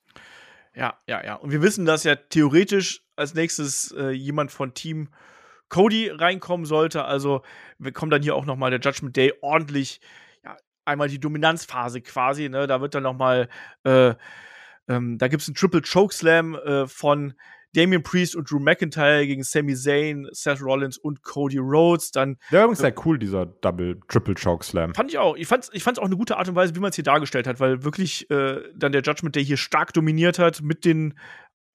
Ja, 0.75 0.99
ja, 1.07 1.23
ja. 1.23 1.35
Und 1.35 1.51
wir 1.51 1.61
wissen, 1.61 1.85
dass 1.85 2.03
ja 2.03 2.15
theoretisch 2.15 3.03
als 3.15 3.33
nächstes 3.33 3.91
äh, 3.91 4.11
jemand 4.11 4.51
von 4.51 4.73
Team 4.73 5.09
Cody 5.69 6.09
reinkommen 6.09 6.65
sollte. 6.65 7.05
Also 7.05 7.43
wir 7.77 7.91
kommen 7.91 8.11
dann 8.11 8.21
hier 8.21 8.35
auch 8.35 8.45
noch 8.45 8.55
mal 8.55 8.71
der 8.71 8.79
Judgment 8.79 9.15
Day 9.15 9.33
ordentlich, 9.41 10.01
ja, 10.43 10.57
einmal 10.85 11.07
die 11.07 11.19
Dominanzphase 11.19 12.01
quasi. 12.01 12.49
Ne? 12.49 12.67
Da 12.67 12.81
wird 12.81 12.95
dann 12.95 13.03
noch 13.03 13.17
mal, 13.17 13.49
äh, 13.83 14.13
ähm, 14.87 15.17
da 15.17 15.27
gibt 15.27 15.41
es 15.41 15.47
einen 15.47 15.55
Triple 15.55 15.81
Chokeslam 15.81 16.55
äh, 16.55 16.87
von 16.87 17.33
Damian 17.73 18.03
Priest 18.03 18.35
und 18.35 18.49
Drew 18.49 18.59
McIntyre 18.59 19.25
gegen 19.27 19.43
Sami 19.43 19.75
Zayn, 19.75 20.27
Seth 20.31 20.61
Rollins 20.61 20.97
und 20.97 21.21
Cody 21.23 21.57
Rhodes. 21.59 22.11
Dann 22.11 22.37
Der 22.51 22.59
war 22.59 22.65
übrigens 22.65 22.79
sehr 22.79 22.95
cool, 23.05 23.19
dieser 23.19 23.45
Double, 23.45 23.99
Triple 24.07 24.35
Choke 24.35 24.65
Slam. 24.65 24.95
Fand 24.95 25.11
ich 25.11 25.17
auch. 25.17 25.35
Ich 25.35 25.47
fand's, 25.47 25.69
ich 25.73 25.83
fand's 25.83 25.99
auch 25.99 26.05
eine 26.05 26.17
gute 26.17 26.37
Art 26.37 26.49
und 26.49 26.55
Weise, 26.55 26.75
wie 26.75 26.79
man 26.79 26.89
es 26.89 26.95
hier 26.95 27.03
dargestellt 27.03 27.47
hat, 27.47 27.59
weil 27.59 27.83
wirklich 27.83 28.29
äh, 28.31 28.61
dann 28.75 28.91
der 28.91 29.01
Judgment 29.01 29.35
Day 29.35 29.45
hier 29.45 29.57
stark 29.57 29.93
dominiert 29.93 30.39
hat 30.39 30.61
mit 30.61 30.85
den 30.85 31.13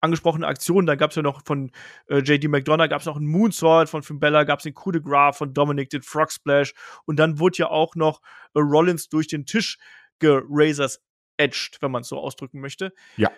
angesprochenen 0.01 0.45
Aktionen. 0.45 0.86
Da 0.86 0.97
gab's 0.97 1.16
ja 1.16 1.22
noch 1.22 1.45
von 1.45 1.70
äh, 2.09 2.18
JD 2.18 2.49
McDonough, 2.49 2.88
gab's 2.88 3.07
noch 3.07 3.16
einen 3.16 3.26
Moonsault 3.26 3.88
von 3.88 4.03
Finn 4.03 4.20
Bella, 4.20 4.45
gab's 4.45 4.64
den 4.64 4.74
Coup 4.74 4.92
de 4.92 5.01
Gras 5.01 5.36
von 5.36 5.55
Dominic, 5.55 5.90
den 5.90 6.03
Frog 6.03 6.30
Splash 6.30 6.74
und 7.07 7.16
dann 7.16 7.38
wurde 7.38 7.59
ja 7.59 7.68
auch 7.68 7.95
noch 7.97 8.20
äh, 8.55 8.61
Rollins 8.61 9.09
durch 9.09 9.26
den 9.28 9.47
Tisch 9.47 9.78
gerazors 10.18 11.01
edged, 11.36 11.78
wenn 11.80 11.90
man 11.90 12.03
es 12.03 12.09
so 12.09 12.18
ausdrücken 12.18 12.61
möchte. 12.61 12.92
Ja. 13.16 13.30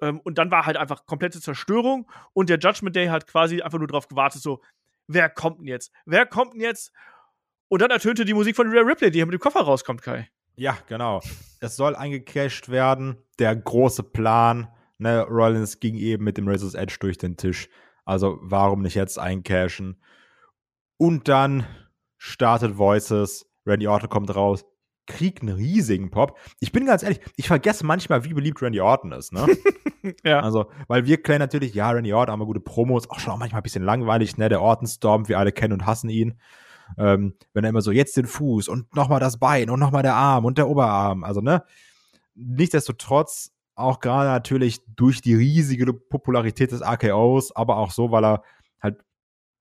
Ähm, 0.00 0.20
und 0.20 0.38
dann 0.38 0.50
war 0.50 0.66
halt 0.66 0.76
einfach 0.76 1.06
komplette 1.06 1.40
Zerstörung 1.40 2.10
und 2.32 2.48
der 2.48 2.58
Judgment 2.58 2.96
Day 2.96 3.06
hat 3.06 3.26
quasi 3.26 3.62
einfach 3.62 3.78
nur 3.78 3.88
drauf 3.88 4.08
gewartet, 4.08 4.42
so, 4.42 4.60
wer 5.06 5.28
kommt 5.28 5.60
denn 5.60 5.66
jetzt? 5.66 5.92
Wer 6.04 6.26
kommt 6.26 6.54
denn 6.54 6.60
jetzt? 6.60 6.92
Und 7.68 7.82
dann 7.82 7.90
ertönte 7.90 8.24
die 8.24 8.34
Musik 8.34 8.56
von 8.56 8.68
Rhea 8.68 8.82
Ripley, 8.82 9.10
die 9.10 9.18
hier 9.18 9.26
mit 9.26 9.34
dem 9.34 9.40
Koffer 9.40 9.60
rauskommt, 9.60 10.02
Kai. 10.02 10.28
Ja, 10.56 10.78
genau. 10.86 11.20
Es 11.60 11.76
soll 11.76 11.96
eingecashed 11.96 12.68
werden. 12.68 13.16
Der 13.38 13.56
große 13.56 14.02
Plan. 14.02 14.68
Ne, 14.98 15.22
Rollins 15.22 15.80
ging 15.80 15.96
eben 15.96 16.24
mit 16.24 16.38
dem 16.38 16.46
Razor's 16.46 16.74
Edge 16.74 16.96
durch 17.00 17.18
den 17.18 17.36
Tisch. 17.36 17.68
Also 18.04 18.38
warum 18.40 18.82
nicht 18.82 18.94
jetzt 18.94 19.18
eincashen? 19.18 20.00
Und 20.96 21.26
dann 21.26 21.66
startet 22.16 22.78
Voices. 22.78 23.50
Randy 23.66 23.88
Orton 23.88 24.08
kommt 24.08 24.34
raus. 24.34 24.64
Kriegt 25.06 25.42
einen 25.42 25.54
riesigen 25.54 26.10
Pop. 26.10 26.38
Ich 26.60 26.72
bin 26.72 26.86
ganz 26.86 27.02
ehrlich, 27.02 27.20
ich 27.36 27.46
vergesse 27.46 27.84
manchmal, 27.84 28.24
wie 28.24 28.34
beliebt 28.34 28.62
Randy 28.62 28.80
Orton 28.80 29.12
ist, 29.12 29.32
ne? 29.32 29.46
Ja. 30.22 30.40
Also, 30.40 30.66
weil 30.86 31.06
wir 31.06 31.22
kleinen 31.22 31.40
natürlich, 31.40 31.72
ja, 31.72 31.90
Randy 31.90 32.12
Orton 32.12 32.32
haben 32.32 32.40
wir 32.40 32.44
gute 32.44 32.60
Promos, 32.60 33.08
auch 33.08 33.20
schon 33.20 33.32
auch 33.32 33.38
manchmal 33.38 33.60
ein 33.60 33.62
bisschen 33.62 33.84
langweilig, 33.84 34.36
ne? 34.36 34.50
Der 34.50 34.60
Orton 34.60 34.86
Storm, 34.86 35.28
wir 35.28 35.38
alle 35.38 35.50
kennen 35.50 35.72
und 35.72 35.86
hassen 35.86 36.10
ihn. 36.10 36.38
Ähm, 36.98 37.32
wenn 37.54 37.64
er 37.64 37.70
immer 37.70 37.80
so, 37.80 37.90
jetzt 37.90 38.14
den 38.18 38.26
Fuß 38.26 38.68
und 38.68 38.94
nochmal 38.94 39.18
das 39.18 39.38
Bein 39.38 39.70
und 39.70 39.80
nochmal 39.80 40.02
der 40.02 40.14
Arm 40.14 40.44
und 40.44 40.58
der 40.58 40.68
Oberarm, 40.68 41.24
also, 41.24 41.40
ne? 41.40 41.64
Nichtsdestotrotz, 42.34 43.52
auch 43.76 44.00
gerade 44.00 44.28
natürlich 44.28 44.82
durch 44.94 45.22
die 45.22 45.34
riesige 45.34 45.92
Popularität 45.94 46.72
des 46.72 46.82
AKOs, 46.82 47.56
aber 47.56 47.78
auch 47.78 47.90
so, 47.90 48.10
weil 48.10 48.24
er 48.24 48.42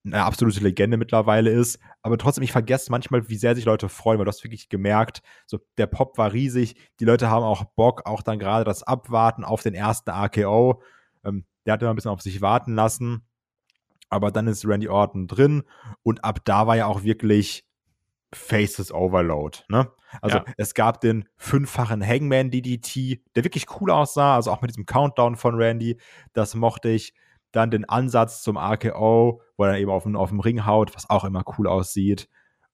eine 0.06 0.24
absolute 0.24 0.60
Legende 0.60 0.98
mittlerweile 0.98 1.50
ist. 1.50 1.80
Aber 2.02 2.18
trotzdem, 2.18 2.44
ich 2.44 2.52
vergesse 2.52 2.92
manchmal, 2.92 3.30
wie 3.30 3.38
sehr 3.38 3.56
sich 3.56 3.66
Leute 3.66 3.88
freuen, 3.90 4.18
weil 4.20 4.26
du 4.26 4.30
hast 4.30 4.44
wirklich 4.44 4.70
gemerkt, 4.70 5.22
so 5.46 5.60
der 5.78 5.88
Pop 5.88 6.18
war 6.18 6.34
riesig, 6.34 6.76
die 7.00 7.06
Leute 7.06 7.30
haben 7.30 7.44
auch 7.44 7.64
Bock, 7.76 8.06
auch 8.06 8.22
dann 8.22 8.40
gerade 8.40 8.66
das 8.66 8.84
Abwarten 8.84 9.44
auf 9.46 9.62
den 9.62 9.74
ersten 9.74 10.10
AKO. 10.10 10.82
Ähm, 11.24 11.46
der 11.66 11.74
hat 11.74 11.82
immer 11.82 11.92
ein 11.92 11.96
bisschen 11.96 12.12
auf 12.12 12.22
sich 12.22 12.42
warten 12.42 12.76
lassen. 12.76 13.26
Aber 14.10 14.30
dann 14.32 14.48
ist 14.48 14.66
Randy 14.68 14.90
Orton 14.90 15.28
drin 15.28 15.64
und 16.04 16.24
ab 16.24 16.40
da 16.46 16.68
war 16.68 16.76
ja 16.76 16.86
auch 16.86 17.04
wirklich 17.04 17.66
Faces 18.34 18.92
Overload. 18.94 19.60
Ne? 19.70 19.90
Also 20.22 20.38
Ja. 20.38 20.46
es 20.58 20.74
gab 20.74 21.02
den 21.02 21.28
fünffachen 21.38 22.06
Hangman 22.06 22.52
DDT, 22.52 23.22
der 23.36 23.44
wirklich 23.44 23.66
cool 23.80 23.90
aussah, 23.90 24.36
also 24.36 24.52
auch 24.52 24.62
mit 24.62 24.70
diesem 24.72 24.86
Countdown 24.86 25.36
von 25.36 25.56
Randy, 25.56 25.98
das 26.34 26.56
mochte 26.56 26.90
ich. 26.90 27.14
Dann 27.54 27.72
den 27.72 27.88
Ansatz 27.88 28.44
zum 28.44 28.58
RKO, 28.58 29.42
wo 29.58 29.64
er 29.64 29.78
eben 29.78 29.90
auf 29.90 30.04
dem, 30.04 30.18
auf 30.18 30.30
dem 30.30 30.42
Ring 30.42 30.66
haut, 30.66 30.94
was 30.96 31.10
auch 31.10 31.24
immer 31.24 31.44
cool 31.58 31.68
aussieht. 31.68 32.28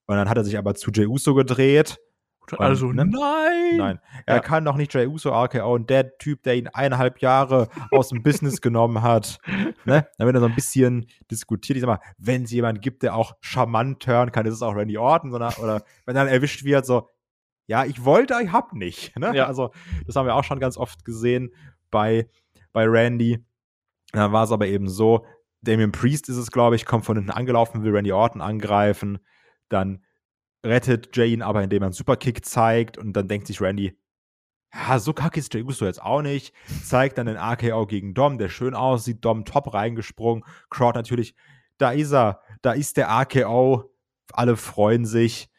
Und 0.06 0.16
dann 0.16 0.28
hat 0.28 0.36
er 0.36 0.44
sich 0.44 0.58
aber 0.58 0.74
zu 0.74 0.90
Jey 0.90 1.06
Uso 1.06 1.34
gedreht. 1.34 1.98
Und 2.50 2.58
alle 2.60 2.74
so, 2.74 2.90
ne? 2.90 3.04
nein! 3.06 3.76
Nein, 3.76 4.00
er 4.26 4.36
Ja. 4.36 4.40
kann 4.40 4.64
doch 4.64 4.74
nicht 4.76 4.92
Jey 4.92 5.06
Uso 5.06 5.30
RKO 5.30 5.72
und 5.72 5.88
der 5.88 6.18
Typ, 6.18 6.42
der 6.42 6.56
ihn 6.56 6.66
eineinhalb 6.66 7.20
Jahre 7.20 7.68
aus 7.92 8.08
dem 8.08 8.24
Business 8.24 8.60
genommen 8.60 9.02
hat. 9.02 9.38
Ne? 9.84 10.08
Dann 10.18 10.26
wird 10.26 10.34
er 10.36 10.40
so 10.40 10.46
ein 10.46 10.56
bisschen 10.56 11.06
diskutiert. 11.30 11.76
Ich 11.76 11.82
sag 11.82 11.86
mal, 11.88 12.00
wenn 12.18 12.42
es 12.42 12.50
jemand 12.50 12.82
gibt, 12.82 13.04
der 13.04 13.14
auch 13.14 13.34
charmant 13.40 14.02
turnen 14.02 14.32
kann, 14.32 14.46
ist 14.46 14.54
es 14.54 14.62
auch 14.62 14.74
Randy 14.74 14.98
Orton, 14.98 15.30
sondern, 15.30 15.52
oder 15.62 15.84
wenn 16.06 16.16
dann 16.16 16.26
erwischt 16.26 16.64
wird, 16.64 16.84
so, 16.86 17.08
ja, 17.68 17.84
ich 17.84 18.04
wollte, 18.04 18.34
ich 18.42 18.50
hab 18.50 18.72
nicht. 18.72 19.16
Ne? 19.16 19.30
Ja. 19.36 19.46
Also, 19.46 19.70
das 20.06 20.16
haben 20.16 20.26
wir 20.26 20.34
auch 20.34 20.42
schon 20.42 20.58
ganz 20.58 20.76
oft 20.76 21.04
gesehen 21.04 21.54
bei, 21.92 22.26
bei 22.72 22.84
Randy. 22.88 23.44
Dann 24.12 24.32
war 24.32 24.44
es 24.44 24.52
aber 24.52 24.66
eben 24.66 24.88
so, 24.88 25.24
Damien 25.62 25.92
Priest 25.92 26.28
ist 26.28 26.36
es, 26.36 26.50
glaube 26.50 26.76
ich, 26.76 26.86
kommt 26.86 27.04
von 27.04 27.16
hinten 27.16 27.30
angelaufen, 27.30 27.82
will 27.82 27.94
Randy 27.94 28.12
Orton 28.12 28.40
angreifen. 28.40 29.18
Dann 29.68 30.04
rettet 30.64 31.16
Jay 31.16 31.32
ihn 31.32 31.42
aber, 31.42 31.62
indem 31.62 31.82
er 31.82 31.86
einen 31.86 31.92
Superkick 31.92 32.44
zeigt. 32.44 32.98
Und 32.98 33.12
dann 33.12 33.28
denkt 33.28 33.46
sich 33.46 33.60
Randy, 33.60 33.96
ja, 34.72 34.98
so 34.98 35.12
kacke 35.12 35.38
ist 35.38 35.52
Jey 35.52 35.62
Uso 35.62 35.84
jetzt 35.84 36.02
auch 36.02 36.22
nicht. 36.22 36.54
Zeigt 36.84 37.18
dann 37.18 37.26
den 37.26 37.36
RKO 37.36 37.86
gegen 37.86 38.14
Dom, 38.14 38.38
der 38.38 38.48
schön 38.48 38.74
aussieht. 38.74 39.24
Dom 39.24 39.44
top 39.44 39.74
reingesprungen. 39.74 40.44
Crowd 40.70 40.96
natürlich, 40.96 41.34
da 41.78 41.90
ist 41.90 42.12
er. 42.12 42.40
Da 42.62 42.72
ist 42.72 42.96
der 42.96 43.08
RKO. 43.08 43.92
Alle 44.32 44.56
freuen 44.56 45.04
sich. 45.04 45.50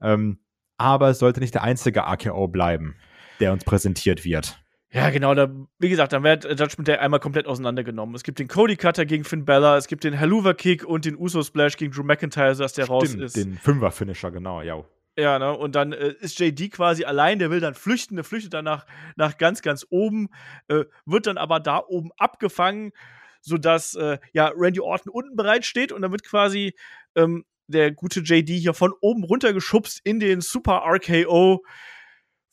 Ähm, 0.00 0.38
aber 0.76 1.08
es 1.08 1.18
sollte 1.18 1.40
nicht 1.40 1.54
der 1.54 1.64
einzige 1.64 2.00
RKO 2.00 2.46
bleiben, 2.46 2.94
der 3.40 3.52
uns 3.52 3.64
präsentiert 3.64 4.24
wird. 4.24 4.60
Ja, 4.90 5.10
genau. 5.10 5.34
Da, 5.34 5.50
wie 5.78 5.88
gesagt, 5.90 6.12
dann 6.14 6.22
wird 6.22 6.44
Judgment 6.44 6.88
Day 6.88 6.96
einmal 6.96 7.20
komplett 7.20 7.46
auseinandergenommen. 7.46 8.14
Es 8.14 8.22
gibt 8.22 8.38
den 8.38 8.48
Cody 8.48 8.76
Cutter 8.76 9.04
gegen 9.04 9.24
Finn 9.24 9.44
Bella, 9.44 9.76
es 9.76 9.86
gibt 9.86 10.04
den 10.04 10.14
Helluva 10.14 10.54
Kick 10.54 10.84
und 10.84 11.04
den 11.04 11.16
Uso 11.16 11.42
Splash 11.42 11.76
gegen 11.76 11.92
Drew 11.92 12.02
McIntyre, 12.02 12.54
sodass 12.54 12.72
der 12.72 12.86
raus 12.86 13.08
Stimmt, 13.08 13.24
ist. 13.24 13.36
den 13.36 13.58
Fünfer-Finisher, 13.58 14.30
genau, 14.30 14.62
ja. 14.62 14.82
Ja, 15.18 15.38
ne? 15.38 15.56
Und 15.56 15.74
dann 15.74 15.92
äh, 15.92 16.14
ist 16.20 16.38
JD 16.38 16.70
quasi 16.70 17.04
allein, 17.04 17.38
der 17.38 17.50
will 17.50 17.60
dann 17.60 17.74
flüchten, 17.74 18.14
der 18.14 18.24
flüchtet 18.24 18.54
dann 18.54 18.64
nach, 18.64 18.86
nach 19.16 19.36
ganz, 19.36 19.62
ganz 19.62 19.84
oben, 19.90 20.28
äh, 20.68 20.84
wird 21.06 21.26
dann 21.26 21.38
aber 21.38 21.60
da 21.60 21.82
oben 21.86 22.10
abgefangen, 22.16 22.92
sodass 23.40 23.94
äh, 23.94 24.18
ja 24.32 24.52
Randy 24.54 24.80
Orton 24.80 25.10
unten 25.12 25.36
bereit 25.36 25.66
steht 25.66 25.92
und 25.92 26.02
dann 26.02 26.12
wird 26.12 26.22
quasi 26.22 26.72
ähm, 27.16 27.44
der 27.66 27.90
gute 27.90 28.20
JD 28.20 28.48
hier 28.48 28.74
von 28.74 28.92
oben 29.00 29.24
runtergeschubst 29.24 30.00
in 30.04 30.20
den 30.20 30.40
Super 30.40 30.84
RKO 30.86 31.64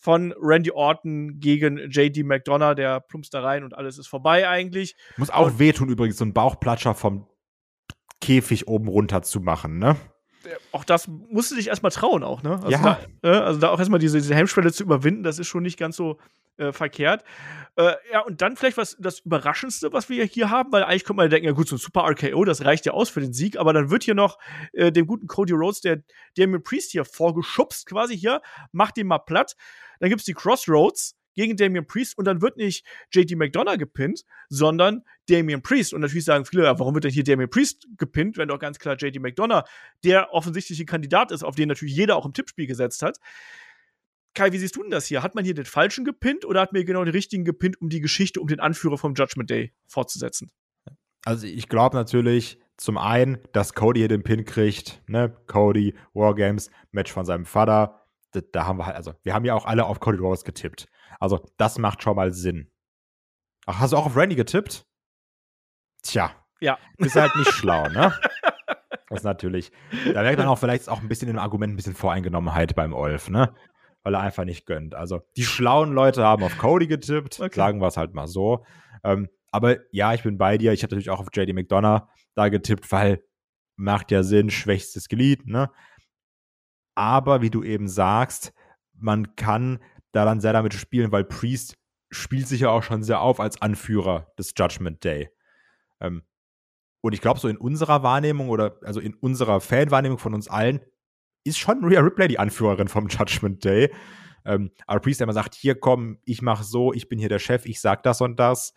von 0.06 0.34
Randy 0.40 0.70
Orton 0.72 1.40
gegen 1.40 1.78
JD 1.90 2.24
McDonough, 2.24 2.76
der 2.76 3.00
plumpst 3.02 3.34
da 3.34 3.42
rein 3.42 3.64
und 3.64 3.74
alles 3.76 3.98
ist 3.98 4.06
vorbei 4.08 4.48
eigentlich. 4.48 4.96
Muss 5.18 5.32
auch 5.32 5.48
Und- 5.48 5.60
wehtun, 5.60 5.90
übrigens, 5.90 6.18
so 6.18 6.24
einen 6.24 6.34
Bauchplatscher 6.34 6.94
vom 6.94 7.28
Käfig 8.22 8.68
oben 8.68 8.88
runter 8.88 9.24
zu 9.24 9.42
machen, 9.42 9.80
ne? 9.80 9.98
Auch 10.72 10.84
das 10.84 11.08
musst 11.08 11.52
du 11.52 11.56
dich 11.56 11.68
erstmal 11.68 11.92
trauen, 11.92 12.24
auch, 12.24 12.44
ne? 12.44 12.52
Also 12.52 12.70
Ja. 12.70 13.00
Da, 13.22 13.30
äh, 13.30 13.38
also 13.38 13.60
da 13.60 13.70
auch 13.70 13.80
erstmal 13.80 14.00
diese, 14.00 14.18
diese 14.18 14.36
Hemmschwelle 14.36 14.72
zu 14.72 14.84
überwinden, 14.84 15.24
das 15.24 15.40
ist 15.40 15.48
schon 15.48 15.64
nicht 15.64 15.78
ganz 15.78 15.96
so 15.96 16.18
äh, 16.58 16.72
verkehrt. 16.72 17.24
Äh, 17.76 17.94
ja, 18.12 18.22
und 18.22 18.42
dann 18.42 18.56
vielleicht 18.56 18.78
was 18.78 18.96
das 19.00 19.20
Überraschendste, 19.20 19.92
was 19.92 20.10
wir 20.10 20.24
hier 20.26 20.50
haben, 20.50 20.72
weil 20.72 20.84
eigentlich 20.84 21.04
könnte 21.04 21.18
man 21.18 21.26
ja 21.26 21.30
denken, 21.30 21.48
ja 21.48 21.54
gut, 21.54 21.68
so 21.68 21.76
ein 21.76 21.80
Super 21.80 22.08
RKO, 22.10 22.46
das 22.46 22.64
reicht 22.64 22.86
ja 22.86 22.94
aus 22.94 23.10
für 23.10 23.22
den 23.22 23.34
Sieg, 23.34 23.58
aber 23.58 23.74
dann 23.74 23.90
wird 23.90 24.04
hier 24.04 24.16
noch 24.16 24.38
äh, 24.74 24.92
dem 24.92 25.08
guten 25.08 25.28
Cody 25.28 25.54
Rhodes, 25.54 25.82
der 25.82 26.04
Damien 26.38 26.64
Priest 26.64 26.92
hier 26.92 27.06
vorgeschubst, 27.06 27.86
quasi 27.88 28.18
hier, 28.18 28.42
macht 28.72 28.98
ihn 28.98 29.08
mal 29.08 29.20
platt. 29.20 29.56
Dann 30.00 30.10
gibt's 30.10 30.26
die 30.26 30.34
Crossroads 30.34 31.16
gegen 31.36 31.56
Damien 31.56 31.86
Priest 31.86 32.18
und 32.18 32.26
dann 32.26 32.42
wird 32.42 32.58
nicht 32.58 32.86
JD 33.14 33.36
McDonough 33.36 33.78
gepinnt, 33.78 34.26
sondern 34.50 35.04
Damien 35.30 35.62
Priest. 35.62 35.94
Und 35.94 36.02
natürlich 36.02 36.26
sagen 36.26 36.46
viele, 36.46 36.64
warum 36.64 36.94
wird 36.96 37.04
denn 37.04 37.12
hier 37.12 37.24
Damien 37.24 37.50
Priest 37.50 37.88
gepinnt, 37.98 38.38
wenn 38.38 38.48
doch 38.48 38.60
ganz 38.60 38.80
klar 38.80 38.96
JD 38.98 39.20
McDonough 39.20 39.64
der 40.04 40.34
offensichtliche 40.34 40.86
Kandidat 40.86 41.32
ist, 41.32 41.44
auf 41.44 41.56
den 41.56 41.70
natürlich 41.70 41.96
jeder 41.96 42.16
auch 42.16 42.26
im 42.26 42.34
Tippspiel 42.34 42.68
gesetzt 42.68 43.02
hat. 43.02 43.20
Kai, 44.34 44.52
wie 44.52 44.58
siehst 44.58 44.76
du 44.76 44.82
denn 44.82 44.92
das 44.92 45.06
hier? 45.06 45.24
Hat 45.24 45.34
man 45.34 45.46
hier 45.46 45.54
den 45.54 45.66
falschen 45.66 46.04
gepinnt 46.04 46.44
oder 46.44 46.60
hat 46.60 46.74
mir 46.74 46.84
genau 46.84 47.04
den 47.04 47.14
richtigen 47.14 47.46
gepinnt, 47.46 47.80
um 47.80 47.90
die 47.90 48.02
Geschichte 48.02 48.42
um 48.42 48.48
den 48.48 48.60
Anführer 48.60 48.98
vom 48.98 49.14
Judgment 49.14 49.50
Day 49.50 49.72
fortzusetzen? 49.88 50.52
Also 51.24 51.48
ich 51.48 51.70
glaube 51.70 51.96
natürlich 51.96 52.60
zum 52.78 52.98
einen, 52.98 53.38
dass 53.54 53.74
Cody 53.74 54.02
hier 54.02 54.10
den 54.10 54.24
Pin 54.24 54.44
kriegt, 54.44 55.02
ne? 55.08 55.36
Cody, 55.48 55.96
Wargames, 56.14 56.70
Match 56.92 57.12
von 57.12 57.26
seinem 57.26 57.46
Vater. 57.46 58.02
Da, 58.32 58.42
da 58.42 58.66
haben 58.66 58.78
wir 58.78 58.86
halt, 58.86 58.98
also 58.98 59.14
wir 59.24 59.34
haben 59.34 59.46
ja 59.46 59.54
auch 59.54 59.66
alle 59.66 59.86
auf 59.86 60.02
Cody 60.02 60.18
Rhodes 60.18 60.44
getippt. 60.44 60.88
Also 61.20 61.46
das 61.58 61.78
macht 61.78 62.04
schon 62.04 62.16
mal 62.16 62.34
Sinn. 62.34 62.72
Ach, 63.66 63.80
hast 63.80 63.94
du 63.94 63.98
auch 63.98 64.06
auf 64.06 64.16
Randy 64.16 64.36
getippt? 64.36 64.86
Tja, 66.04 66.32
Ja. 66.62 66.78
ist 66.98 67.16
halt 67.16 67.36
nicht 67.36 67.52
schlau, 67.54 67.88
ne? 67.90 68.14
Das 69.10 69.20
ist 69.20 69.24
natürlich. 69.24 69.72
Da 70.14 70.22
merkt 70.22 70.38
man 70.40 70.48
auch 70.48 70.58
vielleicht 70.60 70.90
auch 70.90 71.02
ein 71.02 71.08
bisschen 71.08 71.30
im 71.30 71.40
Argument 71.40 71.74
ein 71.74 71.76
bisschen 71.76 71.96
Voreingenommenheit 71.96 72.76
beim 72.76 72.94
Olf, 72.94 73.30
ne? 73.30 73.56
Weil 74.04 74.14
er 74.16 74.20
einfach 74.22 74.46
nicht 74.46 74.66
gönnt. 74.66 74.94
Also 74.94 75.22
die 75.36 75.46
schlauen 75.46 75.94
Leute 75.94 76.24
haben 76.24 76.44
auf 76.44 76.58
Cody 76.58 76.88
getippt, 76.88 77.40
Okay. 77.40 77.56
sagen 77.56 77.80
wir 77.82 77.88
es 77.88 77.98
halt 77.98 78.14
mal 78.14 78.28
so. 78.28 78.66
Ähm, 79.04 79.30
aber 79.52 79.78
ja, 79.92 80.14
ich 80.14 80.24
bin 80.24 80.38
bei 80.38 80.58
dir. 80.58 80.74
Ich 80.74 80.84
habe 80.84 80.92
natürlich 80.94 81.10
auch 81.10 81.20
auf 81.20 81.30
JD 81.34 81.54
McDonough 81.54 82.08
da 82.36 82.50
getippt, 82.50 82.92
weil 82.92 83.24
macht 83.78 84.12
ja 84.12 84.22
Sinn, 84.24 84.50
schwächstes 84.52 85.08
Glied, 85.10 85.48
ne? 85.48 85.72
Aber 86.96 87.42
wie 87.42 87.50
du 87.50 87.64
eben 87.64 87.88
sagst, 87.88 88.54
man 88.94 89.36
kann 89.36 89.80
da 90.16 90.24
dann 90.26 90.40
sehr 90.40 90.54
damit 90.54 90.74
spielen, 90.74 91.12
weil 91.12 91.26
Priest 91.26 91.78
spielt 92.10 92.48
sich 92.48 92.62
ja 92.62 92.70
auch 92.70 92.84
schon 92.84 93.04
sehr 93.04 93.20
auf 93.20 93.40
als 93.40 93.62
Anführer 93.62 94.32
des 94.40 94.54
Judgment 94.58 95.04
Day. 95.04 95.30
Ähm, 96.00 96.24
und 97.02 97.14
ich 97.14 97.22
glaube, 97.22 97.40
so 97.40 97.48
in 97.48 97.58
unserer 97.58 98.02
Wahrnehmung 98.02 98.50
oder 98.50 98.80
also 98.84 99.00
in 99.00 99.14
unserer 99.14 99.60
Fanwahrnehmung 99.60 100.18
von 100.18 100.34
uns 100.34 100.48
allen 100.48 100.80
ist 101.44 101.58
schon 101.58 101.84
Rhea 101.84 102.00
Ripley 102.00 102.28
die 102.30 102.40
Anführerin 102.40 102.88
vom 102.88 103.08
Judgment 103.08 103.64
Day. 103.64 103.92
Ähm, 104.46 104.72
aber 104.88 105.02
Priest 105.02 105.22
immer 105.22 105.34
sagt, 105.34 105.54
hier 105.54 105.76
komm, 105.76 106.18
ich 106.24 106.42
mache 106.42 106.64
so, 106.64 106.94
ich 106.94 107.10
bin 107.10 107.20
hier 107.20 107.30
der 107.30 107.40
Chef, 107.40 107.66
ich 107.66 107.82
sag 107.82 108.04
das 108.04 108.22
und 108.22 108.40
das. 108.40 108.74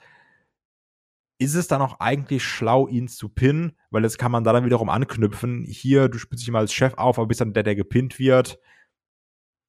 Ist 1.39 1.55
es 1.55 1.69
dann 1.69 1.81
auch 1.81 2.01
eigentlich 2.01 2.43
schlau, 2.43 2.89
ihn 2.89 3.07
zu 3.07 3.29
pinnen? 3.29 3.77
Weil 3.91 4.03
jetzt 4.03 4.19
kann 4.19 4.33
man 4.33 4.43
da 4.43 4.53
dann 4.53 4.65
wiederum 4.65 4.89
anknüpfen. 4.89 5.65
Hier, 5.65 6.09
du 6.09 6.19
spielst 6.19 6.45
dich 6.45 6.51
mal 6.51 6.61
als 6.61 6.73
Chef 6.73 6.95
auf, 6.95 7.17
aber 7.19 7.29
bist 7.29 7.41
dann 7.41 7.53
der, 7.53 7.63
der 7.63 7.77
gepinnt 7.77 8.19
wird. 8.19 8.59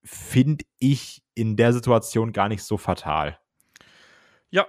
Finde 0.03 0.65
ich 0.79 1.23
in 1.33 1.55
der 1.55 1.73
Situation 1.73 2.31
gar 2.31 2.49
nicht 2.49 2.63
so 2.63 2.77
fatal. 2.77 3.37
Ja. 4.49 4.67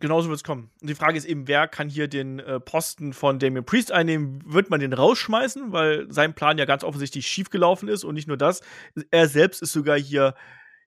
Genauso 0.00 0.28
wird 0.28 0.38
es 0.38 0.44
kommen. 0.44 0.70
Und 0.80 0.88
die 0.88 0.94
Frage 0.94 1.18
ist 1.18 1.26
eben, 1.26 1.46
wer 1.46 1.68
kann 1.68 1.88
hier 1.88 2.08
den 2.08 2.38
äh, 2.38 2.60
Posten 2.60 3.12
von 3.12 3.38
Damien 3.38 3.64
Priest 3.64 3.92
einnehmen? 3.92 4.40
Wird 4.46 4.70
man 4.70 4.80
den 4.80 4.94
rausschmeißen, 4.94 5.72
weil 5.72 6.10
sein 6.10 6.34
Plan 6.34 6.56
ja 6.56 6.64
ganz 6.64 6.84
offensichtlich 6.84 7.26
schiefgelaufen 7.26 7.88
ist 7.88 8.04
und 8.04 8.14
nicht 8.14 8.28
nur 8.28 8.38
das. 8.38 8.62
Er 9.10 9.28
selbst 9.28 9.60
ist 9.60 9.72
sogar 9.72 9.98
hier 9.98 10.34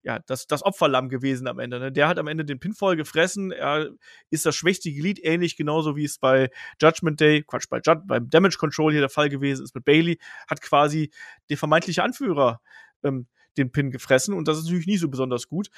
ja, 0.04 0.20
das, 0.20 0.48
das 0.48 0.64
Opferlamm 0.64 1.10
gewesen 1.10 1.48
am 1.48 1.60
Ende. 1.60 1.80
Ne? 1.80 1.92
Der 1.92 2.08
hat 2.08 2.20
am 2.20 2.28
Ende 2.28 2.44
den 2.44 2.60
Pinfall 2.60 2.98
gefressen. 2.98 3.52
Er 3.52 3.90
ist 4.30 4.46
das 4.46 4.56
schwächste 4.56 4.92
Glied, 4.92 5.20
ähnlich 5.24 5.56
genauso 5.56 5.96
wie 5.96 6.04
es 6.04 6.20
bei 6.20 6.50
Judgment 6.82 7.20
Day, 7.22 7.44
Quatsch, 7.44 7.70
bei 7.70 7.80
Jud 7.86 8.06
beim 8.06 8.30
Damage 8.30 8.58
Control 8.58 8.92
hier 8.92 9.02
der 9.02 9.10
Fall 9.10 9.30
gewesen 9.30 9.64
ist 9.64 9.74
mit 9.74 9.86
Bailey, 9.86 10.20
hat 10.48 10.62
quasi 10.62 11.10
der 11.50 11.58
vermeintliche 11.58 12.04
Anführer 12.04 12.60
ähm, 13.04 13.28
den 13.58 13.72
Pin 13.72 13.92
gefressen 13.92 14.34
und 14.34 14.48
das 14.48 14.58
ist 14.58 14.66
natürlich 14.66 14.88
nicht 14.88 15.00
so 15.00 15.10
besonders 15.10 15.48
gut. 15.48 15.70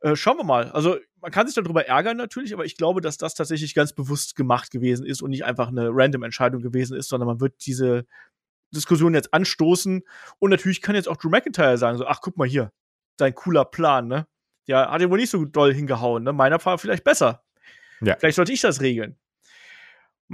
Äh, 0.00 0.16
schauen 0.16 0.36
wir 0.36 0.44
mal. 0.44 0.70
Also, 0.70 0.98
man 1.20 1.30
kann 1.30 1.46
sich 1.46 1.54
darüber 1.54 1.86
ärgern 1.86 2.16
natürlich, 2.16 2.52
aber 2.52 2.64
ich 2.64 2.76
glaube, 2.76 3.00
dass 3.00 3.16
das 3.16 3.34
tatsächlich 3.34 3.74
ganz 3.74 3.92
bewusst 3.92 4.36
gemacht 4.36 4.70
gewesen 4.70 5.06
ist 5.06 5.22
und 5.22 5.30
nicht 5.30 5.44
einfach 5.44 5.68
eine 5.68 5.88
random 5.90 6.22
Entscheidung 6.22 6.62
gewesen 6.62 6.96
ist, 6.96 7.08
sondern 7.08 7.26
man 7.26 7.40
wird 7.40 7.66
diese, 7.66 8.06
Diskussion 8.74 9.14
jetzt 9.14 9.32
anstoßen. 9.32 10.02
Und 10.38 10.50
natürlich 10.50 10.82
kann 10.82 10.94
jetzt 10.94 11.08
auch 11.08 11.16
Drew 11.16 11.30
McIntyre 11.30 11.78
sagen, 11.78 11.96
so, 11.96 12.06
ach, 12.06 12.20
guck 12.20 12.36
mal 12.36 12.46
hier, 12.46 12.72
dein 13.16 13.34
cooler 13.34 13.64
Plan, 13.64 14.06
ne? 14.06 14.26
Ja, 14.66 14.90
hat 14.90 15.00
ja 15.00 15.10
wohl 15.10 15.18
nicht 15.18 15.30
so 15.30 15.44
doll 15.44 15.72
hingehauen, 15.72 16.24
ne? 16.24 16.32
Meiner 16.32 16.62
war 16.64 16.78
vielleicht 16.78 17.04
besser. 17.04 17.42
Ja. 18.00 18.16
Vielleicht 18.18 18.36
sollte 18.36 18.52
ich 18.52 18.60
das 18.60 18.80
regeln 18.80 19.16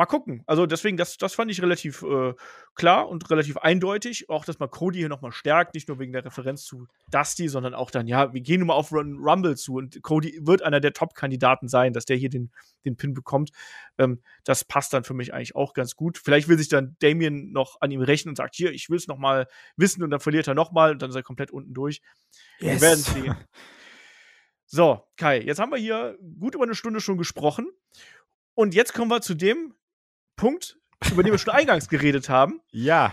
mal 0.01 0.07
gucken. 0.07 0.43
Also 0.47 0.65
deswegen, 0.65 0.97
das, 0.97 1.19
das 1.19 1.35
fand 1.35 1.51
ich 1.51 1.61
relativ 1.61 2.03
äh, 2.03 2.33
klar 2.75 3.07
und 3.09 3.29
relativ 3.31 3.59
eindeutig. 3.59 4.31
Auch, 4.31 4.47
dass 4.47 4.59
man 4.59 4.71
Cody 4.71 4.99
hier 4.99 5.11
nochmal 5.11 5.31
stärkt, 5.31 5.75
nicht 5.75 5.89
nur 5.89 5.99
wegen 5.99 6.13
der 6.13 6.25
Referenz 6.25 6.65
zu 6.65 6.89
Dusty, 7.11 7.49
sondern 7.49 7.75
auch 7.75 7.91
dann, 7.91 8.07
ja, 8.07 8.33
wir 8.33 8.41
gehen 8.41 8.61
nun 8.61 8.69
mal 8.69 8.75
auf 8.75 8.93
Rumble 8.93 9.59
zu 9.59 9.75
und 9.75 10.03
Cody 10.03 10.41
wird 10.43 10.63
einer 10.63 10.81
der 10.81 10.95
Top-Kandidaten 10.95 11.69
sein, 11.69 11.93
dass 11.93 12.07
der 12.07 12.17
hier 12.17 12.31
den, 12.31 12.51
den 12.87 12.97
Pin 12.97 13.13
bekommt. 13.13 13.51
Ähm, 13.99 14.23
das 14.45 14.65
passt 14.65 14.95
dann 14.95 15.05
für 15.05 15.13
mich 15.13 15.35
eigentlich 15.35 15.55
auch 15.55 15.75
ganz 15.75 15.95
gut. 15.97 16.17
Vielleicht 16.17 16.49
will 16.49 16.57
sich 16.57 16.69
dann 16.69 16.97
Damien 17.01 17.53
noch 17.53 17.77
an 17.83 17.91
ihm 17.91 18.01
rächen 18.01 18.31
und 18.31 18.37
sagt, 18.37 18.55
hier, 18.57 18.73
ich 18.73 18.89
will 18.89 18.97
es 18.97 19.07
nochmal 19.07 19.49
wissen 19.77 20.03
und 20.03 20.09
dann 20.09 20.21
verliert 20.21 20.49
er 20.49 20.55
nochmal 20.55 20.93
und 20.93 21.03
dann 21.03 21.11
ist 21.11 21.17
er 21.17 21.23
komplett 21.23 21.51
unten 21.51 21.75
durch. 21.75 22.01
Yes. 22.59 22.81
Wir 22.81 22.81
werden 22.81 23.01
sehen. 23.01 23.37
So, 24.73 25.03
Kai, 25.17 25.41
jetzt 25.41 25.59
haben 25.59 25.73
wir 25.73 25.79
hier 25.79 26.17
gut 26.39 26.55
über 26.55 26.63
eine 26.63 26.77
Stunde 26.77 27.01
schon 27.01 27.19
gesprochen. 27.19 27.69
Und 28.55 28.73
jetzt 28.73 28.95
kommen 28.95 29.11
wir 29.11 29.21
zu 29.21 29.35
dem, 29.35 29.75
Punkt, 30.41 30.79
über 31.13 31.23
den 31.23 31.33
wir 31.33 31.39
schon 31.39 31.53
eingangs 31.53 31.91
geredet 31.91 32.31
haben. 32.31 32.63
Ja. 32.73 33.13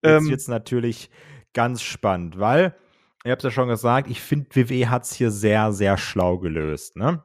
Jetzt 0.00 0.22
ähm, 0.22 0.28
wird 0.30 0.40
es 0.40 0.46
natürlich 0.48 1.10
ganz 1.52 1.82
spannend, 1.82 2.38
weil, 2.38 2.76
ihr 3.24 3.32
habt 3.32 3.42
ja 3.42 3.50
schon 3.50 3.68
gesagt, 3.68 4.08
ich 4.08 4.20
finde, 4.20 4.48
WWE 4.54 4.88
hat 4.88 5.02
es 5.02 5.12
hier 5.12 5.32
sehr, 5.32 5.72
sehr 5.72 5.98
schlau 5.98 6.38
gelöst, 6.38 6.96
ne? 6.96 7.24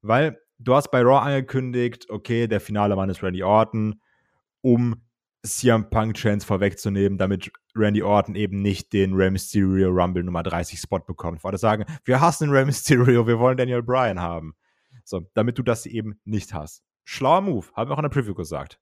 Weil 0.00 0.38
du 0.60 0.76
hast 0.76 0.92
bei 0.92 1.02
Raw 1.02 1.18
angekündigt, 1.18 2.08
okay, 2.08 2.46
der 2.46 2.60
finale 2.60 2.94
Mann 2.94 3.10
ist 3.10 3.20
Randy 3.20 3.42
Orton, 3.42 4.00
um 4.60 5.02
CM 5.44 5.90
Punk 5.90 6.14
Chance 6.14 6.46
vorwegzunehmen, 6.46 7.18
damit 7.18 7.50
Randy 7.74 8.04
Orton 8.04 8.36
eben 8.36 8.62
nicht 8.62 8.92
den 8.92 9.14
Rey 9.14 9.30
Mysterio 9.30 9.88
Rumble 9.88 10.22
Nummer 10.22 10.44
30 10.44 10.78
Spot 10.78 11.00
bekommt. 11.00 11.42
Wollte 11.42 11.58
sagen, 11.58 11.84
wir 12.04 12.20
hassen 12.20 12.50
Rey 12.50 12.64
Mysterio, 12.64 13.26
wir 13.26 13.40
wollen 13.40 13.56
Daniel 13.56 13.82
Bryan 13.82 14.20
haben. 14.20 14.54
So, 15.04 15.28
damit 15.34 15.58
du 15.58 15.62
das 15.64 15.84
eben 15.86 16.20
nicht 16.24 16.54
hast 16.54 16.87
schlauer 17.08 17.40
Move, 17.40 17.66
haben 17.72 17.88
wir 17.88 17.94
auch 17.94 17.98
in 17.98 18.02
der 18.02 18.10
Preview 18.10 18.34
gesagt. 18.34 18.78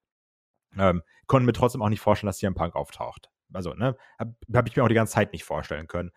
Ähm, 0.77 1.03
konnten 1.29 1.47
mir 1.47 1.53
trotzdem 1.53 1.81
auch 1.81 1.89
nicht 1.89 2.01
vorstellen, 2.01 2.27
dass 2.27 2.41
hier 2.41 2.51
ein 2.51 2.55
Punk 2.55 2.75
auftaucht. 2.75 3.31
Also, 3.53 3.73
ne, 3.75 3.97
habe 4.19 4.35
hab 4.53 4.69
ich 4.69 4.77
mir 4.77 4.83
auch 4.83 4.89
die 4.89 4.95
ganze 4.95 5.15
Zeit 5.15 5.33
nicht 5.33 5.45
vorstellen 5.45 5.87
können. 5.87 6.11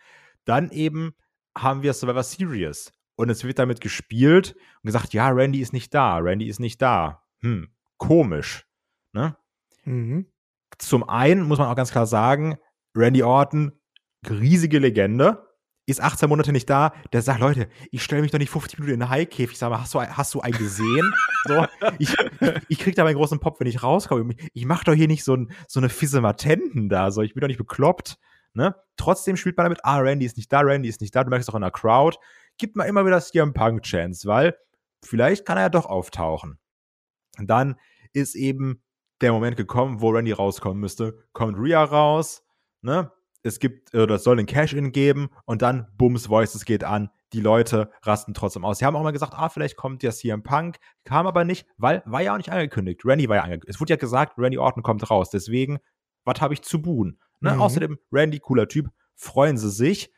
Dann 0.43 0.71
eben 0.71 1.13
haben 1.55 1.83
wir 1.83 1.93
Survivor 1.93 2.23
Series 2.23 2.91
und 3.15 3.29
es 3.29 3.43
wird 3.43 3.59
damit 3.59 3.79
gespielt 3.79 4.55
und 4.81 4.87
gesagt, 4.87 5.13
ja, 5.13 5.29
Randy 5.29 5.59
ist 5.59 5.71
nicht 5.71 5.93
da, 5.93 6.17
Randy 6.17 6.47
ist 6.47 6.59
nicht 6.59 6.81
da. 6.81 7.23
Hm, 7.41 7.69
komisch. 7.97 8.65
Ne? 9.13 9.37
Mhm. 9.83 10.31
Zum 10.79 11.07
einen 11.07 11.43
muss 11.43 11.59
man 11.59 11.67
auch 11.67 11.75
ganz 11.75 11.91
klar 11.91 12.07
sagen, 12.07 12.57
Randy 12.95 13.21
Orton, 13.21 13.79
riesige 14.27 14.79
Legende, 14.79 15.47
ist 15.89 16.01
18 16.01 16.29
Monate 16.29 16.51
nicht 16.51 16.69
da, 16.69 16.93
der 17.13 17.21
sagt, 17.21 17.39
Leute, 17.39 17.67
ich 17.91 18.03
stelle 18.03 18.21
mich 18.21 18.31
doch 18.31 18.39
nicht 18.39 18.49
50 18.49 18.79
Minuten 18.79 18.95
in 18.95 18.99
den 19.01 19.09
Haikäfig. 19.09 19.57
Sag 19.57 19.69
mal, 19.69 19.81
hast 19.81 19.93
du, 19.93 20.01
hast 20.01 20.33
du 20.33 20.41
einen 20.41 20.57
gesehen? 20.57 21.13
so, 21.45 21.65
ich, 21.99 22.15
ich 22.67 22.79
krieg 22.79 22.95
da 22.95 23.03
meinen 23.03 23.15
großen 23.15 23.39
Pop, 23.39 23.59
wenn 23.59 23.67
ich 23.67 23.83
rauskomme. 23.83 24.35
Ich 24.53 24.65
mach 24.65 24.83
doch 24.83 24.93
hier 24.93 25.07
nicht 25.07 25.23
so, 25.23 25.35
ein, 25.35 25.51
so 25.67 25.79
eine 25.79 25.89
Fisse-Matenten 25.89 26.89
da, 26.89 27.11
so, 27.11 27.21
ich 27.21 27.33
bin 27.33 27.41
doch 27.41 27.47
nicht 27.47 27.57
bekloppt. 27.57 28.17
Ne? 28.53 28.75
Trotzdem 28.97 29.37
spielt 29.37 29.57
man 29.57 29.65
damit, 29.65 29.79
ah, 29.83 29.99
Randy 29.99 30.25
ist 30.25 30.37
nicht 30.37 30.51
da, 30.51 30.61
Randy 30.61 30.89
ist 30.89 31.01
nicht 31.01 31.15
da, 31.15 31.23
du 31.23 31.29
merkst 31.29 31.49
auch 31.49 31.55
in 31.55 31.61
der 31.61 31.71
Crowd, 31.71 32.17
gibt 32.57 32.75
man 32.75 32.87
immer 32.87 33.05
wieder 33.05 33.21
CM 33.21 33.53
Punk 33.53 33.83
Chance, 33.83 34.27
weil 34.27 34.55
vielleicht 35.03 35.45
kann 35.45 35.57
er 35.57 35.63
ja 35.63 35.69
doch 35.69 35.85
auftauchen. 35.85 36.59
Und 37.37 37.49
dann 37.49 37.75
ist 38.13 38.35
eben 38.35 38.83
der 39.21 39.31
Moment 39.31 39.57
gekommen, 39.57 40.01
wo 40.01 40.09
Randy 40.09 40.31
rauskommen 40.31 40.79
müsste. 40.79 41.25
Kommt 41.33 41.57
Rhea 41.57 41.83
raus, 41.83 42.43
ne? 42.81 43.11
Es 43.43 43.59
gibt, 43.59 43.93
oder 43.93 44.15
es 44.15 44.23
soll 44.23 44.37
einen 44.37 44.47
Cash-In 44.47 44.91
geben 44.91 45.29
und 45.45 45.61
dann, 45.61 45.87
Bums, 45.97 46.29
Voices 46.29 46.65
geht 46.65 46.83
an. 46.83 47.09
Die 47.33 47.41
Leute 47.41 47.91
rasten 48.01 48.33
trotzdem 48.33 48.65
aus. 48.65 48.79
Sie 48.79 48.85
haben 48.85 48.95
auch 48.95 49.03
mal 49.03 49.11
gesagt, 49.11 49.33
ah, 49.35 49.49
vielleicht 49.49 49.77
kommt 49.77 50.03
ja 50.03 50.11
CM 50.11 50.43
Punk, 50.43 50.77
kam 51.03 51.27
aber 51.27 51.45
nicht, 51.45 51.67
weil 51.77 52.01
war 52.05 52.21
ja 52.21 52.33
auch 52.33 52.37
nicht 52.37 52.51
angekündigt. 52.51 53.01
Randy 53.05 53.29
war 53.29 53.37
ja 53.37 53.43
angekündigt. 53.43 53.69
Es 53.69 53.79
wurde 53.79 53.93
ja 53.93 53.97
gesagt, 53.97 54.33
Randy 54.37 54.57
Orton 54.57 54.83
kommt 54.83 55.09
raus. 55.09 55.29
Deswegen, 55.29 55.77
was 56.25 56.41
habe 56.41 56.53
ich 56.53 56.63
zu 56.63 56.81
buhen? 56.81 57.19
Ne? 57.39 57.53
Mhm. 57.53 57.61
Außerdem, 57.61 57.99
Randy, 58.11 58.39
cooler 58.39 58.67
Typ, 58.67 58.89
freuen 59.15 59.57
sie 59.57 59.69
sich. 59.69 60.11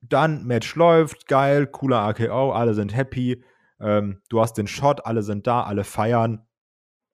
Dann, 0.00 0.44
Match 0.46 0.74
läuft, 0.74 1.26
geil, 1.26 1.66
cooler 1.66 2.00
AKO, 2.00 2.52
alle 2.52 2.74
sind 2.74 2.94
happy. 2.94 3.44
Ähm, 3.78 4.22
du 4.28 4.40
hast 4.40 4.54
den 4.54 4.66
Shot, 4.66 5.04
alle 5.04 5.22
sind 5.22 5.46
da, 5.46 5.62
alle 5.62 5.84
feiern. 5.84 6.46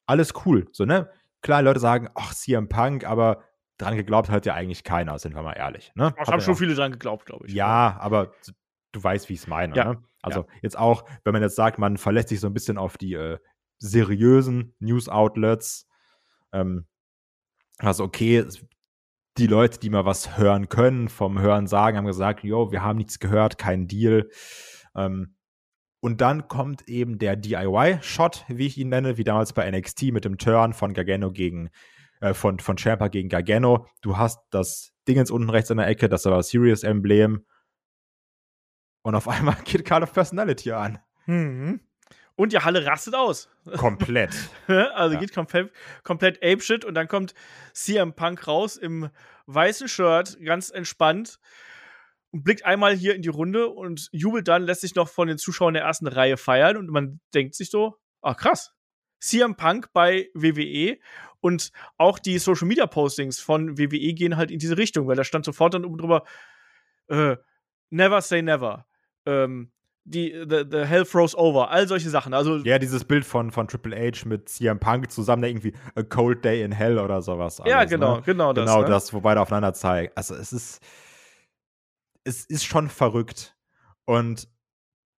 Alles 0.07 0.32
cool. 0.44 0.68
So, 0.72 0.84
ne? 0.84 1.11
Klar, 1.42 1.62
Leute 1.62 1.80
sagen, 1.80 2.09
ach, 2.14 2.32
CM 2.34 2.68
Punk, 2.68 3.05
aber 3.05 3.42
dran 3.78 3.96
geglaubt 3.96 4.30
hat 4.30 4.46
ja 4.46 4.54
eigentlich 4.54 4.84
keiner, 4.84 5.18
sind 5.18 5.34
wir 5.34 5.42
mal 5.42 5.52
ehrlich. 5.52 5.92
Ne? 5.94 6.14
Es 6.18 6.28
haben 6.28 6.40
schon 6.40 6.54
auch. 6.54 6.58
viele 6.58 6.74
dran 6.74 6.92
geglaubt, 6.92 7.26
glaube 7.26 7.46
ich. 7.46 7.54
Ja, 7.54 7.96
aber 8.00 8.32
du 8.92 9.02
weißt, 9.02 9.28
wie 9.28 9.34
ich 9.34 9.40
es 9.40 9.46
meine. 9.46 9.74
Ja. 9.76 9.92
Ne? 9.92 10.02
Also 10.22 10.40
ja. 10.40 10.46
jetzt 10.62 10.78
auch, 10.78 11.04
wenn 11.24 11.32
man 11.32 11.42
jetzt 11.42 11.56
sagt, 11.56 11.78
man 11.78 11.96
verlässt 11.96 12.30
sich 12.30 12.40
so 12.40 12.46
ein 12.46 12.54
bisschen 12.54 12.78
auf 12.78 12.96
die 12.96 13.14
äh, 13.14 13.38
seriösen 13.78 14.74
News-Outlets. 14.80 15.86
Ähm, 16.52 16.86
also 17.78 18.04
okay, 18.04 18.46
die 19.36 19.46
Leute, 19.46 19.78
die 19.78 19.90
mal 19.90 20.06
was 20.06 20.38
hören 20.38 20.68
können, 20.68 21.08
vom 21.08 21.38
Hören 21.38 21.66
sagen, 21.66 21.98
haben 21.98 22.06
gesagt, 22.06 22.42
jo, 22.42 22.72
wir 22.72 22.82
haben 22.82 22.96
nichts 22.96 23.18
gehört, 23.18 23.58
kein 23.58 23.86
Deal. 23.86 24.30
Ähm, 24.94 25.36
und 26.00 26.20
dann 26.20 26.48
kommt 26.48 26.88
eben 26.88 27.18
der 27.18 27.36
DIY-Shot, 27.36 28.44
wie 28.48 28.66
ich 28.66 28.78
ihn 28.78 28.88
nenne, 28.88 29.18
wie 29.18 29.24
damals 29.24 29.52
bei 29.52 29.70
NXT 29.70 30.12
mit 30.12 30.24
dem 30.24 30.38
Turn 30.38 30.72
von 30.72 30.94
Gargano 30.94 31.32
gegen 31.32 31.70
äh, 32.26 32.34
von, 32.34 32.58
von 32.58 32.76
Champa 32.76 33.08
gegen 33.08 33.28
Gargano. 33.28 33.86
Du 34.02 34.16
hast 34.16 34.40
das 34.50 34.92
Dingens 35.08 35.30
unten 35.30 35.50
rechts 35.50 35.70
in 35.70 35.78
der 35.78 35.86
Ecke, 35.86 36.08
das 36.08 36.24
war 36.24 36.42
Sirius-Emblem. 36.42 37.46
Und 39.02 39.14
auf 39.14 39.28
einmal 39.28 39.56
geht 39.64 39.84
Card 39.84 40.02
of 40.02 40.12
Personality 40.12 40.72
an. 40.72 40.98
Mhm. 41.26 41.80
Und 42.34 42.52
die 42.52 42.58
Halle 42.58 42.84
rastet 42.84 43.14
aus. 43.14 43.48
Komplett. 43.76 44.34
also 44.66 45.14
ja. 45.14 45.20
geht 45.20 45.32
komplett, 45.32 45.72
komplett 46.02 46.36
apeshit 46.42 46.84
und 46.84 46.94
dann 46.94 47.08
kommt 47.08 47.34
CM 47.72 48.12
Punk 48.12 48.46
raus 48.46 48.76
im 48.76 49.08
weißen 49.46 49.88
Shirt, 49.88 50.38
ganz 50.44 50.70
entspannt 50.70 51.38
und 52.32 52.44
blickt 52.44 52.66
einmal 52.66 52.94
hier 52.94 53.14
in 53.14 53.22
die 53.22 53.28
Runde 53.28 53.68
und 53.68 54.08
jubelt 54.12 54.48
dann, 54.48 54.64
lässt 54.64 54.82
sich 54.82 54.94
noch 54.94 55.08
von 55.08 55.28
den 55.28 55.38
Zuschauern 55.38 55.74
der 55.74 55.84
ersten 55.84 56.06
Reihe 56.06 56.36
feiern 56.36 56.76
und 56.76 56.90
man 56.90 57.20
denkt 57.32 57.54
sich 57.54 57.70
so, 57.70 57.96
ach 58.20 58.36
krass, 58.36 58.74
CM 59.20 59.56
Punk 59.56 59.92
bei 59.92 60.28
WWE 60.34 60.98
und 61.41 61.72
auch 61.99 62.18
die 62.18 62.39
Social 62.39 62.66
Media 62.66 62.87
Postings 62.87 63.39
von 63.41 63.78
WWE 63.78 64.14
gehen 64.14 64.37
halt 64.37 64.51
in 64.51 64.59
diese 64.59 64.76
Richtung, 64.76 65.07
weil 65.07 65.16
da 65.16 65.24
stand 65.24 65.45
sofort 65.45 65.74
dann 65.74 65.84
oben 65.84 65.99
drüber, 65.99 66.24
äh, 67.09 67.37
never 67.91 68.20
say 68.20 68.43
never. 68.43 68.87
Ähm, 69.26 69.70
die, 70.05 70.45
the, 70.49 70.64
the 70.70 70.84
Hell 70.84 71.05
Froze 71.05 71.37
Over, 71.37 71.70
all 71.70 71.89
solche 71.89 72.09
Sachen. 72.11 72.32
Also 72.32 72.59
ja, 72.59 72.78
dieses 72.78 73.05
Bild 73.05 73.24
von, 73.24 73.51
von 73.51 73.66
Triple 73.66 73.97
H 73.97 74.26
mit 74.26 74.49
CM 74.49 74.78
Punk 74.78 75.11
zusammen, 75.11 75.43
der 75.43 75.51
irgendwie 75.51 75.74
A 75.97 76.03
Cold 76.05 76.45
Day 76.45 76.62
in 76.62 76.70
Hell 76.70 76.99
oder 76.99 77.22
sowas. 77.22 77.61
Alles, 77.61 77.70
ja, 77.70 77.84
genau, 77.84 78.16
ne? 78.16 78.22
genau 78.22 78.53
das. 78.53 78.64
Genau 78.66 78.82
ne? 78.82 78.89
das, 78.89 79.13
wo 79.13 79.21
beide 79.21 79.41
aufeinander 79.41 79.75
zeigen. 79.75 80.13
Also 80.14 80.37
es 80.37 80.53
ist, 80.53 80.80
es 82.22 82.45
ist 82.45 82.64
schon 82.64 82.88
verrückt. 82.88 83.57
Und 84.04 84.49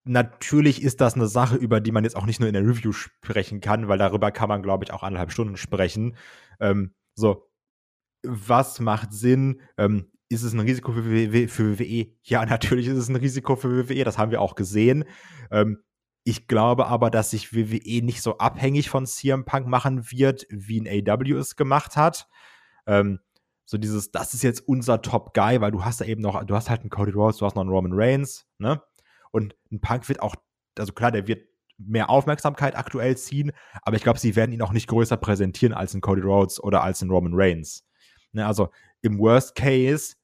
natürlich 0.04 0.82
ist 0.82 1.00
das 1.00 1.14
eine 1.14 1.26
Sache, 1.26 1.56
über 1.56 1.80
die 1.80 1.92
man 1.92 2.04
jetzt 2.04 2.16
auch 2.16 2.26
nicht 2.26 2.40
nur 2.40 2.48
in 2.48 2.54
der 2.54 2.66
Review 2.66 2.92
sprechen 2.92 3.60
kann, 3.60 3.88
weil 3.88 3.98
darüber 3.98 4.30
kann 4.30 4.48
man, 4.48 4.62
glaube 4.62 4.84
ich, 4.84 4.92
auch 4.92 5.02
anderthalb 5.02 5.32
Stunden 5.32 5.56
sprechen. 5.56 6.16
Ähm, 6.60 6.94
so, 7.14 7.50
was 8.22 8.80
macht 8.80 9.12
Sinn? 9.12 9.60
Ähm, 9.76 10.10
ist 10.28 10.42
es 10.42 10.52
ein 10.52 10.60
Risiko 10.60 10.92
für 10.92 11.04
WWE, 11.04 11.48
für 11.48 11.78
WWE? 11.78 12.12
Ja, 12.22 12.44
natürlich 12.46 12.86
ist 12.86 12.98
es 12.98 13.08
ein 13.08 13.16
Risiko 13.16 13.56
für 13.56 13.88
WWE, 13.88 14.04
das 14.04 14.18
haben 14.18 14.30
wir 14.30 14.40
auch 14.40 14.54
gesehen. 14.54 15.04
Ähm, 15.50 15.82
ich 16.24 16.46
glaube 16.46 16.86
aber, 16.88 17.10
dass 17.10 17.30
sich 17.30 17.54
WWE 17.54 18.04
nicht 18.04 18.20
so 18.20 18.36
abhängig 18.38 18.90
von 18.90 19.06
CM 19.06 19.44
Punk 19.46 19.66
machen 19.66 20.10
wird, 20.10 20.46
wie 20.50 20.80
ein 20.80 21.08
AW 21.08 21.32
es 21.32 21.56
gemacht 21.56 21.96
hat. 21.96 22.28
Ähm, 22.86 23.20
so 23.64 23.78
dieses, 23.78 24.10
das 24.10 24.34
ist 24.34 24.42
jetzt 24.42 24.60
unser 24.66 25.00
Top 25.02 25.34
Guy, 25.34 25.60
weil 25.60 25.70
du 25.70 25.84
hast 25.84 26.00
da 26.00 26.04
eben 26.04 26.20
noch, 26.20 26.42
du 26.44 26.54
hast 26.54 26.70
halt 26.70 26.80
einen 26.82 26.90
Cody 26.90 27.12
Rhodes, 27.12 27.38
du 27.38 27.46
hast 27.46 27.54
noch 27.54 27.62
einen 27.62 27.70
Roman 27.70 27.92
Reigns, 27.94 28.46
ne? 28.58 28.82
Und 29.30 29.54
ein 29.70 29.80
Punk 29.80 30.08
wird 30.08 30.20
auch, 30.20 30.34
also 30.78 30.92
klar, 30.92 31.12
der 31.12 31.26
wird 31.26 31.48
mehr 31.78 32.10
Aufmerksamkeit 32.10 32.76
aktuell 32.76 33.16
ziehen, 33.16 33.52
aber 33.82 33.96
ich 33.96 34.02
glaube, 34.02 34.18
sie 34.18 34.34
werden 34.36 34.52
ihn 34.52 34.62
auch 34.62 34.72
nicht 34.72 34.88
größer 34.88 35.16
präsentieren 35.16 35.72
als 35.72 35.94
ein 35.94 36.00
Cody 36.00 36.22
Rhodes 36.22 36.62
oder 36.62 36.82
als 36.82 37.02
ein 37.02 37.10
Roman 37.10 37.32
Reigns. 37.34 37.84
Ne, 38.32 38.46
also 38.46 38.70
im 39.00 39.18
Worst 39.18 39.54
Case, 39.54 40.16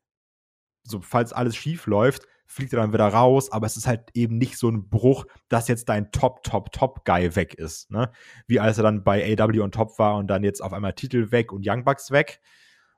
so 0.83 1.01
falls 1.01 1.33
alles 1.33 1.57
schief 1.57 1.87
läuft, 1.87 2.27
fliegt 2.47 2.73
er 2.73 2.81
dann 2.81 2.93
wieder 2.93 3.09
raus, 3.09 3.51
aber 3.51 3.67
es 3.67 3.77
ist 3.77 3.87
halt 3.87 4.11
eben 4.15 4.37
nicht 4.37 4.59
so 4.59 4.69
ein 4.69 4.89
Bruch, 4.89 5.25
dass 5.49 5.69
jetzt 5.69 5.89
dein 5.89 6.13
Top, 6.13 6.43
Top, 6.43 6.73
Top-Guy 6.73 7.37
weg 7.37 7.55
ist. 7.55 7.91
Ne? 7.91 8.11
Wie 8.47 8.61
als 8.61 8.77
er 8.77 8.85
dann 8.85 9.03
bei 9.03 9.25
AW 9.39 9.61
on 9.61 9.73
Top 9.73 9.99
war 9.99 10.17
und 10.17 10.27
dann 10.27 10.45
jetzt 10.45 10.63
auf 10.63 10.73
einmal 10.73 10.93
Titel 10.93 11.31
weg 11.31 11.53
und 11.53 11.67
Young 11.67 11.85
Bucks 11.85 12.11
weg. 12.11 12.41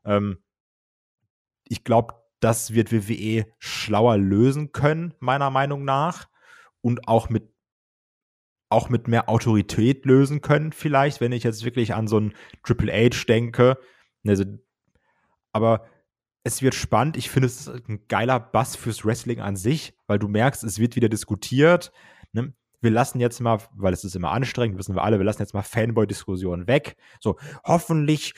Ähm, 0.05 0.43
ich 1.69 1.85
glaube, 1.85 2.15
das 2.41 2.75
wird 2.75 2.93
WWE 2.93 3.47
schlauer 3.59 4.19
lösen 4.19 4.73
können, 4.73 5.15
meiner 5.21 5.51
Meinung 5.51 5.85
nach. 5.85 6.29
Und 6.81 7.09
auch 7.09 7.29
mit, 7.29 7.53
auch 8.69 8.89
mit 8.89 9.09
mehr 9.09 9.29
Autorität 9.29 10.05
lösen 10.05 10.41
können, 10.41 10.73
vielleicht, 10.73 11.21
wenn 11.21 11.33
ich 11.33 11.43
jetzt 11.43 11.65
wirklich 11.65 11.95
an 11.95 12.07
so 12.07 12.19
einen 12.19 12.35
Triple 12.63 12.93
H 12.93 13.25
denke. 13.27 13.79
Also, 14.27 14.45
Aber 15.53 15.87
es 16.45 16.63
wird 16.63 16.77
spannend. 16.77 17.17
Ich 17.17 17.29
finde, 17.29 17.47
es 17.47 17.69
ein 17.69 18.07
geiler 18.07 18.39
Bass 18.39 18.77
fürs 18.77 19.05
Wrestling 19.05 19.41
an 19.41 19.57
sich, 19.57 19.95
weil 20.07 20.21
du 20.21 20.29
merkst, 20.29 20.63
es 20.63 20.79
wird 20.79 20.95
wieder 20.95 21.09
diskutiert. 21.09 21.91
Ne? 22.33 22.55
Wir 22.81 22.93
lassen 22.93 23.19
jetzt 23.19 23.41
mal, 23.41 23.59
weil 23.75 23.93
es 23.93 24.05
ist 24.05 24.15
immer 24.15 24.31
anstrengend, 24.31 24.79
wissen 24.79 24.95
wir 24.95 25.03
alle, 25.03 25.19
wir 25.19 25.25
lassen 25.25 25.43
jetzt 25.43 25.55
mal 25.55 25.63
Fanboy-Diskussionen 25.63 26.69
weg. 26.69 26.97
So, 27.19 27.37
hoffentlich 27.65 28.35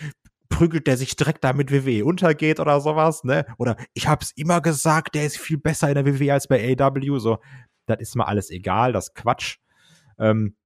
prügelt 0.58 0.88
der 0.88 0.96
sich 0.96 1.14
direkt 1.14 1.44
damit 1.44 1.70
WWE 1.70 2.04
untergeht 2.04 2.58
oder 2.58 2.80
sowas, 2.80 3.22
ne? 3.22 3.46
Oder 3.58 3.76
ich 3.94 4.08
hab's 4.08 4.32
immer 4.32 4.60
gesagt, 4.60 5.14
der 5.14 5.24
ist 5.24 5.38
viel 5.38 5.56
besser 5.56 5.88
in 5.88 5.94
der 5.94 6.04
WWE 6.04 6.32
als 6.32 6.48
bei 6.48 6.76
AW. 6.76 7.18
So, 7.20 7.38
das 7.86 8.00
ist 8.00 8.16
mal 8.16 8.24
alles 8.24 8.50
egal, 8.50 8.92
das 8.92 9.14
Quatsch. 9.14 9.58
Ähm, 10.18 10.56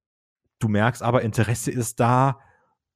du 0.61 0.69
merkst 0.69 1.03
aber, 1.03 1.21
Interesse 1.21 1.71
ist 1.71 2.01
da 2.01 2.41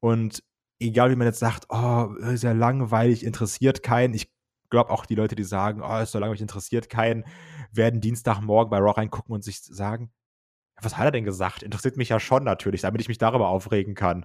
und 0.00 0.42
egal 0.80 1.10
wie 1.10 1.16
man 1.16 1.26
jetzt 1.26 1.38
sagt, 1.38 1.66
oh, 1.68 2.14
ist 2.14 2.44
ja 2.44 2.52
langweilig, 2.52 3.26
interessiert 3.26 3.82
keinen. 3.82 4.14
Ich 4.14 4.32
glaube 4.70 4.88
auch 4.88 5.04
die 5.04 5.16
Leute, 5.16 5.34
die 5.34 5.44
sagen, 5.44 5.82
oh, 5.82 5.98
ist 5.98 6.12
so 6.12 6.18
langweilig, 6.18 6.40
interessiert 6.40 6.88
keinen, 6.88 7.24
werden 7.72 8.00
Dienstagmorgen 8.00 8.70
bei 8.70 8.78
Raw 8.78 8.92
reingucken 8.92 9.34
und 9.34 9.44
sich 9.44 9.62
sagen, 9.62 10.10
was 10.80 10.96
hat 10.96 11.04
er 11.04 11.10
denn 11.10 11.24
gesagt? 11.24 11.62
Interessiert 11.62 11.98
mich 11.98 12.08
ja 12.08 12.18
schon 12.18 12.42
natürlich, 12.42 12.80
damit 12.80 13.02
ich 13.02 13.08
mich 13.08 13.18
darüber 13.18 13.48
aufregen 13.48 13.94
kann. 13.94 14.24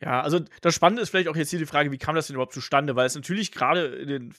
Ja, 0.00 0.20
also 0.20 0.40
das 0.60 0.74
Spannende 0.74 1.02
ist 1.02 1.10
vielleicht 1.10 1.28
auch 1.28 1.36
jetzt 1.36 1.50
hier 1.50 1.58
die 1.58 1.66
Frage, 1.66 1.90
wie 1.90 1.98
kam 1.98 2.14
das 2.14 2.28
denn 2.28 2.34
überhaupt 2.34 2.52
zustande? 2.52 2.94
Weil 2.94 3.06
es 3.06 3.14
natürlich 3.14 3.50
gerade 3.52 3.86
in 3.86 4.08
den 4.08 4.34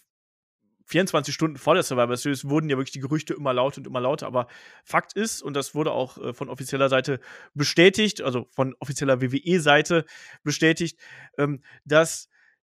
24 0.90 1.34
Stunden 1.34 1.57
vor 1.57 1.76
der 1.76 1.84
Survivor 1.84 2.18
Series 2.18 2.49
wurden 2.49 2.69
ja 2.69 2.77
wirklich 2.77 2.94
die 2.94 2.99
Gerüchte 2.99 3.34
immer 3.36 3.53
lauter 3.53 3.77
und 3.77 3.88
immer 3.88 3.99
lauter. 3.99 4.26
Aber 4.26 4.48
Fakt 4.84 5.14
ist, 5.14 5.41
und 5.41 5.53
das 5.53 5.76
wurde 5.76 5.91
auch 5.91 6.18
äh, 6.18 6.34
von 6.34 6.49
offizieller 6.49 6.90
Seite 6.90 7.19
bestätigt, 7.53 8.22
also 8.22 8.48
von 8.52 8.76
offizieller 8.80 9.22
WWE-Seite 9.22 10.06
bestätigt, 10.44 10.99
ähm, 11.38 11.61
dass 11.86 12.30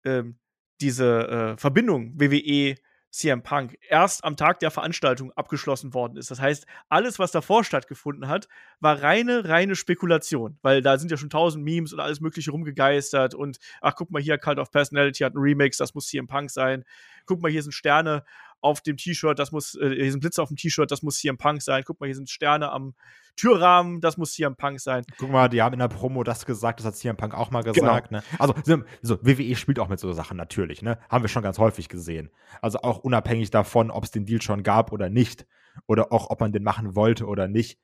ähm, 0.06 0.38
diese 0.80 1.28
äh, 1.28 1.58
Verbindung 1.58 2.20
WWE 2.20 2.76
CM 3.14 3.44
Punk 3.44 3.78
erst 3.90 4.24
am 4.24 4.36
Tag 4.36 4.60
der 4.60 4.72
Veranstaltung 4.72 5.32
abgeschlossen 5.34 5.94
worden 5.94 6.18
ist. 6.18 6.32
Das 6.32 6.42
heißt, 6.42 6.66
alles, 6.90 7.20
was 7.20 7.32
davor 7.32 7.64
stattgefunden 7.64 8.28
hat, 8.28 8.48
war 8.80 9.04
reine, 9.04 9.48
reine 9.48 9.76
Spekulation, 9.76 10.58
weil 10.64 10.82
da 10.82 10.98
sind 10.98 11.12
ja 11.12 11.18
schon 11.18 11.30
tausend 11.30 11.64
Memes 11.64 11.94
und 11.94 12.00
alles 12.00 12.22
Mögliche 12.22 12.50
rumgegeistert 12.50 13.36
und 13.36 13.60
ach, 13.82 13.94
guck 13.96 14.10
mal 14.10 14.22
hier, 14.22 14.40
Cult 14.40 14.58
of 14.58 14.72
Personality 14.72 15.24
hat 15.24 15.36
einen 15.36 15.44
Remix, 15.44 15.78
das 15.78 15.94
muss 15.94 16.08
CM 16.08 16.26
Punk 16.26 16.50
sein. 16.50 16.86
Guck 17.28 17.40
mal, 17.40 17.52
hier 17.52 17.62
sind 17.62 17.74
Sterne 17.74 18.24
auf 18.64 18.82
dem 18.82 18.98
T-Shirt, 18.98 19.38
das 19.38 19.52
muss, 19.52 19.76
äh, 19.76 19.90
hier 19.96 20.12
sind 20.12 20.22
Blitze 20.22 20.42
auf 20.42 20.48
dem 20.48 20.58
T-Shirt, 20.58 20.90
das 20.90 21.04
muss 21.04 21.18
CM 21.18 21.38
Punk 21.38 21.62
sein. 21.62 21.84
Guck 21.86 22.00
mal, 22.00 22.08
hier 22.08 22.16
sind 22.16 22.30
Sterne 22.30 22.72
am 22.72 22.96
Türrahmen, 23.36 24.00
das 24.00 24.18
muss 24.18 24.34
CM 24.34 24.56
Punk 24.56 24.80
sein. 24.80 25.04
Guck 25.18 25.30
mal, 25.30 25.50
die 25.50 25.62
haben 25.62 25.74
in 25.74 25.80
der 25.80 25.90
Promo 25.90 26.24
das 26.24 26.46
gesagt, 26.46 26.80
das 26.80 26.88
hat 26.88 26.96
CM 26.96 27.18
Punk 27.18 27.34
auch 27.34 27.52
mal 27.52 27.64
gesagt. 27.64 28.10
Genau. 28.10 28.22
Ne? 28.22 28.26
Also, 28.40 28.56
so, 29.02 29.18
WWE 29.22 29.56
spielt 29.56 29.80
auch 29.80 29.90
mit 29.90 30.00
so 30.00 30.14
Sachen 30.14 30.38
natürlich, 30.38 30.82
ne? 30.82 30.98
Haben 31.10 31.24
wir 31.24 31.30
schon 31.30 31.44
ganz 31.44 31.60
häufig 31.60 31.90
gesehen. 31.90 32.30
Also 32.62 32.80
auch 32.80 33.00
unabhängig 33.00 33.52
davon, 33.52 33.92
ob 33.92 34.06
es 34.06 34.12
den 34.12 34.26
Deal 34.26 34.42
schon 34.42 34.64
gab 34.64 34.92
oder 34.92 35.10
nicht. 35.10 35.46
Oder 35.88 36.14
auch, 36.14 36.30
ob 36.30 36.40
man 36.40 36.52
den 36.52 36.64
machen 36.64 36.96
wollte 36.96 37.26
oder 37.26 37.48
nicht. 37.48 37.80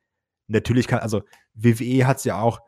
Natürlich 0.47 0.88
kann, 0.88 0.99
also 0.99 1.23
WWE 1.56 2.07
hat 2.07 2.18
es 2.18 2.23
ja 2.23 2.39
auch 2.39 2.61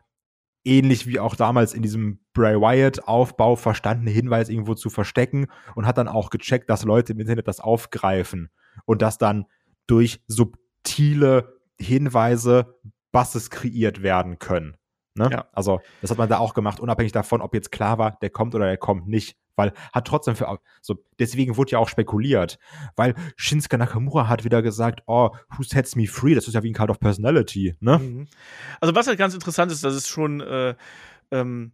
ähnlich 0.63 1.07
wie 1.07 1.19
auch 1.19 1.35
damals 1.35 1.73
in 1.73 1.81
diesem 1.81 2.19
Bray 2.33 2.55
Wyatt-Aufbau 2.55 3.55
verstanden, 3.55 4.07
Hinweis 4.07 4.49
irgendwo 4.49 4.75
zu 4.75 4.89
verstecken 4.89 5.47
und 5.75 5.85
hat 5.85 5.97
dann 5.97 6.07
auch 6.07 6.29
gecheckt, 6.29 6.69
dass 6.69 6.83
Leute 6.83 7.13
im 7.13 7.19
Internet 7.19 7.47
das 7.47 7.59
aufgreifen 7.59 8.49
und 8.85 9.01
dass 9.01 9.17
dann 9.17 9.45
durch 9.87 10.23
subtile 10.27 11.59
Hinweise 11.79 12.75
Basses 13.11 13.49
kreiert 13.49 14.03
werden 14.03 14.39
können. 14.39 14.77
Ne? 15.15 15.29
Ja. 15.31 15.47
Also, 15.51 15.81
das 16.01 16.11
hat 16.11 16.17
man 16.17 16.29
da 16.29 16.37
auch 16.37 16.53
gemacht, 16.53 16.79
unabhängig 16.79 17.11
davon, 17.11 17.41
ob 17.41 17.53
jetzt 17.53 17.71
klar 17.71 17.97
war, 17.97 18.17
der 18.21 18.29
kommt 18.29 18.55
oder 18.55 18.65
der 18.65 18.77
kommt 18.77 19.07
nicht. 19.07 19.37
Weil 19.61 19.73
hat 19.93 20.07
trotzdem 20.07 20.35
für, 20.35 20.57
so, 20.81 20.95
deswegen 21.19 21.55
wurde 21.55 21.71
ja 21.71 21.79
auch 21.79 21.87
spekuliert. 21.87 22.57
Weil 22.95 23.13
Shinsuke 23.35 23.77
Nakamura 23.77 24.27
hat 24.27 24.43
wieder 24.43 24.63
gesagt, 24.63 25.03
oh, 25.05 25.29
who 25.55 25.63
sets 25.63 25.95
me 25.95 26.07
free? 26.07 26.33
Das 26.33 26.47
ist 26.47 26.55
ja 26.55 26.63
wie 26.63 26.71
ein 26.71 26.73
Card 26.73 26.89
of 26.89 26.99
Personality, 26.99 27.75
ne? 27.79 27.99
Mhm. 27.99 28.27
Also, 28.79 28.95
was 28.95 29.05
halt 29.05 29.19
ganz 29.19 29.35
interessant 29.35 29.71
ist, 29.71 29.83
dass 29.83 29.93
es 29.93 30.07
schon, 30.07 30.41
äh, 30.41 30.73
ähm, 31.29 31.73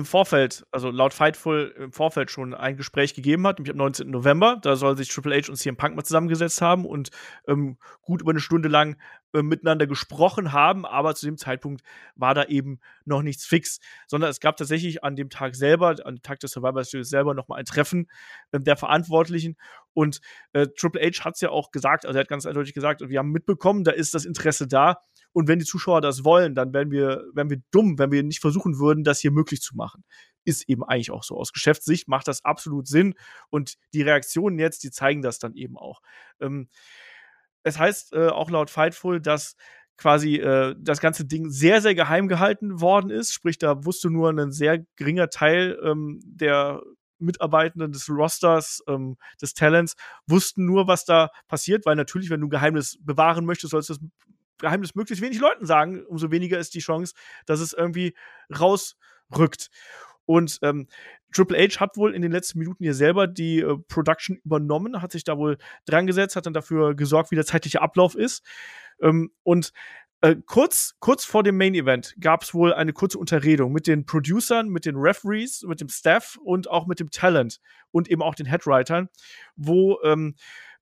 im 0.00 0.06
Vorfeld, 0.06 0.66
also 0.70 0.90
laut 0.90 1.12
Fightful 1.12 1.74
im 1.76 1.92
Vorfeld 1.92 2.30
schon 2.30 2.54
ein 2.54 2.76
Gespräch 2.76 3.14
gegeben 3.14 3.46
hat, 3.46 3.58
nämlich 3.58 3.72
am 3.72 3.76
19. 3.76 4.10
November. 4.10 4.58
Da 4.60 4.74
soll 4.74 4.96
sich 4.96 5.08
Triple 5.08 5.36
H 5.36 5.50
und 5.50 5.56
CM 5.56 5.76
Punk 5.76 5.94
mal 5.94 6.02
zusammengesetzt 6.02 6.62
haben 6.62 6.86
und 6.86 7.10
ähm, 7.46 7.76
gut 8.00 8.22
über 8.22 8.30
eine 8.30 8.40
Stunde 8.40 8.68
lang 8.68 8.96
äh, 9.34 9.42
miteinander 9.42 9.86
gesprochen 9.86 10.52
haben, 10.52 10.86
aber 10.86 11.14
zu 11.14 11.26
dem 11.26 11.36
Zeitpunkt 11.36 11.82
war 12.16 12.34
da 12.34 12.44
eben 12.44 12.80
noch 13.04 13.20
nichts 13.20 13.44
fix, 13.44 13.78
sondern 14.06 14.30
es 14.30 14.40
gab 14.40 14.56
tatsächlich 14.56 15.04
an 15.04 15.16
dem 15.16 15.28
Tag 15.28 15.54
selber, 15.54 15.96
an 16.04 16.16
dem 16.16 16.22
Tag 16.22 16.40
des 16.40 16.52
Survivor 16.52 16.82
Series 16.82 17.10
selber 17.10 17.34
nochmal 17.34 17.60
ein 17.60 17.66
Treffen 17.66 18.08
äh, 18.52 18.60
der 18.60 18.76
Verantwortlichen 18.76 19.56
und 19.92 20.20
äh, 20.54 20.66
Triple 20.76 21.02
H 21.02 21.24
hat 21.24 21.34
es 21.34 21.42
ja 21.42 21.50
auch 21.50 21.70
gesagt, 21.72 22.06
also 22.06 22.18
er 22.18 22.22
hat 22.22 22.28
ganz 22.28 22.46
eindeutig 22.46 22.72
gesagt, 22.72 23.02
wir 23.06 23.18
haben 23.18 23.30
mitbekommen, 23.30 23.84
da 23.84 23.92
ist 23.92 24.14
das 24.14 24.24
Interesse 24.24 24.66
da 24.66 25.02
und 25.32 25.48
wenn 25.48 25.58
die 25.58 25.64
Zuschauer 25.64 26.00
das 26.00 26.24
wollen, 26.24 26.54
dann 26.54 26.72
wären 26.72 26.90
wir, 26.90 27.24
wären 27.34 27.50
wir 27.50 27.60
dumm, 27.70 27.98
wenn 27.98 28.10
wir 28.10 28.22
nicht 28.22 28.40
versuchen 28.40 28.78
würden, 28.78 29.04
das 29.04 29.20
hier 29.20 29.30
möglich 29.30 29.60
zu 29.60 29.76
machen. 29.76 30.04
Ist 30.44 30.68
eben 30.68 30.82
eigentlich 30.84 31.10
auch 31.10 31.22
so. 31.22 31.36
Aus 31.36 31.52
Geschäftssicht 31.52 32.08
macht 32.08 32.26
das 32.26 32.44
absolut 32.44 32.88
Sinn. 32.88 33.14
Und 33.50 33.76
die 33.92 34.02
Reaktionen 34.02 34.58
jetzt, 34.58 34.82
die 34.82 34.90
zeigen 34.90 35.22
das 35.22 35.38
dann 35.38 35.54
eben 35.54 35.76
auch. 35.76 36.00
Ähm, 36.40 36.68
es 37.62 37.78
heißt 37.78 38.14
äh, 38.14 38.28
auch 38.28 38.50
laut 38.50 38.70
Fightful, 38.70 39.20
dass 39.20 39.54
quasi 39.96 40.36
äh, 40.36 40.74
das 40.78 41.00
ganze 41.00 41.26
Ding 41.26 41.50
sehr, 41.50 41.82
sehr 41.82 41.94
geheim 41.94 42.26
gehalten 42.26 42.80
worden 42.80 43.10
ist. 43.10 43.32
Sprich, 43.32 43.58
da 43.58 43.84
wusste 43.84 44.10
nur 44.10 44.30
ein 44.30 44.50
sehr 44.50 44.84
geringer 44.96 45.28
Teil 45.28 45.78
ähm, 45.84 46.20
der 46.24 46.82
Mitarbeitenden 47.18 47.92
des 47.92 48.08
Rosters, 48.08 48.82
ähm, 48.88 49.16
des 49.40 49.52
Talents, 49.54 49.94
wussten 50.26 50.64
nur, 50.64 50.86
was 50.88 51.04
da 51.04 51.30
passiert, 51.48 51.84
weil 51.84 51.96
natürlich, 51.96 52.30
wenn 52.30 52.40
du 52.40 52.46
ein 52.46 52.50
Geheimnis 52.50 52.98
bewahren 53.00 53.44
möchtest, 53.44 53.72
sollst 53.72 53.90
du 53.90 53.94
das 53.94 54.02
Geheimnis 54.60 54.94
möglichst 54.94 55.22
wenig 55.22 55.40
Leuten 55.40 55.66
sagen, 55.66 56.04
umso 56.06 56.30
weniger 56.30 56.58
ist 56.58 56.74
die 56.74 56.80
Chance, 56.80 57.14
dass 57.46 57.60
es 57.60 57.72
irgendwie 57.72 58.14
rausrückt. 58.58 59.70
Und 60.26 60.58
ähm, 60.62 60.86
Triple 61.32 61.58
H 61.58 61.80
hat 61.80 61.96
wohl 61.96 62.14
in 62.14 62.22
den 62.22 62.32
letzten 62.32 62.58
Minuten 62.58 62.84
hier 62.84 62.94
selber 62.94 63.26
die 63.26 63.60
äh, 63.60 63.76
Production 63.88 64.36
übernommen, 64.44 65.02
hat 65.02 65.12
sich 65.12 65.24
da 65.24 65.38
wohl 65.38 65.58
dran 65.86 66.06
gesetzt, 66.06 66.36
hat 66.36 66.46
dann 66.46 66.52
dafür 66.52 66.94
gesorgt, 66.94 67.30
wie 67.30 67.36
der 67.36 67.46
zeitliche 67.46 67.82
Ablauf 67.82 68.14
ist. 68.14 68.44
Ähm, 69.00 69.32
und 69.42 69.72
äh, 70.22 70.36
kurz, 70.44 70.96
kurz 71.00 71.24
vor 71.24 71.42
dem 71.42 71.56
Main 71.56 71.74
Event 71.74 72.14
gab 72.20 72.42
es 72.42 72.52
wohl 72.52 72.74
eine 72.74 72.92
kurze 72.92 73.18
Unterredung 73.18 73.72
mit 73.72 73.86
den 73.86 74.04
Producern, 74.04 74.68
mit 74.68 74.84
den 74.84 74.96
Referees, 74.96 75.62
mit 75.62 75.80
dem 75.80 75.88
Staff 75.88 76.38
und 76.44 76.68
auch 76.68 76.86
mit 76.86 77.00
dem 77.00 77.10
Talent 77.10 77.58
und 77.90 78.10
eben 78.10 78.22
auch 78.22 78.34
den 78.34 78.46
Headwritern, 78.46 79.08
wo 79.56 79.98
ähm, 80.04 80.34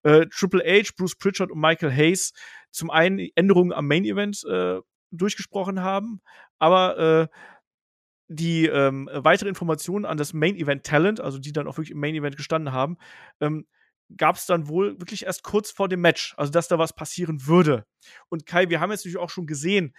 äh, 0.03 0.27
Triple 0.27 0.63
H, 0.65 0.91
Bruce 0.97 1.17
Pritchard 1.17 1.51
und 1.51 1.61
Michael 1.61 1.93
Hayes 1.93 2.33
zum 2.71 2.91
einen 2.91 3.29
Änderungen 3.35 3.73
am 3.73 3.87
Main 3.87 4.05
Event 4.05 4.45
äh, 4.45 4.81
durchgesprochen 5.11 5.83
haben, 5.83 6.21
aber 6.59 6.99
äh, 6.99 7.29
die 8.29 8.67
ähm, 8.67 9.09
weitere 9.13 9.49
Informationen 9.49 10.05
an 10.05 10.19
das 10.19 10.35
Main 10.35 10.57
Event 10.57 10.85
Talent, 10.85 11.21
also 11.21 11.39
die 11.39 11.53
dann 11.53 11.67
auch 11.67 11.79
wirklich 11.79 11.93
im 11.93 12.01
Main 12.01 12.15
Event 12.15 12.37
gestanden 12.37 12.73
haben, 12.73 12.99
ähm, 13.41 13.67
gab 14.17 14.37
es 14.37 14.47
dann 14.47 14.69
wohl 14.69 14.99
wirklich 15.01 15.27
erst 15.27 15.43
kurz 15.43 15.71
vor 15.71 15.89
dem 15.89 16.01
Match, 16.01 16.35
also 16.37 16.53
dass 16.53 16.69
da 16.69 16.79
was 16.79 16.95
passieren 16.95 17.47
würde. 17.47 17.87
Und 18.29 18.47
Kai, 18.47 18.69
wir 18.69 18.81
haben 18.81 18.91
jetzt 18.91 19.01
natürlich 19.01 19.19
auch 19.19 19.31
schon 19.31 19.47
gesehen, 19.47 19.95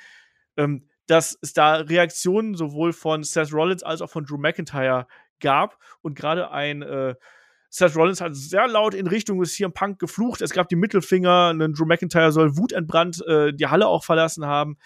ähm, 0.57 0.87
dass 1.07 1.37
es 1.41 1.53
da 1.53 1.75
Reaktionen 1.75 2.55
sowohl 2.55 2.93
von 2.93 3.23
Seth 3.23 3.51
Rollins 3.51 3.83
als 3.83 4.01
auch 4.01 4.09
von 4.09 4.25
Drew 4.25 4.37
McIntyre 4.37 5.07
gab 5.39 5.79
und 6.01 6.15
gerade 6.15 6.51
ein 6.51 6.81
äh, 6.81 7.15
Seth 7.69 7.95
Rollins 7.95 8.19
hat 8.19 8.35
sehr 8.35 8.67
laut 8.67 8.93
in 8.93 9.07
Richtung 9.07 9.39
des 9.39 9.53
CM 9.53 9.73
Punk 9.73 9.99
geflucht. 9.99 10.41
Es 10.41 10.51
gab 10.51 10.69
die 10.69 10.75
Mittelfinger. 10.75 11.49
Ein 11.49 11.73
Drew 11.73 11.85
McIntyre 11.85 12.31
soll 12.31 12.57
wutentbrannt 12.57 13.23
äh, 13.27 13.53
die 13.53 13.67
Halle 13.67 13.87
auch 13.87 14.03
verlassen 14.03 14.45
haben. 14.45 14.77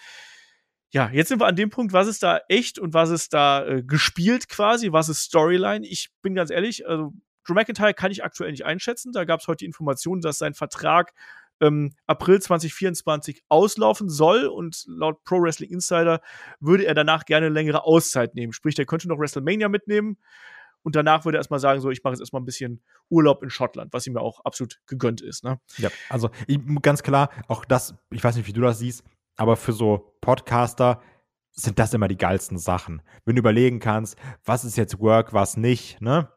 Ja, 0.90 1.10
jetzt 1.12 1.28
sind 1.28 1.40
wir 1.40 1.46
an 1.46 1.56
dem 1.56 1.70
Punkt, 1.70 1.92
was 1.92 2.06
ist 2.06 2.22
da 2.22 2.40
echt 2.48 2.78
und 2.78 2.94
was 2.94 3.10
ist 3.10 3.34
da 3.34 3.66
äh, 3.66 3.82
gespielt 3.82 4.48
quasi, 4.48 4.92
was 4.92 5.08
ist 5.08 5.22
Storyline. 5.22 5.84
Ich 5.84 6.10
bin 6.22 6.34
ganz 6.34 6.50
ehrlich, 6.50 6.86
also 6.86 7.12
Drew 7.44 7.54
McIntyre 7.54 7.94
kann 7.94 8.12
ich 8.12 8.22
aktuell 8.22 8.52
nicht 8.52 8.64
einschätzen. 8.64 9.12
Da 9.12 9.24
gab 9.24 9.40
es 9.40 9.48
heute 9.48 9.58
die 9.58 9.66
Information, 9.66 10.20
dass 10.20 10.38
sein 10.38 10.54
Vertrag 10.54 11.12
ähm, 11.60 11.94
April 12.06 12.40
2024 12.40 13.42
auslaufen 13.48 14.08
soll 14.08 14.46
und 14.46 14.84
laut 14.86 15.24
Pro 15.24 15.40
Wrestling 15.40 15.70
Insider 15.70 16.20
würde 16.60 16.84
er 16.84 16.94
danach 16.94 17.24
gerne 17.24 17.48
längere 17.48 17.84
Auszeit 17.84 18.34
nehmen. 18.34 18.52
Sprich, 18.52 18.74
der 18.74 18.86
könnte 18.86 19.08
noch 19.08 19.18
WrestleMania 19.18 19.68
mitnehmen 19.68 20.18
und 20.84 20.94
danach 20.94 21.24
würde 21.24 21.38
er 21.38 21.40
erstmal 21.40 21.60
sagen, 21.60 21.80
so, 21.80 21.90
ich 21.90 22.04
mache 22.04 22.12
jetzt 22.12 22.20
erstmal 22.20 22.42
ein 22.42 22.44
bisschen 22.44 22.82
Urlaub 23.08 23.42
in 23.42 23.50
Schottland, 23.50 23.92
was 23.92 24.06
ihm 24.06 24.14
ja 24.14 24.20
auch 24.20 24.40
absolut 24.44 24.80
gegönnt 24.86 25.22
ist. 25.22 25.42
Ne? 25.42 25.58
Ja, 25.78 25.88
also 26.10 26.30
ich, 26.46 26.60
ganz 26.82 27.02
klar, 27.02 27.30
auch 27.48 27.64
das, 27.64 27.94
ich 28.10 28.22
weiß 28.22 28.36
nicht, 28.36 28.46
wie 28.46 28.52
du 28.52 28.60
das 28.60 28.78
siehst, 28.78 29.02
aber 29.36 29.56
für 29.56 29.72
so 29.72 30.16
Podcaster 30.20 31.00
sind 31.52 31.78
das 31.78 31.94
immer 31.94 32.06
die 32.06 32.18
geilsten 32.18 32.58
Sachen. 32.58 33.02
Wenn 33.24 33.36
du 33.36 33.40
überlegen 33.40 33.80
kannst, 33.80 34.16
was 34.44 34.64
ist 34.64 34.76
jetzt 34.76 35.00
Work, 35.00 35.32
was 35.32 35.56
nicht, 35.56 36.00
ne? 36.00 36.28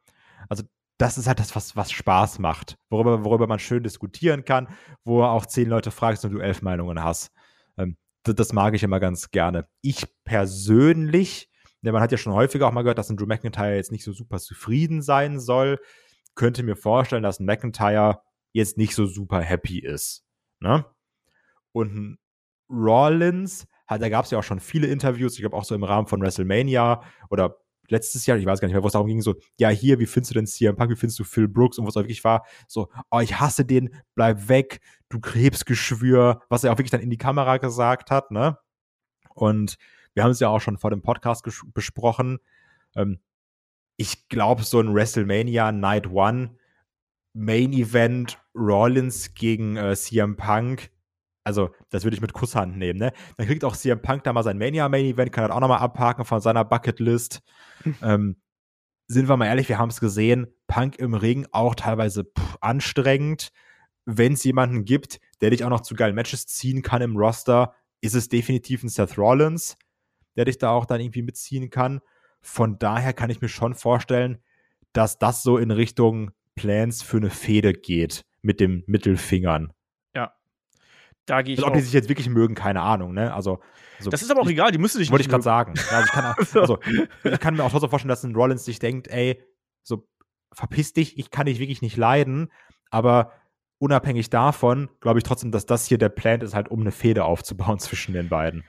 Also 0.48 0.64
das 0.98 1.18
ist 1.18 1.28
halt 1.28 1.40
das, 1.40 1.56
was, 1.56 1.76
was 1.76 1.92
Spaß 1.92 2.40
macht, 2.40 2.78
worüber, 2.90 3.24
worüber 3.24 3.48
man 3.48 3.60
schön 3.60 3.84
diskutieren 3.84 4.46
kann, 4.46 4.68
wo 5.04 5.24
auch 5.24 5.46
zehn 5.46 5.70
Leute 5.70 5.92
fragst 5.92 6.24
und 6.26 6.32
du 6.32 6.40
elf 6.40 6.62
Meinungen 6.62 7.04
hast. 7.04 7.32
Ähm, 7.78 7.98
das, 8.24 8.36
das 8.36 8.54
mag 8.54 8.74
ich 8.74 8.84
immer 8.84 9.00
ganz 9.00 9.30
gerne. 9.30 9.68
Ich 9.82 10.06
persönlich 10.24 11.50
Ne, 11.88 11.94
man 11.94 12.02
hat 12.02 12.12
ja 12.12 12.18
schon 12.18 12.34
häufiger 12.34 12.68
auch 12.68 12.74
mal 12.74 12.82
gehört, 12.82 12.98
dass 12.98 13.10
ein 13.10 13.16
Drew 13.16 13.28
McIntyre 13.28 13.78
jetzt 13.78 13.94
nicht 13.94 14.04
so 14.04 14.12
super 14.12 14.40
zufrieden 14.40 15.02
sein 15.02 15.40
soll. 15.40 15.80
Könnte 16.36 16.62
mir 16.62 16.76
vorstellen, 16.76 17.24
dass 17.24 17.40
ein 17.40 17.46
McIntyre 17.46 18.20
jetzt 18.52 18.78
nicht 18.78 18.94
so 18.94 19.06
super 19.06 19.40
happy 19.40 19.80
ist. 19.80 20.26
Ne? 20.60 20.86
Und 21.72 21.96
ein 21.96 22.20
Rollins, 22.70 23.68
da 23.88 24.10
gab 24.10 24.26
es 24.26 24.32
ja 24.32 24.40
auch 24.40 24.44
schon 24.44 24.60
viele 24.60 24.88
Interviews, 24.88 25.36
ich 25.36 25.40
glaube 25.40 25.56
auch 25.56 25.64
so 25.64 25.76
im 25.76 25.86
Rahmen 25.86 26.08
von 26.08 26.22
WrestleMania 26.22 27.04
oder 27.30 27.56
letztes 27.88 28.26
Jahr, 28.26 28.38
ich 28.38 28.46
weiß 28.46 28.60
gar 28.60 28.68
nicht 28.68 28.74
mehr, 28.74 28.84
wo 28.84 28.88
es 28.88 28.94
darum 28.94 29.08
ging, 29.08 29.22
so, 29.22 29.36
ja, 29.58 29.70
hier, 29.70 29.98
wie 29.98 30.08
findest 30.08 30.32
du 30.32 30.34
denn 30.34 30.46
CM 30.46 30.76
Punk, 30.76 30.92
wie 30.92 30.98
findest 30.98 31.20
du 31.20 31.24
Phil 31.24 31.48
Brooks 31.48 31.78
und 31.78 31.88
was 31.88 31.96
auch 31.96 32.02
wirklich 32.02 32.26
war, 32.26 32.46
so, 32.68 32.90
oh, 33.12 33.22
ich 33.22 33.40
hasse 33.40 33.64
den, 33.64 33.96
bleib 34.14 34.50
weg, 34.50 34.82
du 35.08 35.22
Krebsgeschwür, 35.22 36.42
was 36.50 36.66
er 36.66 36.74
auch 36.74 36.78
wirklich 36.78 36.92
dann 36.92 37.00
in 37.00 37.10
die 37.10 37.18
Kamera 37.18 37.56
gesagt 37.56 38.12
hat, 38.12 38.30
ne? 38.30 38.58
Und 39.34 39.78
wir 40.18 40.24
haben 40.24 40.32
es 40.32 40.40
ja 40.40 40.50
auch 40.50 40.60
schon 40.60 40.80
vor 40.80 40.90
dem 40.90 41.04
Podcast 41.04 41.48
besprochen. 41.76 42.40
Ähm, 42.96 43.20
ich 43.98 44.30
glaube, 44.30 44.64
so 44.64 44.80
ein 44.80 44.96
WrestleMania 44.96 45.72
Night 45.72 46.08
One 46.08 46.58
Main 47.34 47.72
Event 47.72 48.40
Rollins 48.56 49.36
gegen 49.36 49.78
äh, 49.78 49.96
CM 49.96 50.36
Punk, 50.36 50.90
also 51.44 51.70
das 51.92 52.04
würde 52.04 52.16
ich 52.16 52.22
mit 52.22 52.34
Kusshand 52.34 52.78
nehmen, 52.78 52.98
ne? 52.98 53.14
Dann 53.38 53.46
kriegt 53.46 53.64
auch 53.64 53.76
CM 53.76 54.02
Punk 54.02 54.24
da 54.24 54.34
mal 54.34 54.42
sein 54.42 54.58
Mania 54.58 54.90
Main 54.90 55.06
Event, 55.06 55.32
kann 55.32 55.44
er 55.44 55.56
auch 55.56 55.60
nochmal 55.60 55.82
abhaken 55.82 56.26
von 56.26 56.42
seiner 56.42 56.66
Bucketlist. 56.66 57.44
ähm, 58.02 58.38
sind 59.08 59.30
wir 59.30 59.38
mal 59.38 59.46
ehrlich, 59.46 59.70
wir 59.70 59.78
haben 59.78 59.90
es 59.90 60.00
gesehen, 60.00 60.48
Punk 60.66 60.98
im 60.98 61.14
Ring 61.14 61.46
auch 61.52 61.76
teilweise 61.76 62.24
pff, 62.24 62.58
anstrengend. 62.60 63.52
Wenn 64.06 64.34
es 64.34 64.44
jemanden 64.44 64.84
gibt, 64.84 65.20
der 65.42 65.52
dich 65.52 65.64
auch 65.64 65.70
noch 65.70 65.82
zu 65.82 65.94
geilen 65.94 66.16
Matches 66.16 66.48
ziehen 66.48 66.82
kann 66.82 67.04
im 67.04 67.18
Roster, 67.18 67.76
ist 68.02 68.16
es 68.16 68.30
definitiv 68.30 68.82
ein 68.82 68.90
Seth 68.90 69.16
Rollins 69.20 69.78
der 70.38 70.46
dich 70.46 70.58
da 70.58 70.70
auch 70.70 70.86
dann 70.86 71.02
irgendwie 71.02 71.24
mitziehen 71.24 71.70
kann. 71.70 72.00
Von 72.42 72.80
daher 72.80 73.14
kann 73.14 73.30
ich 73.30 73.42
mir 73.42 73.50
schon 73.50 73.74
vorstellen, 73.74 74.38
dass 74.94 75.20
das 75.20 75.44
so 75.44 75.58
in 75.58 75.72
Richtung 75.72 76.32
Plans 76.56 77.04
für 77.04 77.18
eine 77.18 77.30
Fehde 77.30 77.74
geht 77.74 78.26
mit 78.42 78.60
dem 78.60 78.84
Mittelfingern. 78.88 79.74
Ja. 80.16 80.34
Da 81.26 81.42
gehe 81.42 81.56
ich. 81.56 81.60
Also, 81.60 81.68
ob 81.68 81.74
die 81.74 81.82
sich 81.82 81.94
jetzt 81.94 82.10
wirklich 82.10 82.30
mögen, 82.30 82.56
keine 82.56 82.82
Ahnung, 82.82 83.14
ne? 83.14 83.34
Also. 83.34 83.60
also 83.98 84.10
das 84.10 84.22
ist 84.22 84.32
aber 84.32 84.42
auch 84.42 84.46
ich, 84.46 84.54
egal, 84.54 84.72
die 84.72 84.78
müssen 84.78 84.98
sich 84.98 85.12
Wollte 85.12 85.24
ich 85.24 85.30
gerade 85.30 85.44
sagen. 85.44 85.74
Also, 85.92 86.06
ich 86.06 86.12
kann, 86.12 86.36
also, 86.62 86.80
ich 87.24 87.40
kann 87.40 87.56
mir 87.56 87.64
auch 87.64 87.72
trotzdem 87.72 87.90
vorstellen, 87.90 88.10
dass 88.10 88.24
ein 88.24 88.36
Rollins 88.36 88.64
sich 88.64 88.80
denkt, 88.80 89.08
ey, 89.08 89.44
so, 89.84 90.08
verpiss 90.54 90.94
dich, 90.94 91.18
ich 91.18 91.32
kann 91.32 91.48
dich 91.48 91.60
wirklich 91.60 91.82
nicht 91.82 91.98
leiden, 91.98 92.52
aber 92.90 93.32
unabhängig 93.80 94.30
davon 94.30 94.90
glaube 95.02 95.20
ich 95.20 95.24
trotzdem, 95.24 95.52
dass 95.52 95.66
das 95.66 95.86
hier 95.86 95.98
der 95.98 96.10
Plan 96.10 96.42
ist, 96.42 96.56
halt 96.56 96.70
um 96.70 96.82
eine 96.82 96.92
Fehde 96.92 97.26
aufzubauen 97.26 97.80
zwischen 97.80 98.14
den 98.14 98.30
beiden 98.30 98.64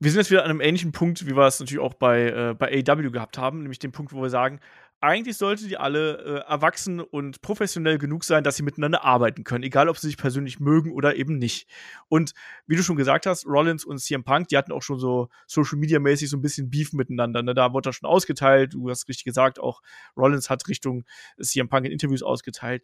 wir 0.00 0.10
sind 0.10 0.20
jetzt 0.20 0.30
wieder 0.30 0.44
an 0.44 0.50
einem 0.50 0.60
ähnlichen 0.60 0.92
Punkt, 0.92 1.26
wie 1.26 1.36
wir 1.36 1.46
es 1.46 1.60
natürlich 1.60 1.82
auch 1.82 1.94
bei, 1.94 2.28
äh, 2.28 2.54
bei 2.54 2.84
AW 2.86 3.10
gehabt 3.10 3.38
haben, 3.38 3.60
nämlich 3.60 3.78
den 3.78 3.92
Punkt, 3.92 4.12
wo 4.12 4.22
wir 4.22 4.30
sagen, 4.30 4.60
eigentlich 5.00 5.36
sollten 5.36 5.68
die 5.68 5.76
alle 5.76 6.18
äh, 6.18 6.50
erwachsen 6.50 7.00
und 7.00 7.40
professionell 7.40 7.98
genug 7.98 8.24
sein, 8.24 8.42
dass 8.42 8.56
sie 8.56 8.64
miteinander 8.64 9.04
arbeiten 9.04 9.44
können, 9.44 9.62
egal 9.62 9.88
ob 9.88 9.96
sie 9.96 10.08
sich 10.08 10.16
persönlich 10.16 10.58
mögen 10.58 10.92
oder 10.92 11.14
eben 11.14 11.38
nicht. 11.38 11.68
Und 12.08 12.32
wie 12.66 12.74
du 12.74 12.82
schon 12.82 12.96
gesagt 12.96 13.26
hast, 13.26 13.46
Rollins 13.46 13.84
und 13.84 13.98
CM 13.98 14.24
Punk, 14.24 14.48
die 14.48 14.56
hatten 14.56 14.72
auch 14.72 14.82
schon 14.82 14.98
so 14.98 15.28
Social 15.46 15.78
Media 15.78 16.00
mäßig 16.00 16.28
so 16.28 16.36
ein 16.36 16.42
bisschen 16.42 16.70
Beef 16.70 16.92
miteinander. 16.92 17.42
Ne? 17.42 17.54
Da 17.54 17.72
wurde 17.72 17.88
das 17.88 17.96
schon 17.96 18.08
ausgeteilt. 18.08 18.74
Du 18.74 18.90
hast 18.90 19.08
richtig 19.08 19.24
gesagt, 19.24 19.60
auch 19.60 19.82
Rollins 20.16 20.50
hat 20.50 20.66
Richtung 20.68 21.04
CM 21.40 21.68
Punk 21.68 21.86
in 21.86 21.92
Interviews 21.92 22.24
ausgeteilt. 22.24 22.82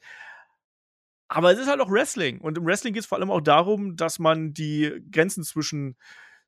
Aber 1.27 1.53
es 1.53 1.59
ist 1.59 1.69
halt 1.69 1.81
auch 1.81 1.91
Wrestling. 1.91 2.41
Und 2.41 2.59
im 2.59 2.65
Wrestling 2.65 2.93
geht 2.93 3.03
es 3.03 3.07
vor 3.07 3.19
allem 3.19 3.31
auch 3.31 3.41
darum, 3.41 3.97
dass 3.97 4.21
man 4.21 4.55
die 4.55 5.03
Grenzen 5.11 5.43
zwischen 5.43 5.97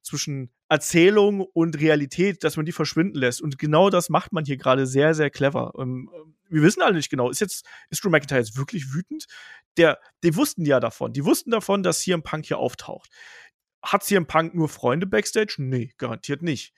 zwischen 0.06 0.50
Erzählung 0.68 1.40
und 1.40 1.78
Realität, 1.80 2.44
dass 2.44 2.56
man 2.56 2.64
die 2.64 2.72
verschwinden 2.72 3.18
lässt. 3.18 3.42
Und 3.42 3.58
genau 3.58 3.90
das 3.90 4.08
macht 4.08 4.32
man 4.32 4.44
hier 4.44 4.56
gerade 4.56 4.86
sehr, 4.86 5.14
sehr 5.14 5.30
clever. 5.30 5.72
Ähm, 5.78 6.08
wir 6.48 6.62
wissen 6.62 6.80
alle 6.80 6.94
nicht 6.94 7.10
genau, 7.10 7.28
ist 7.28 7.40
jetzt, 7.40 7.66
ist 7.90 8.04
Drew 8.04 8.10
McIntyre 8.10 8.38
jetzt 8.38 8.56
wirklich 8.56 8.94
wütend? 8.94 9.26
Der, 9.76 9.98
die 10.22 10.36
wussten 10.36 10.64
ja 10.64 10.78
davon. 10.78 11.12
Die 11.12 11.24
wussten 11.24 11.50
davon, 11.50 11.82
dass 11.82 12.00
CM 12.00 12.22
Punk 12.22 12.46
hier 12.46 12.58
auftaucht. 12.58 13.10
Hat 13.82 14.04
CM 14.04 14.26
Punk 14.26 14.54
nur 14.54 14.68
Freunde 14.68 15.06
backstage? 15.06 15.56
Nee, 15.58 15.92
garantiert 15.98 16.40
nicht. 16.40 16.72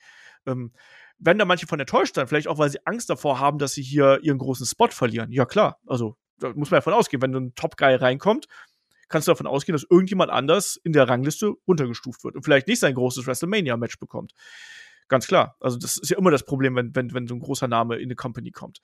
Ähm, 0.45 0.73
wenn 1.19 1.37
da 1.37 1.45
manche 1.45 1.67
von 1.67 1.79
enttäuscht 1.79 2.15
sein, 2.15 2.27
vielleicht 2.27 2.47
auch, 2.47 2.57
weil 2.57 2.69
sie 2.69 2.85
Angst 2.85 3.09
davor 3.09 3.39
haben, 3.39 3.59
dass 3.59 3.73
sie 3.73 3.83
hier 3.83 4.19
ihren 4.23 4.37
großen 4.39 4.65
Spot 4.65 4.87
verlieren. 4.87 5.31
Ja, 5.31 5.45
klar. 5.45 5.79
Also, 5.85 6.15
da 6.39 6.49
muss 6.53 6.71
man 6.71 6.77
davon 6.77 6.93
ausgehen, 6.93 7.21
wenn 7.21 7.35
ein 7.35 7.55
Top-Guy 7.55 7.95
reinkommt, 7.95 8.47
kannst 9.09 9.27
du 9.27 9.31
davon 9.31 9.47
ausgehen, 9.47 9.73
dass 9.73 9.85
irgendjemand 9.89 10.31
anders 10.31 10.79
in 10.83 10.93
der 10.93 11.09
Rangliste 11.09 11.53
runtergestuft 11.67 12.23
wird 12.23 12.35
und 12.35 12.43
vielleicht 12.43 12.67
nicht 12.67 12.79
sein 12.79 12.93
großes 12.93 13.27
WrestleMania-Match 13.27 13.99
bekommt. 13.99 14.33
Ganz 15.07 15.27
klar. 15.27 15.55
Also, 15.59 15.77
das 15.77 15.97
ist 15.97 16.09
ja 16.09 16.17
immer 16.17 16.31
das 16.31 16.45
Problem, 16.45 16.75
wenn, 16.75 16.95
wenn, 16.95 17.13
wenn 17.13 17.27
so 17.27 17.35
ein 17.35 17.39
großer 17.39 17.67
Name 17.67 17.95
in 17.97 18.03
eine 18.03 18.15
Company 18.15 18.51
kommt. 18.51 18.79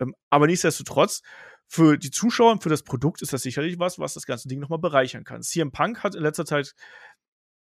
Ähm, 0.00 0.14
aber 0.28 0.46
nichtsdestotrotz, 0.46 1.22
für 1.66 1.96
die 1.96 2.10
Zuschauer 2.10 2.52
und 2.52 2.62
für 2.62 2.68
das 2.68 2.82
Produkt 2.82 3.22
ist 3.22 3.32
das 3.32 3.42
sicherlich 3.42 3.78
was, 3.78 3.98
was 3.98 4.14
das 4.14 4.26
ganze 4.26 4.48
Ding 4.48 4.60
nochmal 4.60 4.80
bereichern 4.80 5.24
kann. 5.24 5.42
CM 5.42 5.72
Punk 5.72 6.02
hat 6.02 6.14
in 6.14 6.22
letzter 6.22 6.44
Zeit 6.44 6.74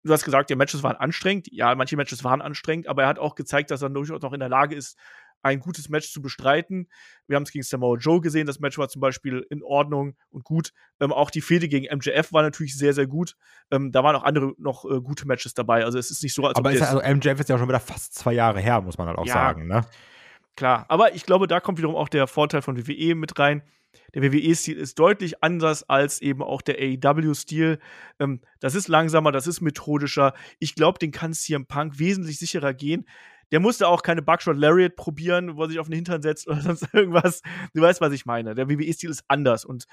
du 0.03 0.13
hast 0.13 0.25
gesagt, 0.25 0.49
die 0.49 0.55
Matches 0.55 0.83
waren 0.83 0.97
anstrengend. 0.97 1.47
Ja, 1.51 1.73
manche 1.75 1.95
Matches 1.95 2.23
waren 2.23 2.41
anstrengend, 2.41 2.87
aber 2.87 3.03
er 3.03 3.07
hat 3.09 3.19
auch 3.19 3.35
gezeigt, 3.35 3.71
dass 3.71 3.81
er 3.81 3.89
durchaus 3.89 4.21
noch 4.21 4.33
in 4.33 4.39
der 4.39 4.49
Lage 4.49 4.75
ist, 4.75 4.97
ein 5.43 5.59
gutes 5.59 5.89
Match 5.89 6.11
zu 6.11 6.21
bestreiten. 6.21 6.89
Wir 7.27 7.35
haben 7.35 7.43
es 7.43 7.51
gegen 7.51 7.63
Samoa 7.63 7.97
Joe 7.97 8.21
gesehen, 8.21 8.47
das 8.47 8.59
Match 8.59 8.77
war 8.77 8.89
zum 8.89 9.01
Beispiel 9.01 9.45
in 9.49 9.61
Ordnung 9.61 10.15
und 10.29 10.43
gut. 10.43 10.73
Ähm, 10.99 11.11
auch 11.11 11.29
die 11.29 11.41
Fehde 11.41 11.67
gegen 11.67 11.93
MJF 11.95 12.33
war 12.33 12.41
natürlich 12.41 12.77
sehr, 12.77 12.93
sehr 12.93 13.07
gut. 13.07 13.35
Ähm, 13.69 13.91
da 13.91 14.03
waren 14.03 14.15
auch 14.15 14.23
andere 14.23 14.53
noch 14.57 14.85
äh, 14.85 15.01
gute 15.01 15.27
Matches 15.27 15.53
dabei. 15.53 15.85
Also 15.85 15.99
es 15.99 16.09
ist 16.09 16.23
nicht 16.23 16.33
so, 16.33 16.45
als 16.45 16.57
Aber 16.57 16.71
ist, 16.71 16.81
also 16.81 16.99
MJF 16.99 17.39
ist 17.39 17.49
ja 17.49 17.55
auch 17.55 17.59
schon 17.59 17.67
wieder 17.69 17.79
fast 17.79 18.15
zwei 18.15 18.33
Jahre 18.33 18.59
her, 18.59 18.81
muss 18.81 18.97
man 18.97 19.07
halt 19.07 19.17
auch 19.17 19.25
ja, 19.25 19.33
sagen, 19.33 19.67
ne? 19.67 19.85
Klar, 20.55 20.85
aber 20.87 21.15
ich 21.15 21.25
glaube, 21.25 21.47
da 21.47 21.59
kommt 21.59 21.79
wiederum 21.79 21.95
auch 21.95 22.09
der 22.09 22.27
Vorteil 22.27 22.61
von 22.61 22.77
WWE 22.77 23.15
mit 23.15 23.37
rein. 23.39 23.63
Der 24.13 24.21
WWE-Stil 24.21 24.77
ist 24.77 24.99
deutlich 24.99 25.43
anders 25.43 25.87
als 25.89 26.21
eben 26.21 26.41
auch 26.41 26.61
der 26.61 26.77
AEW-Stil. 26.79 27.79
Ähm, 28.19 28.41
das 28.59 28.75
ist 28.75 28.87
langsamer, 28.87 29.31
das 29.31 29.47
ist 29.47 29.61
methodischer. 29.61 30.33
Ich 30.59 30.75
glaube, 30.75 30.99
den 30.99 31.11
kann 31.11 31.33
CM 31.33 31.65
Punk 31.65 31.99
wesentlich 31.99 32.37
sicherer 32.37 32.73
gehen 32.73 33.05
der 33.53 33.59
musste 33.59 33.87
auch 33.87 34.01
keine 34.01 34.23
Buckshot 34.23 34.57
Lariat 34.57 34.95
probieren, 34.95 35.55
wo 35.55 35.61
er 35.61 35.69
sich 35.69 35.77
auf 35.77 35.85
den 35.85 35.93
Hintern 35.93 36.23
setzt 36.23 36.47
oder 36.47 36.59
sonst 36.61 36.91
irgendwas. 36.91 37.43
Du 37.75 37.81
weißt, 37.83 38.01
was 38.01 38.11
ich 38.11 38.25
meine. 38.25 38.55
Der 38.55 38.67
WWE-Stil 38.67 39.11
ist 39.11 39.23
anders. 39.27 39.63
Und 39.63 39.85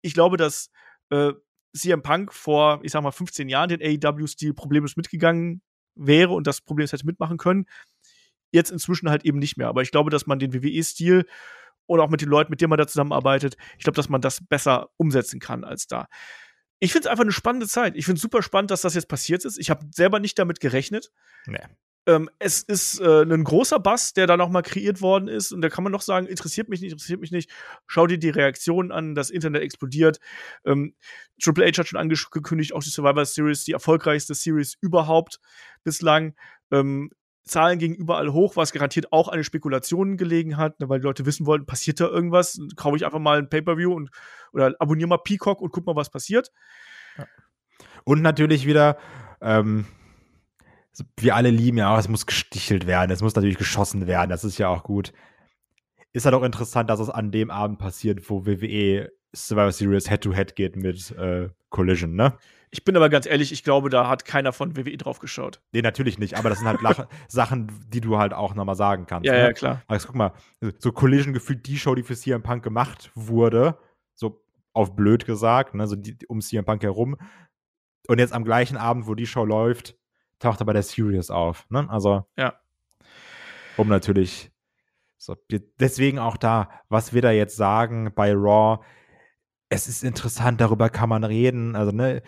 ich 0.00 0.14
glaube, 0.14 0.38
dass 0.38 0.70
äh, 1.10 1.34
CM 1.76 2.02
Punk 2.02 2.32
vor, 2.32 2.80
ich 2.82 2.92
sag 2.92 3.02
mal, 3.02 3.12
15 3.12 3.50
Jahren 3.50 3.68
den 3.68 3.82
AEW-Stil 3.82 4.54
problemlos 4.54 4.96
mitgegangen 4.96 5.60
wäre 5.94 6.32
und 6.32 6.46
das 6.46 6.62
Problem 6.62 6.88
hätte 6.88 7.04
mitmachen 7.04 7.36
können. 7.36 7.66
Jetzt 8.52 8.70
inzwischen 8.70 9.10
halt 9.10 9.26
eben 9.26 9.38
nicht 9.38 9.58
mehr. 9.58 9.68
Aber 9.68 9.82
ich 9.82 9.90
glaube, 9.90 10.08
dass 10.08 10.26
man 10.26 10.38
den 10.38 10.54
WWE-Stil 10.54 11.26
oder 11.86 12.04
auch 12.04 12.10
mit 12.10 12.22
den 12.22 12.30
Leuten, 12.30 12.50
mit 12.52 12.62
denen 12.62 12.70
man 12.70 12.78
da 12.78 12.86
zusammenarbeitet, 12.86 13.58
ich 13.76 13.84
glaube, 13.84 13.96
dass 13.96 14.08
man 14.08 14.22
das 14.22 14.42
besser 14.46 14.88
umsetzen 14.96 15.40
kann 15.40 15.62
als 15.62 15.86
da. 15.86 16.08
Ich 16.78 16.92
finde 16.92 17.08
es 17.08 17.10
einfach 17.10 17.24
eine 17.24 17.32
spannende 17.32 17.68
Zeit. 17.68 17.96
Ich 17.96 18.06
finde 18.06 18.16
es 18.16 18.22
super 18.22 18.40
spannend, 18.40 18.70
dass 18.70 18.80
das 18.80 18.94
jetzt 18.94 19.08
passiert 19.08 19.44
ist. 19.44 19.58
Ich 19.58 19.68
habe 19.68 19.84
selber 19.90 20.20
nicht 20.20 20.38
damit 20.38 20.58
gerechnet. 20.58 21.12
Nee. 21.44 21.60
Ähm, 22.06 22.28
es 22.38 22.62
ist 22.62 23.00
äh, 23.00 23.22
ein 23.22 23.44
großer 23.44 23.80
Bass, 23.80 24.12
der 24.12 24.26
da 24.26 24.36
nochmal 24.36 24.62
kreiert 24.62 25.00
worden 25.00 25.28
ist. 25.28 25.52
Und 25.52 25.62
da 25.62 25.68
kann 25.68 25.84
man 25.84 25.92
noch 25.92 26.02
sagen, 26.02 26.26
interessiert 26.26 26.68
mich 26.68 26.80
nicht, 26.80 26.92
interessiert 26.92 27.20
mich 27.20 27.30
nicht. 27.30 27.50
Schau 27.86 28.06
dir 28.06 28.18
die 28.18 28.30
Reaktionen 28.30 28.92
an, 28.92 29.14
das 29.14 29.30
Internet 29.30 29.62
explodiert. 29.62 30.18
Ähm, 30.64 30.94
Triple 31.42 31.66
H 31.66 31.78
hat 31.78 31.88
schon 31.88 31.98
angekündigt, 31.98 32.74
auch 32.74 32.82
die 32.82 32.90
Survivor 32.90 33.24
Series, 33.24 33.64
die 33.64 33.72
erfolgreichste 33.72 34.34
Series 34.34 34.76
überhaupt 34.80 35.40
bislang. 35.82 36.34
Ähm, 36.70 37.10
Zahlen 37.44 37.78
gingen 37.78 37.94
überall 37.94 38.32
hoch, 38.32 38.56
was 38.56 38.72
garantiert 38.72 39.12
auch 39.12 39.28
an 39.28 39.44
Spekulationen 39.44 40.16
gelegen 40.16 40.56
hat, 40.56 40.80
ne, 40.80 40.88
weil 40.88 41.00
die 41.00 41.04
Leute 41.04 41.26
wissen 41.26 41.44
wollten, 41.46 41.66
passiert 41.66 42.00
da 42.00 42.08
irgendwas? 42.08 42.58
Kaufe 42.76 42.96
ich 42.96 43.04
einfach 43.04 43.18
mal 43.18 43.38
ein 43.38 43.50
Pay-Per-View 43.50 43.92
und 43.92 44.10
oder 44.52 44.74
abonniere 44.78 45.08
mal 45.08 45.18
Peacock 45.18 45.60
und 45.60 45.70
guck 45.70 45.84
mal, 45.84 45.96
was 45.96 46.10
passiert. 46.10 46.50
Und 48.04 48.22
natürlich 48.22 48.66
wieder, 48.66 48.98
ähm, 49.40 49.86
wir 51.18 51.34
alle 51.34 51.50
lieben 51.50 51.78
ja 51.78 51.94
auch, 51.94 51.98
es 51.98 52.08
muss 52.08 52.26
gestichelt 52.26 52.86
werden, 52.86 53.10
es 53.10 53.22
muss 53.22 53.34
natürlich 53.34 53.58
geschossen 53.58 54.06
werden, 54.06 54.30
das 54.30 54.44
ist 54.44 54.58
ja 54.58 54.68
auch 54.68 54.82
gut. 54.82 55.12
Ist 56.12 56.26
halt 56.26 56.34
auch 56.34 56.42
interessant, 56.42 56.90
dass 56.90 57.00
es 57.00 57.10
an 57.10 57.32
dem 57.32 57.50
Abend 57.50 57.78
passiert, 57.78 58.30
wo 58.30 58.46
WWE 58.46 59.10
Survivor 59.34 59.72
Series 59.72 60.08
Head-to-Head 60.08 60.52
-head 60.52 60.54
geht 60.54 60.76
mit 60.76 61.10
äh, 61.12 61.48
Collision, 61.70 62.14
ne? 62.14 62.38
Ich 62.74 62.84
bin 62.84 62.96
aber 62.96 63.08
ganz 63.08 63.24
ehrlich, 63.24 63.52
ich 63.52 63.62
glaube, 63.62 63.88
da 63.88 64.08
hat 64.08 64.24
keiner 64.24 64.52
von 64.52 64.76
WWE 64.76 64.96
drauf 64.96 65.20
geschaut. 65.20 65.60
Nee, 65.70 65.80
natürlich 65.80 66.18
nicht, 66.18 66.36
aber 66.36 66.48
das 66.48 66.58
sind 66.58 66.66
halt 66.66 66.80
Sachen, 67.28 67.70
die 67.88 68.00
du 68.00 68.18
halt 68.18 68.32
auch 68.34 68.56
nochmal 68.56 68.74
sagen 68.74 69.06
kannst. 69.06 69.26
Ja, 69.26 69.32
ne? 69.32 69.38
ja, 69.38 69.52
klar. 69.52 69.82
Also 69.86 70.08
guck 70.08 70.16
mal, 70.16 70.32
so 70.78 70.90
Collision 70.90 71.32
gefühlt 71.32 71.66
die 71.66 71.78
Show, 71.78 71.94
die 71.94 72.02
für 72.02 72.16
CM 72.16 72.42
Punk 72.42 72.64
gemacht 72.64 73.12
wurde, 73.14 73.78
so 74.16 74.44
auf 74.72 74.96
blöd 74.96 75.24
gesagt, 75.24 75.74
ne, 75.74 75.86
so 75.86 75.94
die, 75.94 76.18
um 76.26 76.40
CM 76.40 76.64
Punk 76.64 76.82
herum. 76.82 77.16
Und 78.08 78.18
jetzt 78.18 78.32
am 78.32 78.44
gleichen 78.44 78.76
Abend, 78.76 79.06
wo 79.06 79.14
die 79.14 79.28
Show 79.28 79.44
läuft, 79.44 79.96
taucht 80.44 80.60
er 80.60 80.66
bei 80.66 80.72
der 80.72 80.82
Series 80.82 81.30
auf. 81.30 81.68
Ne? 81.70 81.88
Also, 81.90 82.24
ja. 82.36 82.54
um 83.76 83.88
natürlich. 83.88 84.50
So, 85.16 85.36
deswegen 85.80 86.18
auch 86.18 86.36
da, 86.36 86.68
was 86.88 87.14
wir 87.14 87.22
da 87.22 87.30
jetzt 87.30 87.56
sagen 87.56 88.12
bei 88.14 88.32
Raw, 88.34 88.84
es 89.70 89.88
ist 89.88 90.04
interessant, 90.04 90.60
darüber 90.60 90.90
kann 90.90 91.08
man 91.08 91.24
reden. 91.24 91.74
Also, 91.76 91.92
ne, 91.92 92.22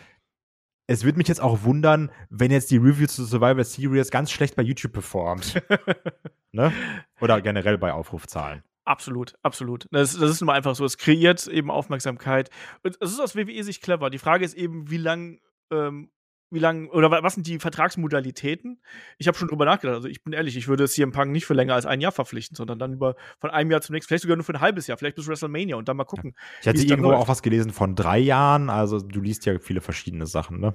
es 0.86 1.04
würde 1.04 1.18
mich 1.18 1.28
jetzt 1.28 1.42
auch 1.42 1.64
wundern, 1.64 2.10
wenn 2.30 2.50
jetzt 2.50 2.70
die 2.70 2.78
Review 2.78 3.06
zu 3.06 3.24
Survivor 3.24 3.64
Series 3.64 4.10
ganz 4.10 4.30
schlecht 4.30 4.56
bei 4.56 4.62
YouTube 4.62 4.92
performt. 4.92 5.62
ne? 6.52 6.72
Oder 7.20 7.42
generell 7.42 7.76
bei 7.76 7.92
Aufrufzahlen. 7.92 8.62
Absolut, 8.84 9.34
absolut. 9.42 9.88
Das, 9.90 10.16
das 10.16 10.30
ist 10.30 10.42
immer 10.42 10.52
einfach 10.52 10.76
so. 10.76 10.84
Es 10.84 10.96
kreiert 10.96 11.48
eben 11.48 11.70
Aufmerksamkeit. 11.70 12.50
Und 12.84 12.96
es 13.00 13.10
ist 13.10 13.20
aus 13.20 13.34
WWE 13.34 13.64
sich 13.64 13.80
clever. 13.80 14.10
Die 14.10 14.18
Frage 14.18 14.44
ist 14.44 14.54
eben, 14.54 14.88
wie 14.88 14.96
lang 14.96 15.40
ähm, 15.72 16.10
wie 16.50 16.58
lange 16.58 16.88
oder 16.90 17.10
was 17.10 17.34
sind 17.34 17.46
die 17.46 17.58
Vertragsmodalitäten? 17.58 18.80
Ich 19.18 19.26
habe 19.26 19.36
schon 19.36 19.48
drüber 19.48 19.64
nachgedacht. 19.64 19.96
Also 19.96 20.08
ich 20.08 20.22
bin 20.22 20.32
ehrlich, 20.32 20.56
ich 20.56 20.68
würde 20.68 20.88
CM 20.88 21.12
Punk 21.12 21.32
nicht 21.32 21.46
für 21.46 21.54
länger 21.54 21.74
als 21.74 21.86
ein 21.86 22.00
Jahr 22.00 22.12
verpflichten, 22.12 22.56
sondern 22.56 22.78
dann 22.78 22.92
über 22.92 23.16
von 23.40 23.50
einem 23.50 23.70
Jahr 23.70 23.80
zum 23.80 23.94
nächsten, 23.94 24.08
vielleicht 24.08 24.22
sogar 24.22 24.36
nur 24.36 24.44
für 24.44 24.54
ein 24.54 24.60
halbes 24.60 24.86
Jahr, 24.86 24.96
vielleicht 24.96 25.16
bis 25.16 25.26
WrestleMania 25.26 25.76
und 25.76 25.88
dann 25.88 25.96
mal 25.96 26.04
gucken. 26.04 26.34
Ja. 26.36 26.60
Ich 26.60 26.68
hatte 26.68 26.86
irgendwo 26.86 27.12
auch 27.12 27.28
was 27.28 27.42
gelesen 27.42 27.72
von 27.72 27.96
drei 27.96 28.18
Jahren. 28.18 28.70
Also 28.70 29.00
du 29.00 29.20
liest 29.20 29.44
ja 29.46 29.58
viele 29.58 29.80
verschiedene 29.80 30.26
Sachen, 30.26 30.60
ne? 30.60 30.74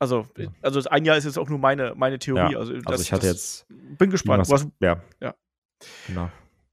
Also, 0.00 0.28
also 0.62 0.88
ein 0.90 1.04
Jahr 1.04 1.16
ist 1.16 1.24
jetzt 1.24 1.38
auch 1.38 1.48
nur 1.48 1.58
meine, 1.58 1.94
meine 1.96 2.20
Theorie. 2.20 2.52
Ja, 2.52 2.58
also, 2.60 2.72
das, 2.72 2.86
also 2.86 3.02
ich 3.02 3.12
hatte 3.12 3.26
jetzt. 3.26 3.66
Bin 3.68 4.10
gespannt. 4.10 4.48
Was, 4.48 4.68
ja. 4.80 5.02
ja. 5.20 5.34
Genau 6.06 6.30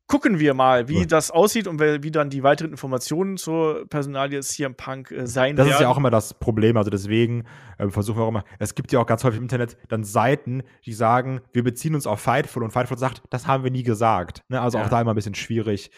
gucken 0.08 0.40
wir 0.40 0.54
mal, 0.54 0.88
wie 0.88 1.00
ja. 1.00 1.06
das 1.06 1.32
aussieht 1.32 1.68
und 1.68 1.80
wie 1.80 2.12
dann 2.12 2.30
die 2.30 2.44
weiteren 2.44 2.72
Informationen 2.72 3.38
zur 3.38 3.88
Personalie 3.88 4.42
CM 4.42 4.76
Punk 4.76 5.12
äh, 5.12 5.26
sein 5.26 5.56
das 5.56 5.66
werden. 5.66 5.70
Das 5.70 5.80
ist 5.80 5.82
ja 5.82 5.90
auch 5.90 5.98
immer 5.98 6.12
das 6.12 6.34
Problem. 6.36 6.78
Also 6.78 6.90
deswegen 6.90 7.46
äh, 7.78 7.90
versuchen 7.90 8.20
wir 8.20 8.24
auch 8.24 8.30
immer, 8.30 8.46
es 8.60 8.76
gibt 8.76 8.92
ja 8.92 9.00
auch 9.00 9.06
ganz 9.06 9.24
häufig 9.24 9.38
im 9.38 9.44
Internet 9.44 9.78
dann 9.88 10.04
Seiten, 10.04 10.64
die 10.86 10.94
sagen, 10.94 11.42
wir 11.54 11.64
beziehen 11.64 11.96
uns 11.96 12.06
auf 12.08 12.20
Fightful 12.20 12.64
und 12.64 12.72
Fightful 12.72 12.98
sagt, 12.98 13.24
das 13.30 13.48
haben 13.48 13.64
wir 13.64 13.72
nie 13.72 13.84
gesagt. 13.84 14.44
Ne? 14.48 14.62
Also 14.62 14.78
ja. 14.78 14.86
auch 14.86 14.90
da 14.90 15.02
immer 15.02 15.14
ein 15.14 15.16
bisschen 15.16 15.36
schwierig, 15.36 15.92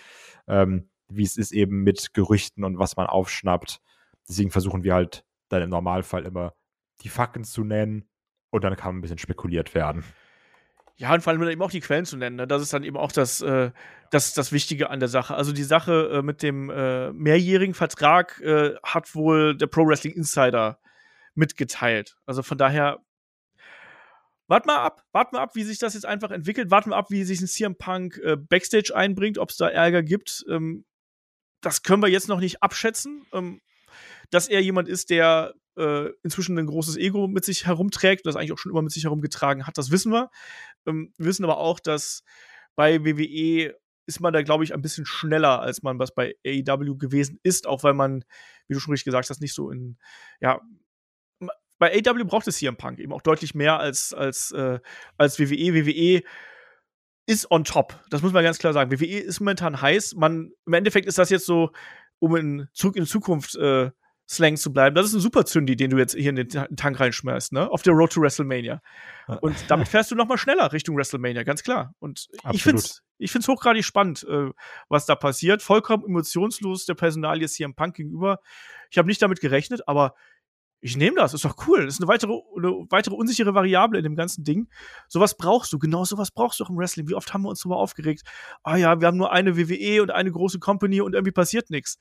ähm, 0.47 0.89
wie 1.09 1.23
es 1.23 1.37
ist 1.37 1.51
eben 1.51 1.83
mit 1.83 2.13
Gerüchten 2.13 2.63
und 2.63 2.79
was 2.79 2.95
man 2.95 3.07
aufschnappt. 3.07 3.81
Deswegen 4.27 4.51
versuchen 4.51 4.83
wir 4.83 4.93
halt 4.93 5.25
dann 5.49 5.61
im 5.61 5.69
Normalfall 5.69 6.25
immer 6.25 6.53
die 7.01 7.09
Fakten 7.09 7.43
zu 7.43 7.63
nennen 7.63 8.09
und 8.49 8.63
dann 8.63 8.75
kann 8.75 8.97
ein 8.97 9.01
bisschen 9.01 9.17
spekuliert 9.17 9.75
werden. 9.75 10.03
Ja, 10.99 11.13
und 11.13 11.21
vor 11.21 11.31
allem 11.31 11.47
eben 11.47 11.61
auch 11.61 11.69
die 11.69 11.79
Quellen 11.79 12.05
zu 12.05 12.17
nennen. 12.17 12.37
Ne? 12.37 12.47
Das 12.47 12.61
ist 12.61 12.73
dann 12.73 12.83
eben 12.83 12.97
auch 12.97 13.11
das, 13.11 13.41
äh, 13.41 13.71
das, 14.09 14.33
das 14.33 14.51
Wichtige 14.51 14.89
an 14.89 14.99
der 14.99 15.09
Sache. 15.09 15.35
Also 15.35 15.51
die 15.53 15.63
Sache 15.63 16.09
äh, 16.11 16.21
mit 16.23 16.41
dem 16.41 16.71
äh, 16.71 17.13
mehrjährigen 17.13 17.75
Vertrag 17.75 18.39
äh, 18.41 18.75
hat 18.81 19.13
wohl 19.13 19.55
der 19.55 19.67
Pro 19.67 19.85
Wrestling 19.85 20.13
Insider 20.13 20.79
mitgeteilt. 21.35 22.17
Also 22.25 22.41
von 22.41 22.57
daher, 22.57 22.99
warten 24.47 24.69
wir 24.69 24.79
ab, 24.79 25.03
warten 25.11 25.35
wir 25.35 25.41
ab, 25.41 25.53
wie 25.53 25.63
sich 25.63 25.77
das 25.77 25.93
jetzt 25.93 26.05
einfach 26.05 26.31
entwickelt. 26.31 26.71
Warten 26.71 26.89
wir 26.89 26.97
ab, 26.97 27.11
wie 27.11 27.23
sich 27.23 27.41
ein 27.41 27.47
CM 27.47 27.77
Punk 27.77 28.17
äh, 28.17 28.35
Backstage 28.35 28.95
einbringt, 28.95 29.37
ob 29.37 29.51
es 29.51 29.57
da 29.57 29.67
Ärger 29.67 30.01
gibt. 30.01 30.45
Ähm, 30.49 30.83
das 31.61 31.83
können 31.83 32.01
wir 32.01 32.09
jetzt 32.09 32.27
noch 32.27 32.39
nicht 32.39 32.63
abschätzen. 32.63 33.23
Ähm, 33.33 33.61
dass 34.31 34.47
er 34.47 34.61
jemand 34.61 34.89
ist, 34.89 35.11
der 35.11 35.53
äh, 35.77 36.09
inzwischen 36.23 36.57
ein 36.57 36.65
großes 36.65 36.97
Ego 36.97 37.27
mit 37.27 37.45
sich 37.45 37.65
herumträgt, 37.65 38.25
das 38.25 38.35
eigentlich 38.35 38.53
auch 38.53 38.57
schon 38.57 38.71
immer 38.71 38.81
mit 38.81 38.91
sich 38.91 39.03
herumgetragen 39.03 39.67
hat, 39.67 39.77
das 39.77 39.91
wissen 39.91 40.11
wir. 40.11 40.29
Ähm, 40.85 41.13
wir 41.17 41.27
wissen 41.27 41.43
aber 41.43 41.57
auch, 41.57 41.79
dass 41.79 42.23
bei 42.75 43.03
WWE 43.05 43.75
ist 44.05 44.19
man 44.21 44.33
da, 44.33 44.41
glaube 44.41 44.63
ich, 44.63 44.73
ein 44.73 44.81
bisschen 44.81 45.05
schneller, 45.05 45.61
als 45.61 45.83
man 45.83 45.99
was 45.99 46.13
bei 46.13 46.35
AEW 46.45 46.95
gewesen 46.95 47.39
ist, 47.43 47.67
auch 47.67 47.83
weil 47.83 47.93
man, 47.93 48.23
wie 48.67 48.73
du 48.73 48.79
schon 48.79 48.93
richtig 48.93 49.05
gesagt 49.05 49.29
hast, 49.29 49.41
nicht 49.41 49.53
so 49.53 49.69
in, 49.69 49.97
ja, 50.39 50.61
bei 51.79 51.93
AEW 51.93 52.25
braucht 52.25 52.47
es 52.47 52.57
hier 52.57 52.69
CM 52.69 52.77
Punk 52.77 52.99
eben 52.99 53.13
auch 53.13 53.21
deutlich 53.21 53.53
mehr 53.53 53.79
als, 53.79 54.13
als, 54.13 54.51
äh, 54.51 54.79
als 55.17 55.39
WWE. 55.39 55.75
WWE 55.75 56.23
ist 57.27 57.51
on 57.51 57.65
top. 57.65 58.03
Das 58.09 58.21
muss 58.21 58.33
man 58.33 58.43
ganz 58.43 58.57
klar 58.57 58.73
sagen. 58.73 58.91
WWE 58.91 59.19
ist 59.19 59.39
momentan 59.39 59.79
heiß. 59.79 60.15
Man, 60.15 60.51
im 60.65 60.73
Endeffekt 60.73 61.05
ist 61.07 61.17
das 61.17 61.29
jetzt 61.29 61.45
so, 61.45 61.71
um 62.19 62.35
in, 62.35 62.67
zurück 62.73 62.95
in 62.95 63.05
Zukunft 63.05 63.55
äh, 63.55 63.91
Slang 64.29 64.57
zu 64.57 64.73
bleiben. 64.73 64.95
Das 64.95 65.05
ist 65.05 65.13
ein 65.13 65.21
super 65.21 65.45
Zündi, 65.45 65.75
den 65.75 65.89
du 65.89 65.97
jetzt 65.97 66.13
hier 66.13 66.29
in 66.29 66.35
den 66.35 66.49
Tank 66.49 66.99
reinschmeißt, 66.99 67.53
ne? 67.53 67.69
Auf 67.71 67.81
der 67.81 67.93
Road 67.93 68.11
to 68.11 68.21
WrestleMania. 68.21 68.81
Und 69.41 69.55
damit 69.69 69.87
fährst 69.87 70.11
du 70.11 70.15
noch 70.15 70.27
mal 70.27 70.37
schneller 70.37 70.71
Richtung 70.73 70.97
WrestleMania, 70.97 71.43
ganz 71.43 71.63
klar. 71.63 71.93
Und 71.99 72.27
Absolut. 72.43 72.55
ich 72.55 72.63
finde 72.63 72.79
es 72.81 73.03
ich 73.19 73.31
find's 73.31 73.47
hochgradig 73.47 73.83
spannend, 73.83 74.23
äh, 74.29 74.51
was 74.89 75.05
da 75.05 75.15
passiert. 75.15 75.61
Vollkommen 75.61 76.03
emotionslos 76.05 76.85
der 76.85 76.93
Personalie 76.93 77.47
hier 77.47 77.65
im 77.65 77.73
Punk 77.73 77.95
gegenüber. 77.95 78.39
Ich 78.91 78.97
habe 78.97 79.07
nicht 79.07 79.21
damit 79.21 79.39
gerechnet, 79.39 79.87
aber 79.87 80.13
ich 80.79 80.95
nehme 80.95 81.17
das, 81.17 81.33
ist 81.33 81.43
doch 81.43 81.55
cool. 81.67 81.85
Das 81.85 81.95
ist 81.95 82.01
eine 82.01 82.07
weitere, 82.07 82.33
eine 82.55 82.85
weitere 82.89 83.15
unsichere 83.15 83.55
Variable 83.55 83.97
in 83.97 84.03
dem 84.03 84.15
ganzen 84.15 84.43
Ding. 84.43 84.67
Sowas 85.07 85.35
brauchst 85.35 85.73
du, 85.73 85.79
genau 85.79 86.05
sowas 86.05 86.29
brauchst 86.29 86.59
du 86.59 86.63
auch 86.63 86.69
im 86.69 86.77
Wrestling. 86.77 87.07
Wie 87.09 87.15
oft 87.15 87.33
haben 87.33 87.41
wir 87.41 87.49
uns 87.49 87.61
darüber 87.61 87.77
aufgeregt? 87.77 88.21
Ah 88.63 88.75
ja, 88.75 88.99
wir 89.01 89.07
haben 89.07 89.17
nur 89.17 89.31
eine 89.31 89.57
WWE 89.57 90.03
und 90.03 90.11
eine 90.11 90.31
große 90.31 90.59
Company 90.59 91.01
und 91.01 91.13
irgendwie 91.13 91.31
passiert 91.31 91.71
nichts. 91.71 91.97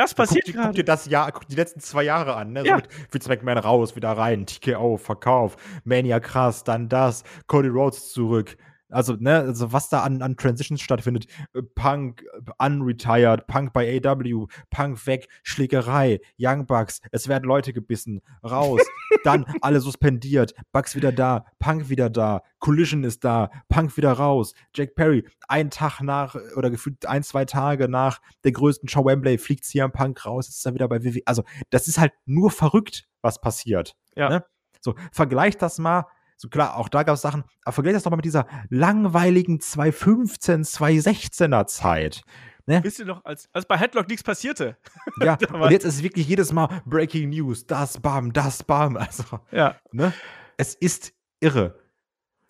Das 0.00 0.14
passiert 0.14 0.46
guck, 0.46 0.62
guck 0.62 0.72
dir 0.72 0.84
das 0.84 1.04
Jahr, 1.06 1.30
guck 1.30 1.46
die 1.46 1.56
letzten 1.56 1.80
zwei 1.80 2.04
Jahre 2.04 2.34
an, 2.34 2.54
ne? 2.54 2.64
Ja. 2.64 2.76
So 2.76 2.76
mit 2.76 2.88
Vince 3.12 3.28
McMahon 3.28 3.58
raus, 3.58 3.96
wieder 3.96 4.12
rein, 4.12 4.46
TKO, 4.46 4.96
Verkauf, 4.96 5.56
Mania 5.84 6.20
krass, 6.20 6.64
dann 6.64 6.88
das, 6.88 7.22
Cody 7.46 7.68
Rhodes 7.68 8.10
zurück, 8.10 8.56
also, 8.90 9.14
ne, 9.14 9.40
also 9.40 9.72
was 9.72 9.88
da 9.88 10.02
an, 10.02 10.22
an 10.22 10.36
Transitions 10.36 10.80
stattfindet, 10.80 11.26
äh, 11.54 11.62
Punk 11.62 12.22
äh, 12.22 12.64
unretired, 12.64 13.46
Punk 13.46 13.72
bei 13.72 14.00
AW, 14.04 14.46
Punk 14.70 15.06
weg, 15.06 15.28
Schlägerei, 15.42 16.20
Young 16.38 16.66
Bucks, 16.66 17.00
es 17.12 17.28
werden 17.28 17.44
Leute 17.44 17.72
gebissen, 17.72 18.20
raus, 18.44 18.80
dann 19.24 19.46
alle 19.60 19.80
suspendiert, 19.80 20.54
Bucks 20.72 20.94
wieder 20.94 21.12
da, 21.12 21.46
Punk 21.58 21.88
wieder 21.88 22.10
da, 22.10 22.42
Collision 22.58 23.04
ist 23.04 23.24
da, 23.24 23.50
Punk 23.68 23.96
wieder 23.96 24.12
raus, 24.12 24.54
Jack 24.74 24.94
Perry, 24.94 25.26
ein 25.48 25.70
Tag 25.70 26.00
nach, 26.00 26.36
oder 26.56 26.70
gefühlt 26.70 27.06
ein, 27.06 27.22
zwei 27.22 27.44
Tage 27.44 27.88
nach 27.88 28.20
der 28.44 28.52
größten 28.52 28.88
Show 28.88 29.04
Wembley 29.04 29.38
fliegt 29.38 29.64
CM 29.64 29.92
Punk 29.92 30.24
raus, 30.26 30.48
ist 30.48 30.64
er 30.66 30.74
wieder 30.74 30.88
bei 30.88 31.04
WWE. 31.04 31.20
Also, 31.26 31.44
das 31.70 31.88
ist 31.88 31.98
halt 31.98 32.12
nur 32.26 32.50
verrückt, 32.50 33.08
was 33.22 33.40
passiert. 33.40 33.96
Ja. 34.16 34.28
Ne? 34.28 34.44
So, 34.80 34.94
vergleicht 35.12 35.62
das 35.62 35.78
mal 35.78 36.06
so 36.40 36.48
klar, 36.48 36.76
auch 36.76 36.88
da 36.88 37.02
gab 37.02 37.16
es 37.16 37.20
Sachen, 37.20 37.44
aber 37.64 37.74
vergleich 37.74 37.92
das 37.92 38.02
doch 38.02 38.10
mal 38.10 38.16
mit 38.16 38.24
dieser 38.24 38.46
langweiligen 38.70 39.60
2015, 39.60 40.64
2016er 40.64 41.66
Zeit. 41.66 42.22
Ne? 42.64 42.82
Wisst 42.82 42.98
ihr 42.98 43.04
noch, 43.04 43.22
als, 43.26 43.50
als 43.52 43.66
bei 43.66 43.76
Headlock 43.76 44.08
nichts 44.08 44.22
passierte? 44.22 44.78
Ja, 45.20 45.36
und 45.52 45.70
jetzt 45.70 45.84
ist 45.84 46.02
wirklich 46.02 46.26
jedes 46.26 46.50
Mal 46.52 46.82
Breaking 46.86 47.28
News, 47.28 47.66
das 47.66 48.00
Bam, 48.00 48.32
das 48.32 48.62
Bam. 48.64 48.96
Also, 48.96 49.40
ja. 49.50 49.76
ne? 49.92 50.14
Es 50.56 50.74
ist 50.74 51.12
irre. 51.40 51.78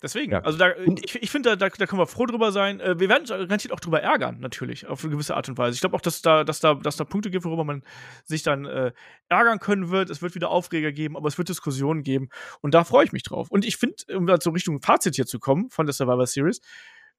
Deswegen, 0.01 0.31
ja. 0.31 0.41
also 0.41 0.57
da, 0.57 0.75
ich, 0.75 1.21
ich 1.21 1.29
finde, 1.29 1.55
da, 1.55 1.69
da, 1.69 1.85
können 1.85 2.01
wir 2.01 2.07
froh 2.07 2.25
drüber 2.25 2.51
sein. 2.51 2.79
Äh, 2.79 2.99
wir 2.99 3.07
werden 3.07 3.21
uns 3.21 3.29
garantiert 3.29 3.71
auch 3.71 3.79
drüber 3.79 4.01
ärgern, 4.01 4.39
natürlich, 4.39 4.87
auf 4.87 5.03
eine 5.03 5.13
gewisse 5.13 5.35
Art 5.35 5.47
und 5.47 5.57
Weise. 5.57 5.75
Ich 5.75 5.81
glaube 5.81 5.95
auch, 5.95 6.01
dass 6.01 6.21
da, 6.21 6.43
dass, 6.43 6.59
da, 6.59 6.73
dass 6.73 6.97
da 6.97 7.03
Punkte 7.03 7.29
gibt, 7.29 7.45
worüber 7.45 7.63
man 7.63 7.83
sich 8.23 8.41
dann 8.41 8.65
äh, 8.65 8.93
ärgern 9.29 9.59
können 9.59 9.91
wird. 9.91 10.09
Es 10.09 10.21
wird 10.21 10.33
wieder 10.33 10.49
Aufreger 10.49 10.91
geben, 10.91 11.15
aber 11.15 11.27
es 11.27 11.37
wird 11.37 11.49
Diskussionen 11.49 12.01
geben. 12.01 12.29
Und 12.61 12.73
da 12.73 12.83
freue 12.83 13.05
ich 13.05 13.11
mich 13.11 13.23
drauf. 13.23 13.51
Und 13.51 13.63
ich 13.63 13.77
finde, 13.77 13.95
um 14.15 14.25
da 14.25 14.37
so 14.41 14.49
Richtung 14.49 14.81
Fazit 14.81 15.15
hier 15.15 15.27
zu 15.27 15.39
kommen 15.39 15.69
von 15.69 15.85
der 15.85 15.93
Survivor 15.93 16.25
Series, 16.25 16.61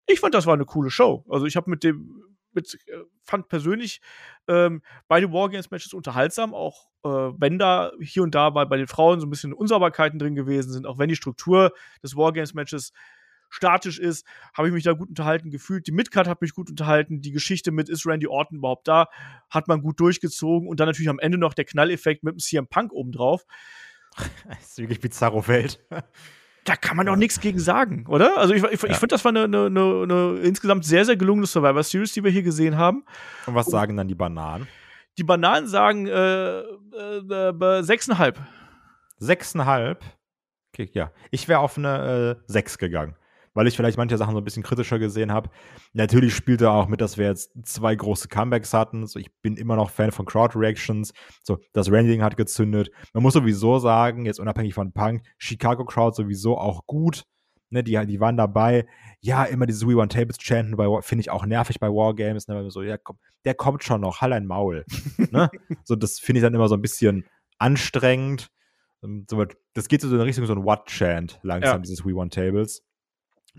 ich 0.07 0.19
fand, 0.19 0.35
das 0.35 0.47
war 0.47 0.55
eine 0.55 0.65
coole 0.65 0.91
Show. 0.91 1.25
Also 1.29 1.47
ich 1.47 1.55
habe 1.55 1.71
mit 1.71 1.85
dem 1.85 2.33
mit, 2.55 2.75
äh, 2.87 2.99
fand 3.25 3.49
persönlich 3.49 4.01
ähm, 4.49 4.83
beide 5.09 5.33
Wargames-Matches 5.33 5.95
unterhaltsam, 5.95 6.55
auch 6.55 6.91
äh, 7.05 7.09
wenn 7.09 7.59
da 7.59 7.93
hier 8.01 8.23
und 8.23 8.35
da 8.35 8.51
bei, 8.51 8.65
bei 8.65 8.77
den 8.77 8.87
Frauen 8.87 9.21
so 9.21 9.27
ein 9.27 9.31
bisschen 9.31 9.53
Unsauberkeiten 9.53 10.19
drin 10.19 10.35
gewesen 10.35 10.73
sind, 10.73 10.87
auch 10.87 10.99
wenn 10.99 11.09
die 11.09 11.17
Struktur 11.17 11.73
des 12.03 12.17
Wargames-Matches 12.17 12.93
statisch 13.53 13.99
ist, 13.99 14.27
habe 14.55 14.69
ich 14.69 14.75
mich 14.75 14.85
da 14.85 14.93
gut 14.93 15.11
unterhalten 15.11 15.51
gefühlt. 15.51 15.87
Die 15.87 15.93
Midcard 15.93 16.27
hat 16.27 16.41
mich 16.41 16.55
gut 16.55 16.71
unterhalten. 16.71 17.21
Die 17.21 17.33
Geschichte 17.33 17.71
mit 17.71 17.89
ist 17.89 18.07
Randy 18.07 18.27
Orton 18.27 18.59
überhaupt 18.59 18.89
da, 18.89 19.09
hat 19.51 19.69
man 19.69 19.83
gut 19.83 20.01
durchgezogen 20.01 20.67
und 20.67 20.81
dann 20.81 20.89
natürlich 20.89 21.11
am 21.11 21.19
Ende 21.19 21.39
noch 21.39 21.53
der 21.53 21.67
Knalleffekt 21.67 22.25
mit 22.25 22.35
dem 22.35 22.39
CM 22.39 22.67
Punk 22.67 22.93
obendrauf. 22.93 23.45
Das 24.47 24.69
ist 24.69 24.79
wirklich 24.79 25.01
bizarro 25.01 25.47
Welt. 25.49 25.81
Da 26.65 26.77
kann 26.77 26.97
man 26.97 27.07
doch 27.07 27.17
nichts 27.17 27.41
gegen 27.41 27.59
sagen, 27.59 28.07
oder? 28.07 28.39
Also 28.39 28.55
ich, 28.55 28.63
ich, 28.63 28.73
ich 28.73 28.97
finde, 28.97 29.09
das 29.09 29.25
war 29.25 29.31
eine, 29.31 29.45
eine, 29.45 29.67
eine, 29.67 30.03
eine, 30.03 30.39
insgesamt 30.43 30.85
sehr, 30.85 31.05
sehr 31.05 31.17
gelungene 31.17 31.47
Survivor 31.47 31.83
Series, 31.83 32.13
die 32.13 32.23
wir 32.23 32.31
hier 32.31 32.43
gesehen 32.43 32.77
haben. 32.77 33.05
Und 33.47 33.55
was 33.55 33.67
sagen 33.67 33.97
dann 33.97 34.09
die 34.09 34.15
Bananen? 34.15 34.69
Die 35.19 35.25
Bananen 35.25 35.67
sagen 35.67 36.07
äh, 36.07 36.61
äh, 36.61 36.63
äh, 36.63 37.83
sechseinhalb. 37.83 38.39
Sechseinhalb? 39.19 40.05
Okay, 40.73 40.89
ja. 40.93 41.11
Ich 41.31 41.49
wäre 41.49 41.61
auf 41.61 41.77
eine 41.77 42.39
äh, 42.39 42.43
sechs 42.47 42.79
gegangen 42.79 43.17
weil 43.55 43.67
ich 43.67 43.77
vielleicht 43.77 43.99
manche 43.99 44.17
Sachen 44.17 44.33
so 44.33 44.39
ein 44.41 44.45
bisschen 44.45 44.63
kritischer 44.63 44.99
gesehen 44.99 45.33
habe. 45.33 45.51
Natürlich 45.93 46.35
spielt 46.35 46.63
er 46.63 46.73
auch 46.73 46.89
mit, 46.89 47.01
dass 47.01 47.19
wir 47.19 47.27
jetzt 47.27 47.53
zwei 47.65 47.95
große 47.95 48.29
Comebacks 48.29 48.73
hatten. 48.73 49.07
So, 49.07 49.19
ich 49.19 49.33
bin 49.43 49.57
immer 49.57 49.77
noch 49.77 49.91
Fan 49.91 50.13
von 50.13 50.27
Crowd 50.27 50.59
Reactions. 50.59 51.13
So, 51.43 51.59
das 51.73 51.91
Rending 51.91 52.23
hat 52.23 52.37
gezündet. 52.37 52.91
Man 53.13 53.23
muss 53.23 53.35
sowieso 53.35 53.79
sagen, 53.79 54.27
jetzt 54.27 54.41
unabhängig 54.41 54.75
von 54.75 54.93
Punk, 54.93 55.23
Chicago 55.39 55.85
Crowd 55.85 56.17
sowieso 56.17 56.59
auch 56.59 56.87
gut. 56.87 57.25
Ne, 57.71 57.83
die, 57.83 57.99
die 58.07 58.21
waren 58.21 58.37
dabei. 58.37 58.87
Ja, 59.21 59.45
immer 59.45 59.65
diese 59.65 59.87
We 59.87 59.97
Want 59.97 60.13
Tables 60.13 60.37
chanten, 60.39 60.77
finde 61.03 61.21
ich 61.23 61.31
auch 61.31 61.47
nervig 61.47 61.81
bei 61.81 61.89
Wargames. 61.89 62.47
Ne, 62.47 62.71
so, 62.71 62.83
ja, 62.83 62.99
komm, 62.99 63.19
der 63.47 63.55
kommt 63.55 63.83
schon 63.83 64.03
noch, 64.03 64.21
hall 64.21 64.35
ein 64.35 64.47
Maul. 64.47 64.85
ne? 65.31 65.49
So, 65.85 65.97
das 65.97 66.19
finde 66.19 66.41
ich 66.41 66.43
dann 66.43 66.55
immer 66.55 66.69
so 66.69 66.75
ein 66.75 66.83
bisschen 66.83 67.25
anstrengend. 67.59 68.49
Ähm, 69.03 69.27
das 69.73 69.89
geht 69.89 70.03
so 70.03 70.15
in 70.15 70.21
Richtung 70.21 70.45
so 70.45 70.53
ein 70.53 70.65
What-Chant 70.65 71.41
langsam, 71.43 71.77
ja. 71.77 71.79
dieses 71.79 72.05
We 72.05 72.15
Want 72.15 72.35
Tables. 72.35 72.83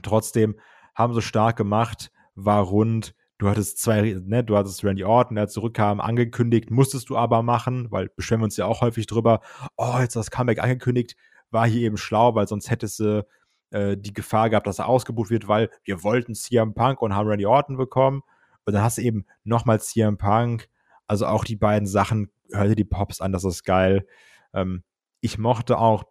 Trotzdem 0.01 0.55
haben 0.95 1.13
sie 1.13 1.21
stark 1.21 1.57
gemacht, 1.57 2.11
war 2.35 2.63
rund, 2.63 3.15
du 3.37 3.49
hattest 3.49 3.79
zwei, 3.79 4.01
ne, 4.25 4.43
du 4.43 4.57
hattest 4.57 4.83
Randy 4.83 5.03
Orton, 5.03 5.35
der 5.35 5.47
zurückkam, 5.47 5.99
angekündigt, 5.99 6.71
musstest 6.71 7.09
du 7.09 7.17
aber 7.17 7.43
machen, 7.43 7.91
weil 7.91 8.09
beschweren 8.15 8.41
wir 8.41 8.45
uns 8.45 8.57
ja 8.57 8.65
auch 8.65 8.81
häufig 8.81 9.05
drüber, 9.05 9.41
oh, 9.77 9.97
jetzt 9.99 10.15
das 10.15 10.31
Comeback 10.31 10.61
angekündigt, 10.61 11.15
war 11.51 11.67
hier 11.67 11.81
eben 11.81 11.97
schlau, 11.97 12.35
weil 12.35 12.47
sonst 12.47 12.69
hättest 12.69 12.99
du 12.99 13.25
äh, 13.73 13.97
die 13.97 14.13
Gefahr 14.13 14.49
gehabt, 14.49 14.67
dass 14.67 14.79
er 14.79 14.87
ausgebucht 14.87 15.29
wird, 15.29 15.47
weil 15.47 15.69
wir 15.83 16.03
wollten 16.03 16.35
CM 16.35 16.73
Punk 16.73 17.01
und 17.01 17.15
haben 17.15 17.27
Randy 17.27 17.45
Orton 17.45 17.77
bekommen. 17.77 18.21
Und 18.65 18.73
dann 18.73 18.83
hast 18.83 18.97
du 18.97 19.01
eben 19.01 19.25
nochmal 19.43 19.81
CM 19.81 20.17
Punk. 20.17 20.69
Also 21.07 21.25
auch 21.25 21.43
die 21.43 21.55
beiden 21.55 21.87
Sachen, 21.87 22.31
hör 22.51 22.67
dir 22.67 22.75
die 22.75 22.85
Pops 22.85 23.19
an, 23.19 23.31
das 23.31 23.43
ist 23.43 23.63
geil. 23.63 24.07
Ähm, 24.53 24.83
ich 25.21 25.37
mochte 25.37 25.77
auch, 25.77 26.05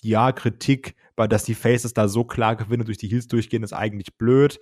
ja, 0.00 0.32
Kritik, 0.32 0.96
weil 1.18 1.28
dass 1.28 1.42
die 1.42 1.56
Faces 1.56 1.92
da 1.94 2.06
so 2.06 2.22
klar 2.24 2.54
gewinnen 2.54 2.82
und 2.82 2.86
durch 2.86 2.96
die 2.96 3.08
Heels 3.08 3.26
durchgehen, 3.26 3.64
ist 3.64 3.72
eigentlich 3.72 4.16
blöd. 4.16 4.60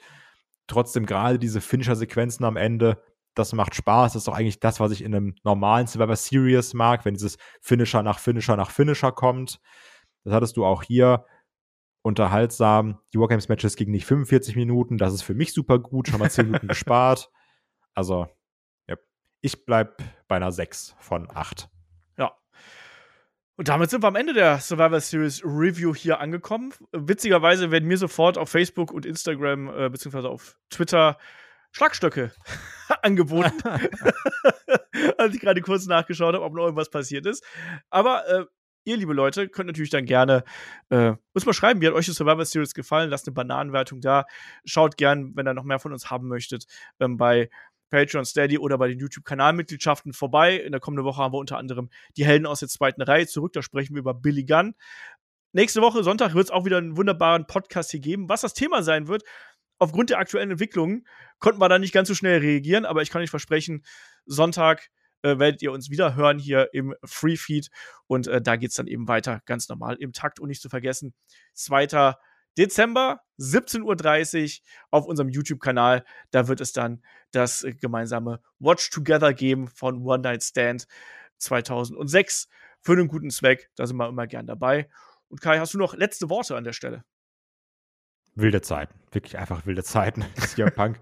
Trotzdem 0.67 1.05
gerade 1.05 1.39
diese 1.39 1.61
Finisher-Sequenzen 1.61 2.47
am 2.47 2.57
Ende, 2.57 3.03
das 3.35 3.53
macht 3.53 3.75
Spaß. 3.75 4.15
Das 4.15 4.23
ist 4.23 4.29
doch 4.29 4.35
eigentlich 4.35 4.59
das, 4.59 4.81
was 4.81 4.91
ich 4.91 5.05
in 5.05 5.15
einem 5.15 5.35
normalen 5.45 5.87
Survivor 5.87 6.17
Series 6.17 6.73
mag, 6.73 7.05
wenn 7.05 7.13
dieses 7.13 7.37
Finisher 7.61 8.03
nach 8.03 8.19
Finisher 8.19 8.57
nach 8.57 8.71
Finisher 8.71 9.13
kommt. 9.13 9.61
Das 10.25 10.33
hattest 10.33 10.57
du 10.57 10.65
auch 10.65 10.83
hier 10.83 11.27
unterhaltsam. 12.01 13.01
Die 13.13 13.19
Wargames-Matches 13.19 13.77
gingen 13.77 13.93
nicht 13.93 14.07
45 14.07 14.57
Minuten. 14.57 14.97
Das 14.97 15.13
ist 15.13 15.23
für 15.23 15.35
mich 15.35 15.53
super 15.53 15.79
gut. 15.79 16.09
Schon 16.09 16.21
mal 16.21 16.31
10 16.31 16.47
Minuten 16.47 16.69
gespart. 16.69 17.31
Also, 17.93 18.29
ja, 18.89 18.97
ich 19.43 19.67
bleib 19.67 20.03
bei 20.27 20.37
einer 20.37 20.53
6 20.53 20.97
von 21.01 21.29
8. 21.31 21.69
Und 23.57 23.69
damit 23.69 23.89
sind 23.91 24.03
wir 24.03 24.09
am 24.09 24.17
Ende 24.17 24.35
der 24.35 24.59
Survivor 24.61 25.01
Series 25.01 25.43
Review 25.43 25.95
hier 25.95 26.21
angekommen. 26.21 26.75
Witzigerweise 26.93 27.71
werden 27.71 27.89
mir 27.89 27.97
sofort 27.97 28.37
auf 28.37 28.51
Facebook 28.51 28.93
und 28.93 29.07
Instagram 29.07 29.69
äh, 29.69 29.89
beziehungsweise 29.89 30.29
auf 30.29 30.57
Twitter 30.69 31.17
Schlagstöcke 31.73 32.33
angeboten. 33.03 33.63
Als 35.19 35.35
ich 35.35 35.41
gerade 35.41 35.63
kurz 35.63 35.87
nachgeschaut 35.87 36.35
habe, 36.35 36.45
ob 36.45 36.55
noch 36.55 36.65
irgendwas 36.65 36.91
passiert 36.91 37.25
ist. 37.27 37.45
Aber 37.89 38.29
äh, 38.29 38.45
ihr, 38.85 38.97
liebe 38.99 39.15
Leute, 39.15 39.49
könnt 39.49 39.67
natürlich 39.67 39.91
dann 39.91 40.05
gerne 40.05 40.45
äh, 40.91 41.15
uns 41.33 41.47
mal 41.47 41.53
schreiben, 41.53 41.81
wie 41.81 41.87
hat 41.87 41.95
euch 41.95 42.07
die 42.07 42.13
Survivor 42.13 42.45
Series 42.45 42.75
gefallen. 42.75 43.11
Lasst 43.11 43.27
eine 43.27 43.35
Bananenwertung 43.35 44.01
da. 44.01 44.27
Schaut 44.65 44.99
gern, 44.99 45.35
wenn 45.35 45.47
ihr 45.47 45.55
noch 45.55 45.65
mehr 45.65 45.79
von 45.79 45.93
uns 45.93 46.11
haben 46.11 46.29
möchtet, 46.29 46.67
ähm, 47.01 47.17
bei 47.17 47.51
Patreon, 47.97 48.27
Steady 48.27 48.59
oder 48.59 48.77
bei 48.77 48.89
den 48.89 48.99
YouTube-Kanalmitgliedschaften 48.99 50.13
vorbei. 50.13 50.57
In 50.57 50.73
der 50.73 50.83
kommenden 50.83 51.07
Woche 51.07 51.23
haben 51.23 51.33
wir 51.33 51.39
unter 51.39 51.57
anderem 51.57 51.89
die 52.19 52.27
Helden 52.27 52.45
aus 52.45 52.61
der 52.61 52.69
zweiten 52.69 53.01
Reihe 53.01 53.27
zurück. 53.27 53.55
Da 53.55 53.63
sprechen 53.63 53.95
wir 53.95 54.01
über 54.01 54.13
Billy 54.13 54.45
Gunn. 54.45 54.75
Nächste 55.53 55.81
Woche, 55.81 56.05
Sonntag, 56.05 56.35
wird 56.35 56.45
es 56.45 56.51
auch 56.51 56.67
wieder 56.67 56.77
einen 56.77 56.99
wunderbaren 56.99 57.47
Podcast 57.47 57.93
hier 57.93 58.01
geben. 58.01 58.29
Was 58.29 58.43
das 58.43 58.53
Thema 58.53 58.83
sein 58.83 59.09
wird, 59.09 59.23
aufgrund 59.79 60.11
der 60.11 60.19
aktuellen 60.19 60.51
Entwicklungen 60.51 61.07
konnten 61.39 61.59
wir 61.59 61.71
da 61.71 61.79
nicht 61.79 61.95
ganz 61.95 62.09
so 62.09 62.15
schnell 62.15 62.41
reagieren, 62.41 62.85
aber 62.85 63.01
ich 63.01 63.09
kann 63.09 63.23
euch 63.23 63.31
versprechen, 63.31 63.83
Sonntag 64.27 64.91
äh, 65.23 65.39
werdet 65.39 65.63
ihr 65.63 65.73
uns 65.73 65.89
wieder 65.89 66.15
hören 66.17 66.39
hier 66.39 66.69
im 66.75 66.95
Free 67.03 67.39
Feed. 67.39 67.71
Und 68.09 68.27
äh, 68.27 68.43
da 68.43 68.57
geht 68.57 68.71
es 68.71 68.77
dann 68.77 68.89
eben 68.89 69.09
weiter, 69.09 69.41
ganz 69.47 69.71
normal 69.71 69.97
im 70.01 70.13
Takt. 70.13 70.39
Und 70.39 70.49
nicht 70.49 70.61
zu 70.61 70.69
vergessen, 70.69 71.15
2. 71.55 72.15
Dezember, 72.59 73.21
17.30 73.39 74.61
Uhr 74.61 74.65
auf 74.91 75.07
unserem 75.07 75.29
YouTube-Kanal. 75.29 76.05
Da 76.31 76.49
wird 76.49 76.61
es 76.61 76.73
dann 76.73 77.03
das 77.31 77.65
äh, 77.65 77.73
gemeinsame 77.73 78.41
Watch 78.59 78.91
Together 78.91 79.35
geben 79.35 79.69
von 79.69 80.03
One 80.03 80.23
Night 80.23 80.43
Stand 80.43 80.87
2006 81.39 82.49
für 82.81 82.93
einen 82.93 83.09
guten 83.09 83.31
Zweck. 83.31 83.71
Da 83.77 83.87
sind 83.87 83.97
wir 83.97 84.09
immer 84.09 84.27
gern 84.27 84.47
dabei. 84.47 84.89
Und 85.29 85.41
Kai, 85.41 85.59
hast 85.59 85.75
du 85.75 85.79
noch 85.79 85.95
letzte 85.95 86.31
Worte 86.31 86.57
an 86.57 86.65
der 86.65 86.73
Stelle? 86.73 87.05
Wilde 88.35 88.61
Zeiten. 88.61 88.95
Wirklich 89.13 89.39
einfach 89.39 89.67
wilde 89.67 89.83
Zeiten. 89.83 90.25
CM 90.37 90.73
Punk. 90.73 90.99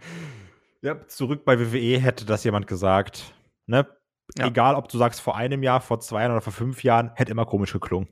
ja, 0.82 1.06
zurück 1.09 1.44
bei 1.44 1.59
WWE 1.59 1.98
hätte 1.98 2.24
das 2.24 2.44
jemand 2.44 2.66
gesagt. 2.66 3.35
Ne? 3.66 3.86
Ja. 4.39 4.47
Egal, 4.47 4.74
ob 4.74 4.89
du 4.89 4.98
sagst 4.98 5.20
vor 5.20 5.36
einem 5.36 5.62
Jahr, 5.62 5.81
vor 5.81 6.01
zwei 6.01 6.22
Jahren 6.22 6.32
oder 6.32 6.40
vor 6.40 6.52
fünf 6.52 6.82
Jahren, 6.82 7.12
hätte 7.14 7.31
immer 7.31 7.44
komisch 7.44 7.72
geklungen. 7.72 8.09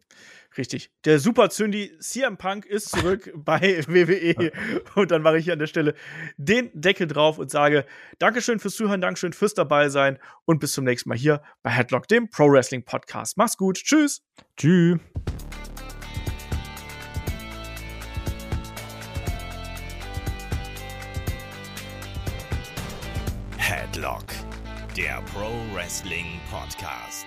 Richtig. 0.57 0.91
Der 1.05 1.19
Super 1.19 1.51
Zündi 1.51 1.97
CM 1.99 2.37
Punk 2.37 2.67
ist 2.67 2.91
zurück 2.91 3.31
bei 3.37 3.85
WWE. 3.87 4.53
Und 4.95 5.11
dann 5.11 5.23
mache 5.23 5.39
ich 5.39 5.45
hier 5.45 5.55
an 5.55 5.59
der 5.59 5.67
Stelle 5.67 5.95
den 6.37 6.71
Deckel 6.75 7.07
drauf 7.07 7.39
und 7.39 7.51
sage 7.51 7.85
Dankeschön 8.19 8.59
fürs 8.59 8.75
Zuhören, 8.75 9.01
Dankeschön 9.01 9.33
fürs 9.33 9.55
dabei 9.55 9.89
sein 9.89 10.19
und 10.45 10.61
bis 10.61 10.73
zum 10.73 10.85
nächsten 10.85 11.09
Mal 11.09 11.19
hier 11.19 11.43
bei 11.63 11.71
Headlock, 11.71 12.09
dem 12.09 12.29
Pro 12.29 12.51
Wrestling 12.51 12.85
Podcast. 12.85 13.37
Mach's 13.37 13.57
gut. 13.57 13.77
Tschüss. 13.77 14.23
Tschüss. 14.57 14.99
Headlock 23.57 24.25
der 24.97 25.23
Pro 25.33 25.51
Wrestling 25.75 26.41
Podcast. 26.51 27.27